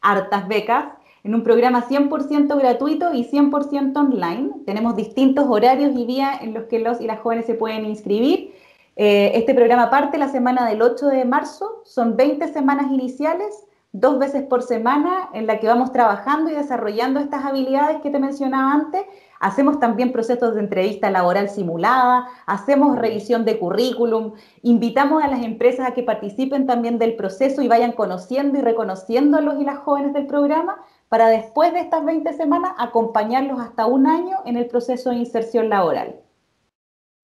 hartas 0.00 0.48
becas, 0.48 0.86
en 1.24 1.34
un 1.34 1.42
programa 1.42 1.88
100% 1.88 2.56
gratuito 2.58 3.12
y 3.14 3.24
100% 3.24 3.96
online. 3.96 4.50
Tenemos 4.66 4.96
distintos 4.96 5.46
horarios 5.48 5.92
y 5.96 6.04
días 6.04 6.40
en 6.42 6.54
los 6.54 6.64
que 6.64 6.78
los 6.78 7.00
y 7.00 7.06
las 7.06 7.20
jóvenes 7.20 7.46
se 7.46 7.54
pueden 7.54 7.84
inscribir. 7.84 8.54
Eh, 8.96 9.32
este 9.34 9.54
programa 9.54 9.90
parte 9.90 10.18
la 10.18 10.28
semana 10.28 10.68
del 10.68 10.82
8 10.82 11.06
de 11.06 11.24
marzo, 11.24 11.82
son 11.84 12.16
20 12.16 12.48
semanas 12.52 12.92
iniciales 12.92 13.66
dos 13.92 14.18
veces 14.18 14.42
por 14.42 14.62
semana 14.62 15.28
en 15.34 15.46
la 15.46 15.60
que 15.60 15.66
vamos 15.66 15.92
trabajando 15.92 16.50
y 16.50 16.54
desarrollando 16.54 17.20
estas 17.20 17.44
habilidades 17.44 18.00
que 18.00 18.10
te 18.10 18.18
mencionaba 18.18 18.72
antes. 18.72 19.02
Hacemos 19.38 19.80
también 19.80 20.12
procesos 20.12 20.54
de 20.54 20.60
entrevista 20.60 21.10
laboral 21.10 21.50
simulada, 21.50 22.26
hacemos 22.46 22.98
revisión 22.98 23.44
de 23.44 23.58
currículum, 23.58 24.32
invitamos 24.62 25.22
a 25.22 25.28
las 25.28 25.42
empresas 25.42 25.86
a 25.86 25.94
que 25.94 26.02
participen 26.02 26.66
también 26.66 26.98
del 26.98 27.16
proceso 27.16 27.60
y 27.60 27.68
vayan 27.68 27.92
conociendo 27.92 28.58
y 28.58 28.62
reconociendo 28.62 29.36
a 29.36 29.42
los 29.42 29.60
y 29.60 29.64
las 29.64 29.78
jóvenes 29.78 30.14
del 30.14 30.26
programa 30.26 30.80
para 31.08 31.28
después 31.28 31.72
de 31.74 31.80
estas 31.80 32.04
20 32.04 32.32
semanas 32.32 32.72
acompañarlos 32.78 33.60
hasta 33.60 33.84
un 33.86 34.06
año 34.06 34.38
en 34.46 34.56
el 34.56 34.66
proceso 34.66 35.10
de 35.10 35.16
inserción 35.16 35.68
laboral. 35.68 36.16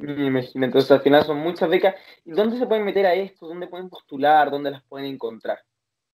Entonces 0.00 0.90
al 0.90 1.00
final 1.00 1.24
son 1.24 1.38
muchas 1.38 1.68
becas. 1.68 1.94
¿Dónde 2.24 2.58
se 2.58 2.66
pueden 2.66 2.84
meter 2.84 3.04
a 3.06 3.14
esto? 3.14 3.48
¿Dónde 3.48 3.66
pueden 3.66 3.88
postular? 3.88 4.50
¿Dónde 4.50 4.70
las 4.70 4.82
pueden 4.84 5.06
encontrar? 5.06 5.58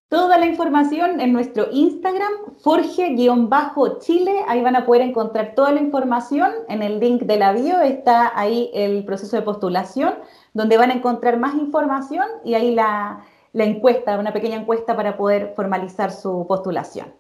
Toda 0.09 0.39
la 0.39 0.47
información 0.47 1.21
en 1.21 1.33
nuestro 1.33 1.69
Instagram, 1.73 2.33
Forge-Chile. 2.61 4.45
Ahí 4.47 4.63
van 4.63 4.77
a 4.77 4.87
poder 4.87 5.03
encontrar 5.03 5.55
toda 5.55 5.73
la 5.73 5.81
información. 5.81 6.53
En 6.69 6.83
el 6.83 7.01
link 7.01 7.23
de 7.23 7.37
la 7.37 7.53
bio 7.53 7.81
está 7.81 8.39
ahí 8.39 8.71
el 8.75 9.05
proceso 9.05 9.37
de 9.37 9.43
postulación, 9.43 10.15
donde 10.53 10.77
van 10.77 10.91
a 10.91 10.95
encontrar 10.95 11.39
más 11.39 11.55
información 11.55 12.27
y 12.45 12.55
ahí 12.55 12.75
la 12.75 13.25
encuesta, 13.53 14.19
una 14.19 14.33
pequeña 14.33 14.57
encuesta 14.57 14.95
para 14.95 15.17
poder 15.17 15.53
formalizar 15.57 16.13
su 16.13 16.47
postulación. 16.47 17.13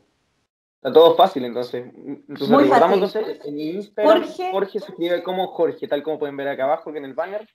Está 0.84 1.00
todo 1.00 1.16
fácil, 1.16 1.46
entonces. 1.46 1.86
entonces 1.96 2.50
Muy 2.50 2.68
fácil. 2.68 2.92
Entonces, 2.92 3.40
en 3.46 3.58
Instagram, 3.58 4.22
Jorge, 4.22 4.52
Jorge 4.52 4.80
se 4.80 4.90
escribe 4.90 5.22
como 5.22 5.46
Jorge, 5.46 5.88
tal 5.88 6.02
como 6.02 6.18
pueden 6.18 6.36
ver 6.36 6.48
acá 6.48 6.64
abajo 6.64 6.94
en 6.94 7.06
el 7.06 7.14
banner. 7.14 7.48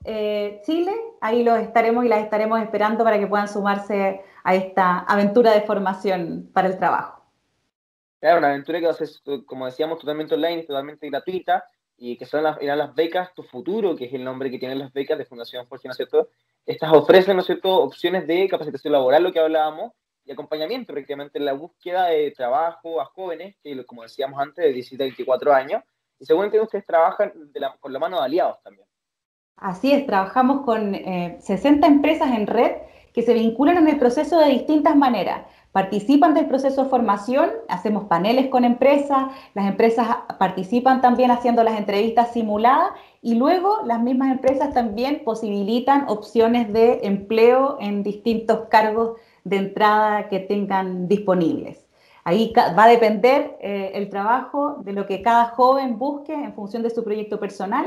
Jorge-Chile, 0.00 0.94
ahí 1.20 1.44
los 1.44 1.58
estaremos 1.58 2.06
y 2.06 2.08
las 2.08 2.24
estaremos 2.24 2.62
esperando 2.62 3.04
para 3.04 3.18
que 3.18 3.26
puedan 3.26 3.46
sumarse 3.46 4.22
a 4.42 4.54
esta 4.54 5.00
aventura 5.00 5.52
de 5.52 5.60
formación 5.60 6.48
para 6.54 6.68
el 6.68 6.78
trabajo. 6.78 7.22
Claro, 8.20 8.38
una 8.38 8.48
aventura 8.48 8.80
que 8.80 8.86
va 8.86 8.92
a 8.92 8.94
ser, 8.94 9.10
como 9.44 9.66
decíamos, 9.66 9.98
totalmente 9.98 10.34
online, 10.34 10.62
totalmente 10.62 11.10
gratuita, 11.10 11.62
y 11.98 12.16
que 12.16 12.24
son 12.24 12.42
las, 12.42 12.56
las 12.62 12.94
becas 12.94 13.34
Tu 13.34 13.42
Futuro, 13.42 13.94
que 13.94 14.06
es 14.06 14.14
el 14.14 14.24
nombre 14.24 14.50
que 14.50 14.58
tienen 14.58 14.78
las 14.78 14.94
becas 14.94 15.18
de 15.18 15.26
Fundación 15.26 15.66
Jorge, 15.66 15.88
¿no 15.88 15.92
es 15.92 15.98
cierto? 15.98 16.30
Estas 16.64 16.90
ofrecen, 16.90 17.36
¿no 17.36 17.40
es 17.40 17.46
cierto?, 17.46 17.82
opciones 17.82 18.26
de 18.26 18.48
capacitación 18.48 18.94
laboral, 18.94 19.22
lo 19.22 19.30
que 19.30 19.40
hablábamos, 19.40 19.92
y 20.28 20.32
acompañamiento 20.32 20.92
prácticamente 20.92 21.38
en 21.38 21.46
la 21.46 21.54
búsqueda 21.54 22.06
de 22.06 22.30
trabajo 22.32 23.00
a 23.00 23.06
jóvenes, 23.06 23.56
que 23.62 23.84
como 23.86 24.02
decíamos 24.02 24.38
antes, 24.38 24.62
de 24.62 24.72
17 24.74 25.02
a 25.02 25.06
24 25.06 25.54
años, 25.54 25.82
y 26.20 26.26
seguramente 26.26 26.60
ustedes 26.60 26.84
trabajan 26.84 27.32
con 27.80 27.92
la 27.92 27.98
mano 27.98 28.18
de 28.18 28.24
aliados 28.24 28.62
también. 28.62 28.86
Así 29.56 29.90
es, 29.90 30.06
trabajamos 30.06 30.66
con 30.66 30.94
60 30.94 31.86
eh, 31.86 31.90
empresas 31.90 32.30
en 32.30 32.46
red 32.46 32.72
que 33.14 33.22
se 33.22 33.32
vinculan 33.32 33.78
en 33.78 33.88
el 33.88 33.98
proceso 33.98 34.38
de 34.38 34.50
distintas 34.50 34.94
maneras. 34.94 35.46
Participan 35.72 36.34
del 36.34 36.46
proceso 36.46 36.84
de 36.84 36.90
formación, 36.90 37.50
hacemos 37.68 38.04
paneles 38.04 38.48
con 38.48 38.64
empresas, 38.64 39.28
las 39.54 39.66
empresas 39.66 40.08
participan 40.38 41.00
también 41.00 41.30
haciendo 41.30 41.64
las 41.64 41.78
entrevistas 41.78 42.32
simuladas 42.32 42.90
y 43.22 43.34
luego 43.34 43.78
las 43.84 44.00
mismas 44.00 44.32
empresas 44.32 44.74
también 44.74 45.22
posibilitan 45.24 46.04
opciones 46.08 46.72
de 46.72 47.00
empleo 47.04 47.78
en 47.80 48.02
distintos 48.02 48.68
cargos 48.68 49.18
de 49.48 49.56
entrada 49.56 50.28
que 50.28 50.40
tengan 50.40 51.08
disponibles. 51.08 51.88
Ahí 52.24 52.52
va 52.56 52.84
a 52.84 52.88
depender 52.88 53.56
eh, 53.60 53.92
el 53.94 54.10
trabajo 54.10 54.76
de 54.80 54.92
lo 54.92 55.06
que 55.06 55.22
cada 55.22 55.46
joven 55.46 55.98
busque 55.98 56.34
en 56.34 56.52
función 56.52 56.82
de 56.82 56.90
su 56.90 57.02
proyecto 57.02 57.40
personal. 57.40 57.86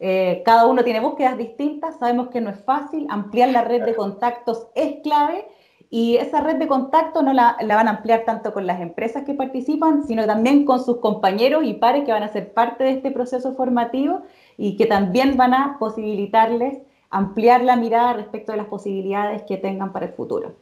Eh, 0.00 0.42
cada 0.44 0.66
uno 0.66 0.82
tiene 0.82 1.00
búsquedas 1.00 1.36
distintas, 1.36 1.98
sabemos 1.98 2.28
que 2.28 2.40
no 2.40 2.50
es 2.50 2.58
fácil, 2.64 3.06
ampliar 3.10 3.50
la 3.50 3.62
red 3.62 3.84
de 3.84 3.94
contactos 3.94 4.66
es 4.74 5.02
clave 5.02 5.46
y 5.90 6.16
esa 6.16 6.40
red 6.40 6.56
de 6.56 6.66
contacto 6.68 7.20
no 7.22 7.34
la, 7.34 7.58
van 7.60 7.86
a 7.86 7.90
ampliar 7.90 8.24
tanto 8.24 8.54
con 8.54 8.66
las 8.66 8.80
empresas 8.80 9.24
que 9.24 9.34
participan, 9.34 10.06
sino 10.06 10.24
también 10.24 10.64
con 10.64 10.82
sus 10.82 10.96
compañeros 10.96 11.64
y 11.64 11.74
pares 11.74 12.04
que 12.04 12.12
van 12.12 12.22
a 12.22 12.28
ser 12.28 12.54
parte 12.54 12.84
de 12.84 12.92
este 12.92 13.10
proceso 13.10 13.52
formativo 13.52 14.22
y 14.56 14.78
que 14.78 14.86
también 14.86 15.36
van 15.36 15.52
a 15.52 15.76
posibilitarles 15.78 16.78
ampliar 17.10 17.62
la 17.62 17.76
mirada 17.76 18.14
respecto 18.14 18.52
de 18.52 18.58
las 18.58 18.68
posibilidades 18.68 19.42
que 19.42 19.58
tengan 19.58 19.92
para 19.92 20.06
el 20.06 20.12
futuro. 20.14 20.54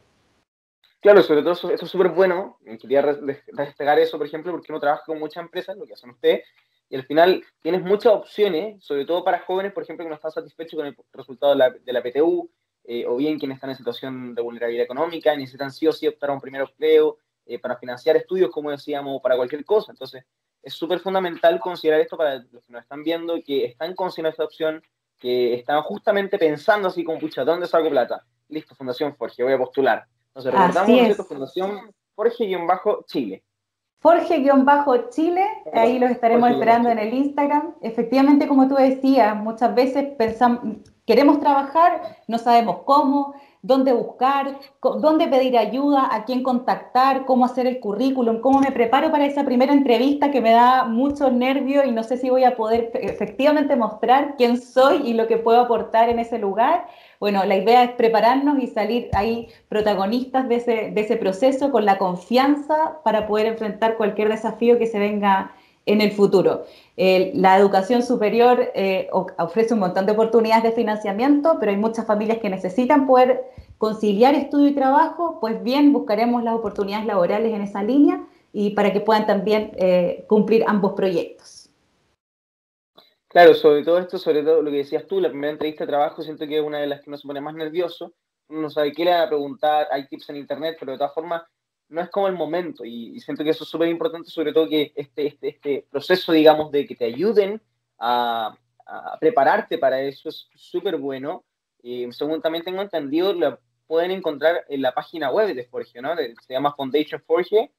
Claro, 1.01 1.23
sobre 1.23 1.41
todo 1.41 1.53
eso, 1.53 1.71
es 1.71 1.79
súper 1.89 2.09
bueno. 2.09 2.59
Quería 2.79 3.01
destacar 3.01 3.97
eso, 3.99 4.19
por 4.19 4.27
ejemplo, 4.27 4.51
porque 4.51 4.71
uno 4.71 4.79
trabaja 4.79 5.03
con 5.05 5.17
muchas 5.19 5.43
empresas, 5.43 5.75
lo 5.75 5.85
que 5.85 5.93
hacen 5.93 6.11
ustedes, 6.11 6.43
y 6.89 6.95
al 6.95 7.03
final 7.05 7.43
tienes 7.61 7.81
muchas 7.81 8.13
opciones, 8.13 8.83
sobre 8.83 9.05
todo 9.05 9.23
para 9.23 9.39
jóvenes, 9.39 9.73
por 9.73 9.81
ejemplo, 9.81 10.05
que 10.05 10.09
no 10.09 10.15
están 10.15 10.31
satisfechos 10.31 10.77
con 10.77 10.85
el 10.85 10.95
resultado 11.11 11.53
de 11.53 11.57
la, 11.57 11.69
de 11.71 12.11
PTU, 12.11 12.51
eh, 12.83 13.05
o 13.07 13.15
bien 13.15 13.39
quienes 13.39 13.55
están 13.55 13.71
en 13.71 13.77
situación 13.77 14.35
de 14.35 14.41
vulnerabilidad 14.43 14.85
económica, 14.85 15.35
necesitan 15.35 15.71
sí 15.71 15.87
o 15.87 15.91
sí 15.91 16.07
optar 16.07 16.29
a 16.29 16.33
un 16.33 16.41
primer 16.41 16.61
empleo 16.61 17.17
eh, 17.47 17.57
para 17.57 17.77
financiar 17.77 18.15
estudios, 18.17 18.51
como 18.51 18.69
decíamos, 18.69 19.21
para 19.23 19.35
cualquier 19.35 19.65
cosa. 19.65 19.91
Entonces, 19.91 20.23
es 20.61 20.73
súper 20.73 20.99
fundamental 20.99 21.59
considerar 21.59 22.01
esto 22.01 22.15
para 22.15 22.35
los 22.51 22.63
que 22.63 22.73
nos 22.73 22.83
están 22.83 23.03
viendo, 23.03 23.41
que 23.43 23.65
están 23.65 23.95
considerando 23.95 24.33
esta 24.33 24.43
opción, 24.43 24.83
que 25.17 25.55
están 25.55 25.81
justamente 25.81 26.37
pensando 26.37 26.89
así 26.89 27.03
como, 27.03 27.19
pucha, 27.19 27.43
¿dónde 27.43 27.65
saco 27.65 27.89
plata? 27.89 28.23
Listo, 28.49 28.75
Fundación 28.75 29.15
Forge, 29.15 29.43
voy 29.43 29.53
a 29.53 29.57
postular. 29.57 30.05
Entonces, 30.35 30.53
recordamos, 30.53 31.27
Fundación 31.27 31.91
Forge-Chile. 32.15 33.43
Forge-Chile, 33.99 35.45
ahí 35.73 35.99
los 35.99 36.09
estaremos 36.09 36.49
esperando 36.49 36.89
en 36.89 36.97
el 36.97 37.13
Instagram. 37.13 37.75
Efectivamente, 37.81 38.47
como 38.47 38.67
tú 38.67 38.75
decías, 38.75 39.35
muchas 39.35 39.75
veces 39.75 40.15
pensamos, 40.17 40.77
queremos 41.05 41.39
trabajar, 41.39 42.17
no 42.27 42.37
sabemos 42.37 42.77
cómo, 42.85 43.35
dónde 43.61 43.93
buscar, 43.93 44.59
dónde 44.81 45.27
pedir 45.27 45.55
ayuda, 45.57 46.09
a 46.11 46.25
quién 46.25 46.41
contactar, 46.41 47.25
cómo 47.25 47.45
hacer 47.45 47.67
el 47.67 47.79
currículum, 47.79 48.41
cómo 48.41 48.59
me 48.59 48.71
preparo 48.71 49.11
para 49.11 49.25
esa 49.25 49.43
primera 49.43 49.71
entrevista 49.71 50.31
que 50.31 50.41
me 50.41 50.51
da 50.51 50.85
mucho 50.85 51.29
nervio 51.29 51.83
y 51.83 51.91
no 51.91 52.01
sé 52.03 52.17
si 52.17 52.29
voy 52.29 52.43
a 52.43 52.55
poder 52.55 52.89
efectivamente 52.95 53.75
mostrar 53.75 54.35
quién 54.35 54.59
soy 54.59 55.07
y 55.07 55.13
lo 55.13 55.27
que 55.27 55.37
puedo 55.37 55.61
aportar 55.61 56.09
en 56.09 56.17
ese 56.17 56.39
lugar. 56.39 56.87
Bueno, 57.21 57.45
la 57.45 57.55
idea 57.55 57.83
es 57.83 57.91
prepararnos 57.91 58.57
y 58.63 58.65
salir 58.65 59.09
ahí 59.13 59.47
protagonistas 59.69 60.49
de 60.49 60.55
ese, 60.95 61.17
proceso 61.17 61.69
con 61.69 61.85
la 61.85 61.99
confianza 61.99 62.97
para 63.03 63.27
poder 63.27 63.45
enfrentar 63.45 63.95
cualquier 63.95 64.27
desafío 64.29 64.79
que 64.79 64.87
se 64.87 64.97
venga 64.97 65.51
en 65.85 66.01
el 66.01 66.13
futuro. 66.13 66.65
la 66.97 67.57
educación 67.59 68.01
superior 68.01 68.71
eh, 68.73 69.07
ofrece 69.37 69.75
un 69.75 69.81
montón 69.81 70.07
de 70.07 70.13
oportunidades 70.13 70.63
de 70.63 70.71
financiamiento, 70.71 71.57
pero 71.59 71.71
hay 71.71 71.77
muchas 71.77 72.07
familias 72.07 72.39
que 72.39 72.49
necesitan 72.49 73.05
poder 73.05 73.43
conciliar 73.77 74.33
estudio 74.33 74.69
y 74.69 74.73
trabajo, 74.73 75.37
pues 75.39 75.61
bien, 75.61 75.93
buscaremos 75.93 76.43
las 76.43 76.55
oportunidades 76.55 77.05
laborales 77.05 77.53
en 77.53 77.61
esa 77.61 77.83
línea 77.83 78.23
y 78.51 78.71
para 78.71 78.91
que 78.93 78.99
puedan 78.99 79.27
también 79.27 79.73
eh, 79.77 80.25
cumplir 80.27 80.63
ambos 80.65 80.93
proyectos. 80.93 81.60
Claro, 83.31 83.53
sobre 83.53 83.83
todo 83.85 83.97
esto, 83.97 84.17
sobre 84.17 84.43
todo 84.43 84.61
lo 84.61 84.69
que 84.69 84.77
decías 84.77 85.07
tú, 85.07 85.21
la 85.21 85.29
primera 85.29 85.53
entrevista 85.53 85.85
de 85.85 85.91
trabajo, 85.91 86.21
siento 86.21 86.45
que 86.45 86.57
es 86.57 86.61
una 86.61 86.79
de 86.79 86.87
las 86.87 86.99
que 86.99 87.09
nos 87.09 87.21
pone 87.21 87.39
más 87.39 87.55
nervioso. 87.55 88.13
Uno 88.49 88.63
no 88.63 88.69
sabe 88.69 88.91
qué 88.91 89.05
le 89.05 89.11
van 89.11 89.21
a 89.21 89.29
preguntar, 89.29 89.87
hay 89.89 90.05
tips 90.05 90.31
en 90.31 90.35
internet, 90.35 90.75
pero 90.77 90.91
de 90.91 90.97
todas 90.97 91.13
formas 91.13 91.43
no 91.87 92.01
es 92.01 92.09
como 92.09 92.27
el 92.27 92.33
momento. 92.33 92.83
Y, 92.83 93.17
siento 93.21 93.45
que 93.45 93.51
eso 93.51 93.63
es 93.63 93.69
súper 93.69 93.87
importante, 93.87 94.29
sobre 94.29 94.51
todo 94.51 94.67
que 94.67 94.91
este, 94.97 95.27
este, 95.27 95.47
este 95.47 95.87
proceso, 95.89 96.33
digamos, 96.33 96.73
de 96.73 96.85
que 96.85 96.93
te 96.93 97.05
ayuden 97.05 97.61
a, 97.99 98.53
prepararte 99.21 99.77
para 99.77 100.01
eso 100.01 100.27
es 100.27 100.49
súper 100.53 100.97
bueno. 100.97 101.45
Eh, 101.83 102.09
según 102.11 102.41
también 102.41 102.65
tengo 102.65 102.81
entendido, 102.81 103.31
lo 103.31 103.59
pueden 103.87 104.11
encontrar 104.11 104.65
en 104.67 104.81
la 104.81 104.93
página 104.93 105.31
web 105.31 105.55
de 105.55 105.63
Forge, 105.63 106.01
¿no? 106.01 106.13
Se 106.17 106.53
llama 106.53 106.75
foundationforge.org 106.75 107.71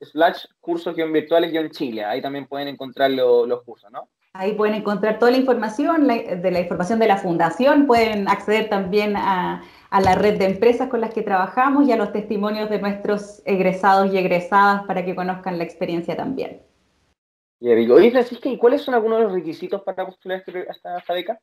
slash 0.00 0.44
cursos-virtuales-chile. 0.60 2.04
Ahí 2.04 2.22
también 2.22 2.46
pueden 2.46 2.68
encontrar 2.68 3.10
los 3.10 3.62
cursos, 3.62 3.90
¿no? 3.90 4.08
Ahí 4.34 4.52
pueden 4.52 4.74
encontrar 4.74 5.18
toda 5.18 5.32
la 5.32 5.38
información, 5.38 6.06
de 6.06 6.50
la 6.50 6.60
información 6.60 6.98
de 6.98 7.08
la 7.08 7.16
fundación, 7.16 7.86
pueden 7.86 8.28
acceder 8.28 8.68
también 8.68 9.16
a, 9.16 9.64
la 9.90 10.14
red 10.14 10.38
de 10.38 10.44
empresas 10.44 10.88
con 10.88 11.00
las 11.00 11.12
que 11.14 11.22
trabajamos 11.22 11.88
y 11.88 11.92
a 11.92 11.96
los 11.96 12.12
testimonios 12.12 12.68
de 12.68 12.78
nuestros 12.78 13.42
egresados 13.46 14.12
y 14.12 14.18
egresadas 14.18 14.84
para 14.84 15.04
que 15.04 15.16
conozcan 15.16 15.58
la 15.58 15.64
experiencia 15.64 16.14
también. 16.14 16.62
Y 17.58 17.74
digo, 17.74 17.96
oye 17.96 18.10
Francisca, 18.10 18.48
¿y 18.48 18.58
cuáles 18.58 18.82
son 18.82 18.94
algunos 18.94 19.18
de 19.18 19.24
los 19.24 19.32
requisitos 19.32 19.82
para 19.82 20.06
postular 20.06 20.38
este 20.38 20.70
esta, 20.70 20.98
esta 20.98 21.14
beca? 21.14 21.40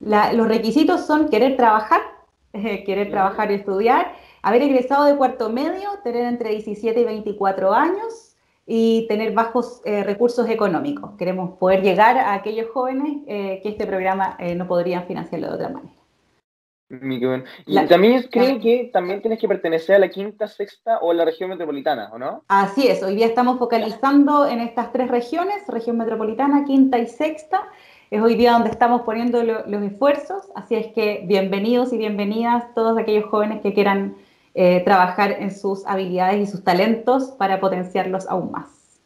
los 0.00 0.48
requisitos 0.48 1.06
son 1.06 1.28
querer 1.28 1.56
trabajar, 1.56 2.00
querer 2.52 3.10
trabajar 3.10 3.52
y 3.52 3.54
estudiar, 3.54 4.16
haber 4.46 4.62
egresado 4.62 5.06
de 5.06 5.16
cuarto 5.16 5.50
medio, 5.50 5.90
tener 6.04 6.24
entre 6.24 6.50
17 6.50 7.00
y 7.00 7.04
24 7.04 7.74
años 7.74 8.36
y 8.64 9.04
tener 9.08 9.32
bajos 9.32 9.82
eh, 9.84 10.04
recursos 10.04 10.48
económicos. 10.48 11.16
Queremos 11.18 11.58
poder 11.58 11.82
llegar 11.82 12.16
a 12.16 12.34
aquellos 12.34 12.70
jóvenes 12.70 13.24
eh, 13.26 13.58
que 13.60 13.70
este 13.70 13.86
programa 13.86 14.36
eh, 14.38 14.54
no 14.54 14.68
podrían 14.68 15.04
financiarlo 15.04 15.48
de 15.48 15.54
otra 15.54 15.68
manera. 15.70 15.92
Y 17.66 17.86
también 17.88 18.22
creo 18.30 18.60
que 18.60 18.88
también 18.92 19.20
tienes 19.20 19.40
que 19.40 19.48
pertenecer 19.48 19.96
a 19.96 19.98
la 19.98 20.08
quinta, 20.08 20.46
sexta 20.46 20.98
o 20.98 21.10
a 21.10 21.14
la 21.14 21.24
región 21.24 21.50
metropolitana, 21.50 22.10
¿o 22.12 22.18
no? 22.20 22.44
Así 22.46 22.86
es, 22.86 23.02
hoy 23.02 23.16
día 23.16 23.26
estamos 23.26 23.58
focalizando 23.58 24.46
en 24.46 24.60
estas 24.60 24.92
tres 24.92 25.08
regiones, 25.08 25.56
región 25.66 25.98
metropolitana, 25.98 26.64
quinta 26.64 27.00
y 27.00 27.08
sexta. 27.08 27.68
Es 28.12 28.22
hoy 28.22 28.36
día 28.36 28.52
donde 28.52 28.70
estamos 28.70 29.02
poniendo 29.02 29.42
los 29.42 29.82
esfuerzos, 29.82 30.44
así 30.54 30.76
es 30.76 30.86
que 30.94 31.24
bienvenidos 31.26 31.92
y 31.92 31.98
bienvenidas 31.98 32.72
todos 32.76 32.96
aquellos 32.96 33.24
jóvenes 33.24 33.60
que 33.60 33.74
quieran 33.74 34.14
eh, 34.58 34.80
trabajar 34.86 35.32
en 35.32 35.54
sus 35.54 35.86
habilidades 35.86 36.48
y 36.48 36.50
sus 36.50 36.64
talentos 36.64 37.24
para 37.32 37.60
potenciarlos 37.60 38.26
aún 38.26 38.50
más. 38.50 38.98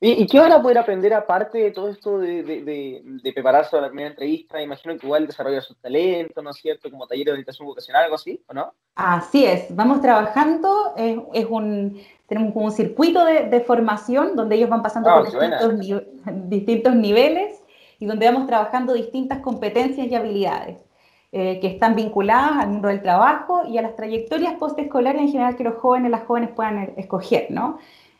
¿Y, 0.00 0.26
qué 0.26 0.40
van 0.40 0.52
a 0.52 0.62
poder 0.62 0.78
aprender 0.78 1.12
aparte 1.12 1.58
de 1.58 1.70
todo 1.72 1.90
esto 1.90 2.18
de, 2.18 3.02
prepararse 3.34 3.72
para 3.72 3.82
la 3.82 3.88
primera 3.88 4.08
entrevista? 4.08 4.62
Imagino 4.62 4.96
que 4.96 5.06
igual 5.06 5.26
desarrollar 5.26 5.62
sus 5.62 5.76
talentos, 5.76 6.42
¿no 6.42 6.50
es 6.50 6.56
cierto? 6.56 6.90
Como 6.90 7.06
taller 7.06 7.26
de 7.26 7.32
orientación 7.32 7.68
vocacional, 7.68 8.04
algo 8.04 8.14
así, 8.14 8.42
¿o 8.46 8.54
no? 8.54 8.72
Así 8.94 9.44
es, 9.44 9.66
vamos 9.76 10.00
trabajando, 10.00 10.94
es, 10.96 11.46
un, 11.50 12.00
tenemos 12.26 12.54
como 12.54 12.64
un 12.64 12.72
circuito 12.72 13.26
de, 13.26 13.60
formación 13.60 14.36
donde 14.36 14.56
ellos 14.56 14.70
van 14.70 14.82
pasando 14.82 15.10
ah, 15.10 15.18
por 15.18 15.78
distintos, 15.78 16.08
distintos 16.48 16.94
niveles 16.94 17.62
y 17.98 18.06
donde 18.06 18.24
vamos 18.24 18.46
trabajando 18.46 18.94
distintas 18.94 19.40
competencias 19.40 20.06
y 20.06 20.14
habilidades. 20.14 20.85
Eh, 21.32 21.58
que 21.60 21.66
están 21.66 21.96
vinculadas 21.96 22.52
al 22.52 22.68
mundo 22.68 22.86
del 22.86 23.02
trabajo 23.02 23.64
y 23.66 23.78
a 23.78 23.82
las 23.82 23.96
trayectorias 23.96 24.54
postescolares 24.54 25.20
en 25.20 25.28
general 25.28 25.56
que 25.56 25.64
los 25.64 25.74
jóvenes, 25.74 26.10
las 26.10 26.24
jóvenes 26.24 26.50
puedan 26.50 26.94
escoger, 26.96 27.48
¿no? 27.50 27.78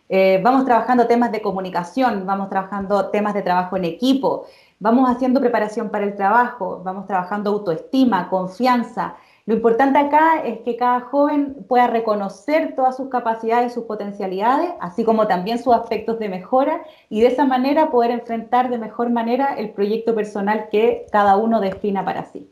Eh, 0.08 0.40
vamos 0.42 0.64
trabajando 0.64 1.06
temas 1.06 1.30
de 1.30 1.40
comunicación, 1.40 2.26
vamos 2.26 2.48
trabajando 2.48 3.08
temas 3.10 3.32
de 3.32 3.42
trabajo 3.42 3.76
en 3.76 3.84
equipo, 3.84 4.46
vamos 4.80 5.08
haciendo 5.08 5.40
preparación 5.40 5.88
para 5.90 6.04
el 6.04 6.16
trabajo, 6.16 6.82
vamos 6.84 7.06
trabajando 7.06 7.50
autoestima, 7.50 8.28
confianza. 8.28 9.14
Lo 9.46 9.54
importante 9.54 9.98
acá 10.00 10.42
es 10.44 10.58
que 10.60 10.76
cada 10.76 11.00
joven 11.02 11.64
pueda 11.68 11.86
reconocer 11.86 12.74
todas 12.74 12.96
sus 12.96 13.08
capacidades, 13.08 13.72
sus 13.72 13.84
potencialidades, 13.84 14.72
así 14.80 15.04
como 15.04 15.28
también 15.28 15.60
sus 15.60 15.74
aspectos 15.74 16.18
de 16.18 16.28
mejora 16.28 16.82
y 17.08 17.20
de 17.20 17.28
esa 17.28 17.44
manera 17.44 17.90
poder 17.90 18.10
enfrentar 18.10 18.68
de 18.68 18.78
mejor 18.78 19.10
manera 19.10 19.54
el 19.56 19.70
proyecto 19.70 20.14
personal 20.14 20.68
que 20.70 21.06
cada 21.12 21.36
uno 21.36 21.60
defina 21.60 22.04
para 22.04 22.24
sí. 22.24 22.50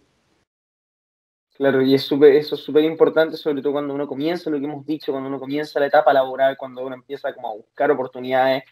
Claro, 1.55 1.83
y 1.83 1.95
es 1.95 2.03
super, 2.03 2.35
eso 2.35 2.57
es 2.57 2.63
súper 2.63 2.83
importante, 2.83 3.37
sobre 3.37 3.63
todo 3.63 3.75
cuando 3.75 3.95
uno 3.95 4.09
comienza, 4.09 4.51
lo 4.51 4.59
que 4.59 4.65
hemos 4.65 4.85
dicho, 4.85 5.13
cuando 5.13 5.29
uno 5.29 5.39
comienza 5.39 5.79
la 5.79 5.87
etapa 5.87 6.13
laboral, 6.13 6.57
cuando 6.57 6.85
uno 6.85 6.97
empieza 6.97 7.33
como 7.33 7.49
a 7.49 7.55
buscar 7.55 7.93
oportunidades. 7.93 8.65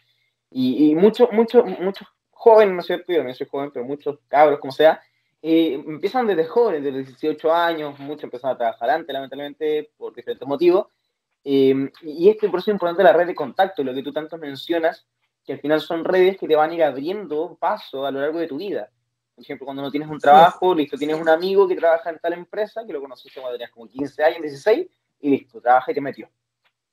Y, 0.51 0.93
muchos, 0.95 1.31
muchos, 1.31 1.65
muchos 1.79 2.07
jóvenes, 2.31 2.75
¿no 2.75 2.81
es 2.81 2.85
cierto? 2.85 3.13
Yo 3.13 3.23
no 3.23 3.33
soy 3.33 3.47
joven, 3.49 3.71
pero 3.73 3.85
muchos 3.85 4.19
cabros, 4.27 4.59
como 4.59 4.73
sea, 4.73 5.01
eh, 5.41 5.81
empiezan 5.87 6.27
desde 6.27 6.45
jóvenes, 6.45 6.83
desde 6.83 7.03
18 7.03 7.53
años, 7.53 7.97
muchos 7.99 8.25
empiezan 8.25 8.51
a 8.51 8.57
trabajar 8.57 8.89
antes, 8.89 9.13
lamentablemente, 9.13 9.91
por 9.97 10.13
diferentes 10.13 10.47
motivos. 10.47 10.87
Eh, 11.45 11.89
y 12.01 12.29
este 12.29 12.49
por 12.49 12.59
eso 12.59 12.71
es 12.71 12.75
importante 12.75 13.03
la 13.03 13.13
red 13.13 13.27
de 13.27 13.35
contacto, 13.35 13.83
lo 13.83 13.93
que 13.93 14.03
tú 14.03 14.11
tanto 14.11 14.37
mencionas, 14.37 15.07
que 15.45 15.53
al 15.53 15.59
final 15.59 15.79
son 15.81 16.03
redes 16.03 16.37
que 16.37 16.47
te 16.47 16.55
van 16.55 16.71
a 16.71 16.73
ir 16.75 16.83
abriendo 16.83 17.57
paso 17.59 18.05
a 18.05 18.11
lo 18.11 18.19
largo 18.19 18.39
de 18.39 18.47
tu 18.47 18.57
vida. 18.57 18.89
Por 19.35 19.43
ejemplo, 19.43 19.65
cuando 19.65 19.81
no 19.81 19.91
tienes 19.91 20.09
un 20.09 20.19
trabajo, 20.19 20.75
listo, 20.75 20.97
tienes 20.97 21.19
un 21.19 21.27
amigo 21.27 21.67
que 21.67 21.75
trabaja 21.75 22.09
en 22.09 22.19
tal 22.19 22.33
empresa, 22.33 22.85
que 22.85 22.93
lo 22.93 23.01
conociste 23.01 23.41
cuando 23.41 23.57
tenías 23.57 23.71
como 23.71 23.87
15 23.87 24.23
años, 24.23 24.41
16, 24.41 24.87
y 25.21 25.29
listo, 25.29 25.59
trabaja 25.59 25.91
y 25.91 25.95
te 25.95 26.01
metió. 26.01 26.29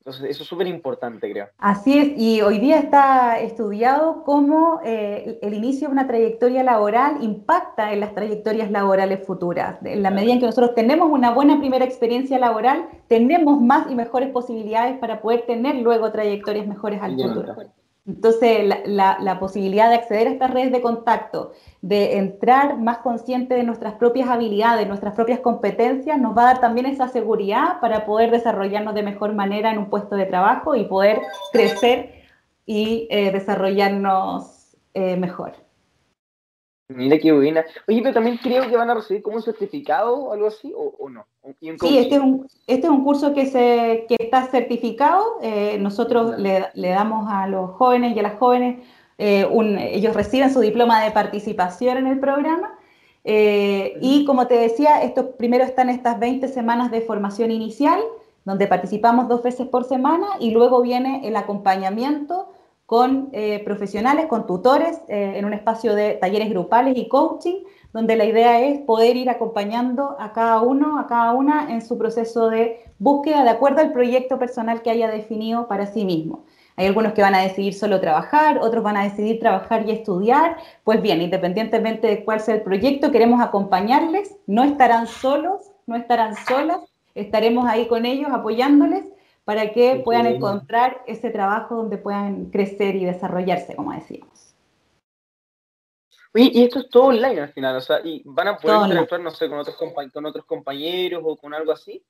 Entonces, 0.00 0.30
eso 0.30 0.44
es 0.44 0.48
súper 0.48 0.66
importante, 0.66 1.30
creo. 1.30 1.48
Así 1.58 1.98
es, 1.98 2.18
y 2.18 2.40
hoy 2.40 2.58
día 2.58 2.78
está 2.78 3.38
estudiado 3.38 4.24
cómo 4.24 4.80
eh, 4.82 5.38
el 5.42 5.52
inicio 5.52 5.88
de 5.88 5.92
una 5.92 6.06
trayectoria 6.06 6.62
laboral 6.62 7.22
impacta 7.22 7.92
en 7.92 8.00
las 8.00 8.14
trayectorias 8.14 8.70
laborales 8.70 9.26
futuras. 9.26 9.76
En 9.84 10.02
la 10.02 10.10
medida 10.10 10.32
en 10.32 10.40
que 10.40 10.46
nosotros 10.46 10.74
tenemos 10.74 11.10
una 11.10 11.32
buena 11.32 11.58
primera 11.58 11.84
experiencia 11.84 12.38
laboral, 12.38 12.88
tenemos 13.08 13.60
más 13.60 13.90
y 13.90 13.94
mejores 13.94 14.30
posibilidades 14.30 14.98
para 14.98 15.20
poder 15.20 15.44
tener 15.44 15.74
luego 15.74 16.10
trayectorias 16.10 16.66
mejores 16.66 17.02
al 17.02 17.16
futuro. 17.20 17.54
Entonces, 18.16 18.74
la, 18.86 19.38
posibilidad 19.38 19.88
de 19.88 19.96
acceder 19.96 20.26
a 20.26 20.30
estas 20.30 20.50
redes 20.50 20.72
de 20.72 20.82
contacto, 20.82 21.52
de 21.80 22.18
entrar 22.18 22.78
más 22.78 22.98
consciente 22.98 23.54
de 23.54 23.62
nuestras 23.62 23.94
propias 23.94 24.28
habilidades, 24.28 24.88
nuestras 24.88 25.14
propias 25.14 25.40
competencias, 25.40 26.18
nos 26.20 26.36
va 26.36 26.42
a 26.42 26.46
dar 26.46 26.60
también 26.60 26.86
esa 26.86 27.08
seguridad 27.08 27.80
para 27.80 28.04
poder 28.04 28.30
desarrollarnos 28.30 28.94
de 28.94 29.02
mejor 29.02 29.34
manera 29.34 29.70
en 29.70 29.78
un 29.78 29.90
puesto 29.90 30.16
de 30.16 30.26
trabajo 30.26 30.74
y 30.74 30.84
poder 30.84 31.22
crecer 31.52 32.14
y 32.66 33.06
eh, 33.10 33.30
desarrollarnos 33.30 34.76
eh, 34.94 35.16
mejor. 35.16 35.52
Mira 36.94 37.18
qué 37.18 37.30
buena. 37.30 37.64
Oye, 37.86 38.00
pero 38.02 38.14
también 38.14 38.36
creo 38.38 38.68
que 38.68 38.76
van 38.76 38.90
a 38.90 38.94
recibir 38.94 39.22
como 39.22 39.36
un 39.36 39.42
certificado 39.42 40.12
o 40.12 40.32
algo 40.32 40.48
así, 40.48 40.72
¿o, 40.76 41.08
no? 41.08 41.24
Sí, 41.80 41.98
este 41.98 42.16
es, 42.16 42.20
un, 42.20 42.46
este 42.66 42.86
es 42.86 42.90
un 42.90 43.04
curso 43.04 43.32
que, 43.32 43.46
se, 43.46 44.06
que 44.08 44.16
está 44.18 44.46
certificado. 44.46 45.24
Eh, 45.40 45.78
nosotros 45.80 46.36
le, 46.38 46.66
le, 46.74 46.88
damos 46.88 47.28
a 47.30 47.46
los 47.46 47.70
jóvenes 47.72 48.16
y 48.16 48.18
a 48.18 48.22
las 48.24 48.38
jóvenes, 48.38 48.84
eh, 49.18 49.46
un, 49.48 49.78
ellos 49.78 50.16
reciben 50.16 50.52
su 50.52 50.60
diploma 50.60 51.04
de 51.04 51.12
participación 51.12 51.96
en 51.96 52.08
el 52.08 52.18
programa. 52.18 52.76
Eh, 53.22 53.96
y 54.00 54.24
como 54.24 54.48
te 54.48 54.54
decía, 54.54 55.02
estos 55.02 55.26
primero 55.38 55.62
están 55.62 55.90
estas 55.90 56.18
20 56.18 56.48
semanas 56.48 56.90
de 56.90 57.02
formación 57.02 57.52
inicial, 57.52 58.00
donde 58.44 58.66
participamos 58.66 59.28
dos 59.28 59.44
veces 59.44 59.68
por 59.68 59.84
semana, 59.84 60.26
y 60.40 60.50
luego 60.50 60.82
viene 60.82 61.26
el 61.28 61.36
acompañamiento 61.36 62.48
con 62.90 63.28
eh, 63.30 63.62
profesionales, 63.64 64.26
con 64.26 64.48
tutores, 64.48 65.00
eh, 65.06 65.34
en 65.36 65.44
un 65.44 65.52
espacio 65.52 65.94
de 65.94 66.14
talleres 66.14 66.50
grupales 66.50 66.98
y 66.98 67.06
coaching, 67.06 67.62
donde 67.92 68.16
la 68.16 68.24
idea 68.24 68.60
es 68.62 68.80
poder 68.80 69.16
ir 69.16 69.30
acompañando 69.30 70.16
a 70.18 70.32
cada 70.32 70.60
uno, 70.60 70.98
a 70.98 71.06
cada 71.06 71.32
una 71.34 71.72
en 71.72 71.82
su 71.82 71.96
proceso 71.96 72.50
de 72.50 72.80
búsqueda 72.98 73.44
de 73.44 73.50
acuerdo 73.50 73.80
al 73.80 73.92
proyecto 73.92 74.40
personal 74.40 74.82
que 74.82 74.90
haya 74.90 75.08
definido 75.08 75.68
para 75.68 75.86
sí 75.86 76.04
mismo. 76.04 76.46
Hay 76.74 76.88
algunos 76.88 77.12
que 77.12 77.22
van 77.22 77.36
a 77.36 77.42
decidir 77.42 77.74
solo 77.74 78.00
trabajar, 78.00 78.58
otros 78.58 78.82
van 78.82 78.96
a 78.96 79.04
decidir 79.04 79.38
trabajar 79.38 79.88
y 79.88 79.92
estudiar. 79.92 80.56
Pues 80.82 81.00
bien, 81.00 81.22
independientemente 81.22 82.08
de 82.08 82.24
cuál 82.24 82.40
sea 82.40 82.56
el 82.56 82.62
proyecto, 82.62 83.12
queremos 83.12 83.40
acompañarles, 83.40 84.34
no 84.48 84.64
estarán 84.64 85.06
solos, 85.06 85.60
no 85.86 85.94
estarán 85.94 86.34
solas, 86.34 86.80
estaremos 87.14 87.68
ahí 87.68 87.86
con 87.86 88.04
ellos 88.04 88.32
apoyándoles 88.32 89.04
para 89.44 89.72
que 89.72 90.02
puedan 90.04 90.26
encontrar 90.26 91.02
ese 91.06 91.30
trabajo 91.30 91.76
donde 91.76 91.98
puedan 91.98 92.46
crecer 92.46 92.96
y 92.96 93.04
desarrollarse, 93.04 93.74
como 93.74 93.92
decíamos. 93.92 94.54
Oye, 96.32 96.50
y 96.54 96.62
esto 96.62 96.80
es 96.80 96.90
todo 96.90 97.04
online 97.06 97.40
al 97.40 97.52
final, 97.52 97.76
o 97.76 97.80
sea, 97.80 98.00
¿y 98.04 98.22
van 98.24 98.48
a 98.48 98.56
poder 98.56 98.82
interactuar, 98.82 99.20
no 99.20 99.30
sé, 99.30 99.48
con 99.48 99.58
otros, 99.58 99.76
con 100.12 100.26
otros 100.26 100.44
compañeros 100.44 101.22
o 101.24 101.36
con 101.36 101.52
algo 101.52 101.72
así? 101.72 102.04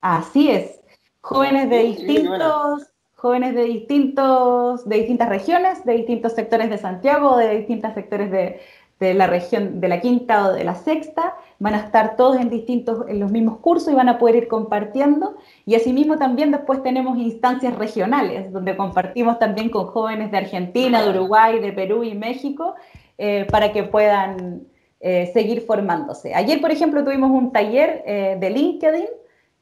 Así 0.00 0.50
es. 0.50 0.80
Jóvenes 1.20 1.70
de 1.70 1.78
distintos, 1.78 2.92
jóvenes 3.16 3.54
de 3.54 3.64
distintos, 3.64 4.88
de 4.88 4.96
distintas 4.96 5.28
regiones, 5.28 5.84
de 5.84 5.94
distintos 5.94 6.32
sectores 6.34 6.70
de 6.70 6.78
Santiago, 6.78 7.36
de 7.36 7.56
distintos 7.56 7.94
sectores 7.94 8.30
de, 8.30 8.60
de 9.00 9.14
la 9.14 9.26
región 9.26 9.80
de 9.80 9.88
la 9.88 10.00
quinta 10.00 10.48
o 10.48 10.52
de 10.52 10.62
la 10.62 10.74
sexta, 10.74 11.36
van 11.58 11.74
a 11.74 11.78
estar 11.78 12.16
todos 12.16 12.36
en 12.40 12.50
distintos, 12.50 13.08
en 13.08 13.20
los 13.20 13.30
mismos 13.30 13.58
cursos 13.58 13.92
y 13.92 13.96
van 13.96 14.08
a 14.08 14.18
poder 14.18 14.36
ir 14.36 14.48
compartiendo. 14.48 15.36
Y 15.66 15.74
asimismo 15.74 16.18
también 16.18 16.50
después 16.50 16.82
tenemos 16.82 17.18
instancias 17.18 17.76
regionales, 17.78 18.52
donde 18.52 18.76
compartimos 18.76 19.38
también 19.38 19.70
con 19.70 19.86
jóvenes 19.86 20.30
de 20.30 20.38
Argentina, 20.38 21.02
de 21.02 21.10
Uruguay, 21.10 21.60
de 21.60 21.72
Perú 21.72 22.04
y 22.04 22.14
México, 22.14 22.74
eh, 23.18 23.46
para 23.50 23.72
que 23.72 23.84
puedan 23.84 24.66
eh, 25.00 25.30
seguir 25.32 25.62
formándose. 25.62 26.34
Ayer, 26.34 26.60
por 26.60 26.70
ejemplo, 26.70 27.04
tuvimos 27.04 27.30
un 27.30 27.52
taller 27.52 28.02
eh, 28.06 28.36
de 28.40 28.50
LinkedIn 28.50 29.06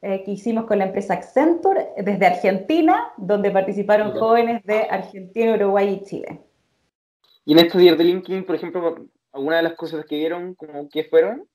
que 0.03 0.31
hicimos 0.31 0.65
con 0.65 0.79
la 0.79 0.87
empresa 0.87 1.13
Accenture 1.13 1.91
desde 1.95 2.25
Argentina, 2.25 3.13
donde 3.15 3.51
participaron 3.51 4.11
jóvenes 4.11 4.61
de 4.65 4.81
Argentina, 4.89 5.53
Uruguay 5.53 5.97
y 6.01 6.05
Chile. 6.05 6.41
Y 7.45 7.53
en 7.53 7.59
este 7.59 7.77
taller 7.77 7.95
de 7.95 8.03
LinkedIn, 8.03 8.45
por 8.45 8.55
ejemplo, 8.55 9.07
alguna 9.31 9.57
de 9.57 9.63
las 9.63 9.75
cosas 9.75 10.05
que 10.05 10.17
vieron, 10.17 10.55
como 10.55 10.89
qué 10.89 11.05
fueron? 11.05 11.47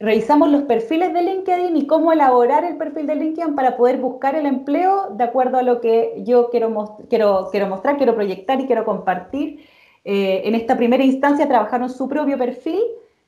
Revisamos 0.00 0.50
los 0.50 0.62
perfiles 0.62 1.12
de 1.12 1.22
LinkedIn 1.22 1.76
y 1.76 1.86
cómo 1.86 2.12
elaborar 2.12 2.64
el 2.64 2.76
perfil 2.76 3.06
de 3.06 3.16
LinkedIn 3.16 3.54
para 3.54 3.76
poder 3.76 3.98
buscar 3.98 4.34
el 4.34 4.46
empleo 4.46 5.10
de 5.10 5.24
acuerdo 5.24 5.58
a 5.58 5.62
lo 5.62 5.80
que 5.80 6.22
yo 6.24 6.48
quiero, 6.50 6.96
quiero, 7.08 7.48
quiero 7.50 7.66
mostrar, 7.68 7.96
quiero 7.98 8.14
proyectar 8.14 8.60
y 8.60 8.66
quiero 8.66 8.84
compartir. 8.84 9.68
Eh, 10.04 10.42
en 10.46 10.54
esta 10.54 10.76
primera 10.76 11.04
instancia 11.04 11.46
trabajaron 11.46 11.90
su 11.90 12.08
propio 12.08 12.38
perfil, 12.38 12.80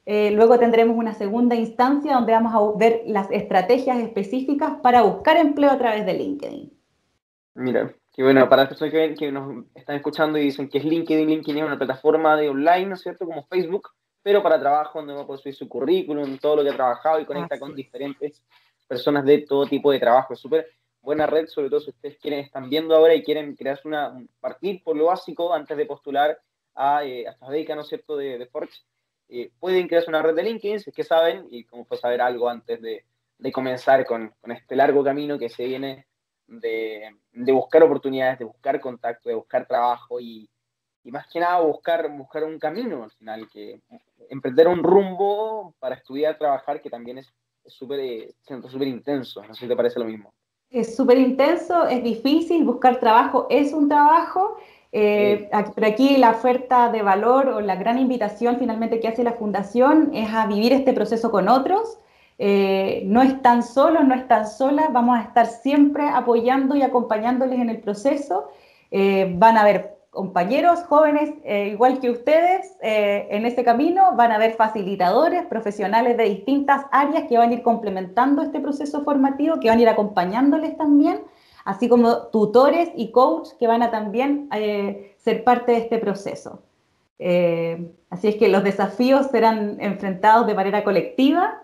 eh, 0.06 0.30
luego 0.32 0.58
tendremos 0.58 0.96
una 0.96 1.14
segunda 1.14 1.54
instancia 1.54 2.14
donde 2.14 2.32
vamos 2.32 2.54
a 2.54 2.78
ver 2.78 3.02
las 3.06 3.30
estrategias 3.30 3.98
específicas 3.98 4.80
para 4.82 5.02
buscar 5.02 5.36
empleo 5.36 5.70
a 5.70 5.78
través 5.78 6.06
de 6.06 6.14
LinkedIn. 6.14 6.72
Mira, 7.54 7.94
que 8.12 8.22
bueno, 8.22 8.48
para 8.48 8.62
las 8.62 8.68
personas 8.70 8.92
que, 8.92 9.14
que 9.14 9.30
nos 9.30 9.66
están 9.74 9.96
escuchando 9.96 10.38
y 10.38 10.44
dicen 10.44 10.68
que 10.68 10.78
es 10.78 10.84
LinkedIn, 10.84 11.28
LinkedIn 11.28 11.58
es 11.58 11.66
una 11.66 11.78
plataforma 11.78 12.36
de 12.36 12.48
online, 12.48 12.86
¿no 12.86 12.94
es 12.94 13.02
cierto? 13.02 13.26
Como 13.26 13.44
Facebook, 13.44 13.90
pero 14.22 14.42
para 14.42 14.60
trabajo 14.60 14.98
donde 14.98 15.14
uno 15.14 15.36
subir 15.36 15.54
su 15.54 15.68
currículum, 15.68 16.38
todo 16.38 16.56
lo 16.56 16.62
que 16.62 16.70
ha 16.70 16.74
trabajado 16.74 17.20
y 17.20 17.24
conecta 17.24 17.58
con 17.58 17.74
diferentes 17.74 18.42
personas 18.86 19.24
de 19.24 19.38
todo 19.38 19.66
tipo 19.66 19.90
de 19.90 19.98
trabajo. 19.98 20.34
Es 20.34 20.40
súper 20.40 20.68
buena 21.00 21.26
red, 21.26 21.46
sobre 21.46 21.68
todo 21.68 21.80
si 21.80 21.90
ustedes 21.90 22.18
quieren, 22.18 22.40
están 22.40 22.70
viendo 22.70 22.94
ahora 22.94 23.14
y 23.14 23.22
quieren 23.22 23.56
crearse 23.56 23.88
una, 23.88 24.14
partir 24.40 24.82
por 24.84 24.96
lo 24.96 25.06
básico 25.06 25.52
antes 25.52 25.76
de 25.76 25.86
postular 25.86 26.38
a, 26.74 27.04
eh, 27.04 27.26
a 27.26 27.32
esta 27.32 27.48
beca, 27.48 27.74
¿no 27.74 27.82
es 27.82 27.88
cierto?, 27.88 28.16
de, 28.16 28.38
de 28.38 28.46
Forge. 28.46 28.80
Eh, 29.28 29.50
pueden 29.58 29.88
crearse 29.88 30.10
una 30.10 30.22
red 30.22 30.34
de 30.34 30.42
LinkedIn, 30.42 30.80
si 30.80 30.90
es 30.90 30.96
que 30.96 31.04
saben, 31.04 31.46
y 31.50 31.64
como 31.64 31.84
fue 31.84 31.96
saber 31.96 32.20
algo 32.20 32.48
antes 32.48 32.80
de, 32.80 33.04
de 33.38 33.52
comenzar 33.52 34.06
con, 34.06 34.32
con 34.40 34.52
este 34.52 34.76
largo 34.76 35.02
camino 35.02 35.38
que 35.38 35.48
se 35.48 35.64
viene 35.64 36.06
de, 36.46 37.14
buscar 37.52 37.82
oportunidades, 37.82 38.38
de 38.38 38.44
buscar 38.44 38.80
contacto, 38.80 39.28
de 39.28 39.34
buscar 39.34 39.66
trabajo 39.66 40.20
y, 40.20 40.48
más 41.10 41.26
que 41.26 41.40
nada 41.40 41.60
buscar, 41.60 42.08
buscar 42.16 42.44
un 42.44 42.58
camino 42.58 43.04
al 43.04 43.10
final, 43.10 43.48
que 43.48 43.80
emprender 44.30 44.68
un 44.68 44.82
rumbo 44.82 45.74
para 45.78 45.96
estudiar, 45.96 46.38
trabajar, 46.38 46.80
que 46.80 46.90
también 46.90 47.18
es 47.18 47.32
súper 47.66 48.00
eh, 48.00 48.34
súper 48.68 48.88
intenso. 48.88 49.42
No 49.42 49.54
sé 49.54 49.62
si 49.62 49.68
te 49.68 49.76
parece 49.76 49.98
lo 49.98 50.04
mismo. 50.04 50.32
Es 50.70 50.96
súper 50.96 51.18
intenso, 51.18 51.86
es 51.86 52.02
difícil, 52.02 52.64
buscar 52.64 52.98
trabajo 52.98 53.46
es 53.50 53.72
un 53.72 53.88
trabajo. 53.88 54.56
Eh, 54.94 55.48
pero 55.74 55.86
aquí 55.86 56.18
la 56.18 56.32
oferta 56.32 56.92
de 56.92 57.02
valor 57.02 57.48
o 57.48 57.60
la 57.62 57.76
gran 57.76 57.98
invitación 57.98 58.58
finalmente 58.58 59.00
que 59.00 59.08
hace 59.08 59.24
la 59.24 59.32
fundación 59.32 60.10
es 60.12 60.30
a 60.32 60.46
vivir 60.46 60.74
este 60.74 60.92
proceso 60.92 61.30
con 61.30 61.48
otros, 61.48 61.98
eh, 62.44 63.02
no 63.06 63.22
están 63.22 63.62
solos, 63.62 64.04
no 64.04 64.14
están 64.14 64.48
solas, 64.48 64.92
vamos 64.92 65.18
a 65.18 65.22
estar 65.22 65.46
siempre 65.46 66.08
apoyando 66.08 66.74
y 66.74 66.82
acompañándoles 66.82 67.60
en 67.60 67.70
el 67.70 67.80
proceso. 67.80 68.48
Eh, 68.90 69.32
van 69.36 69.56
a 69.56 69.60
haber 69.60 69.96
compañeros 70.12 70.84
jóvenes, 70.84 71.34
eh, 71.42 71.70
igual 71.72 71.98
que 71.98 72.10
ustedes, 72.10 72.76
en 72.80 73.44
ese 73.44 73.64
camino, 73.64 74.14
van 74.14 74.30
a 74.30 74.36
haber 74.36 74.52
facilitadores, 74.52 75.44
profesionales 75.46 76.16
de 76.16 76.24
distintas 76.24 76.86
áreas 76.92 77.24
que 77.28 77.36
van 77.36 77.50
a 77.50 77.54
ir 77.54 77.62
complementando 77.62 78.42
este 78.42 78.60
proceso 78.60 79.02
formativo, 79.02 79.58
que 79.58 79.68
van 79.68 79.78
a 79.78 79.82
ir 79.82 79.88
acompañándoles 79.88 80.76
también, 80.76 81.22
así 81.64 81.88
como 81.88 82.28
tutores 82.28 82.90
y 82.94 83.10
coach 83.10 83.48
que 83.58 83.66
van 83.66 83.82
a 83.82 83.90
también 83.90 84.48
ser 85.16 85.42
parte 85.42 85.72
de 85.72 85.78
este 85.78 85.98
proceso. 85.98 86.62
Eh, 87.24 87.92
así 88.10 88.26
es 88.26 88.34
que 88.34 88.48
los 88.48 88.64
desafíos 88.64 89.28
serán 89.28 89.76
enfrentados 89.80 90.44
de 90.44 90.54
manera 90.54 90.82
colectiva, 90.82 91.62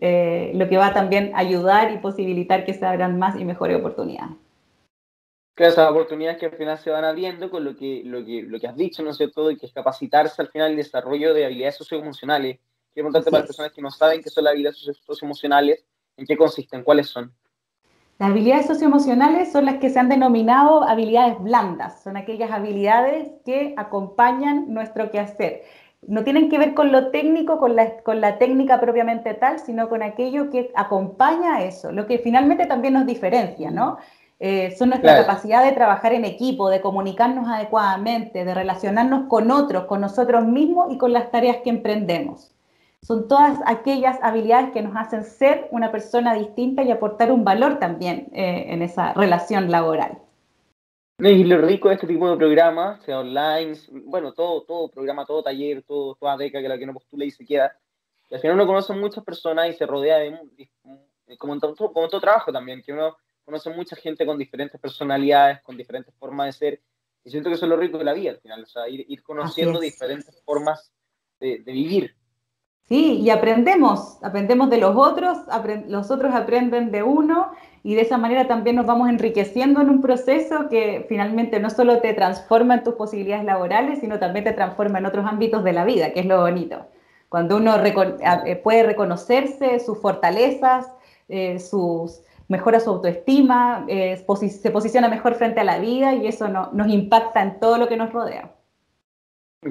eh, 0.00 0.52
lo 0.54 0.68
que 0.68 0.76
va 0.76 0.86
a 0.86 0.94
también 0.94 1.32
ayudar 1.34 1.90
y 1.92 1.98
posibilitar 1.98 2.64
que 2.64 2.74
se 2.74 2.86
abran 2.86 3.18
más 3.18 3.34
y 3.34 3.44
mejores 3.44 3.76
oportunidades. 3.78 4.36
Claro, 5.54 5.72
esas 5.72 5.90
oportunidades 5.90 6.38
que 6.38 6.46
al 6.46 6.56
final 6.56 6.78
se 6.78 6.90
van 6.90 7.04
abriendo 7.04 7.50
con 7.50 7.64
lo 7.64 7.76
que, 7.76 8.02
lo 8.04 8.24
que, 8.24 8.42
lo 8.42 8.58
que 8.58 8.66
has 8.66 8.76
dicho, 8.76 9.02
¿no 9.02 9.10
es 9.10 9.16
cierto? 9.16 9.50
Y 9.50 9.56
que 9.56 9.66
es 9.66 9.72
capacitarse 9.72 10.40
al 10.40 10.48
final 10.48 10.70
el 10.70 10.76
desarrollo 10.76 11.34
de 11.34 11.44
habilidades 11.44 11.76
socioemocionales. 11.76 12.58
Quiero 12.92 13.06
preguntarte 13.06 13.30
para 13.30 13.42
las 13.42 13.48
personas 13.48 13.72
que 13.72 13.82
no 13.82 13.90
saben 13.90 14.22
qué 14.22 14.30
son 14.30 14.44
las 14.44 14.52
habilidades 14.52 14.90
socioemocionales, 15.04 15.84
¿en 16.16 16.26
qué 16.26 16.36
consisten? 16.36 16.82
¿Cuáles 16.82 17.08
son? 17.08 17.32
Las 18.20 18.32
habilidades 18.32 18.66
socioemocionales 18.66 19.50
son 19.50 19.64
las 19.64 19.76
que 19.76 19.88
se 19.88 19.98
han 19.98 20.10
denominado 20.10 20.82
habilidades 20.82 21.40
blandas, 21.40 22.02
son 22.02 22.18
aquellas 22.18 22.50
habilidades 22.50 23.30
que 23.46 23.72
acompañan 23.78 24.72
nuestro 24.74 25.10
quehacer. 25.10 25.62
No 26.06 26.22
tienen 26.22 26.50
que 26.50 26.58
ver 26.58 26.74
con 26.74 26.92
lo 26.92 27.10
técnico, 27.10 27.58
con 27.58 27.76
la, 27.76 28.02
con 28.02 28.20
la 28.20 28.36
técnica 28.36 28.78
propiamente 28.78 29.32
tal, 29.32 29.58
sino 29.58 29.88
con 29.88 30.02
aquello 30.02 30.50
que 30.50 30.70
acompaña 30.74 31.56
a 31.56 31.64
eso, 31.64 31.92
lo 31.92 32.06
que 32.06 32.18
finalmente 32.18 32.66
también 32.66 32.92
nos 32.92 33.06
diferencia, 33.06 33.70
¿no? 33.70 33.96
Eh, 34.40 34.74
son 34.76 34.88
nuestra 34.88 35.16
capacidad 35.16 35.62
de 35.62 35.72
trabajar 35.72 36.14
en 36.14 36.24
equipo, 36.24 36.70
de 36.70 36.80
comunicarnos 36.80 37.46
adecuadamente, 37.46 38.44
de 38.44 38.54
relacionarnos 38.54 39.28
con 39.28 39.50
otros, 39.50 39.84
con 39.84 40.00
nosotros 40.00 40.44
mismos 40.46 40.92
y 40.92 40.98
con 40.98 41.12
las 41.12 41.30
tareas 41.30 41.58
que 41.58 41.70
emprendemos 41.70 42.54
son 43.02 43.28
todas 43.28 43.58
aquellas 43.66 44.18
habilidades 44.22 44.72
que 44.72 44.82
nos 44.82 44.94
hacen 44.96 45.24
ser 45.24 45.68
una 45.70 45.90
persona 45.90 46.34
distinta 46.34 46.82
y 46.82 46.90
aportar 46.90 47.32
un 47.32 47.44
valor 47.44 47.78
también 47.78 48.28
eh, 48.32 48.66
en 48.68 48.82
esa 48.82 49.14
relación 49.14 49.70
laboral. 49.70 50.18
Y 51.18 51.44
lo 51.44 51.58
rico 51.58 51.88
de 51.88 51.94
este 51.94 52.06
tipo 52.06 52.30
de 52.30 52.36
programas, 52.36 53.02
sea 53.04 53.20
online, 53.20 53.74
bueno, 54.04 54.32
todo, 54.32 54.62
todo 54.62 54.88
programa, 54.88 55.26
todo 55.26 55.42
taller, 55.42 55.82
todo, 55.82 56.14
toda 56.14 56.36
beca 56.36 56.62
que 56.62 56.68
la 56.68 56.78
que 56.78 56.86
no 56.86 56.94
postula 56.94 57.24
y 57.24 57.30
se 57.30 57.44
queda, 57.44 57.76
y 58.30 58.34
al 58.34 58.40
final 58.40 58.56
uno 58.56 58.66
conoce 58.66 58.94
muchas 58.94 59.24
personas 59.24 59.68
y 59.68 59.74
se 59.74 59.86
rodea 59.86 60.18
de, 60.18 60.38
como 61.36 61.54
en, 61.54 61.60
todo, 61.60 61.74
como 61.74 62.04
en 62.04 62.10
todo 62.10 62.20
trabajo 62.20 62.52
también, 62.52 62.82
que 62.82 62.92
uno 62.92 63.16
conoce 63.50 63.70
mucha 63.70 63.96
gente 63.96 64.24
con 64.24 64.38
diferentes 64.38 64.80
personalidades, 64.80 65.60
con 65.62 65.76
diferentes 65.76 66.14
formas 66.14 66.46
de 66.46 66.52
ser, 66.52 66.80
Y 67.24 67.30
siento 67.30 67.50
que 67.50 67.56
eso 67.56 67.66
es 67.66 67.70
lo 67.70 67.76
rico 67.76 67.98
de 67.98 68.04
la 68.04 68.14
vida 68.14 68.30
al 68.30 68.38
final, 68.38 68.62
o 68.62 68.66
sea, 68.66 68.88
ir, 68.88 69.22
conociendo 69.22 69.80
diferentes 69.80 70.40
formas 70.44 70.92
de, 71.40 71.58
vivir. 71.66 72.14
Sí, 72.88 73.20
y 73.20 73.30
aprendemos, 73.30 74.18
aprendemos 74.22 74.70
de 74.70 74.78
los 74.78 74.96
otros, 74.96 75.38
los 75.88 76.10
otros 76.10 76.34
aprenden 76.34 76.90
de 76.90 77.02
uno 77.02 77.52
y 77.82 77.94
de 77.94 78.02
esa 78.02 78.18
manera 78.18 78.46
también 78.46 78.76
nos 78.76 78.86
vamos 78.86 79.08
enriqueciendo 79.08 79.80
en 79.80 79.90
un 79.90 80.00
proceso 80.00 80.68
que 80.68 81.06
finalmente 81.08 81.60
no 81.60 81.70
solo 81.70 82.00
te 82.00 82.14
transforma 82.14 82.74
en 82.74 82.84
tus 82.84 82.94
posibilidades 82.94 83.44
laborales, 83.44 84.00
sino 84.00 84.18
también 84.18 84.44
te 84.44 84.52
transforma 84.52 84.98
en 84.98 85.06
otros 85.06 85.26
ámbitos 85.26 85.62
de 85.64 85.72
la 85.72 85.84
vida, 85.84 86.12
que 86.12 86.20
es 86.20 86.26
lo 86.26 86.40
bonito. 86.40 86.86
Cuando 87.28 87.56
uno 87.56 87.74
eh, 87.84 88.56
puede 88.56 88.82
reconocerse 88.82 89.78
sus 89.78 89.98
fortalezas, 89.98 90.86
eh, 91.28 91.60
sus, 91.60 92.22
mejora 92.50 92.80
su 92.80 92.90
autoestima, 92.90 93.86
eh, 93.88 94.16
se 94.16 94.70
posiciona 94.70 95.08
mejor 95.08 95.36
frente 95.36 95.60
a 95.60 95.64
la 95.64 95.78
vida 95.78 96.14
y 96.14 96.26
eso 96.26 96.48
nos 96.48 96.88
impacta 96.88 97.42
en 97.42 97.60
todo 97.60 97.78
lo 97.78 97.88
que 97.88 97.96
nos 97.96 98.12
rodea. 98.12 98.52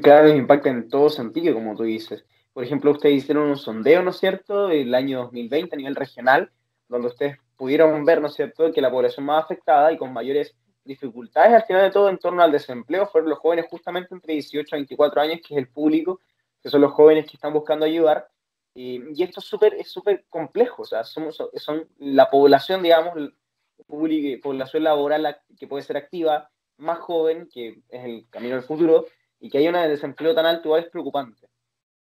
Claro, 0.02 0.30
nos 0.30 0.38
impacta 0.38 0.70
en 0.70 0.88
todo 0.88 1.10
sentido, 1.10 1.54
como 1.54 1.76
tú 1.76 1.84
dices. 1.84 2.26
Por 2.54 2.64
ejemplo, 2.64 2.92
ustedes 2.92 3.16
hicieron 3.16 3.50
un 3.50 3.58
sondeo, 3.58 4.02
¿no 4.02 4.12
es 4.12 4.18
cierto?, 4.18 4.70
el 4.70 4.96
año 4.96 5.24
2020 5.24 5.76
a 5.76 5.78
nivel 5.78 5.96
regional, 5.96 6.52
donde 6.88 7.10
ustedes 7.10 7.38
pudieron 7.58 8.06
ver, 8.06 8.22
¿no 8.22 8.28
es 8.28 8.34
cierto?, 8.36 8.72
que 8.72 8.82
la 8.82 8.90
población 8.90 9.26
más 9.26 9.44
afectada 9.44 9.92
y 9.92 9.98
con 9.98 10.14
mayores 10.14 10.56
dificultades, 10.86 11.54
al 11.54 11.64
final 11.64 11.84
de 11.84 11.92
todo, 11.92 12.10
en 12.10 12.18
torno 12.18 12.42
al 12.42 12.52
desempleo, 12.52 13.08
fueron 13.08 13.30
los 13.30 13.40
jóvenes 13.40 13.66
justamente 13.70 14.14
entre 14.14 14.36
18 14.36 14.74
a 14.74 14.78
24 14.78 15.22
años, 15.22 15.40
que 15.46 15.54
es 15.54 15.58
el 15.58 15.68
público, 15.68 16.22
que 16.64 16.70
son 16.70 16.80
los 16.80 16.94
jóvenes 16.94 17.26
que 17.26 17.36
están 17.36 17.52
buscando 17.52 17.86
ayudar, 17.86 18.30
y 18.74 19.24
esto 19.24 19.40
es 19.40 19.46
súper 19.46 19.74
es 19.74 19.92
súper 19.92 20.26
complejo, 20.30 20.84
o 20.84 20.86
sea, 20.86 21.04
somos, 21.04 21.38
son 21.56 21.88
la 21.98 22.30
población, 22.30 22.82
digamos, 22.84 23.14
población 23.88 24.84
laboral 24.84 25.38
que 25.58 25.68
puede 25.68 25.84
ser 25.84 25.98
activa, 25.98 26.50
más 26.78 27.00
joven, 27.00 27.50
que 27.52 27.82
es 27.90 28.06
el 28.06 28.28
camino 28.30 28.56
del 28.56 28.64
futuro, 28.64 29.06
y 29.40 29.50
que 29.50 29.58
haya 29.58 29.70
un 29.70 29.76
desempleo 29.90 30.34
tan 30.36 30.46
alto 30.46 30.78
es 30.78 30.86
preocupante. 30.90 31.48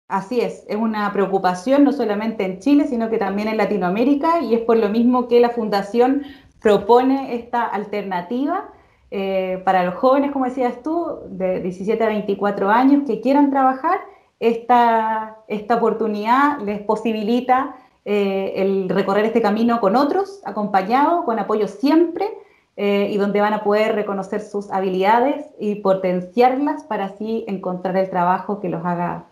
Así 0.09 0.41
es, 0.41 0.65
es 0.69 0.77
una 0.77 1.13
preocupación 1.13 1.85
no 1.85 1.93
solamente 1.93 2.45
en 2.45 2.61
Chile, 2.61 2.87
sino 2.87 3.11
que 3.11 3.19
también 3.19 3.49
en 3.49 3.59
Latinoamérica, 3.59 4.41
y 4.41 4.55
es 4.55 4.61
por 4.63 4.79
lo 4.79 4.89
mismo 4.89 5.29
que 5.29 5.41
la 5.41 5.51
Fundación 5.51 6.25
propone 6.61 7.35
esta 7.35 7.67
alternativa 7.67 8.73
eh, 9.11 9.63
para 9.65 9.85
los 9.85 9.95
jóvenes, 9.97 10.33
como 10.33 10.47
decías 10.47 10.83
tú, 10.83 11.21
de 11.29 11.61
17 11.61 12.03
a 12.03 12.09
24 12.09 12.71
años 12.71 13.03
que 13.07 13.21
quieran 13.21 13.51
trabajar 13.51 14.01
esta, 14.41 15.39
esta 15.49 15.77
oportunidad 15.77 16.61
les 16.61 16.81
posibilita 16.81 17.77
eh, 18.05 18.55
el 18.57 18.89
recorrer 18.89 19.25
este 19.25 19.43
camino 19.43 19.81
con 19.81 19.97
otros, 19.97 20.41
acompañados, 20.45 21.25
con 21.25 21.39
apoyo 21.39 21.69
siempre, 21.69 22.29
eh, 22.77 23.09
y 23.11 23.17
donde 23.17 23.41
van 23.41 23.55
a 23.55 23.65
poder 23.65 23.95
reconocer 23.97 24.41
sus 24.41 24.71
habilidades 24.71 25.47
y 25.59 25.77
potenciarlas 25.77 26.85
para 26.85 27.07
así 27.07 27.45
encontrar 27.49 27.97
el 27.97 28.09
trabajo 28.09 28.61
que 28.61 28.69
los 28.69 28.85
haga 28.85 29.27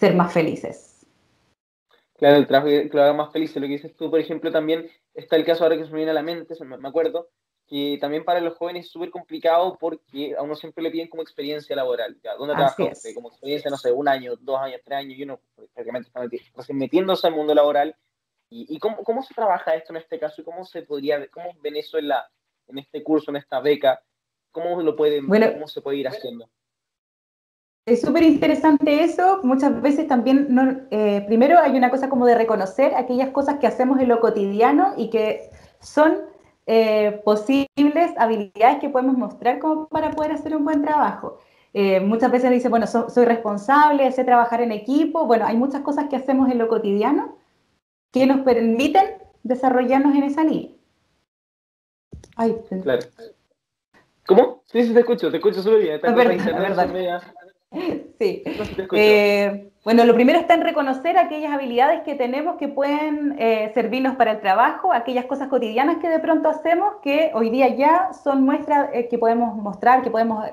ser 0.00 0.14
más 0.14 0.32
felices. 0.32 1.06
Claro, 2.16 2.36
el 2.36 2.48
trabajo 2.48 2.66
que 2.66 2.90
lo 2.92 3.02
haga 3.02 3.12
más 3.12 3.32
felices. 3.32 3.56
Lo 3.56 3.68
que 3.68 3.74
dices 3.74 3.94
tú, 3.94 4.10
por 4.10 4.18
ejemplo, 4.18 4.50
también 4.50 4.90
está 5.14 5.36
el 5.36 5.44
caso 5.44 5.62
ahora 5.62 5.76
que 5.76 5.84
se 5.84 5.90
me 5.90 5.98
viene 5.98 6.10
a 6.10 6.14
la 6.14 6.22
mente, 6.22 6.56
me 6.64 6.88
acuerdo, 6.88 7.28
que 7.68 7.98
también 8.00 8.24
para 8.24 8.40
los 8.40 8.56
jóvenes 8.56 8.86
es 8.86 8.90
súper 8.90 9.10
complicado 9.10 9.76
porque 9.78 10.34
a 10.36 10.42
uno 10.42 10.56
siempre 10.56 10.82
le 10.82 10.90
piden 10.90 11.08
como 11.08 11.22
experiencia 11.22 11.76
laboral. 11.76 12.18
¿ya? 12.24 12.34
¿Dónde 12.34 12.54
trabajaste? 12.54 13.14
Como 13.14 13.28
experiencia, 13.28 13.70
no 13.70 13.76
sé, 13.76 13.92
un 13.92 14.08
año, 14.08 14.36
dos 14.40 14.58
años, 14.58 14.80
tres 14.82 14.98
años, 14.98 15.18
y 15.18 15.22
uno 15.22 15.38
prácticamente 15.74 16.08
está 16.08 16.72
metiéndose 16.72 17.26
al 17.26 17.34
mundo 17.34 17.54
laboral. 17.54 17.94
¿Y, 18.48 18.74
y 18.74 18.78
cómo, 18.78 19.04
cómo, 19.04 19.22
se 19.22 19.34
trabaja 19.34 19.74
esto 19.74 19.92
en 19.92 19.98
este 19.98 20.18
caso? 20.18 20.40
¿Y 20.40 20.44
cómo 20.44 20.64
se 20.64 20.80
podría, 20.82 21.28
cómo 21.28 21.52
ven 21.60 21.76
eso 21.76 21.98
en, 21.98 22.08
la, 22.08 22.26
en 22.66 22.78
este 22.78 23.02
curso, 23.02 23.30
en 23.30 23.36
esta 23.36 23.60
beca? 23.60 24.02
¿Cómo 24.50 24.80
lo 24.80 24.96
pueden, 24.96 25.26
cómo 25.26 25.68
se 25.68 25.82
puede 25.82 25.98
ir 25.98 26.08
haciendo? 26.08 26.48
Es 27.84 28.00
súper 28.00 28.22
interesante 28.22 29.04
eso. 29.04 29.40
Muchas 29.42 29.82
veces 29.82 30.08
también, 30.08 30.46
no, 30.48 30.86
eh, 30.90 31.22
primero 31.26 31.58
hay 31.58 31.76
una 31.76 31.90
cosa 31.90 32.08
como 32.08 32.24
de 32.24 32.34
reconocer 32.34 32.94
aquellas 32.94 33.28
cosas 33.30 33.58
que 33.58 33.66
hacemos 33.66 34.00
en 34.00 34.08
lo 34.08 34.20
cotidiano 34.20 34.94
y 34.96 35.10
que 35.10 35.50
son 35.80 36.28
eh, 36.70 37.22
posibles 37.24 38.12
habilidades 38.18 38.78
que 38.78 38.90
podemos 38.90 39.16
mostrar 39.16 39.58
como 39.58 39.88
para 39.88 40.10
poder 40.10 40.32
hacer 40.32 40.54
un 40.54 40.66
buen 40.66 40.82
trabajo. 40.82 41.38
Eh, 41.72 42.00
muchas 42.00 42.30
veces 42.30 42.50
dice, 42.50 42.68
bueno, 42.68 42.86
soy 42.86 43.24
responsable, 43.24 44.12
sé 44.12 44.22
trabajar 44.22 44.60
en 44.60 44.72
equipo. 44.72 45.24
Bueno, 45.24 45.46
hay 45.46 45.56
muchas 45.56 45.80
cosas 45.80 46.08
que 46.10 46.16
hacemos 46.16 46.50
en 46.50 46.58
lo 46.58 46.68
cotidiano 46.68 47.38
que 48.12 48.26
nos 48.26 48.40
permiten 48.40 49.06
desarrollarnos 49.42 50.14
en 50.14 50.24
esa 50.24 50.44
línea. 50.44 50.72
Ay, 52.36 52.54
claro. 52.82 53.06
¿Cómo? 54.26 54.62
Sí, 54.66 54.82
sí, 54.84 54.92
te 54.92 55.00
escucho, 55.00 55.30
te 55.30 55.38
escucho 55.38 55.62
súper 55.62 55.80
bien. 55.80 55.94
Esta 55.94 56.12
verdad, 56.12 57.22
Sí. 58.18 58.42
Eh, 58.92 59.70
bueno, 59.84 60.04
lo 60.04 60.14
primero 60.14 60.38
está 60.38 60.54
en 60.54 60.62
reconocer 60.62 61.16
aquellas 61.16 61.52
habilidades 61.52 62.02
que 62.02 62.14
tenemos 62.14 62.56
que 62.56 62.68
pueden 62.68 63.36
eh, 63.38 63.70
servirnos 63.74 64.16
para 64.16 64.32
el 64.32 64.40
trabajo, 64.40 64.92
aquellas 64.92 65.26
cosas 65.26 65.48
cotidianas 65.48 65.98
que 65.98 66.08
de 66.08 66.18
pronto 66.18 66.48
hacemos 66.48 66.94
que 67.02 67.30
hoy 67.34 67.50
día 67.50 67.68
ya 67.68 68.12
son 68.12 68.42
muestras 68.42 68.90
eh, 68.92 69.08
que 69.08 69.18
podemos 69.18 69.56
mostrar, 69.56 70.02
que 70.02 70.10
podemos 70.10 70.44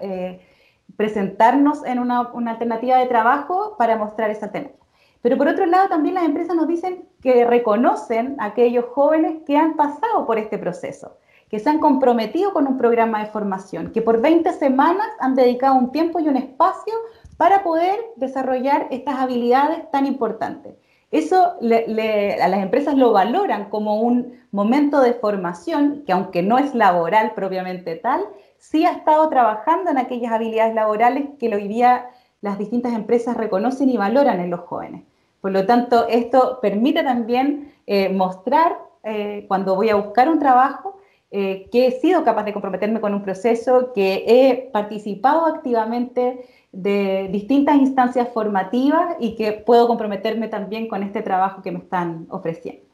presentarnos 0.96 1.84
en 1.86 2.00
una, 2.00 2.32
una, 2.34 2.52
alternativa 2.52 2.98
de 2.98 3.08
trabajo 3.08 3.76
para 3.78 3.98
mostrar 3.98 4.30
esa 4.30 4.46
alternativa. 4.46 4.86
Pero 5.22 5.38
por 5.38 5.48
otro 5.48 5.66
lado, 5.66 5.90
también 5.90 6.16
las 6.16 6.24
empresas 6.24 6.56
nos 6.56 6.68
dicen 6.68 7.10
que 7.22 7.46
reconocen 7.46 8.36
a 8.40 8.46
aquellos 8.46 8.86
jóvenes 8.94 9.42
que 9.46 9.58
han 9.58 9.76
pasado 9.76 10.26
por 10.28 10.38
este 10.38 10.58
proceso 10.60 11.18
que 11.56 11.62
se 11.62 11.70
han 11.70 11.80
comprometido 11.80 12.52
con 12.52 12.68
un 12.68 12.78
programa 12.78 13.22
de 13.22 13.28
formación, 13.28 13.94
que 13.94 14.02
por 14.02 14.20
20 14.20 14.52
semanas 14.52 15.08
han 15.22 15.36
dedicado 15.36 15.76
un 15.76 15.94
tiempo 15.94 16.20
y 16.20 16.28
un 16.28 16.36
espacio 16.36 16.94
para 17.38 17.64
poder 17.64 17.98
desarrollar 18.18 18.88
estas 18.92 19.16
habilidades 19.16 19.90
tan 19.90 20.06
importantes. 20.06 20.76
Eso 21.12 21.54
a 21.62 22.48
las 22.50 22.60
empresas 22.62 22.96
lo 22.96 23.14
valoran 23.14 23.70
como 23.70 24.02
un 24.02 24.38
momento 24.52 25.00
de 25.00 25.14
formación 25.14 26.04
que 26.06 26.12
aunque 26.12 26.44
no 26.44 26.58
es 26.58 26.76
laboral 26.76 27.32
propiamente 27.36 27.96
tal, 27.96 28.26
sí 28.58 28.86
ha 28.86 28.92
estado 28.92 29.30
trabajando 29.30 29.92
en 29.92 29.98
aquellas 29.98 30.34
habilidades 30.34 30.76
laborales 30.76 31.24
que 31.40 31.56
hoy 31.56 31.70
día 31.70 32.10
las 32.42 32.58
distintas 32.58 32.92
empresas 32.92 33.38
reconocen 33.38 33.88
y 33.90 33.96
valoran 33.96 34.42
en 34.42 34.50
los 34.50 34.60
jóvenes. 34.60 35.06
Por 35.40 35.54
lo 35.54 35.66
tanto, 35.66 36.06
esto 36.10 36.60
permite 36.62 37.02
también 37.02 37.74
eh, 37.88 38.10
mostrar 38.10 38.78
eh, 39.06 39.46
cuando 39.48 39.74
voy 39.76 39.90
a 39.90 39.96
buscar 39.96 40.28
un 40.28 40.40
trabajo 40.40 40.96
eh, 41.32 41.68
que 41.72 41.88
he 41.88 42.00
sido 42.00 42.24
capaz 42.24 42.44
de 42.44 42.54
comprometerme 42.54 43.02
con 43.02 43.14
un 43.14 43.24
proceso, 43.24 43.92
que 43.94 44.24
he 44.28 44.70
participado 44.72 45.46
activamente 45.46 46.48
de 46.72 47.30
distintas 47.32 47.78
instancias 47.78 48.30
formativas 48.34 49.16
y 49.20 49.36
que 49.36 49.54
puedo 49.54 49.88
comprometerme 49.88 50.48
también 50.48 50.88
con 50.88 51.04
este 51.04 51.22
trabajo 51.22 51.62
que 51.62 51.72
me 51.72 51.80
están 51.80 52.28
ofreciendo. 52.30 52.86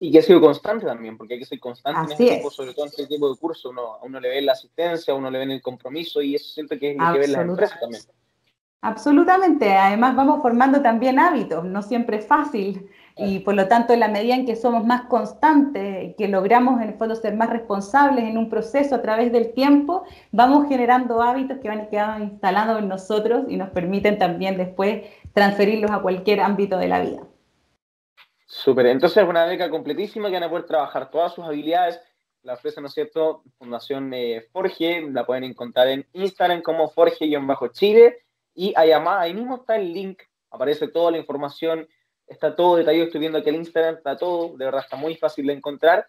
Y 0.00 0.10
que 0.10 0.18
ha 0.18 0.22
sido 0.22 0.40
constante 0.40 0.84
también, 0.84 1.16
porque 1.16 1.34
hay 1.34 1.40
que 1.40 1.46
ser 1.46 1.60
constante 1.60 2.00
en 2.00 2.12
este 2.12 2.36
tipo, 2.36 2.50
sobre 2.50 2.74
todo 2.74 2.86
en 2.86 2.90
este 2.90 3.06
tipo 3.06 3.32
de 3.32 3.38
curso. 3.38 3.70
Uno, 3.70 3.94
a 3.94 4.04
uno 4.04 4.20
le 4.20 4.28
ve 4.28 4.42
la 4.42 4.52
asistencia, 4.52 5.14
a 5.14 5.16
uno 5.16 5.30
le 5.30 5.38
ve 5.38 5.54
el 5.54 5.62
compromiso 5.62 6.20
y 6.20 6.34
eso 6.34 6.52
siento 6.52 6.78
que 6.78 6.90
es 6.90 6.96
lo 6.98 7.12
que 7.12 7.18
ve 7.20 7.28
la 7.28 7.42
empresa 7.42 7.78
también. 7.80 8.02
Absolutamente. 8.82 9.72
Además, 9.72 10.14
vamos 10.14 10.42
formando 10.42 10.82
también 10.82 11.18
hábitos. 11.18 11.64
No 11.64 11.80
siempre 11.80 12.18
es 12.18 12.26
fácil 12.26 12.90
y 13.16 13.40
por 13.40 13.54
lo 13.54 13.68
tanto, 13.68 13.92
en 13.92 14.00
la 14.00 14.08
medida 14.08 14.34
en 14.34 14.44
que 14.44 14.56
somos 14.56 14.84
más 14.84 15.02
constantes, 15.02 16.16
que 16.16 16.26
logramos 16.26 16.80
en 16.80 16.88
el 16.88 16.94
fondo 16.94 17.14
ser 17.14 17.36
más 17.36 17.48
responsables 17.48 18.24
en 18.24 18.36
un 18.36 18.50
proceso 18.50 18.96
a 18.96 19.02
través 19.02 19.30
del 19.30 19.52
tiempo, 19.52 20.04
vamos 20.32 20.68
generando 20.68 21.22
hábitos 21.22 21.58
que 21.58 21.68
van 21.68 21.88
quedando 21.88 22.24
instalados 22.24 22.80
en 22.80 22.88
nosotros 22.88 23.44
y 23.48 23.56
nos 23.56 23.70
permiten 23.70 24.18
también 24.18 24.56
después 24.56 25.04
transferirlos 25.32 25.92
a 25.92 26.00
cualquier 26.00 26.40
ámbito 26.40 26.76
de 26.76 26.88
la 26.88 27.00
vida. 27.00 27.22
Súper, 28.46 28.86
entonces 28.86 29.22
es 29.22 29.28
una 29.28 29.46
beca 29.46 29.70
completísima 29.70 30.28
que 30.28 30.34
van 30.34 30.44
a 30.44 30.50
poder 30.50 30.66
trabajar 30.66 31.10
todas 31.10 31.34
sus 31.34 31.44
habilidades. 31.44 32.00
La 32.42 32.54
ofrece, 32.54 32.80
¿no 32.80 32.88
es 32.88 32.94
cierto?, 32.94 33.42
Fundación 33.58 34.12
eh, 34.12 34.44
Forge, 34.52 35.02
la 35.12 35.24
pueden 35.24 35.44
encontrar 35.44 35.86
en 35.88 36.06
Instagram 36.12 36.62
como 36.62 36.90
Forge-Chile 36.90 38.18
y 38.54 38.72
ahí, 38.76 38.90
ahí 38.90 39.34
mismo 39.34 39.56
está 39.56 39.76
el 39.76 39.92
link, 39.92 40.20
aparece 40.50 40.88
toda 40.88 41.12
la 41.12 41.18
información 41.18 41.88
está 42.26 42.54
todo 42.54 42.76
detallado, 42.76 43.06
estoy 43.06 43.20
viendo 43.20 43.38
aquí 43.38 43.48
el 43.48 43.56
Instagram, 43.56 43.96
está 43.96 44.16
todo, 44.16 44.56
de 44.56 44.64
verdad 44.64 44.82
está 44.82 44.96
muy 44.96 45.16
fácil 45.16 45.46
de 45.46 45.54
encontrar. 45.54 46.06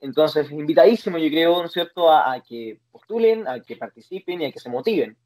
Entonces, 0.00 0.50
invitadísimo, 0.50 1.18
yo 1.18 1.28
creo, 1.28 1.58
¿no 1.58 1.66
es 1.66 1.72
cierto?, 1.72 2.10
a, 2.10 2.40
que 2.46 2.78
postulen, 2.92 3.48
a 3.48 3.60
que 3.60 3.76
participen 3.76 4.40
y 4.40 4.46
a 4.46 4.52
que 4.52 4.60
se 4.60 4.70
motiven. 4.70 5.16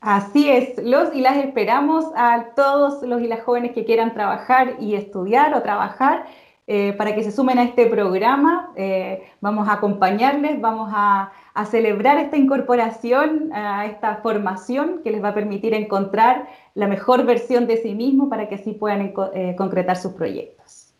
Así 0.00 0.50
es, 0.50 0.82
los 0.82 1.14
y 1.14 1.20
las 1.20 1.36
esperamos 1.36 2.06
a 2.16 2.54
todos 2.56 3.02
los 3.04 3.22
y 3.22 3.28
las 3.28 3.44
jóvenes 3.44 3.70
que 3.70 3.84
quieran 3.84 4.12
trabajar 4.12 4.76
y 4.80 4.96
estudiar 4.96 5.54
o 5.54 5.62
trabajar 5.62 6.26
eh, 6.66 6.92
para 6.94 7.14
que 7.14 7.22
se 7.22 7.30
sumen 7.30 7.58
a 7.58 7.62
este 7.62 7.86
programa. 7.86 8.72
Eh, 8.74 9.22
vamos 9.40 9.68
a 9.68 9.74
acompañarles, 9.74 10.60
vamos 10.60 10.90
a, 10.92 11.30
a, 11.54 11.66
celebrar 11.66 12.18
esta 12.18 12.36
incorporación, 12.36 13.50
a 13.52 13.86
esta 13.86 14.16
formación 14.16 15.02
que 15.02 15.10
les 15.10 15.22
va 15.22 15.28
a 15.28 15.34
permitir 15.34 15.74
encontrar 15.74 16.48
la 16.74 16.86
mejor 16.86 17.24
versión 17.24 17.66
de 17.66 17.76
sí 17.78 17.94
mismo 17.94 18.28
para 18.28 18.48
que 18.48 18.56
así 18.56 18.72
puedan 18.72 19.14
eh, 19.34 19.54
concretar 19.56 19.96
sus 19.96 20.12
proyectos. 20.12 20.94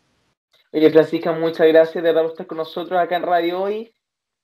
Oye, 0.71 0.89
Francisca, 0.89 1.31
muchas 1.31 1.67
gracias 1.67 2.03
de 2.03 2.09
estar 2.09 2.47
con 2.47 2.57
nosotros 2.57 2.99
acá 2.99 3.15
en 3.15 3.23
Radio 3.23 3.61
Hoy. 3.61 3.93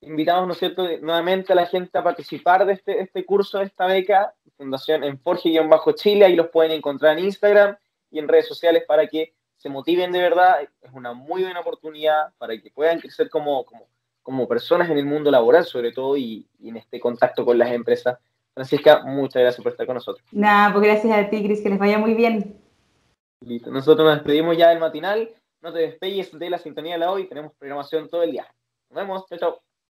invitamos, 0.01 0.47
¿no 0.47 0.53
es 0.53 0.59
cierto?, 0.59 0.87
nuevamente 1.01 1.53
a 1.53 1.55
la 1.55 1.65
gente 1.65 1.97
a 1.97 2.03
participar 2.03 2.65
de 2.65 2.73
este, 2.73 3.01
este 3.01 3.25
curso, 3.25 3.59
de 3.59 3.65
esta 3.65 3.85
beca, 3.87 4.33
Fundación 4.59 5.05
en 5.05 5.17
Forge-Chile, 5.17 6.25
ahí 6.25 6.35
los 6.35 6.49
pueden 6.49 6.73
encontrar 6.73 7.17
en 7.17 7.23
Instagram 7.23 7.77
y 8.11 8.19
en 8.19 8.27
redes 8.27 8.45
sociales 8.45 8.83
para 8.85 9.07
que 9.07 9.33
se 9.55 9.69
motiven 9.69 10.11
de 10.11 10.19
verdad. 10.19 10.61
Es 10.81 10.91
una 10.91 11.13
muy 11.13 11.43
buena 11.43 11.61
oportunidad 11.61 12.33
para 12.37 12.59
que 12.59 12.69
puedan 12.69 12.99
crecer 12.99 13.29
como, 13.29 13.63
como, 13.63 13.87
como 14.29 14.47
personas 14.47 14.91
en 14.91 14.99
el 14.99 15.07
mundo 15.07 15.31
laboral, 15.31 15.65
sobre 15.65 15.91
todo, 15.91 16.15
y, 16.15 16.45
y, 16.59 16.69
en 16.69 16.77
este 16.77 16.99
contacto 16.99 17.43
con 17.43 17.57
las 17.57 17.71
empresas. 17.71 18.19
Francisca, 18.53 19.01
muchas 19.03 19.41
gracias 19.41 19.63
por 19.63 19.71
estar 19.71 19.87
con 19.87 19.95
nosotros. 19.95 20.23
Nada, 20.31 20.71
pues 20.71 20.85
gracias 20.85 21.17
a 21.17 21.27
ti, 21.31 21.43
Cris, 21.43 21.61
que 21.61 21.69
les 21.69 21.79
vaya 21.79 21.97
muy 21.97 22.13
bien. 22.13 22.61
Listo. 23.41 23.71
Nosotros 23.71 24.05
nos 24.05 24.17
despedimos 24.17 24.55
ya 24.55 24.69
del 24.69 24.79
matinal. 24.79 25.31
No 25.63 25.73
te 25.73 25.79
despegues 25.79 26.37
de 26.37 26.47
la 26.47 26.59
sintonía 26.59 26.93
de 26.93 26.99
la 26.99 27.11
hoy. 27.11 27.27
Tenemos 27.27 27.53
programación 27.57 28.07
todo 28.07 28.21
el 28.21 28.33
día. 28.33 28.45
Nos 28.91 28.97
vemos. 28.97 29.25
Chao, 29.25 29.39
chao. 29.39 29.68